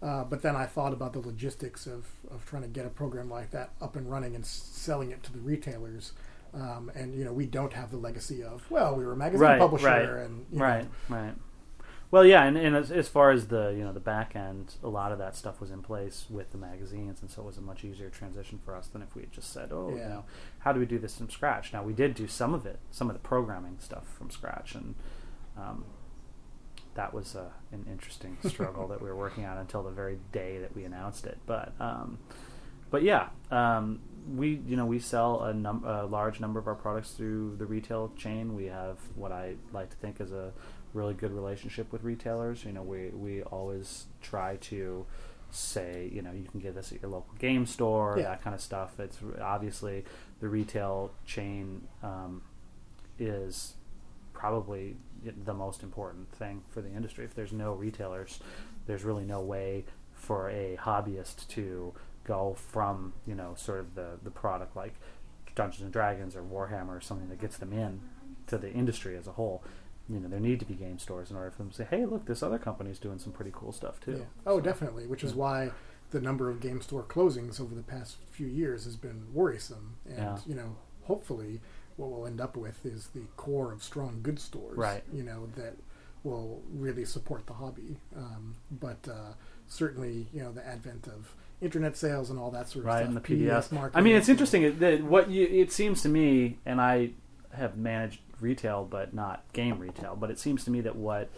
Uh, 0.00 0.22
but 0.22 0.42
then 0.42 0.54
I 0.54 0.66
thought 0.66 0.92
about 0.92 1.12
the 1.12 1.18
logistics 1.18 1.88
of, 1.88 2.06
of 2.30 2.46
trying 2.46 2.62
to 2.62 2.68
get 2.68 2.86
a 2.86 2.90
program 2.90 3.28
like 3.28 3.50
that 3.50 3.70
up 3.80 3.96
and 3.96 4.08
running 4.08 4.36
and 4.36 4.46
selling 4.46 5.10
it 5.10 5.24
to 5.24 5.32
the 5.32 5.40
retailers. 5.40 6.12
Um, 6.52 6.90
and 6.94 7.14
you 7.14 7.24
know, 7.24 7.32
we 7.32 7.46
don't 7.46 7.72
have 7.72 7.90
the 7.90 7.96
legacy 7.96 8.42
of 8.42 8.68
well, 8.70 8.96
we 8.96 9.04
were 9.04 9.12
a 9.12 9.16
magazine 9.16 9.40
Right, 9.40 9.58
publisher, 9.58 9.86
right, 9.86 10.26
and 10.26 10.46
you 10.50 10.58
know, 10.58 10.64
right, 10.64 10.86
right. 11.08 11.34
Well, 12.10 12.24
yeah, 12.24 12.42
and, 12.42 12.56
and 12.58 12.74
as, 12.74 12.90
as 12.90 13.06
far 13.08 13.30
as 13.30 13.46
the 13.46 13.72
you 13.76 13.84
know 13.84 13.92
the 13.92 14.00
back 14.00 14.34
end, 14.34 14.74
a 14.82 14.88
lot 14.88 15.12
of 15.12 15.18
that 15.18 15.36
stuff 15.36 15.60
was 15.60 15.70
in 15.70 15.80
place 15.80 16.26
with 16.28 16.50
the 16.50 16.58
magazines, 16.58 17.22
and 17.22 17.30
so 17.30 17.42
it 17.42 17.44
was 17.44 17.56
a 17.56 17.60
much 17.60 17.84
easier 17.84 18.10
transition 18.10 18.58
for 18.64 18.74
us 18.74 18.88
than 18.88 19.00
if 19.00 19.14
we 19.14 19.22
had 19.22 19.30
just 19.30 19.52
said, 19.52 19.68
"Oh, 19.70 19.90
you 19.90 20.08
know, 20.08 20.24
how 20.60 20.72
do 20.72 20.80
we 20.80 20.86
do 20.86 20.98
this 20.98 21.16
from 21.16 21.30
scratch?" 21.30 21.72
Now 21.72 21.84
we 21.84 21.92
did 21.92 22.14
do 22.14 22.26
some 22.26 22.52
of 22.52 22.66
it, 22.66 22.80
some 22.90 23.08
of 23.08 23.14
the 23.14 23.20
programming 23.20 23.76
stuff 23.78 24.08
from 24.18 24.28
scratch, 24.28 24.74
and 24.74 24.96
um, 25.56 25.84
that 26.94 27.14
was 27.14 27.36
uh, 27.36 27.50
an 27.70 27.86
interesting 27.88 28.38
struggle 28.48 28.88
that 28.88 29.00
we 29.00 29.08
were 29.08 29.16
working 29.16 29.44
on 29.44 29.58
until 29.58 29.84
the 29.84 29.90
very 29.90 30.18
day 30.32 30.58
that 30.58 30.74
we 30.74 30.82
announced 30.82 31.26
it. 31.26 31.38
But 31.46 31.74
um, 31.78 32.18
but 32.90 33.04
yeah, 33.04 33.28
um, 33.52 34.00
we 34.36 34.60
you 34.66 34.76
know 34.76 34.86
we 34.86 34.98
sell 34.98 35.42
a, 35.44 35.52
num- 35.54 35.84
a 35.84 36.04
large 36.06 36.40
number 36.40 36.58
of 36.60 36.66
our 36.68 36.74
products 36.74 37.12
through 37.12 37.56
the 37.56 37.66
retail 37.66 38.12
chain. 38.16 38.54
We 38.54 38.66
have 38.66 38.98
what 39.14 39.32
I 39.32 39.54
like 39.72 39.90
to 39.90 39.96
think 39.96 40.20
is 40.20 40.32
a 40.32 40.52
really 40.92 41.14
good 41.14 41.32
relationship 41.32 41.92
with 41.92 42.02
retailers. 42.02 42.64
You 42.64 42.72
know, 42.72 42.82
we 42.82 43.08
we 43.08 43.42
always 43.42 44.06
try 44.22 44.56
to 44.62 45.06
say 45.50 46.08
you 46.12 46.22
know 46.22 46.32
you 46.32 46.44
can 46.50 46.60
get 46.60 46.74
this 46.74 46.92
at 46.92 47.02
your 47.02 47.10
local 47.10 47.34
game 47.38 47.66
store, 47.66 48.14
Yeah. 48.18 48.24
that 48.24 48.42
kind 48.42 48.54
of 48.54 48.60
stuff. 48.60 48.98
It's 49.00 49.18
obviously 49.40 50.04
the 50.40 50.48
retail 50.48 51.12
chain 51.26 51.88
um, 52.02 52.42
is 53.18 53.74
probably 54.32 54.96
the 55.44 55.52
most 55.54 55.82
important 55.82 56.32
thing 56.32 56.62
for 56.70 56.80
the 56.80 56.88
industry. 56.90 57.24
If 57.24 57.34
there's 57.34 57.52
no 57.52 57.74
retailers, 57.74 58.40
there's 58.86 59.04
really 59.04 59.24
no 59.24 59.40
way 59.42 59.84
for 60.14 60.48
a 60.50 60.78
hobbyist 60.80 61.46
to 61.48 61.92
go 62.34 62.54
from 62.54 63.12
you 63.26 63.34
know 63.34 63.54
sort 63.56 63.80
of 63.80 63.94
the 63.94 64.08
the 64.22 64.30
product 64.30 64.76
like 64.76 64.94
Dungeons 65.54 65.82
and 65.82 65.92
Dragons 65.92 66.36
or 66.36 66.42
Warhammer 66.42 66.96
or 66.96 67.00
something 67.00 67.28
that 67.28 67.40
gets 67.40 67.56
them 67.58 67.72
in 67.72 68.00
to 68.46 68.56
the 68.58 68.70
industry 68.72 69.16
as 69.16 69.26
a 69.26 69.32
whole. 69.32 69.62
You 70.08 70.18
know, 70.20 70.28
there 70.28 70.40
need 70.40 70.58
to 70.60 70.66
be 70.66 70.74
game 70.74 70.98
stores 70.98 71.30
in 71.30 71.36
order 71.36 71.50
for 71.50 71.58
them 71.58 71.70
to 71.70 71.76
say, 71.76 71.86
"Hey, 71.88 72.04
look, 72.04 72.26
this 72.26 72.42
other 72.42 72.58
company's 72.58 72.98
doing 72.98 73.18
some 73.18 73.32
pretty 73.32 73.52
cool 73.54 73.72
stuff 73.72 74.00
too." 74.00 74.18
Yeah. 74.18 74.24
Oh, 74.46 74.58
So, 74.58 74.64
definitely. 74.70 75.06
Which 75.06 75.22
is 75.24 75.32
yeah. 75.32 75.38
why 75.44 75.70
the 76.10 76.20
number 76.20 76.50
of 76.50 76.60
game 76.60 76.80
store 76.80 77.04
closings 77.04 77.60
over 77.60 77.74
the 77.74 77.82
past 77.94 78.16
few 78.30 78.46
years 78.48 78.84
has 78.84 78.96
been 78.96 79.20
worrisome. 79.32 79.96
And 80.08 80.18
Yeah. 80.18 80.38
you 80.46 80.54
know, 80.54 80.76
hopefully, 81.04 81.60
what 81.96 82.10
we'll 82.10 82.26
end 82.26 82.40
up 82.40 82.56
with 82.56 82.84
is 82.84 83.08
the 83.08 83.24
core 83.36 83.72
of 83.72 83.82
strong 83.84 84.20
good 84.22 84.38
stores. 84.40 84.76
Right. 84.76 85.04
You 85.12 85.22
know 85.22 85.46
that 85.56 85.74
will 86.24 86.60
really 86.86 87.04
support 87.04 87.46
the 87.46 87.54
hobby. 87.54 87.96
Um, 88.16 88.56
but 88.86 89.06
uh, 89.08 89.32
certainly, 89.68 90.28
you 90.32 90.42
know, 90.42 90.52
the 90.52 90.66
advent 90.66 91.06
of 91.06 91.34
internet 91.60 91.96
sales 91.96 92.30
and 92.30 92.38
all 92.38 92.50
that 92.50 92.68
sort 92.68 92.84
of 92.84 92.86
right 92.86 92.96
stuff. 92.98 93.08
and 93.08 93.16
the 93.16 93.20
PDS. 93.20 93.70
marketing. 93.72 93.98
I 93.98 94.00
mean, 94.02 94.16
it's 94.16 94.28
interesting 94.28 94.62
it- 94.62 94.80
that 94.80 95.02
what 95.02 95.30
you, 95.30 95.46
it 95.46 95.72
seems 95.72 96.02
to 96.02 96.08
me, 96.08 96.58
and 96.64 96.80
I 96.80 97.10
have 97.52 97.76
managed 97.76 98.20
retail, 98.40 98.84
but 98.84 99.12
not 99.12 99.44
game 99.52 99.78
retail. 99.78 100.16
But 100.16 100.30
it 100.30 100.38
seems 100.38 100.64
to 100.64 100.70
me 100.70 100.80
that 100.82 100.96
what 100.96 101.28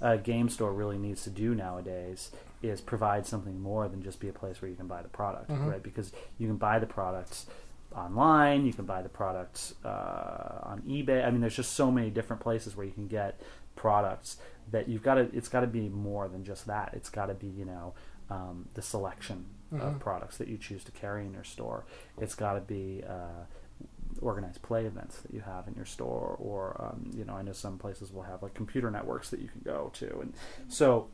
a 0.00 0.18
game 0.18 0.48
store 0.48 0.72
really 0.72 0.98
needs 0.98 1.24
to 1.24 1.30
do 1.30 1.54
nowadays 1.54 2.30
is 2.62 2.80
provide 2.80 3.26
something 3.26 3.60
more 3.60 3.88
than 3.88 4.02
just 4.02 4.20
be 4.20 4.28
a 4.28 4.32
place 4.32 4.62
where 4.62 4.68
you 4.70 4.76
can 4.76 4.86
buy 4.86 5.02
the 5.02 5.08
product, 5.08 5.50
Mhm. 5.50 5.66
right? 5.68 5.82
Because 5.82 6.12
you 6.38 6.46
can 6.46 6.56
buy 6.56 6.78
the 6.78 6.86
products 6.86 7.46
online, 7.94 8.64
you 8.64 8.72
can 8.72 8.84
buy 8.84 9.02
the 9.02 9.08
products 9.08 9.74
uh, 9.84 10.60
on 10.62 10.82
eBay. 10.86 11.26
I 11.26 11.30
mean, 11.30 11.40
there's 11.40 11.56
just 11.56 11.72
so 11.72 11.90
many 11.90 12.10
different 12.10 12.40
places 12.40 12.76
where 12.76 12.86
you 12.86 12.92
can 12.92 13.06
get 13.08 13.40
products 13.76 14.36
that 14.70 14.88
you've 14.88 15.02
got 15.02 15.14
to. 15.14 15.22
It's 15.34 15.48
got 15.48 15.60
to 15.60 15.66
be 15.66 15.88
more 15.88 16.28
than 16.28 16.44
just 16.44 16.66
that. 16.66 16.90
It's 16.94 17.10
got 17.10 17.26
to 17.26 17.34
be, 17.34 17.48
you 17.48 17.64
know, 17.64 17.94
um, 18.30 18.68
the 18.74 18.82
selection 18.82 19.44
Mhm. 19.72 19.80
of 19.80 19.98
products 20.00 20.36
that 20.38 20.48
you 20.48 20.58
choose 20.58 20.84
to 20.84 20.92
carry 20.92 21.24
in 21.26 21.32
your 21.32 21.44
store. 21.44 21.84
It's 22.18 22.34
got 22.34 22.54
to 22.54 22.60
be 22.60 23.02
uh, 23.08 23.44
organized 24.20 24.62
play 24.62 24.84
events 24.86 25.20
that 25.22 25.32
you 25.32 25.40
have 25.40 25.66
in 25.68 25.74
your 25.74 25.86
store, 25.86 26.36
or 26.38 26.76
um, 26.80 27.10
you 27.14 27.24
know, 27.24 27.34
I 27.34 27.42
know 27.42 27.52
some 27.52 27.78
places 27.78 28.12
will 28.12 28.22
have 28.22 28.42
like 28.42 28.54
computer 28.54 28.90
networks 28.90 29.30
that 29.30 29.40
you 29.40 29.48
can 29.48 29.62
go 29.64 29.90
to, 29.94 30.20
and 30.20 30.34
so 30.68 31.08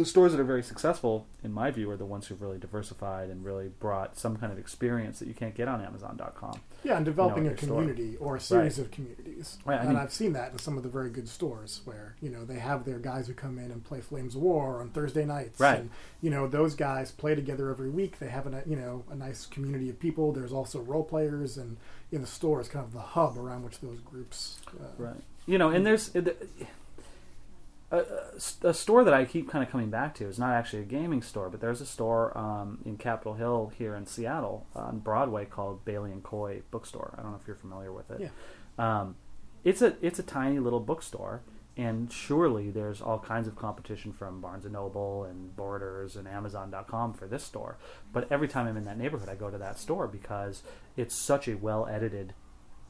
the 0.00 0.06
stores 0.06 0.32
that 0.32 0.40
are 0.40 0.44
very 0.44 0.62
successful, 0.62 1.26
in 1.44 1.52
my 1.52 1.70
view, 1.70 1.88
are 1.90 1.96
the 1.96 2.04
ones 2.04 2.26
who've 2.26 2.40
really 2.40 2.58
diversified 2.58 3.30
and 3.30 3.44
really 3.44 3.68
brought 3.68 4.18
some 4.18 4.36
kind 4.36 4.52
of 4.52 4.58
experience 4.58 5.18
that 5.20 5.28
you 5.28 5.34
can't 5.34 5.54
get 5.54 5.68
on 5.68 5.80
Amazon.com. 5.80 6.60
Yeah, 6.82 6.96
and 6.96 7.04
developing 7.04 7.44
know, 7.44 7.50
a 7.50 7.52
your 7.52 7.58
store. 7.58 7.68
community 7.80 8.16
or 8.16 8.36
a 8.36 8.40
series 8.40 8.78
of 8.78 8.90
communities. 8.90 9.58
Right, 9.64 9.80
I 9.80 9.84
and 9.84 9.96
I've 9.96 10.12
seen 10.12 10.32
that 10.32 10.52
in 10.52 10.58
some 10.58 10.76
of 10.76 10.82
the 10.82 10.88
very 10.88 11.10
good 11.10 11.28
stores 11.28 11.82
where, 11.84 12.16
you 12.20 12.30
know, 12.30 12.44
they 12.44 12.58
have 12.58 12.84
their 12.84 12.98
guys 12.98 13.28
who 13.28 13.34
come 13.34 13.58
in 13.58 13.70
and 13.70 13.84
play 13.84 14.00
Flames 14.00 14.34
of 14.34 14.42
War 14.42 14.80
on 14.80 14.88
Thursday 14.90 15.24
nights. 15.24 15.60
Right. 15.60 15.80
And, 15.80 15.90
you 16.20 16.30
know, 16.30 16.48
those 16.48 16.74
guys 16.74 17.10
play 17.10 17.34
together 17.34 17.70
every 17.70 17.90
week. 17.90 18.18
They 18.18 18.28
have 18.28 18.46
a, 18.46 18.62
you 18.66 18.76
know, 18.76 19.04
a 19.10 19.14
nice 19.14 19.46
community 19.46 19.90
of 19.90 20.00
people. 20.00 20.32
There's 20.32 20.52
also 20.52 20.80
role 20.80 21.04
players 21.04 21.56
and 21.56 21.76
in 22.10 22.22
the 22.22 22.26
store 22.26 22.60
is 22.60 22.68
kind 22.68 22.84
of 22.84 22.92
the 22.92 23.00
hub 23.00 23.38
around 23.38 23.64
which 23.64 23.80
those 23.80 24.00
groups 24.00 24.58
uh, 24.80 24.84
Right. 24.98 25.20
You 25.46 25.58
know, 25.58 25.70
and 25.70 25.84
there's 25.84 26.14
a, 26.14 26.34
a, 27.90 28.04
a 28.62 28.74
store 28.74 29.02
that 29.04 29.12
I 29.14 29.24
keep 29.24 29.48
kind 29.50 29.64
of 29.64 29.70
coming 29.70 29.90
back 29.90 30.14
to 30.16 30.26
is 30.26 30.38
not 30.38 30.52
actually 30.52 30.82
a 30.82 30.86
gaming 30.86 31.22
store, 31.22 31.48
but 31.50 31.60
there's 31.60 31.80
a 31.80 31.86
store 31.86 32.36
um, 32.38 32.78
in 32.84 32.96
Capitol 32.96 33.34
Hill 33.34 33.72
here 33.76 33.94
in 33.96 34.06
Seattle 34.06 34.66
on 34.74 34.98
Broadway 35.00 35.44
called 35.44 35.84
Bailey 35.84 36.12
and 36.12 36.22
Coy 36.22 36.62
Bookstore. 36.70 37.14
I 37.18 37.22
don't 37.22 37.32
know 37.32 37.38
if 37.40 37.46
you're 37.46 37.56
familiar 37.56 37.92
with 37.92 38.10
it. 38.10 38.20
Yeah. 38.20 38.30
Um, 39.00 39.16
it's 39.64 39.82
a 39.82 39.96
it's 40.00 40.18
a 40.18 40.22
tiny 40.22 40.58
little 40.58 40.80
bookstore, 40.80 41.42
and 41.76 42.10
surely 42.12 42.70
there's 42.70 43.00
all 43.02 43.18
kinds 43.18 43.46
of 43.48 43.56
competition 43.56 44.12
from 44.12 44.40
Barnes 44.40 44.64
and 44.64 44.72
Noble 44.72 45.24
and 45.24 45.54
Borders 45.56 46.16
and 46.16 46.26
Amazon.com 46.26 47.12
for 47.14 47.26
this 47.26 47.42
store. 47.44 47.76
But 48.12 48.30
every 48.30 48.48
time 48.48 48.66
I'm 48.66 48.76
in 48.76 48.84
that 48.84 48.96
neighborhood, 48.98 49.28
I 49.28 49.34
go 49.34 49.50
to 49.50 49.58
that 49.58 49.78
store 49.78 50.06
because 50.06 50.62
it's 50.96 51.14
such 51.14 51.46
a 51.48 51.56
well 51.56 51.86
edited 51.86 52.32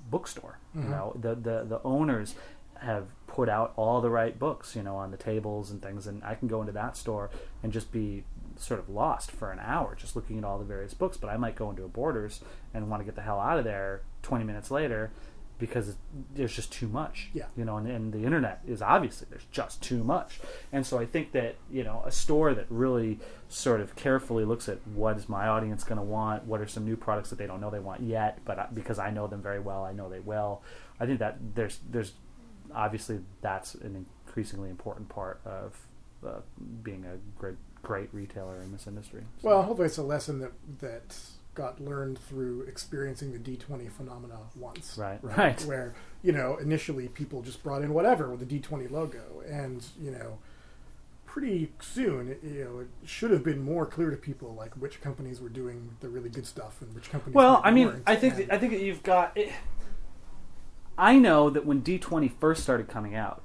bookstore. 0.09 0.59
You 0.75 0.83
Mhm. 0.83 0.91
know, 0.91 1.13
the, 1.19 1.35
the 1.35 1.65
the 1.65 1.81
owners 1.85 2.35
have 2.81 3.07
put 3.27 3.49
out 3.49 3.73
all 3.77 4.01
the 4.01 4.11
right 4.11 4.39
books, 4.39 4.75
you 4.75 4.83
know, 4.83 4.97
on 4.97 5.11
the 5.11 5.17
tables 5.17 5.71
and 5.71 5.81
things, 5.83 6.07
and 6.07 6.23
I 6.25 6.35
can 6.35 6.49
go 6.49 6.61
into 6.61 6.73
that 6.73 6.97
store 6.97 7.31
and 7.63 7.73
just 7.73 7.93
be 7.93 8.25
sort 8.57 8.81
of 8.81 8.89
lost 8.89 9.31
for 9.31 9.53
an 9.53 9.59
hour 9.61 9.95
just 9.95 10.17
looking 10.17 10.37
at 10.37 10.45
all 10.45 10.59
the 10.59 10.65
various 10.65 10.93
books. 10.93 11.17
But 11.17 11.31
I 11.31 11.37
might 11.37 11.57
go 11.57 11.71
into 11.71 11.85
a 11.85 11.89
Borders 11.89 12.41
and 12.75 12.91
want 12.91 13.01
to 13.01 13.05
get 13.05 13.15
the 13.15 13.23
hell 13.23 13.41
out 13.41 13.59
of 13.59 13.65
there. 13.65 14.03
Twenty 14.23 14.45
minutes 14.45 14.71
later, 14.71 15.13
because 15.59 15.97
there's 16.35 16.55
just 16.55 16.73
too 16.73 16.89
much. 16.89 17.29
Yeah. 17.33 17.47
You 17.57 17.65
know, 17.65 17.77
and, 17.77 17.87
and 17.87 18.13
the 18.13 18.25
internet 18.25 18.61
is 18.67 18.83
obviously 18.83 19.29
there's 19.31 19.47
just 19.53 19.83
too 19.83 20.03
much. 20.03 20.41
And 20.73 20.85
so 20.85 20.99
I 20.99 21.07
think 21.07 21.33
that, 21.33 21.57
you 21.71 21.85
know, 21.85 22.03
a 22.05 22.11
store 22.11 22.55
that 22.55 22.67
really 22.69 23.21
sort 23.49 23.81
of 23.81 23.95
carefully 23.95 24.45
looks 24.45 24.69
at 24.69 24.79
what 24.89 25.17
is 25.17 25.29
my 25.29 25.47
audience 25.47 25.85
going 25.85 25.99
to 25.99 26.05
want, 26.05 26.45
what 26.45 26.61
are 26.61 26.67
some 26.67 26.85
new 26.85 26.97
products 26.97 27.31
that 27.31 27.39
they 27.39 27.47
don't 27.47 27.61
know 27.61 27.71
they 27.71 27.79
want 27.79 28.03
yet, 28.03 28.41
but 28.45 28.59
I, 28.59 28.67
because 28.73 28.99
I 28.99 29.11
know 29.11 29.27
them 29.27 29.43
very 29.43 29.61
well, 29.61 29.85
I 29.85 29.93
know 29.93 30.09
they 30.09 30.21
will. 30.21 30.63
I 30.99 31.07
think 31.07 31.19
that 31.21 31.39
there's 31.55 31.79
there's 31.89 32.13
obviously 32.75 33.21
that's 33.41 33.75
an 33.77 34.07
increasingly 34.27 34.71
important 34.71 35.09
part 35.09 35.41
of 35.45 35.77
uh, 36.27 36.41
being 36.83 37.05
a 37.05 37.17
great 37.39 37.57
great 37.83 38.11
retailer 38.13 38.61
in 38.63 38.73
this 38.73 38.87
industry. 38.87 39.23
So- 39.41 39.49
Well, 39.49 39.63
hopefully 39.63 39.87
it's 39.87 39.99
a 39.99 40.03
lesson 40.03 40.39
that 40.41 40.53
that 40.81 41.17
got 41.55 41.81
learned 41.81 42.19
through 42.19 42.63
experiencing 42.63 43.33
the 43.33 43.39
D20 43.39 43.91
phenomena 43.91 44.37
once. 44.57 44.97
Right, 44.97 45.19
right. 45.23 45.61
Where, 45.65 45.95
you 46.23 46.31
know, 46.33 46.57
initially 46.59 47.09
people 47.09 47.43
just 47.43 47.63
brought 47.63 47.83
in 47.83 47.93
whatever 47.93 48.29
with 48.31 48.47
the 48.47 48.61
D20 48.61 48.89
logo. 48.91 49.43
And, 49.49 49.85
you 50.01 50.13
know, 50.13 50.39
pretty 51.27 51.73
soon, 51.81 52.37
you 52.43 52.65
know, 52.65 52.79
it 52.81 52.89
should 53.09 53.31
have 53.33 53.43
been 53.43 53.63
more 53.63 53.85
clear 53.85 54.11
to 54.11 54.17
people, 54.17 54.55
like, 54.55 54.75
which 54.75 55.01
companies 55.01 55.41
were 55.41 55.49
doing 55.49 55.91
the 56.01 56.09
really 56.09 56.29
good 56.29 56.47
stuff 56.47 56.81
and 56.83 56.95
which 56.95 57.11
companies 57.11 57.35
Well, 57.35 57.61
I 57.65 57.73
mean. 57.73 58.01
I 58.07 58.15
think 58.17 58.37
that, 58.37 58.53
I 58.55 58.59
think 58.59 58.73
that 58.73 58.81
you've 58.83 59.03
got. 59.03 59.37
It, 59.37 59.53
I 61.01 61.19
know 61.19 61.51
that 61.51 61.65
when 61.67 61.81
D 61.81 61.99
twenty 61.99 62.29
first 62.29 62.63
started 62.63 62.89
coming 62.89 63.15
out, 63.15 63.43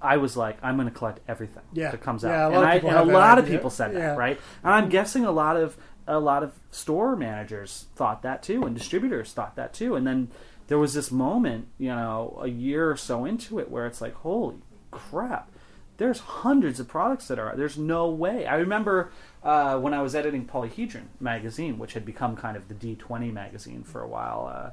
I 0.00 0.16
was 0.16 0.36
like, 0.36 0.58
I'm 0.62 0.76
going 0.76 0.88
to 0.88 0.94
collect 0.94 1.20
everything 1.28 1.62
Yeah. 1.72 1.90
that 1.90 2.00
comes 2.00 2.22
Yeah, 2.24 2.46
out, 2.46 2.52
lot 2.52 2.58
and, 2.58 2.66
I, 2.66 2.74
and 3.00 3.10
a 3.10 3.12
lot 3.12 3.38
of 3.38 3.44
idea. 3.44 3.56
people 3.58 3.70
said 3.70 3.92
Yeah. 3.92 4.00
that, 4.00 4.18
right? 4.18 4.40
And 4.62 4.72
I'm 4.74 4.88
guessing 4.88 5.24
a 5.24 5.30
lot 5.30 5.56
of 5.56 5.76
a 6.06 6.18
lot 6.20 6.42
of 6.42 6.52
store 6.70 7.16
managers 7.16 7.86
thought 7.96 8.22
that 8.22 8.42
too, 8.42 8.64
and 8.64 8.76
distributors 8.76 9.32
thought 9.32 9.56
that 9.56 9.72
too, 9.72 9.94
and 9.94 10.06
then 10.06 10.28
there 10.66 10.78
was 10.78 10.92
this 10.94 11.10
moment, 11.10 11.68
you 11.78 11.88
know, 11.88 12.38
a 12.42 12.48
year 12.48 12.90
or 12.90 12.96
so 12.96 13.24
into 13.24 13.58
it, 13.58 13.70
where 13.70 13.86
it's 13.86 14.00
like, 14.00 14.14
holy 14.16 14.56
crap. 14.90 15.50
There's 15.96 16.18
hundreds 16.18 16.80
of 16.80 16.88
products 16.88 17.28
that 17.28 17.38
are. 17.38 17.54
There's 17.56 17.78
no 17.78 18.08
way. 18.10 18.46
I 18.46 18.56
remember 18.56 19.12
uh, 19.44 19.78
when 19.78 19.94
I 19.94 20.02
was 20.02 20.14
editing 20.14 20.44
Polyhedron 20.46 21.04
magazine, 21.20 21.78
which 21.78 21.92
had 21.94 22.04
become 22.04 22.34
kind 22.36 22.56
of 22.56 22.66
the 22.68 22.74
D20 22.74 23.32
magazine 23.32 23.82
for 23.84 24.02
a 24.02 24.08
while. 24.08 24.50
Uh, 24.52 24.70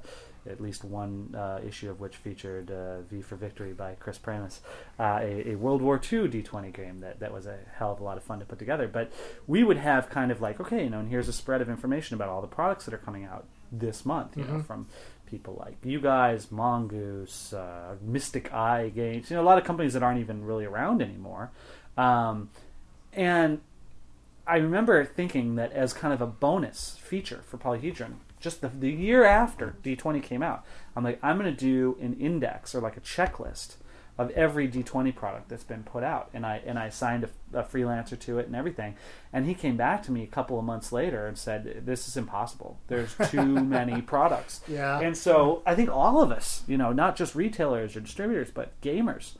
at 0.50 0.60
least 0.60 0.84
one 0.84 1.36
uh, 1.38 1.60
issue 1.66 1.89
of 1.89 2.00
which 2.00 2.16
featured 2.18 2.72
uh, 2.72 3.02
V 3.02 3.22
for 3.22 3.36
Victory 3.36 3.74
by 3.74 3.94
Chris 4.00 4.18
Pramas, 4.18 4.60
uh, 5.00 5.20
a, 5.22 5.52
a 5.52 5.56
World 5.56 5.82
War 5.82 5.96
II 5.98 6.28
D20 6.30 6.74
game 6.74 7.00
that, 7.02 7.20
that 7.20 7.32
was 7.34 7.46
a 7.46 7.58
hell 7.76 7.92
of 7.92 8.00
a 8.00 8.04
lot 8.04 8.18
of 8.18 8.24
fun 8.24 8.39
to 8.39 8.46
put 8.46 8.58
together. 8.60 8.88
But 8.88 9.12
we 9.48 9.64
would 9.64 9.78
have 9.78 10.10
kind 10.10 10.32
of 10.32 10.42
like, 10.42 10.60
okay, 10.60 10.84
you 10.86 10.89
know, 10.89 11.00
and 11.00 11.10
here's 11.10 11.28
a 11.28 11.34
spread 11.34 11.62
of 11.62 11.70
information 11.70 12.16
about 12.16 12.30
all 12.30 12.42
the 12.42 12.48
products 12.48 12.86
that 12.86 12.94
are 12.94 12.98
coming 13.00 13.24
out 13.24 13.46
this 13.72 14.06
month, 14.06 14.36
you 14.36 14.44
know, 14.44 14.56
Mhm. 14.56 14.66
from 14.66 14.88
people 15.28 15.56
like 15.60 15.78
you 15.84 16.02
guys, 16.02 16.52
Mongoose, 16.52 17.54
uh, 17.54 17.96
Mystic 18.02 18.52
Eye 18.54 18.89
Games, 18.89 19.30
you 19.30 19.38
know, 19.38 19.42
a 19.42 19.46
lot 19.46 19.58
of 19.58 19.64
companies 19.64 19.94
that 19.94 20.04
aren't 20.04 20.20
even 20.20 20.44
really 20.44 20.66
around 20.66 21.02
anymore. 21.02 21.52
Um, 21.98 22.50
and 23.14 23.62
I 24.48 24.58
remember 24.58 25.06
thinking 25.06 25.56
that 25.56 25.72
as 25.72 25.94
kind 25.94 26.14
of 26.14 26.22
a 26.22 26.26
bonus 26.28 26.98
feature 27.02 27.42
for 27.44 27.58
Polyhedron, 27.58 28.16
just 28.42 28.62
the, 28.62 28.68
the 28.68 28.92
year 28.92 29.24
after 29.24 29.76
D20 29.84 30.22
came 30.22 30.44
out, 30.44 30.66
I'm 30.96 31.04
like, 31.04 31.20
I'm 31.24 31.38
going 31.38 31.54
to 31.54 31.58
do 31.58 31.98
an 32.02 32.14
index 32.20 32.76
or 32.76 32.82
like 32.82 32.98
a 32.98 33.02
checklist 33.02 33.76
of 34.18 34.30
every 34.32 34.68
D20 34.68 35.16
product 35.16 35.50
that's 35.50 35.64
been 35.64 35.84
put 35.84 36.04
out, 36.04 36.30
and 36.34 36.46
I 36.46 36.62
and 36.66 36.78
I 36.78 36.89
signed 36.89 37.24
a, 37.24 37.60
a 37.60 37.64
freelancer 37.64 38.20
to 38.20 38.39
it 38.39 38.46
and 38.46 38.56
everything. 38.56 38.96
And 39.32 39.46
he 39.46 39.54
came 39.54 39.78
back 39.78 40.04
to 40.04 40.12
me 40.12 40.24
a 40.24 40.28
couple 40.28 40.60
of 40.60 40.66
months 40.66 40.92
later 40.92 41.26
and 41.26 41.38
said, 41.38 41.86
"This 41.86 42.08
is 42.08 42.18
impossible. 42.18 42.78
There's 42.88 43.16
too 43.30 43.46
many 43.64 44.02
products." 44.02 44.62
Yeah. 44.68 45.00
And 45.00 45.18
so 45.18 45.64
I 45.66 45.76
think 45.76 45.89
all 45.89 46.22
of 46.22 46.32
us, 46.32 46.64
you 46.68 46.78
know, 46.78 46.92
not 46.92 47.16
just 47.16 47.36
retailers 47.36 47.96
or 47.96 48.02
distributors, 48.02 48.52
but 48.52 48.80
gamers, 48.82 49.36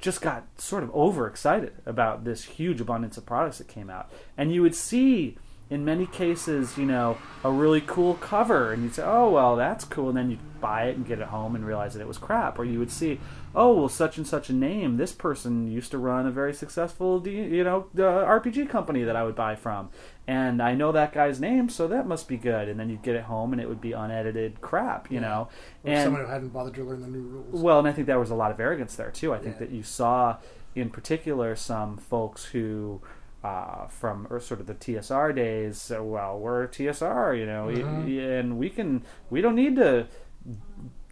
just 0.00 0.20
got 0.20 0.46
sort 0.58 0.82
of 0.82 0.90
overexcited 0.94 1.74
about 1.86 2.24
this 2.24 2.44
huge 2.44 2.80
abundance 2.80 3.18
of 3.18 3.26
products 3.26 3.58
that 3.58 3.68
came 3.68 3.90
out. 3.90 4.10
And 4.36 4.52
you 4.52 4.62
would 4.62 4.74
see 4.74 5.36
in 5.70 5.84
many 5.84 6.04
cases, 6.04 6.76
you 6.76 6.84
know, 6.84 7.16
a 7.44 7.50
really 7.50 7.80
cool 7.80 8.14
cover 8.14 8.72
and 8.72 8.82
you'd 8.82 8.94
say, 8.94 9.04
"Oh, 9.06 9.30
well, 9.30 9.54
that's 9.56 9.84
cool." 9.84 10.08
And 10.08 10.16
then 10.18 10.30
you'd 10.30 10.60
buy 10.60 10.84
it 10.88 10.96
and 10.96 11.06
get 11.06 11.20
it 11.20 11.28
home 11.28 11.54
and 11.54 11.64
realize 11.64 11.94
that 11.94 12.00
it 12.00 12.08
was 12.08 12.18
crap. 12.18 12.58
Or 12.58 12.64
you 12.64 12.78
would 12.80 12.90
see, 12.90 13.20
"Oh, 13.54 13.74
well, 13.74 13.88
such 13.88 14.18
and 14.18 14.26
such 14.26 14.50
a 14.50 14.52
name. 14.52 14.96
This 14.96 15.12
person 15.12 15.70
used 15.70 15.90
to 15.92 15.98
run 15.98 16.26
a 16.26 16.30
very 16.30 16.52
successful, 16.52 17.26
you 17.26 17.62
know, 17.64 17.86
uh, 17.96 18.02
RPG 18.02 18.66
company 18.68 19.04
that 19.04 19.14
I 19.16 19.22
would 19.24 19.36
buy 19.36 19.54
from." 19.54 19.90
And 20.26 20.60
I 20.62 20.74
know 20.74 20.92
that 20.92 21.12
guy's 21.12 21.40
name, 21.40 21.68
so 21.68 21.88
that 21.88 22.06
must 22.06 22.28
be 22.28 22.36
good. 22.36 22.68
And 22.68 22.78
then 22.78 22.90
you'd 22.90 23.02
get 23.02 23.14
it 23.16 23.24
home 23.24 23.52
and 23.52 23.60
it 23.62 23.68
would 23.68 23.80
be 23.80 23.92
unedited 23.92 24.60
crap, 24.60 25.10
you 25.10 25.20
Yeah. 25.20 25.28
know. 25.28 25.48
Or 25.84 25.90
And 25.92 26.02
someone 26.04 26.22
who 26.24 26.28
hadn't 26.30 26.48
bothered 26.50 26.74
to 26.74 26.84
learn 26.84 27.00
the 27.00 27.08
new 27.08 27.22
rules. 27.22 27.62
well, 27.62 27.78
and 27.78 27.88
I 27.88 27.92
think 27.92 28.06
there 28.06 28.18
was 28.20 28.30
a 28.30 28.34
lot 28.36 28.50
of 28.50 28.60
arrogance 28.60 28.94
there 28.96 29.10
too. 29.10 29.32
I 29.32 29.38
think 29.38 29.54
Yeah. 29.56 29.66
that 29.66 29.70
you 29.70 29.82
saw, 29.82 30.36
in 30.76 30.90
particular, 30.90 31.56
some 31.56 31.96
folks 31.96 32.46
who, 32.46 33.00
uh, 33.42 33.86
from 33.86 34.26
or 34.30 34.38
sort 34.40 34.60
of 34.60 34.66
the 34.66 34.74
TSR 34.74 35.34
days, 35.34 35.78
said, 35.80 36.00
well, 36.02 36.38
we're 36.38 36.66
TSR, 36.68 37.38
you 37.38 37.46
know, 37.46 37.66
y- 37.66 38.22
and 38.38 38.58
we 38.58 38.68
can, 38.70 39.02
we 39.30 39.40
don't 39.40 39.54
need 39.54 39.76
to 39.76 40.06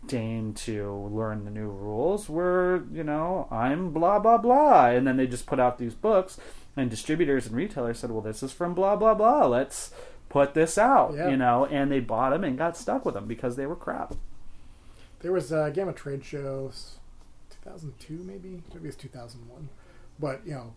deign 0.07 0.55
to 0.55 0.93
learn 1.13 1.45
the 1.45 1.51
new 1.51 1.69
rules. 1.69 2.29
We're, 2.29 2.83
you 2.93 3.05
know, 3.05 3.47
I'm 3.51 3.91
blah 3.93 4.19
blah 4.19 4.39
blah, 4.39 4.87
and 4.87 5.07
then 5.07 5.17
they 5.17 5.27
just 5.27 5.47
put 5.47 5.61
out 5.61 5.79
these 5.79 5.95
books, 5.95 6.39
and 6.77 6.89
distributors 6.91 7.47
and 7.47 7.57
retailers 7.57 7.99
said, 7.99 8.11
well, 8.11 8.21
this 8.23 8.43
is 8.43 8.53
from 8.53 8.75
blah 8.75 8.97
blah 8.97 9.15
blah. 9.15 9.47
Let's 9.47 9.93
put 10.29 10.55
this 10.55 10.77
out, 10.79 11.15
Yeah. 11.15 11.31
you 11.31 11.37
know, 11.37 11.65
and 11.67 11.91
they 11.91 12.01
bought 12.01 12.31
them 12.31 12.45
and 12.45 12.57
got 12.59 12.77
stuck 12.77 13.05
with 13.05 13.15
them 13.15 13.27
because 13.27 13.57
they 13.57 13.67
were 13.67 13.77
crap. 13.77 14.15
There 15.21 15.33
was 15.33 15.51
a 15.51 15.71
Gamma 15.75 15.93
Trade 15.95 16.25
Show, 16.25 16.71
2002 17.63 18.13
maybe, 18.25 18.63
maybe 18.73 18.89
it's 18.89 18.97
2001, 18.97 19.69
but 20.21 20.43
you 20.47 20.53
know, 20.53 20.75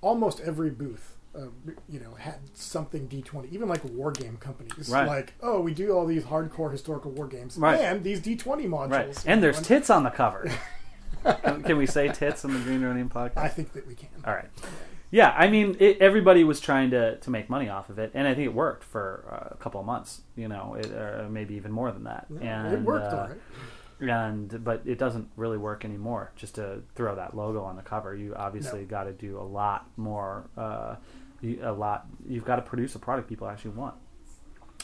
almost 0.00 0.40
every 0.40 0.70
booth, 0.70 1.16
uh, 1.34 1.46
you 1.88 2.00
know, 2.00 2.14
had 2.14 2.38
something 2.54 3.08
D20. 3.08 3.50
Even 3.52 3.68
like 3.68 3.84
war 3.84 4.10
game 4.12 4.36
companies, 4.38 4.88
Right. 4.88 5.06
like 5.06 5.34
oh, 5.42 5.60
we 5.60 5.74
do 5.74 5.92
all 5.92 6.06
these 6.06 6.24
hardcore 6.24 6.72
historical 6.72 7.10
war 7.10 7.26
games, 7.26 7.56
Right. 7.56 7.80
and 7.80 8.02
these 8.02 8.20
D20 8.20 8.66
modules. 8.68 8.90
Right. 8.90 9.24
And 9.26 9.40
know, 9.40 9.50
there's 9.50 9.60
tits 9.62 9.90
on 9.90 10.02
the 10.02 10.10
cover. 10.10 10.50
can, 11.42 11.62
can 11.62 11.76
we 11.76 11.86
say 11.86 12.08
tits 12.08 12.44
on 12.44 12.54
the 12.54 12.60
Green 12.60 12.82
Ronin 12.82 13.08
podcast? 13.08 13.36
I 13.38 13.48
think 13.48 13.72
that 13.74 13.86
we 13.86 13.94
can. 13.94 14.08
All 14.26 14.34
right. 14.34 14.48
Yeah, 15.12 15.34
I 15.36 15.48
mean, 15.48 15.76
it, 15.80 15.98
everybody 16.00 16.44
was 16.44 16.60
trying 16.60 16.90
to, 16.92 17.16
to 17.16 17.30
make 17.30 17.50
money 17.50 17.68
off 17.68 17.90
of 17.90 17.98
it, 17.98 18.12
and 18.14 18.28
I 18.28 18.34
think 18.34 18.46
it 18.46 18.54
worked 18.54 18.84
for 18.84 19.24
uh, 19.28 19.54
a 19.54 19.56
couple 19.56 19.80
of 19.80 19.86
months. 19.86 20.22
You 20.36 20.46
know, 20.46 20.74
it, 20.78 20.86
or 20.92 21.26
maybe 21.28 21.54
even 21.56 21.72
more 21.72 21.90
than 21.90 22.04
that. 22.04 22.26
and 22.40 22.72
it 22.72 22.80
worked 22.82 23.12
uh, 23.12 23.16
all 23.16 23.28
right. 23.28 23.38
And 24.00 24.62
but 24.64 24.82
it 24.86 24.98
doesn't 24.98 25.28
really 25.36 25.58
work 25.58 25.84
anymore. 25.84 26.32
Just 26.36 26.54
to 26.56 26.82
throw 26.94 27.14
that 27.16 27.36
logo 27.36 27.62
on 27.62 27.76
the 27.76 27.82
cover, 27.82 28.14
you 28.14 28.34
obviously 28.34 28.80
No. 28.80 28.86
got 28.86 29.04
to 29.04 29.12
do 29.12 29.38
a 29.38 29.42
lot 29.42 29.86
more. 29.96 30.48
Uh, 30.56 30.96
a 31.62 31.72
lot. 31.72 32.06
You've 32.28 32.44
got 32.44 32.56
to 32.56 32.62
produce 32.62 32.94
a 32.94 32.98
product 32.98 33.28
people 33.28 33.48
actually 33.48 33.70
want, 33.70 33.94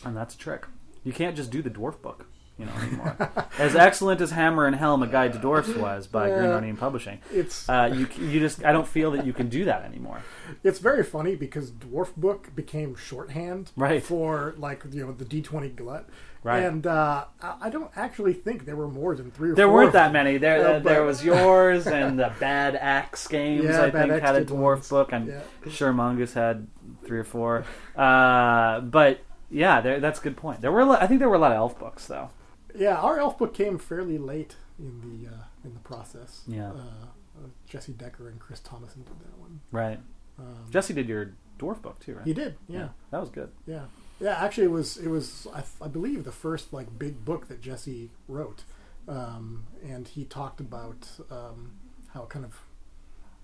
and 0.05 0.17
that's 0.17 0.35
a 0.35 0.39
trick. 0.39 0.65
You 1.05 1.13
can't 1.13 1.37
just 1.37 1.51
do 1.51 1.61
the 1.61 1.69
dwarf 1.71 2.01
book, 2.01 2.27
you 2.59 2.65
know, 2.67 2.73
anymore. 2.83 3.17
as 3.59 3.77
excellent 3.77 4.21
as 4.21 4.31
Hammer 4.31 4.67
and 4.67 4.75
Helm: 4.77 5.03
A 5.03 5.07
Guide 5.07 5.33
to 5.35 5.39
Dwarfs 5.39 5.69
was 5.75 6.07
by 6.07 6.29
Green 6.29 6.45
Yeah. 6.45 6.49
Ronin 6.51 6.77
Publishing, 6.77 7.19
It's 7.33 7.69
uh, 7.69 7.91
you 7.93 8.07
you 8.25 8.41
just 8.41 8.65
I 8.65 8.73
don't 8.73 8.89
feel 8.89 9.11
that 9.13 9.27
you 9.27 9.33
can 9.33 9.49
do 9.49 9.65
that 9.67 9.85
anymore. 9.85 10.23
it's 10.65 10.79
very 10.79 11.05
funny 11.05 11.37
because 11.37 11.71
dwarf 11.71 12.15
book 12.17 12.55
became 12.55 12.95
shorthand 12.97 13.73
Right. 13.77 14.03
for 14.03 14.55
like 14.57 14.83
you 14.91 15.05
know 15.07 15.13
the 15.13 15.25
D20 15.25 15.77
glut. 15.77 16.09
Right. 16.43 16.63
And 16.63 16.87
uh, 16.87 17.25
I 17.43 17.71
don't 17.71 17.91
actually 17.97 18.33
think 18.33 18.67
there 18.67 18.77
were 18.77 18.87
more 18.87 19.17
than 19.17 19.33
three 19.33 19.51
or 19.51 19.55
There 19.57 19.67
four. 19.67 19.75
weren't 19.75 19.93
that 19.95 20.13
many. 20.13 20.39
There, 20.39 20.77
Uh, 20.77 20.79
there 20.91 21.03
was 21.03 21.25
yours 21.25 21.89
and 21.89 22.17
the 22.21 22.33
Bad 22.39 22.77
Axe 22.77 23.27
games. 23.27 23.65
Yeah, 23.65 23.83
I 23.83 23.91
Bad 23.91 24.03
think 24.03 24.13
Axe 24.13 24.23
had 24.23 24.37
a 24.37 24.45
dwarf 24.45 24.61
ones. 24.77 24.89
book. 24.89 25.13
I'm 25.13 25.27
Yeah. 25.29 25.41
sure 25.69 25.93
Mongoose 25.93 26.35
had 26.35 26.69
three 27.05 27.19
or 27.19 27.25
four. 27.25 27.65
Uh, 27.97 28.79
but 28.81 29.21
yeah, 29.51 29.81
there, 29.81 29.99
that's 29.99 30.21
a 30.21 30.23
good 30.23 30.37
point. 30.37 30.61
There 30.61 30.71
were, 30.71 30.81
a 30.81 30.85
lot- 30.85 31.03
I 31.03 31.09
think, 31.09 31.19
there 31.19 31.29
were 31.29 31.35
a 31.35 31.41
lot 31.41 31.51
of 31.51 31.57
elf 31.57 31.79
books 31.81 32.07
though. 32.07 32.31
Yeah, 32.79 32.97
our 32.97 33.19
elf 33.19 33.39
book 33.39 33.55
came 33.55 33.79
fairly 33.79 34.19
late 34.19 34.57
in 34.79 35.01
the 35.01 35.29
uh, 35.31 35.45
in 35.65 35.75
the 35.75 35.81
process. 35.81 36.43
Yeah. 36.47 36.71
Uh, 36.71 37.07
uh, 37.39 37.49
Jesse 37.69 37.93
Decker 37.93 38.29
and 38.29 38.41
Chris 38.41 38.61
Thomasson 38.61 39.03
did 39.03 39.19
that 39.21 39.39
one. 39.39 39.61
Right. 39.71 39.99
Um, 40.39 40.67
Jesse 40.71 40.95
did 40.95 41.09
your 41.09 41.35
dwarf 41.59 41.83
book 41.83 41.99
too, 42.01 42.15
right? 42.15 42.27
he 42.27 42.33
did. 42.33 42.57
Yeah. 42.69 42.89
that 43.11 43.21
was 43.21 43.31
good. 43.31 43.51
Yeah. 43.67 43.85
Yeah. 44.21 44.43
Actually, 44.43 44.65
it 44.65 44.71
was 44.71 44.97
it 44.97 45.09
was 45.09 45.47
I, 45.55 45.63
I 45.85 45.89
believe 45.89 46.25
the 46.25 46.33
first 46.33 46.73
like 46.73 46.99
big 46.99 47.25
book 47.25 47.49
that 47.49 47.61
Jesse 47.61 48.11
wrote, 48.29 48.65
um, 49.09 49.65
and 49.83 50.09
he 50.09 50.25
talked 50.25 50.61
about 50.61 51.09
um, 51.31 51.73
how 52.13 52.23
it 52.23 52.29
kind 52.31 52.45
of 52.45 52.61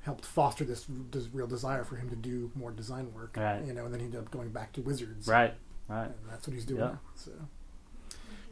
helped 0.02 0.24
foster 0.24 0.64
this, 0.64 0.86
this 1.12 1.28
real 1.32 1.46
desire 1.46 1.84
for 1.84 1.96
him 1.96 2.10
to 2.10 2.16
do 2.16 2.50
more 2.54 2.72
design 2.72 3.12
work. 3.14 3.36
Right. 3.36 3.64
You 3.64 3.72
know, 3.72 3.84
and 3.84 3.94
then 3.94 4.00
he 4.00 4.06
ended 4.06 4.20
up 4.20 4.30
going 4.30 4.50
back 4.50 4.72
to 4.72 4.82
Wizards. 4.82 5.28
Right. 5.28 5.54
Right. 5.88 6.06
And 6.06 6.14
that's 6.28 6.46
what 6.46 6.54
he's 6.54 6.64
doing. 6.64 6.80
Yeah. 6.80 6.86
now, 6.86 7.00
So. 7.14 7.32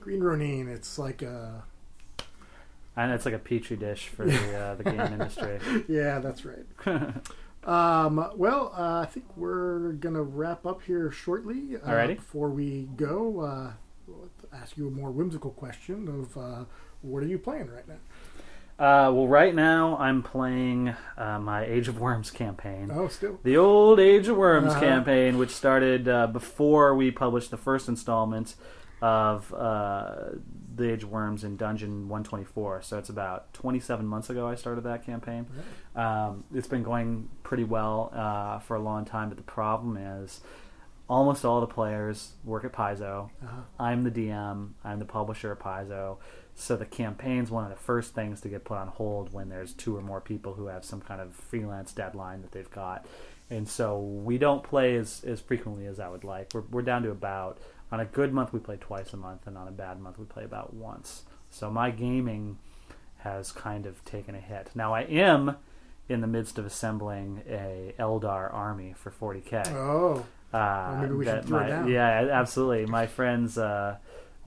Green 0.01 0.21
Ronin, 0.23 0.69
it's 0.69 0.99
like 0.99 1.23
a 1.23 1.65
And 2.97 3.13
it's 3.13 3.25
like 3.25 3.35
a 3.35 3.39
petri 3.39 3.77
dish 3.77 4.09
for 4.09 4.25
the 4.27 4.57
uh, 4.59 4.75
the 4.77 4.85
game 4.85 5.01
industry. 5.13 5.59
yeah, 5.89 6.19
that's 6.19 6.45
right. 6.45 6.67
um, 7.65 8.31
well, 8.37 8.73
uh, 8.77 9.01
I 9.03 9.07
think 9.07 9.27
we're 9.37 9.93
gonna 9.93 10.23
wrap 10.23 10.67
up 10.67 10.83
here 10.83 11.11
shortly. 11.11 11.77
Uh, 11.77 11.89
Alrighty. 11.91 12.17
Before 12.17 12.49
we 12.51 12.89
go, 12.97 13.41
uh, 13.41 13.73
ask 14.53 14.77
you 14.77 14.89
a 14.89 14.91
more 14.91 15.11
whimsical 15.11 15.51
question 15.51 16.09
of 16.09 16.37
uh, 16.37 16.65
what 17.03 17.23
are 17.23 17.27
you 17.27 17.39
playing 17.39 17.71
right 17.71 17.87
now? 17.89 17.95
Uh, 18.79 19.13
well, 19.13 19.29
right 19.29 19.55
now 19.55 19.99
I'm 19.99 20.23
playing 20.23 20.95
uh, 21.19 21.39
my 21.39 21.67
Age 21.67 21.87
of 21.89 22.01
Worms 22.01 22.31
campaign. 22.31 22.91
Oh, 22.91 23.09
still. 23.09 23.39
The 23.43 23.59
old 23.59 24.01
Age 24.01 24.27
of 24.29 24.39
Worms 24.39 24.69
Uh-huh. 24.73 24.81
campaign, 24.81 25.37
which 25.37 25.51
started 25.51 26.09
uh, 26.09 26.27
before 26.29 26.95
we 26.95 27.11
published 27.11 27.51
the 27.51 27.59
first 27.59 27.89
installment 27.89 28.55
of 29.01 29.53
uh, 29.55 30.31
the 30.75 30.93
Age 30.93 31.03
of 31.03 31.11
Worms 31.11 31.45
in 31.45 31.57
Dungeon 31.57 32.09
124. 32.09 32.83
So 32.83 32.99
it's 32.99 33.09
about 33.09 33.53
27 33.55 34.07
months 34.07 34.31
ago 34.31 34.47
I 34.47 34.55
started 34.55 34.85
that 34.85 35.05
campaign. 35.05 35.47
Um, 35.97 36.45
it's 36.55 36.69
been 36.69 36.83
going 36.83 37.29
pretty 37.43 37.65
well 37.65 38.13
uh, 38.15 38.59
for 38.61 38.77
a 38.77 38.81
long 38.81 39.05
time, 39.05 39.29
but 39.29 39.37
the 39.37 39.45
problem 39.45 39.97
is 39.97 40.41
almost 41.09 41.45
all 41.45 41.61
the 41.61 41.67
players 41.67 42.33
work 42.45 42.65
at 42.65 42.73
Paizo. 42.73 43.31
Uh-huh. 43.43 43.61
I'm 43.79 44.05
the 44.05 44.11
DM. 44.11 44.71
I'm 44.85 44.99
the 44.99 45.05
publisher 45.05 45.53
of 45.53 45.59
Paizo. 45.59 46.19
So 46.55 46.77
the 46.77 46.87
campaign's 46.87 47.51
one 47.51 47.65
of 47.65 47.71
the 47.71 47.77
first 47.77 48.15
things 48.15 48.41
to 48.43 48.49
get 48.49 48.65
put 48.65 48.79
on 48.79 48.89
hold 48.89 49.33
when 49.33 49.49
there's 49.49 49.73
two 49.73 49.97
or 49.97 50.03
more 50.03 50.21
people 50.21 50.55
who 50.55 50.67
have 50.67 50.85
some 50.85 51.01
kind 51.01 51.21
of 51.21 51.35
freelance 51.35 51.93
deadline 51.93 52.43
that 52.43 52.53
they've 52.53 52.71
got. 52.71 53.07
And 53.51 53.69
so 53.69 53.99
we 53.99 54.39
don't 54.39 54.63
play 54.63 54.95
as, 54.97 55.25
as 55.25 55.41
frequently 55.41 55.87
as 55.87 55.99
I 55.99 56.09
would 56.09 56.23
like. 56.23 56.53
We're, 56.55 56.63
we're 56.71 56.83
down 56.83 57.03
to 57.03 57.11
about, 57.11 57.59
on 57.93 58.01
a 58.01 58.05
good 58.05 58.33
month, 58.33 58.53
we 58.53 58.61
play 58.61 58.77
twice 58.77 59.13
a 59.13 59.17
month, 59.17 59.47
and 59.47 59.57
on 59.59 59.69
a 59.69 59.73
bad 59.73 60.01
month, 60.01 60.19
we 60.19 60.25
play 60.25 60.45
about 60.45 60.75
once. 60.75 61.25
So 61.51 61.71
my 61.71 61.91
gaming 61.91 62.59
has 63.19 63.53
kind 63.53 63.87
of 63.87 64.05
taken 64.05 64.35
a 64.35 64.41
hit. 64.41 64.71
Now 64.75 64.95
I 64.95 65.03
am 65.03 65.57
in 66.09 66.21
the 66.21 66.27
midst 66.27 66.59
of 66.59 66.67
assembling 66.67 67.43
a 67.49 67.95
Eldar 67.99 68.53
army 68.53 68.95
for 68.97 69.11
40k. 69.11 69.67
Oh, 69.75 70.25
Uh, 70.53 70.99
maybe 71.03 71.15
we 71.15 71.25
should 71.25 71.45
throw 71.45 71.59
it 71.61 71.69
down. 71.69 71.89
Yeah, 71.89 72.29
absolutely. 72.33 72.87
My 72.87 73.07
friends 73.07 73.57
uh, 73.59 73.97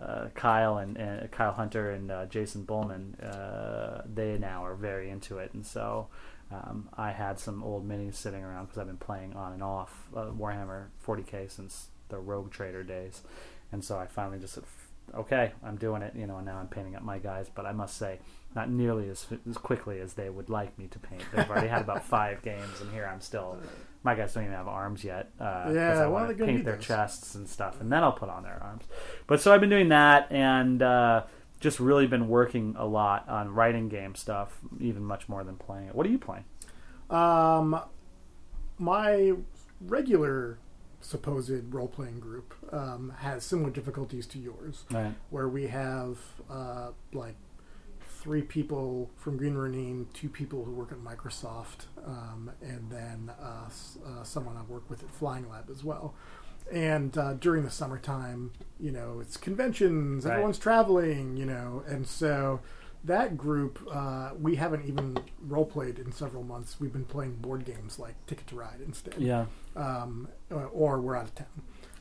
uh, 0.02 0.28
Kyle 0.36 0.78
and, 0.78 0.98
and 0.98 1.32
Kyle 1.32 1.54
Hunter 1.54 1.91
and 1.91 2.12
uh, 2.12 2.26
Jason 2.26 2.66
Bulmahn, 2.66 3.14
uh, 3.24 4.02
they 4.14 4.38
now 4.38 4.66
are 4.66 4.76
very 4.76 5.10
into 5.10 5.38
it, 5.38 5.54
and 5.54 5.66
so 5.66 6.08
um, 6.52 6.89
I 6.98 7.12
had 7.12 7.39
some 7.39 7.64
old 7.64 7.88
minis 7.88 8.16
sitting 8.16 8.44
around 8.44 8.66
because 8.66 8.80
I've 8.80 8.88
been 8.88 8.98
playing 8.98 9.34
on 9.36 9.54
and 9.54 9.64
off 9.64 10.08
uh, 10.16 10.26
Warhammer 10.26 10.88
40k 11.08 11.50
since 11.50 11.88
the 12.14 12.20
Rogue 12.20 12.51
Trader 12.51 12.84
days, 12.84 13.22
and 13.72 13.84
so 13.84 13.97
I 13.97 14.07
finally 14.07 14.39
just 14.39 14.53
said, 14.53 14.64
okay, 15.16 15.51
I'm 15.64 15.76
doing 15.76 16.01
it, 16.01 16.14
you 16.16 16.28
know, 16.28 16.38
and 16.38 16.45
now 16.45 16.57
I'm 16.57 16.68
painting 16.68 16.95
up 16.95 17.03
my 17.03 17.18
guys, 17.20 17.49
but 17.53 17.66
I 17.66 17.72
must 17.72 17.97
say. 17.97 18.20
Not 18.55 18.70
nearly 18.70 19.09
as, 19.09 19.26
as 19.49 19.57
quickly 19.57 19.99
as 19.99 20.14
they 20.14 20.30
would 20.30 20.47
like 20.47 20.78
me 20.78 20.86
to 20.86 20.99
paint. 20.99 21.24
They've 21.34 21.49
already 21.49 21.70
had 21.70 21.82
about 21.82 22.03
five 22.18 22.43
games, 22.43 22.82
and 22.82 22.91
here 22.93 23.09
I'm 23.11 23.20
still 23.20 23.57
my 24.03 24.14
guys 24.14 24.34
don't 24.34 24.43
even 24.43 24.55
have 24.55 24.68
arms 24.68 25.03
yet. 25.03 25.32
Uh, 25.39 25.72
Yeah, 25.74 25.99
I 25.99 26.07
want 26.07 26.38
to 26.38 26.45
paint 26.45 26.64
their 26.64 26.78
chests 26.78 27.34
and 27.34 27.49
stuff, 27.49 27.82
and 27.82 27.91
then 27.91 28.03
I'll 28.03 28.11
put 28.11 28.30
on 28.30 28.43
their 28.43 28.61
arms. 28.61 28.84
But 29.26 29.41
so 29.41 29.51
I've 29.51 29.59
been 29.59 29.72
doing 29.72 29.89
that, 29.89 30.32
and 30.32 30.84
uh, 30.84 31.24
just 31.61 31.80
really 31.80 32.05
been 32.05 32.28
working 32.28 32.76
a 32.78 32.86
lot 32.86 33.28
on 33.28 33.49
writing 33.49 33.89
game 33.89 34.14
stuff, 34.14 34.59
even 34.80 35.03
much 35.03 35.28
more 35.28 35.43
than 35.43 35.55
playing 35.55 35.88
it. 35.88 35.95
What 35.95 36.05
are 36.05 36.09
you 36.09 36.20
playing? 36.20 36.45
Um, 37.09 37.80
my 38.78 39.34
regular 39.82 40.59
supposed 41.04 41.74
role 41.74 41.88
playing 41.88 42.20
group 42.20 42.54
um, 42.72 43.14
has 43.20 43.43
similar 43.43 43.70
difficulties 43.70 44.26
to 44.28 44.39
yours, 44.39 44.86
Right. 44.91 45.14
where 45.30 45.47
we 45.49 45.68
have 45.68 46.18
uh, 46.49 46.89
like 47.14 47.36
three 48.22 48.41
people 48.41 49.12
from 49.18 49.36
Green 49.38 49.54
Ronin, 49.56 50.08
two 50.14 50.30
people 50.30 50.64
who 50.64 50.72
work 50.72 50.91
at 50.93 50.99
Microsoft, 50.99 51.88
um, 52.06 52.51
and 52.62 52.89
then 52.89 53.32
uh, 53.41 53.68
uh, 54.08 54.24
someone 54.24 54.56
I 54.56 54.64
work 54.72 54.89
with 54.89 55.04
at 55.04 55.10
Flying 55.12 55.49
Lab 55.49 55.70
as 55.70 55.84
well. 55.84 56.14
And 56.72 57.18
uh, 57.18 57.34
during 57.34 57.64
the 57.66 57.70
summertime, 57.70 58.51
you 58.80 58.91
know, 58.91 59.20
it's 59.20 59.36
conventions, 59.36 60.24
Right. 60.26 60.32
everyone's 60.32 60.58
traveling, 60.58 61.36
you 61.36 61.45
know, 61.45 61.84
and 61.86 62.08
so 62.08 62.62
that 63.06 63.38
group, 63.38 63.80
uh, 63.91 64.32
we 64.39 64.56
haven't 64.56 64.86
even 64.86 65.18
role 65.47 65.66
played 65.66 65.99
in 65.99 66.12
several 66.12 66.43
months. 66.43 66.78
We've 66.80 66.93
been 66.93 67.06
playing 67.06 67.36
board 67.36 67.66
games 67.66 67.99
like 67.99 68.16
Ticket 68.28 68.47
to 68.47 68.56
Ride 68.56 68.80
instead, 68.86 69.16
Yeah. 69.18 69.45
um, 69.76 70.28
uh, 70.51 70.66
or 70.66 71.01
we're 71.01 71.16
out 71.16 71.26
of 71.26 71.36
town. 71.36 71.47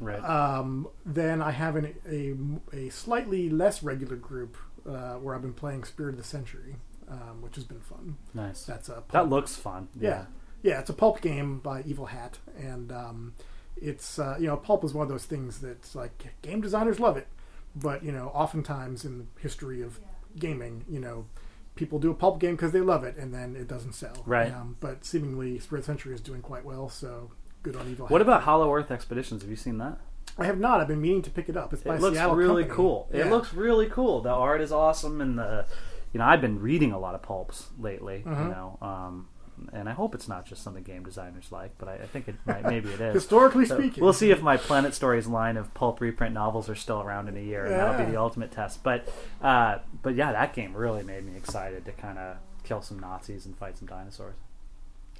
Right. 0.00 0.22
Um, 0.24 0.88
then 1.06 1.40
I 1.42 1.50
have 1.52 1.76
an, 1.76 1.94
a, 2.08 2.76
a 2.76 2.88
slightly 2.90 3.48
less 3.50 3.82
regular 3.82 4.16
group 4.16 4.56
uh, 4.88 5.14
where 5.14 5.34
I've 5.34 5.42
been 5.42 5.52
playing 5.54 5.84
Spirit 5.84 6.12
of 6.14 6.18
the 6.18 6.24
Century, 6.26 6.76
um, 7.08 7.40
which 7.42 7.54
has 7.56 7.64
been 7.64 7.80
fun. 7.80 8.16
nice. 8.34 8.64
That's 8.64 8.88
a 8.88 8.94
pulp, 8.94 9.10
That 9.12 9.28
looks 9.28 9.54
fun. 9.56 9.88
yeah, 9.98 10.26
yeah. 10.62 10.80
It's 10.80 10.90
a 10.90 10.94
pulp 10.94 11.20
game 11.20 11.58
by 11.60 11.82
Evil 11.82 12.06
Hat, 12.06 12.38
and 12.58 12.90
um, 12.92 13.34
it's 13.80 14.18
uh, 14.18 14.36
you 14.40 14.46
know 14.46 14.56
pulp 14.56 14.84
is 14.84 14.92
one 14.94 15.02
of 15.04 15.08
those 15.08 15.24
things 15.24 15.58
that's 15.60 15.94
like 15.94 16.34
game 16.42 16.60
designers 16.60 16.98
love 16.98 17.16
it, 17.16 17.28
but 17.76 18.02
you 18.04 18.10
know 18.12 18.28
oftentimes 18.34 19.04
in 19.04 19.18
the 19.18 19.24
history 19.40 19.82
of 19.82 20.00
gaming, 20.38 20.84
you 20.88 21.00
know. 21.00 21.26
People 21.74 21.98
do 21.98 22.10
a 22.10 22.14
pulp 22.14 22.38
game 22.38 22.54
because 22.54 22.72
they 22.72 22.82
love 22.82 23.02
it, 23.02 23.16
and 23.16 23.32
then 23.32 23.56
it 23.56 23.66
doesn't 23.66 23.94
sell. 23.94 24.22
Right. 24.26 24.52
Um, 24.52 24.76
but 24.78 25.06
seemingly, 25.06 25.58
Spirit 25.58 25.86
Century 25.86 26.14
is 26.14 26.20
doing 26.20 26.42
quite 26.42 26.66
well, 26.66 26.90
so 26.90 27.30
good 27.62 27.76
on 27.76 27.88
Evil 27.88 28.06
What 28.08 28.20
Hat. 28.20 28.28
about 28.28 28.42
Hollow 28.42 28.70
Earth 28.74 28.90
Expeditions? 28.90 29.40
Have 29.40 29.48
you 29.48 29.56
seen 29.56 29.78
that? 29.78 29.98
I 30.36 30.44
have 30.44 30.58
not. 30.60 30.80
I've 30.80 30.88
been 30.88 31.00
meaning 31.00 31.22
to 31.22 31.30
pick 31.30 31.48
it 31.48 31.56
up. 31.56 31.72
It's 31.72 31.82
by 31.82 31.94
It 31.96 32.02
looks 32.02 32.16
Seattle 32.18 32.36
really 32.36 32.64
company. 32.64 32.76
cool. 32.76 33.08
It 33.10 33.26
looks 33.28 33.54
really 33.54 33.86
cool. 33.86 34.20
The 34.20 34.28
art 34.30 34.60
is 34.60 34.70
awesome, 34.70 35.22
and 35.22 35.38
the 35.38 35.64
you 36.12 36.18
know 36.18 36.24
I've 36.26 36.42
been 36.42 36.60
reading 36.60 36.92
a 36.92 36.98
lot 36.98 37.14
of 37.14 37.22
pulps 37.22 37.68
lately. 37.78 38.22
Mhm. 38.26 38.42
You 38.44 38.50
know, 38.50 38.78
um, 38.82 39.28
and 39.72 39.88
I 39.88 39.92
hope 39.92 40.14
it's 40.14 40.28
not 40.28 40.46
just 40.46 40.62
something 40.62 40.82
game 40.82 41.04
designers 41.04 41.52
like, 41.52 41.72
but 41.78 41.88
I, 41.88 41.94
I 41.94 42.06
think 42.06 42.28
it 42.28 42.34
might, 42.46 42.64
maybe 42.64 42.90
it 42.90 43.00
is. 43.08 43.14
Historically 43.14 43.66
So 43.66 43.78
speaking, 43.78 44.02
we'll 44.02 44.12
see 44.12 44.30
if 44.30 44.42
my 44.42 44.56
Planet 44.56 44.94
Stories 44.94 45.26
line 45.26 45.56
of 45.56 45.72
pulp 45.74 46.00
reprint 46.00 46.34
novels 46.34 46.68
are 46.68 46.74
still 46.74 47.00
around 47.02 47.28
in 47.28 47.36
a 47.36 47.40
year, 47.40 47.64
and 47.64 47.74
that'll 47.74 48.04
be 48.04 48.10
the 48.10 48.18
ultimate 48.18 48.50
test. 48.52 48.82
But, 48.82 49.08
uh, 49.42 49.78
but 50.02 50.14
yeah, 50.14 50.32
that 50.32 50.54
game 50.54 50.74
really 50.76 51.02
made 51.02 51.24
me 51.24 51.36
excited 51.36 51.84
to 51.84 51.92
kind 51.92 52.18
of 52.18 52.36
kill 52.64 52.80
some 52.82 52.98
Nazis 52.98 53.46
and 53.46 53.56
fight 53.56 53.76
some 53.78 53.86
dinosaurs. 53.88 54.34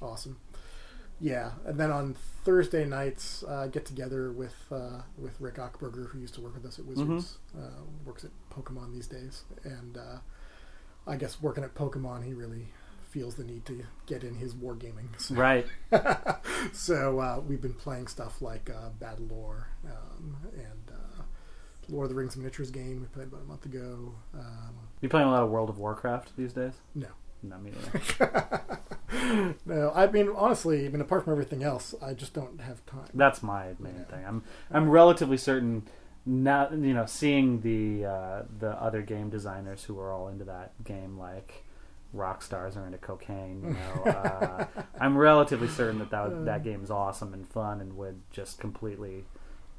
Awesome. 0.01 0.37
Yeah, 1.19 1.51
and 1.65 1.79
then 1.79 1.91
on 1.91 2.15
Thursday 2.43 2.85
nights, 2.85 3.43
uh, 3.47 3.67
get 3.67 3.85
together 3.85 4.31
with 4.31 4.55
uh, 4.71 5.03
with 5.17 5.39
Rick 5.39 5.55
Ockberger, 5.55 6.09
who 6.09 6.19
used 6.19 6.33
to 6.35 6.41
work 6.41 6.55
with 6.55 6.65
us 6.65 6.79
at 6.79 6.85
Wizards, 6.85 7.37
Mm-hmm. 7.55 7.63
uh, 7.63 7.83
works 8.03 8.25
at 8.25 8.31
Pokemon 8.53 8.93
these 8.93 9.07
days, 9.07 9.43
and 9.63 9.95
uh, 9.97 10.17
I 11.07 11.15
guess 11.15 11.41
working 11.41 11.63
at 11.63 11.75
Pokemon, 11.75 12.25
he 12.25 12.33
really 12.33 12.67
feels 13.13 13.35
the 13.35 13.43
need 13.43 13.63
to 13.65 13.83
get 14.07 14.23
in 14.23 14.35
his 14.35 14.53
wargaming. 14.55 15.07
So, 15.19 15.35
Right. 15.35 15.65
so 16.73 17.19
uh, 17.19 17.39
we've 17.47 17.61
been 17.61 17.73
playing 17.73 18.07
stuff 18.07 18.41
like 18.41 18.69
uh, 18.69 18.89
Battle 18.99 19.25
Lore 19.29 19.67
um, 19.85 20.35
and 20.55 20.91
uh, 20.91 21.21
Lord 21.89 22.05
of 22.05 22.09
the 22.09 22.15
Rings 22.15 22.35
miniatures 22.35 22.71
game 22.71 23.01
we 23.01 23.07
played 23.07 23.27
about 23.27 23.41
a 23.41 23.45
month 23.45 23.65
ago. 23.65 24.13
Um, 24.33 24.75
You 25.01 25.09
playing 25.09 25.27
a 25.27 25.31
lot 25.31 25.43
of 25.43 25.49
World 25.49 25.69
of 25.69 25.77
Warcraft 25.77 26.35
these 26.37 26.53
days? 26.53 26.73
no, 26.95 27.07
Not 27.43 27.61
me 27.61 27.71
neither. 27.71 28.75
no. 29.65 29.91
I 29.95 30.07
mean, 30.07 30.29
honestly, 30.35 30.85
I 30.85 30.89
mean, 30.89 31.01
apart 31.01 31.23
from 31.23 31.33
everything 31.33 31.63
else, 31.63 31.93
I 32.01 32.13
just 32.13 32.33
don't 32.33 32.59
have 32.61 32.85
time. 32.85 33.09
That's 33.13 33.43
my 33.43 33.75
main 33.79 33.95
Yeah. 33.99 34.03
thing. 34.15 34.25
I'm 34.25 34.43
I'm 34.71 34.89
relatively 34.89 35.37
certain. 35.37 35.83
Not 36.25 36.71
you 36.71 36.93
know 36.93 37.05
seeing 37.05 37.59
the 37.61 38.05
uh, 38.05 38.43
the 38.59 38.69
other 38.81 39.01
game 39.01 39.29
designers 39.29 39.83
who 39.83 39.99
are 39.99 40.09
all 40.13 40.29
into 40.29 40.45
that 40.45 40.71
game 40.85 41.17
like 41.17 41.62
rock 42.13 42.41
stars 42.41 42.77
are 42.77 42.85
into 42.85 42.97
cocaine. 42.99 43.61
You 43.63 43.69
know, 43.71 44.11
uh, 44.11 44.65
I'm 44.99 45.17
relatively 45.17 45.67
certain 45.67 45.99
that 45.99 46.11
that, 46.11 46.45
that 46.45 46.63
game 46.63 46.83
is 46.83 46.91
awesome 46.91 47.33
and 47.33 47.47
fun 47.47 47.81
and 47.81 47.97
would 47.97 48.21
just 48.31 48.59
completely 48.59 49.25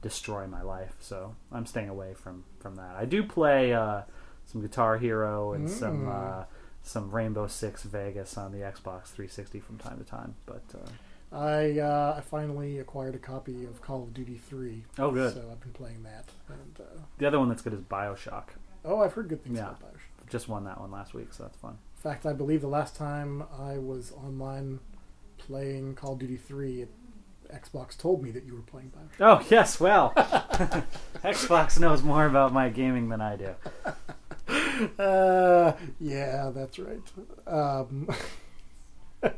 destroy 0.02 0.46
my 0.46 0.62
life. 0.62 0.94
So 1.00 1.34
I'm 1.52 1.64
staying 1.66 1.88
away 1.88 2.14
from 2.14 2.44
from 2.60 2.74
that. 2.76 2.96
I 2.96 3.04
do 3.04 3.22
play 3.22 3.72
uh, 3.72 4.02
some 4.46 4.60
Guitar 4.60 4.98
Hero 4.98 5.52
and 5.52 5.68
some 5.70 6.06
Mm. 6.06 6.40
uh, 6.42 6.44
some 6.82 7.10
Rainbow 7.10 7.46
Six 7.46 7.82
Vegas 7.84 8.36
on 8.36 8.52
the 8.52 8.58
Xbox 8.58 9.06
360 9.06 9.60
from 9.60 9.78
time 9.78 9.96
to 9.98 10.04
time. 10.04 10.34
But 10.44 10.62
uh, 10.74 11.34
I 11.36 11.78
uh, 11.78 12.14
I 12.18 12.20
finally 12.20 12.78
acquired 12.78 13.14
a 13.14 13.18
copy 13.18 13.64
of 13.64 13.80
Call 13.80 14.02
of 14.02 14.12
Duty 14.12 14.36
3. 14.36 14.84
Oh, 14.98 15.10
good. 15.10 15.32
So 15.32 15.48
I've 15.50 15.60
been 15.60 15.72
playing 15.72 16.02
that. 16.02 16.26
And, 16.48 16.80
uh, 16.80 17.00
the 17.18 17.26
other 17.26 17.38
one 17.38 17.48
that's 17.48 17.62
good 17.62 17.72
is 17.72 17.80
Bioshock. 17.80 18.48
oh, 18.84 19.00
I've 19.00 19.14
heard 19.14 19.28
good 19.28 19.42
things 19.42 19.56
Yeah. 19.56 19.68
about 19.68 19.80
Bioshock. 19.80 20.28
Just 20.30 20.48
won 20.48 20.64
that 20.64 20.78
one 20.80 20.90
last 20.90 21.14
week, 21.14 21.32
so 21.32 21.44
that's 21.44 21.56
fun. 21.56 21.78
In 22.04 22.10
fact, 22.10 22.26
I 22.26 22.34
believe 22.34 22.60
the 22.60 22.68
last 22.68 22.94
time 22.94 23.44
I 23.58 23.78
was 23.78 24.12
online 24.12 24.80
playing 25.38 25.94
Call 25.94 26.12
of 26.12 26.18
Duty 26.18 26.36
3, 26.36 26.86
Xbox 27.50 27.96
told 27.96 28.22
me 28.22 28.30
that 28.30 28.44
you 28.44 28.54
were 28.54 28.60
playing 28.60 28.92
Bioshock. 28.94 29.20
Oh 29.20 29.46
yes, 29.48 29.80
well, 29.80 30.12
Xbox 31.24 31.80
knows 31.80 32.02
more 32.02 32.26
about 32.26 32.52
my 32.52 32.68
gaming 32.68 33.08
than 33.08 33.22
I 33.22 33.36
do. 33.36 33.54
Uh, 34.98 35.72
yeah, 35.98 36.50
that's 36.54 36.78
right. 36.78 37.00
Um, 37.46 38.10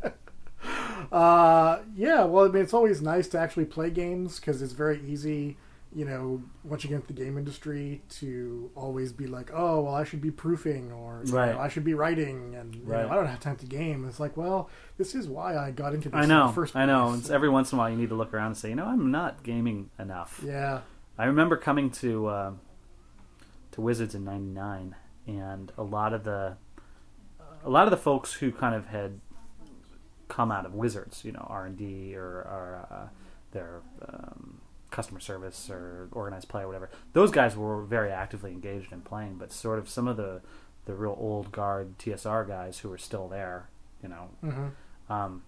uh, 1.12 1.78
yeah, 1.94 2.24
well, 2.24 2.46
I 2.46 2.48
mean, 2.48 2.64
it's 2.64 2.74
always 2.74 3.00
nice 3.00 3.28
to 3.28 3.38
actually 3.38 3.66
play 3.66 3.90
games 3.90 4.40
because 4.40 4.60
it's 4.60 4.72
very 4.72 5.00
easy, 5.06 5.56
you 5.94 6.04
know, 6.04 6.42
once 6.64 6.82
you 6.84 6.90
get 6.90 6.96
into 6.96 7.06
the 7.08 7.12
game 7.14 7.38
industry, 7.38 8.02
to 8.08 8.70
always 8.74 9.12
be 9.12 9.26
like, 9.26 9.50
oh, 9.54 9.82
well, 9.82 9.94
I 9.94 10.04
should 10.04 10.20
be 10.20 10.30
proofing 10.30 10.92
or 10.92 11.22
you 11.24 11.32
Right. 11.32 11.54
know, 11.54 11.60
I 11.60 11.68
should 11.68 11.84
be 11.84 11.94
writing, 11.94 12.54
and 12.54 12.74
you 12.74 12.82
Right. 12.84 13.02
know, 13.06 13.10
I 13.10 13.14
don't 13.14 13.26
have 13.26 13.40
time 13.40 13.56
to 13.56 13.66
game. 13.66 14.06
It's 14.08 14.20
like, 14.20 14.36
well, 14.36 14.68
this 14.98 15.14
is 15.14 15.28
why 15.28 15.56
I 15.56 15.70
got 15.70 15.94
into 15.94 16.08
this. 16.08 16.18
I 16.18 16.26
know, 16.26 16.48
first 16.52 16.74
I 16.76 16.84
know. 16.86 17.14
It's 17.14 17.30
every 17.30 17.48
once 17.48 17.72
in 17.72 17.76
a 17.76 17.80
while 17.80 17.88
you 17.90 17.96
need 17.96 18.08
to 18.10 18.14
look 18.16 18.34
around 18.34 18.48
and 18.48 18.56
say, 18.56 18.68
you 18.70 18.74
know, 18.74 18.86
I'm 18.86 19.10
not 19.10 19.42
gaming 19.42 19.90
enough. 19.98 20.42
yeah, 20.44 20.80
I 21.18 21.24
remember 21.26 21.56
coming 21.56 21.90
to 21.92 22.26
uh, 22.26 22.52
to 23.72 23.80
Wizards 23.80 24.14
in 24.14 24.24
'99, 24.24 24.94
and 25.26 25.72
a 25.78 25.82
lot 25.82 26.12
of 26.12 26.24
the 26.24 26.56
a 27.64 27.70
lot 27.70 27.84
of 27.86 27.90
the 27.90 27.96
folks 27.96 28.34
who 28.34 28.52
kind 28.52 28.74
of 28.74 28.86
had 28.88 29.20
come 30.28 30.50
out 30.52 30.66
of 30.66 30.74
Wizards, 30.74 31.24
you 31.24 31.32
know, 31.32 31.46
R 31.48 31.66
and 31.66 31.76
D 31.78 32.14
or, 32.16 32.22
or 32.26 32.86
uh, 32.90 33.06
their 33.52 33.80
um, 34.08 34.55
customer 34.90 35.20
service 35.20 35.68
or 35.70 36.08
organized 36.12 36.48
play 36.48 36.62
or 36.62 36.66
whatever. 36.66 36.90
Those 37.12 37.30
guys 37.30 37.56
were 37.56 37.82
very 37.82 38.10
actively 38.10 38.52
engaged 38.52 38.92
in 38.92 39.00
playing, 39.02 39.36
but 39.36 39.52
sort 39.52 39.78
of 39.78 39.88
some 39.88 40.06
of 40.08 40.16
the 40.16 40.40
the 40.84 40.94
real 40.94 41.16
old 41.18 41.50
guard 41.50 41.98
TSR 41.98 42.46
guys 42.46 42.78
who 42.78 42.88
were 42.88 42.98
still 42.98 43.26
there, 43.28 43.68
you 44.02 44.08
know. 44.08 44.28
Mm-hmm. 44.44 45.12
Um, 45.12 45.42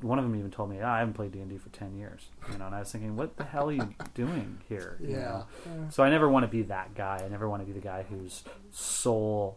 one 0.00 0.18
of 0.18 0.24
them 0.24 0.36
even 0.36 0.50
told 0.50 0.70
me, 0.70 0.80
"Ah, 0.82 0.94
"I 0.94 0.98
haven't 1.00 1.14
played 1.14 1.32
D 1.32 1.40
and 1.40 1.48
D 1.50 1.56
for 1.58 1.70
ten 1.70 1.96
years," 1.96 2.28
you 2.52 2.58
know, 2.58 2.66
and 2.66 2.74
I 2.74 2.80
was 2.80 2.92
thinking, 2.92 3.16
"What 3.16 3.36
the 3.36 3.44
hell 3.44 3.68
are 3.68 3.72
you 3.72 3.94
doing 4.14 4.58
here?" 4.68 4.96
you 5.00 5.10
Yeah. 5.10 5.18
know? 5.20 5.46
Yeah. 5.66 5.88
So 5.90 6.02
I 6.04 6.10
never 6.10 6.28
want 6.28 6.44
to 6.44 6.48
be 6.48 6.62
that 6.62 6.94
guy. 6.94 7.22
I 7.24 7.28
never 7.28 7.48
want 7.48 7.62
to 7.62 7.66
be 7.66 7.72
the 7.72 7.80
guy 7.84 8.02
whose 8.08 8.44
sole 8.70 9.56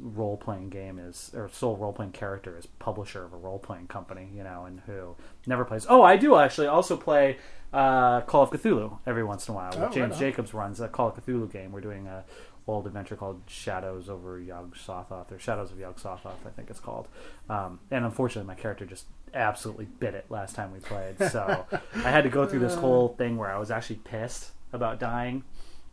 role 0.00 0.36
playing 0.36 0.70
game 0.70 0.98
is 0.98 1.30
or 1.34 1.48
sole 1.52 1.76
role 1.76 1.92
playing 1.92 2.10
character 2.12 2.58
is 2.58 2.66
publisher 2.66 3.24
of 3.24 3.32
a 3.32 3.36
role 3.36 3.58
playing 3.58 3.86
company, 3.86 4.28
you 4.34 4.42
know, 4.42 4.64
and 4.64 4.80
who 4.86 5.14
never 5.46 5.64
plays. 5.64 5.86
Oh, 5.88 6.02
I 6.02 6.16
do 6.16 6.36
actually 6.36 6.66
also 6.66 6.96
play 6.96 7.36
uh, 7.74 8.20
Call 8.22 8.42
of 8.42 8.50
Cthulhu 8.50 8.98
every 9.06 9.24
once 9.24 9.48
in 9.48 9.52
a 9.52 9.56
while. 9.56 9.72
Oh, 9.76 9.90
James 9.90 10.14
on. 10.14 10.18
Jacobs 10.18 10.54
runs 10.54 10.80
a 10.80 10.88
Call 10.88 11.08
of 11.08 11.14
Cthulhu 11.16 11.50
game. 11.50 11.72
We're 11.72 11.80
doing 11.80 12.06
a 12.06 12.24
old 12.66 12.86
adventure 12.86 13.16
called 13.16 13.42
Shadows 13.46 14.08
over 14.08 14.38
Yog 14.38 14.74
Sothoth 14.74 15.30
or 15.30 15.38
Shadows 15.38 15.70
of 15.70 15.78
Yog 15.78 15.96
Sothoth, 15.96 16.46
I 16.46 16.50
think 16.56 16.70
it's 16.70 16.80
called. 16.80 17.08
Um, 17.50 17.80
and 17.90 18.04
unfortunately, 18.04 18.46
my 18.46 18.54
character 18.54 18.86
just 18.86 19.06
absolutely 19.34 19.86
bit 19.86 20.14
it 20.14 20.26
last 20.30 20.54
time 20.54 20.72
we 20.72 20.78
played. 20.78 21.18
So 21.30 21.66
I 21.96 22.10
had 22.10 22.22
to 22.22 22.30
go 22.30 22.46
through 22.46 22.60
this 22.60 22.74
whole 22.74 23.08
thing 23.18 23.36
where 23.36 23.50
I 23.50 23.58
was 23.58 23.70
actually 23.70 23.96
pissed 23.96 24.52
about 24.72 24.98
dying. 24.98 25.44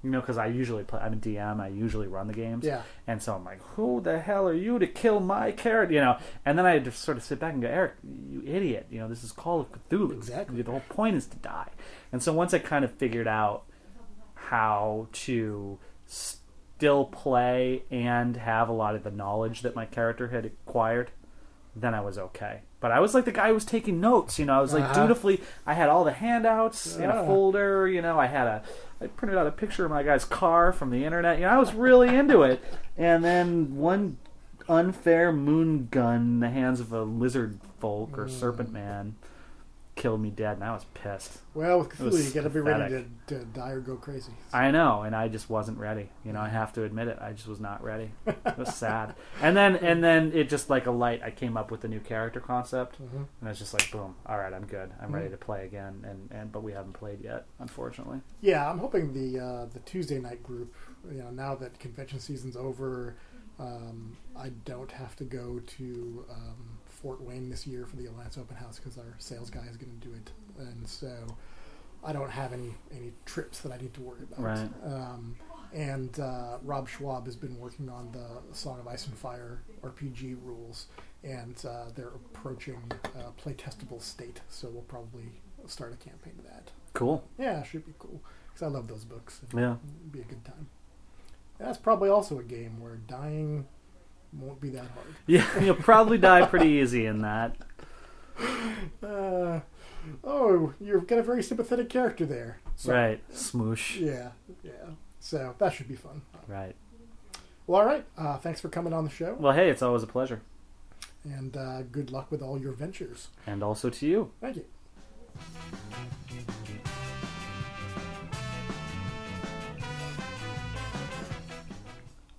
You 0.03 0.09
know, 0.09 0.19
because 0.19 0.37
I 0.37 0.47
usually 0.47 0.83
play. 0.83 0.99
I'm 0.99 1.13
a 1.13 1.17
DM. 1.17 1.59
I 1.59 1.67
usually 1.67 2.07
run 2.07 2.27
the 2.27 2.33
games. 2.33 2.65
Yeah. 2.65 2.81
And 3.05 3.21
so 3.21 3.35
I'm 3.35 3.45
like, 3.45 3.61
who 3.75 4.01
the 4.01 4.19
hell 4.19 4.47
are 4.47 4.53
you 4.53 4.79
to 4.79 4.87
kill 4.87 5.19
my 5.19 5.51
character? 5.51 5.93
You 5.93 6.01
know. 6.01 6.17
And 6.43 6.57
then 6.57 6.65
I 6.65 6.71
had 6.71 6.85
to 6.85 6.91
sort 6.91 7.17
of 7.17 7.23
sit 7.23 7.39
back 7.39 7.53
and 7.53 7.61
go, 7.61 7.67
Erik, 7.67 7.93
you 8.29 8.41
idiot. 8.45 8.87
You 8.89 8.99
know, 8.99 9.07
this 9.07 9.23
is 9.23 9.31
Call 9.31 9.59
of 9.59 9.67
Cthulhu. 9.71 10.13
Exactly. 10.13 10.61
The 10.61 10.71
whole 10.71 10.83
point 10.89 11.17
is 11.17 11.27
to 11.27 11.37
die. 11.37 11.69
And 12.11 12.23
so 12.23 12.33
once 12.33 12.53
I 12.53 12.59
kind 12.59 12.83
of 12.83 12.91
figured 12.91 13.27
out 13.27 13.65
how 14.33 15.07
to 15.11 15.79
still 16.05 17.05
play 17.05 17.83
and 17.91 18.35
have 18.37 18.67
a 18.67 18.73
lot 18.73 18.95
of 18.95 19.03
the 19.03 19.11
knowledge 19.11 19.61
that 19.61 19.75
my 19.75 19.85
character 19.85 20.29
had 20.29 20.45
acquired, 20.45 21.11
then 21.75 21.93
I 21.93 22.01
was 22.01 22.17
okay. 22.17 22.61
But 22.79 22.91
I 22.91 22.99
was 22.99 23.13
like 23.13 23.25
the 23.25 23.31
guy 23.31 23.47
who 23.49 23.53
was 23.53 23.65
taking 23.65 23.99
notes, 24.01 24.39
you 24.39 24.45
know. 24.45 24.57
I 24.57 24.61
was 24.61 24.73
like 24.73 24.83
Uh-huh. 24.83 25.01
dutifully. 25.03 25.41
I 25.65 25.73
had 25.75 25.89
all 25.89 26.03
the 26.03 26.11
handouts 26.11 26.95
in 26.95 27.09
a 27.09 27.25
folder, 27.25 27.87
you 27.87 28.01
know. 28.01 28.19
I 28.19 28.25
had 28.27 28.47
a, 28.47 28.63
I 28.99 29.07
printed 29.07 29.37
out 29.37 29.45
a 29.47 29.51
picture 29.51 29.85
of 29.85 29.91
my 29.91 30.03
guy's 30.03 30.25
car 30.25 30.73
from 30.73 30.89
the 30.89 31.05
internet. 31.05 31.37
You 31.39 31.45
know, 31.45 31.51
I 31.51 31.57
was 31.59 31.73
really 31.73 32.13
into 32.15 32.41
it. 32.43 32.63
And 32.97 33.23
then 33.23 33.77
one 33.77 34.17
unfair 34.69 35.31
moon 35.31 35.87
gun 35.91 36.15
in 36.21 36.39
the 36.39 36.49
hands 36.49 36.79
of 36.79 36.91
a 36.91 37.03
lizard 37.03 37.59
folk 37.79 38.17
or 38.17 38.27
serpent 38.29 38.71
man 38.71 39.15
killed 39.95 40.21
me 40.21 40.29
dead, 40.29 40.55
and 40.55 40.63
I 40.63 40.73
was 40.73 40.85
pissed. 40.93 41.39
Well, 41.53 41.79
with 41.79 41.89
Cthulhu, 41.89 42.23
you 42.25 42.31
got 42.31 42.43
to 42.43 42.49
be 42.49 42.59
ready 42.61 42.93
to, 42.93 43.05
to 43.39 43.45
die 43.45 43.71
or 43.71 43.81
go 43.81 43.97
crazy. 43.97 44.31
I 44.53 44.71
know, 44.71 45.01
and 45.03 45.15
I 45.15 45.27
just 45.27 45.49
wasn't 45.49 45.77
ready. 45.77 46.09
You 46.25 46.31
know, 46.33 46.39
I 46.39 46.47
have 46.49 46.71
to 46.73 46.83
admit 46.83 47.07
it. 47.09 47.17
I 47.21 47.33
just 47.33 47.47
was 47.47 47.59
not 47.59 47.83
ready. 47.83 48.11
It 48.25 48.57
was 48.57 48.73
sad. 48.73 49.15
And 49.41 49.55
then, 49.57 49.75
and 49.75 50.03
then 50.03 50.31
it 50.33 50.49
just 50.49 50.69
like 50.69 50.85
a 50.87 50.91
light. 50.91 51.21
I 51.23 51.31
came 51.31 51.57
up 51.57 51.71
with 51.71 51.83
a 51.83 51.87
new 51.87 51.99
character 51.99 52.39
concept, 52.39 53.01
Mhm. 53.01 53.15
and 53.39 53.43
I 53.43 53.49
was 53.49 53.59
just 53.59 53.73
like, 53.73 53.91
boom. 53.91 54.15
All 54.25 54.37
right, 54.37 54.53
I'm 54.53 54.65
good. 54.65 54.91
I'm 55.01 55.11
ready 55.13 55.27
Mhm. 55.27 55.31
to 55.31 55.37
play 55.37 55.65
again. 55.65 56.05
And 56.07 56.29
and 56.31 56.51
but 56.51 56.63
we 56.63 56.71
haven't 56.71 56.93
played 56.93 57.21
yet, 57.21 57.45
unfortunately. 57.59 58.21
Yeah, 58.41 58.69
I'm 58.69 58.79
hoping 58.79 59.13
the 59.13 59.39
uh, 59.39 59.65
the 59.65 59.79
Tuesday 59.79 60.19
night 60.19 60.41
group. 60.43 60.73
You 61.11 61.23
know, 61.23 61.31
now 61.31 61.55
that 61.55 61.79
convention 61.79 62.19
season's 62.19 62.55
over, 62.55 63.15
um, 63.59 64.15
I 64.37 64.49
don't 64.65 64.91
have 64.91 65.15
to 65.17 65.23
go 65.23 65.59
to 65.77 66.25
um, 66.29 66.77
Fort 67.01 67.21
Wayne 67.21 67.49
this 67.49 67.65
year 67.65 67.85
for 67.85 67.95
the 67.95 68.05
Alliance 68.07 68.37
Open 68.37 68.55
House 68.57 68.79
because 68.79 68.97
our 68.97 69.15
sales 69.17 69.49
guy 69.49 69.65
is 69.69 69.77
going 69.77 69.91
to 69.99 70.07
do 70.07 70.13
it, 70.13 70.31
and 70.59 70.87
so 70.87 71.11
I 72.03 72.13
don't 72.13 72.29
have 72.29 72.53
any 72.53 72.75
any 72.91 73.11
trips 73.25 73.59
that 73.61 73.71
I 73.71 73.77
need 73.77 73.93
to 73.95 74.01
worry 74.01 74.23
about. 74.31 74.43
Right. 74.43 74.69
Um, 74.85 75.35
and 75.73 76.19
uh, 76.19 76.57
Rob 76.63 76.89
Schwalb 76.89 77.25
has 77.25 77.35
been 77.37 77.57
working 77.57 77.89
on 77.89 78.11
the 78.11 78.53
Song 78.55 78.79
of 78.79 78.87
Ice 78.87 79.07
and 79.07 79.17
Fire 79.17 79.61
RPG 79.81 80.37
rules, 80.43 80.87
and 81.23 81.55
uh, 81.67 81.85
they're 81.95 82.09
approaching 82.09 82.81
uh, 83.15 83.31
play 83.37 83.53
testable 83.53 84.01
state. 84.01 84.41
So 84.49 84.67
we'll 84.69 84.81
probably 84.83 85.31
start 85.67 85.93
a 85.93 85.95
campaign 85.97 86.33
of 86.39 86.43
that. 86.45 86.71
Cool. 86.93 87.23
Yeah, 87.39 87.61
it 87.61 87.67
should 87.67 87.85
be 87.85 87.93
cool 87.99 88.19
because 88.49 88.63
I 88.63 88.67
love 88.67 88.87
those 88.89 89.05
books. 89.05 89.39
It'd 89.47 89.57
Yeah. 89.57 89.75
be 90.11 90.19
a 90.19 90.25
good 90.25 90.43
time. 90.43 90.67
That's 91.57 91.77
probably 91.77 92.09
also 92.09 92.37
a 92.39 92.43
game 92.43 92.81
where 92.81 92.95
dying 92.97 93.67
won't 94.33 94.59
be 94.61 94.69
that 94.69 94.85
hard. 94.93 95.07
Yeah, 95.27 95.59
you'll 95.59 95.75
probably 95.75 96.17
die 96.17 96.45
pretty 96.45 96.67
easy 96.69 97.05
in 97.05 97.21
that. 97.21 97.55
Uh, 99.03 99.59
oh, 100.23 100.73
you've 100.79 101.05
got 101.07 101.19
a 101.19 101.23
very 101.23 101.43
sympathetic 101.43 101.89
character 101.89 102.25
there. 102.25 102.59
So, 102.75 102.93
Right. 102.93 103.21
Smoosh. 103.31 103.99
Yeah, 103.99 104.29
yeah. 104.63 104.71
So 105.19 105.53
that 105.59 105.73
should 105.73 105.87
be 105.87 105.95
fun. 105.95 106.21
Right. 106.47 106.75
Well, 107.67 107.81
all 107.81 107.87
right. 107.87 108.05
Uh, 108.17 108.37
thanks 108.37 108.59
for 108.59 108.69
coming 108.69 108.93
on 108.93 109.03
the 109.03 109.09
show, 109.11 109.35
Well, 109.39 109.53
hey, 109.53 109.69
it's 109.69 109.81
always 109.83 110.01
a 110.03 110.07
pleasure, 110.07 110.41
and 111.23 111.55
uh, 111.55 111.83
good 111.83 112.09
luck 112.11 112.31
with 112.31 112.41
all 112.41 112.59
your 112.59 112.71
ventures. 112.73 113.27
and 113.45 113.61
also 113.61 113.89
to 113.91 114.05
you. 114.07 114.31
Thank 114.41 114.55
you. 114.57 114.65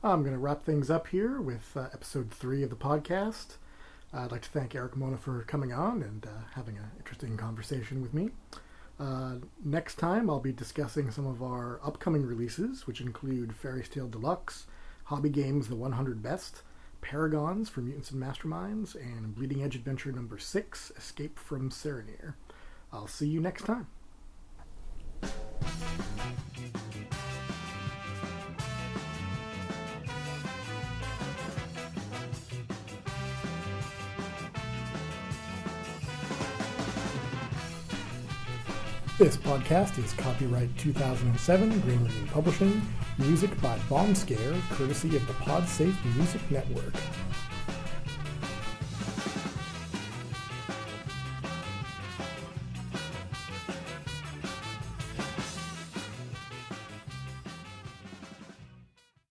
I'm 0.04 0.22
going 0.22 0.32
to 0.32 0.38
wrap 0.38 0.64
things 0.64 0.90
up 0.90 1.06
here 1.06 1.40
with 1.40 1.76
uh, 1.76 1.82
episode 1.92 2.32
three 2.32 2.64
of 2.64 2.70
the 2.70 2.76
podcast. 2.76 3.56
I'd 4.12 4.32
like 4.32 4.42
to 4.42 4.48
thank 4.48 4.74
Erik 4.74 4.96
Mona 4.96 5.16
for 5.16 5.44
coming 5.44 5.72
on 5.72 6.02
and 6.02 6.26
uh, 6.26 6.40
having 6.56 6.76
an 6.76 6.90
interesting 6.98 7.36
conversation 7.36 8.02
with 8.02 8.12
me. 8.12 8.30
Uh, 8.98 9.36
next 9.64 10.00
time, 10.00 10.28
I'll 10.28 10.40
be 10.40 10.52
discussing 10.52 11.12
some 11.12 11.24
of 11.24 11.40
our 11.40 11.78
upcoming 11.84 12.26
releases, 12.26 12.84
which 12.84 13.00
include 13.00 13.54
Faery's 13.54 13.88
Tale 13.88 14.08
Deluxe, 14.08 14.66
Hobby 15.04 15.28
Games 15.28 15.68
The 15.68 15.76
100 15.76 16.20
Best, 16.20 16.62
Paragons 17.00 17.70
for 17.70 17.80
Mutants 17.80 18.10
and 18.10 18.20
Masterminds, 18.20 18.96
and 18.96 19.36
Bleeding 19.36 19.62
Edge 19.62 19.76
Adventure 19.76 20.10
number 20.10 20.36
6, 20.36 20.92
Escape 20.96 21.38
from 21.38 21.70
Serenir. 21.70 22.34
I'll 22.92 23.06
see 23.06 23.28
you 23.28 23.40
next 23.40 23.66
time. 23.66 23.86
This 39.18 39.36
podcast 39.36 40.02
is 40.02 40.14
copyright 40.14 40.76
2007 40.78 41.80
Green 41.80 41.98
Ronin 41.98 42.26
Publishing. 42.28 42.80
Music 43.18 43.60
by 43.60 43.78
Bomb 43.90 44.14
Scare, 44.14 44.54
courtesy 44.70 45.14
of 45.16 45.26
the 45.26 45.34
PodSafe 45.34 45.94
Music 46.16 46.40
Network. 46.50 46.94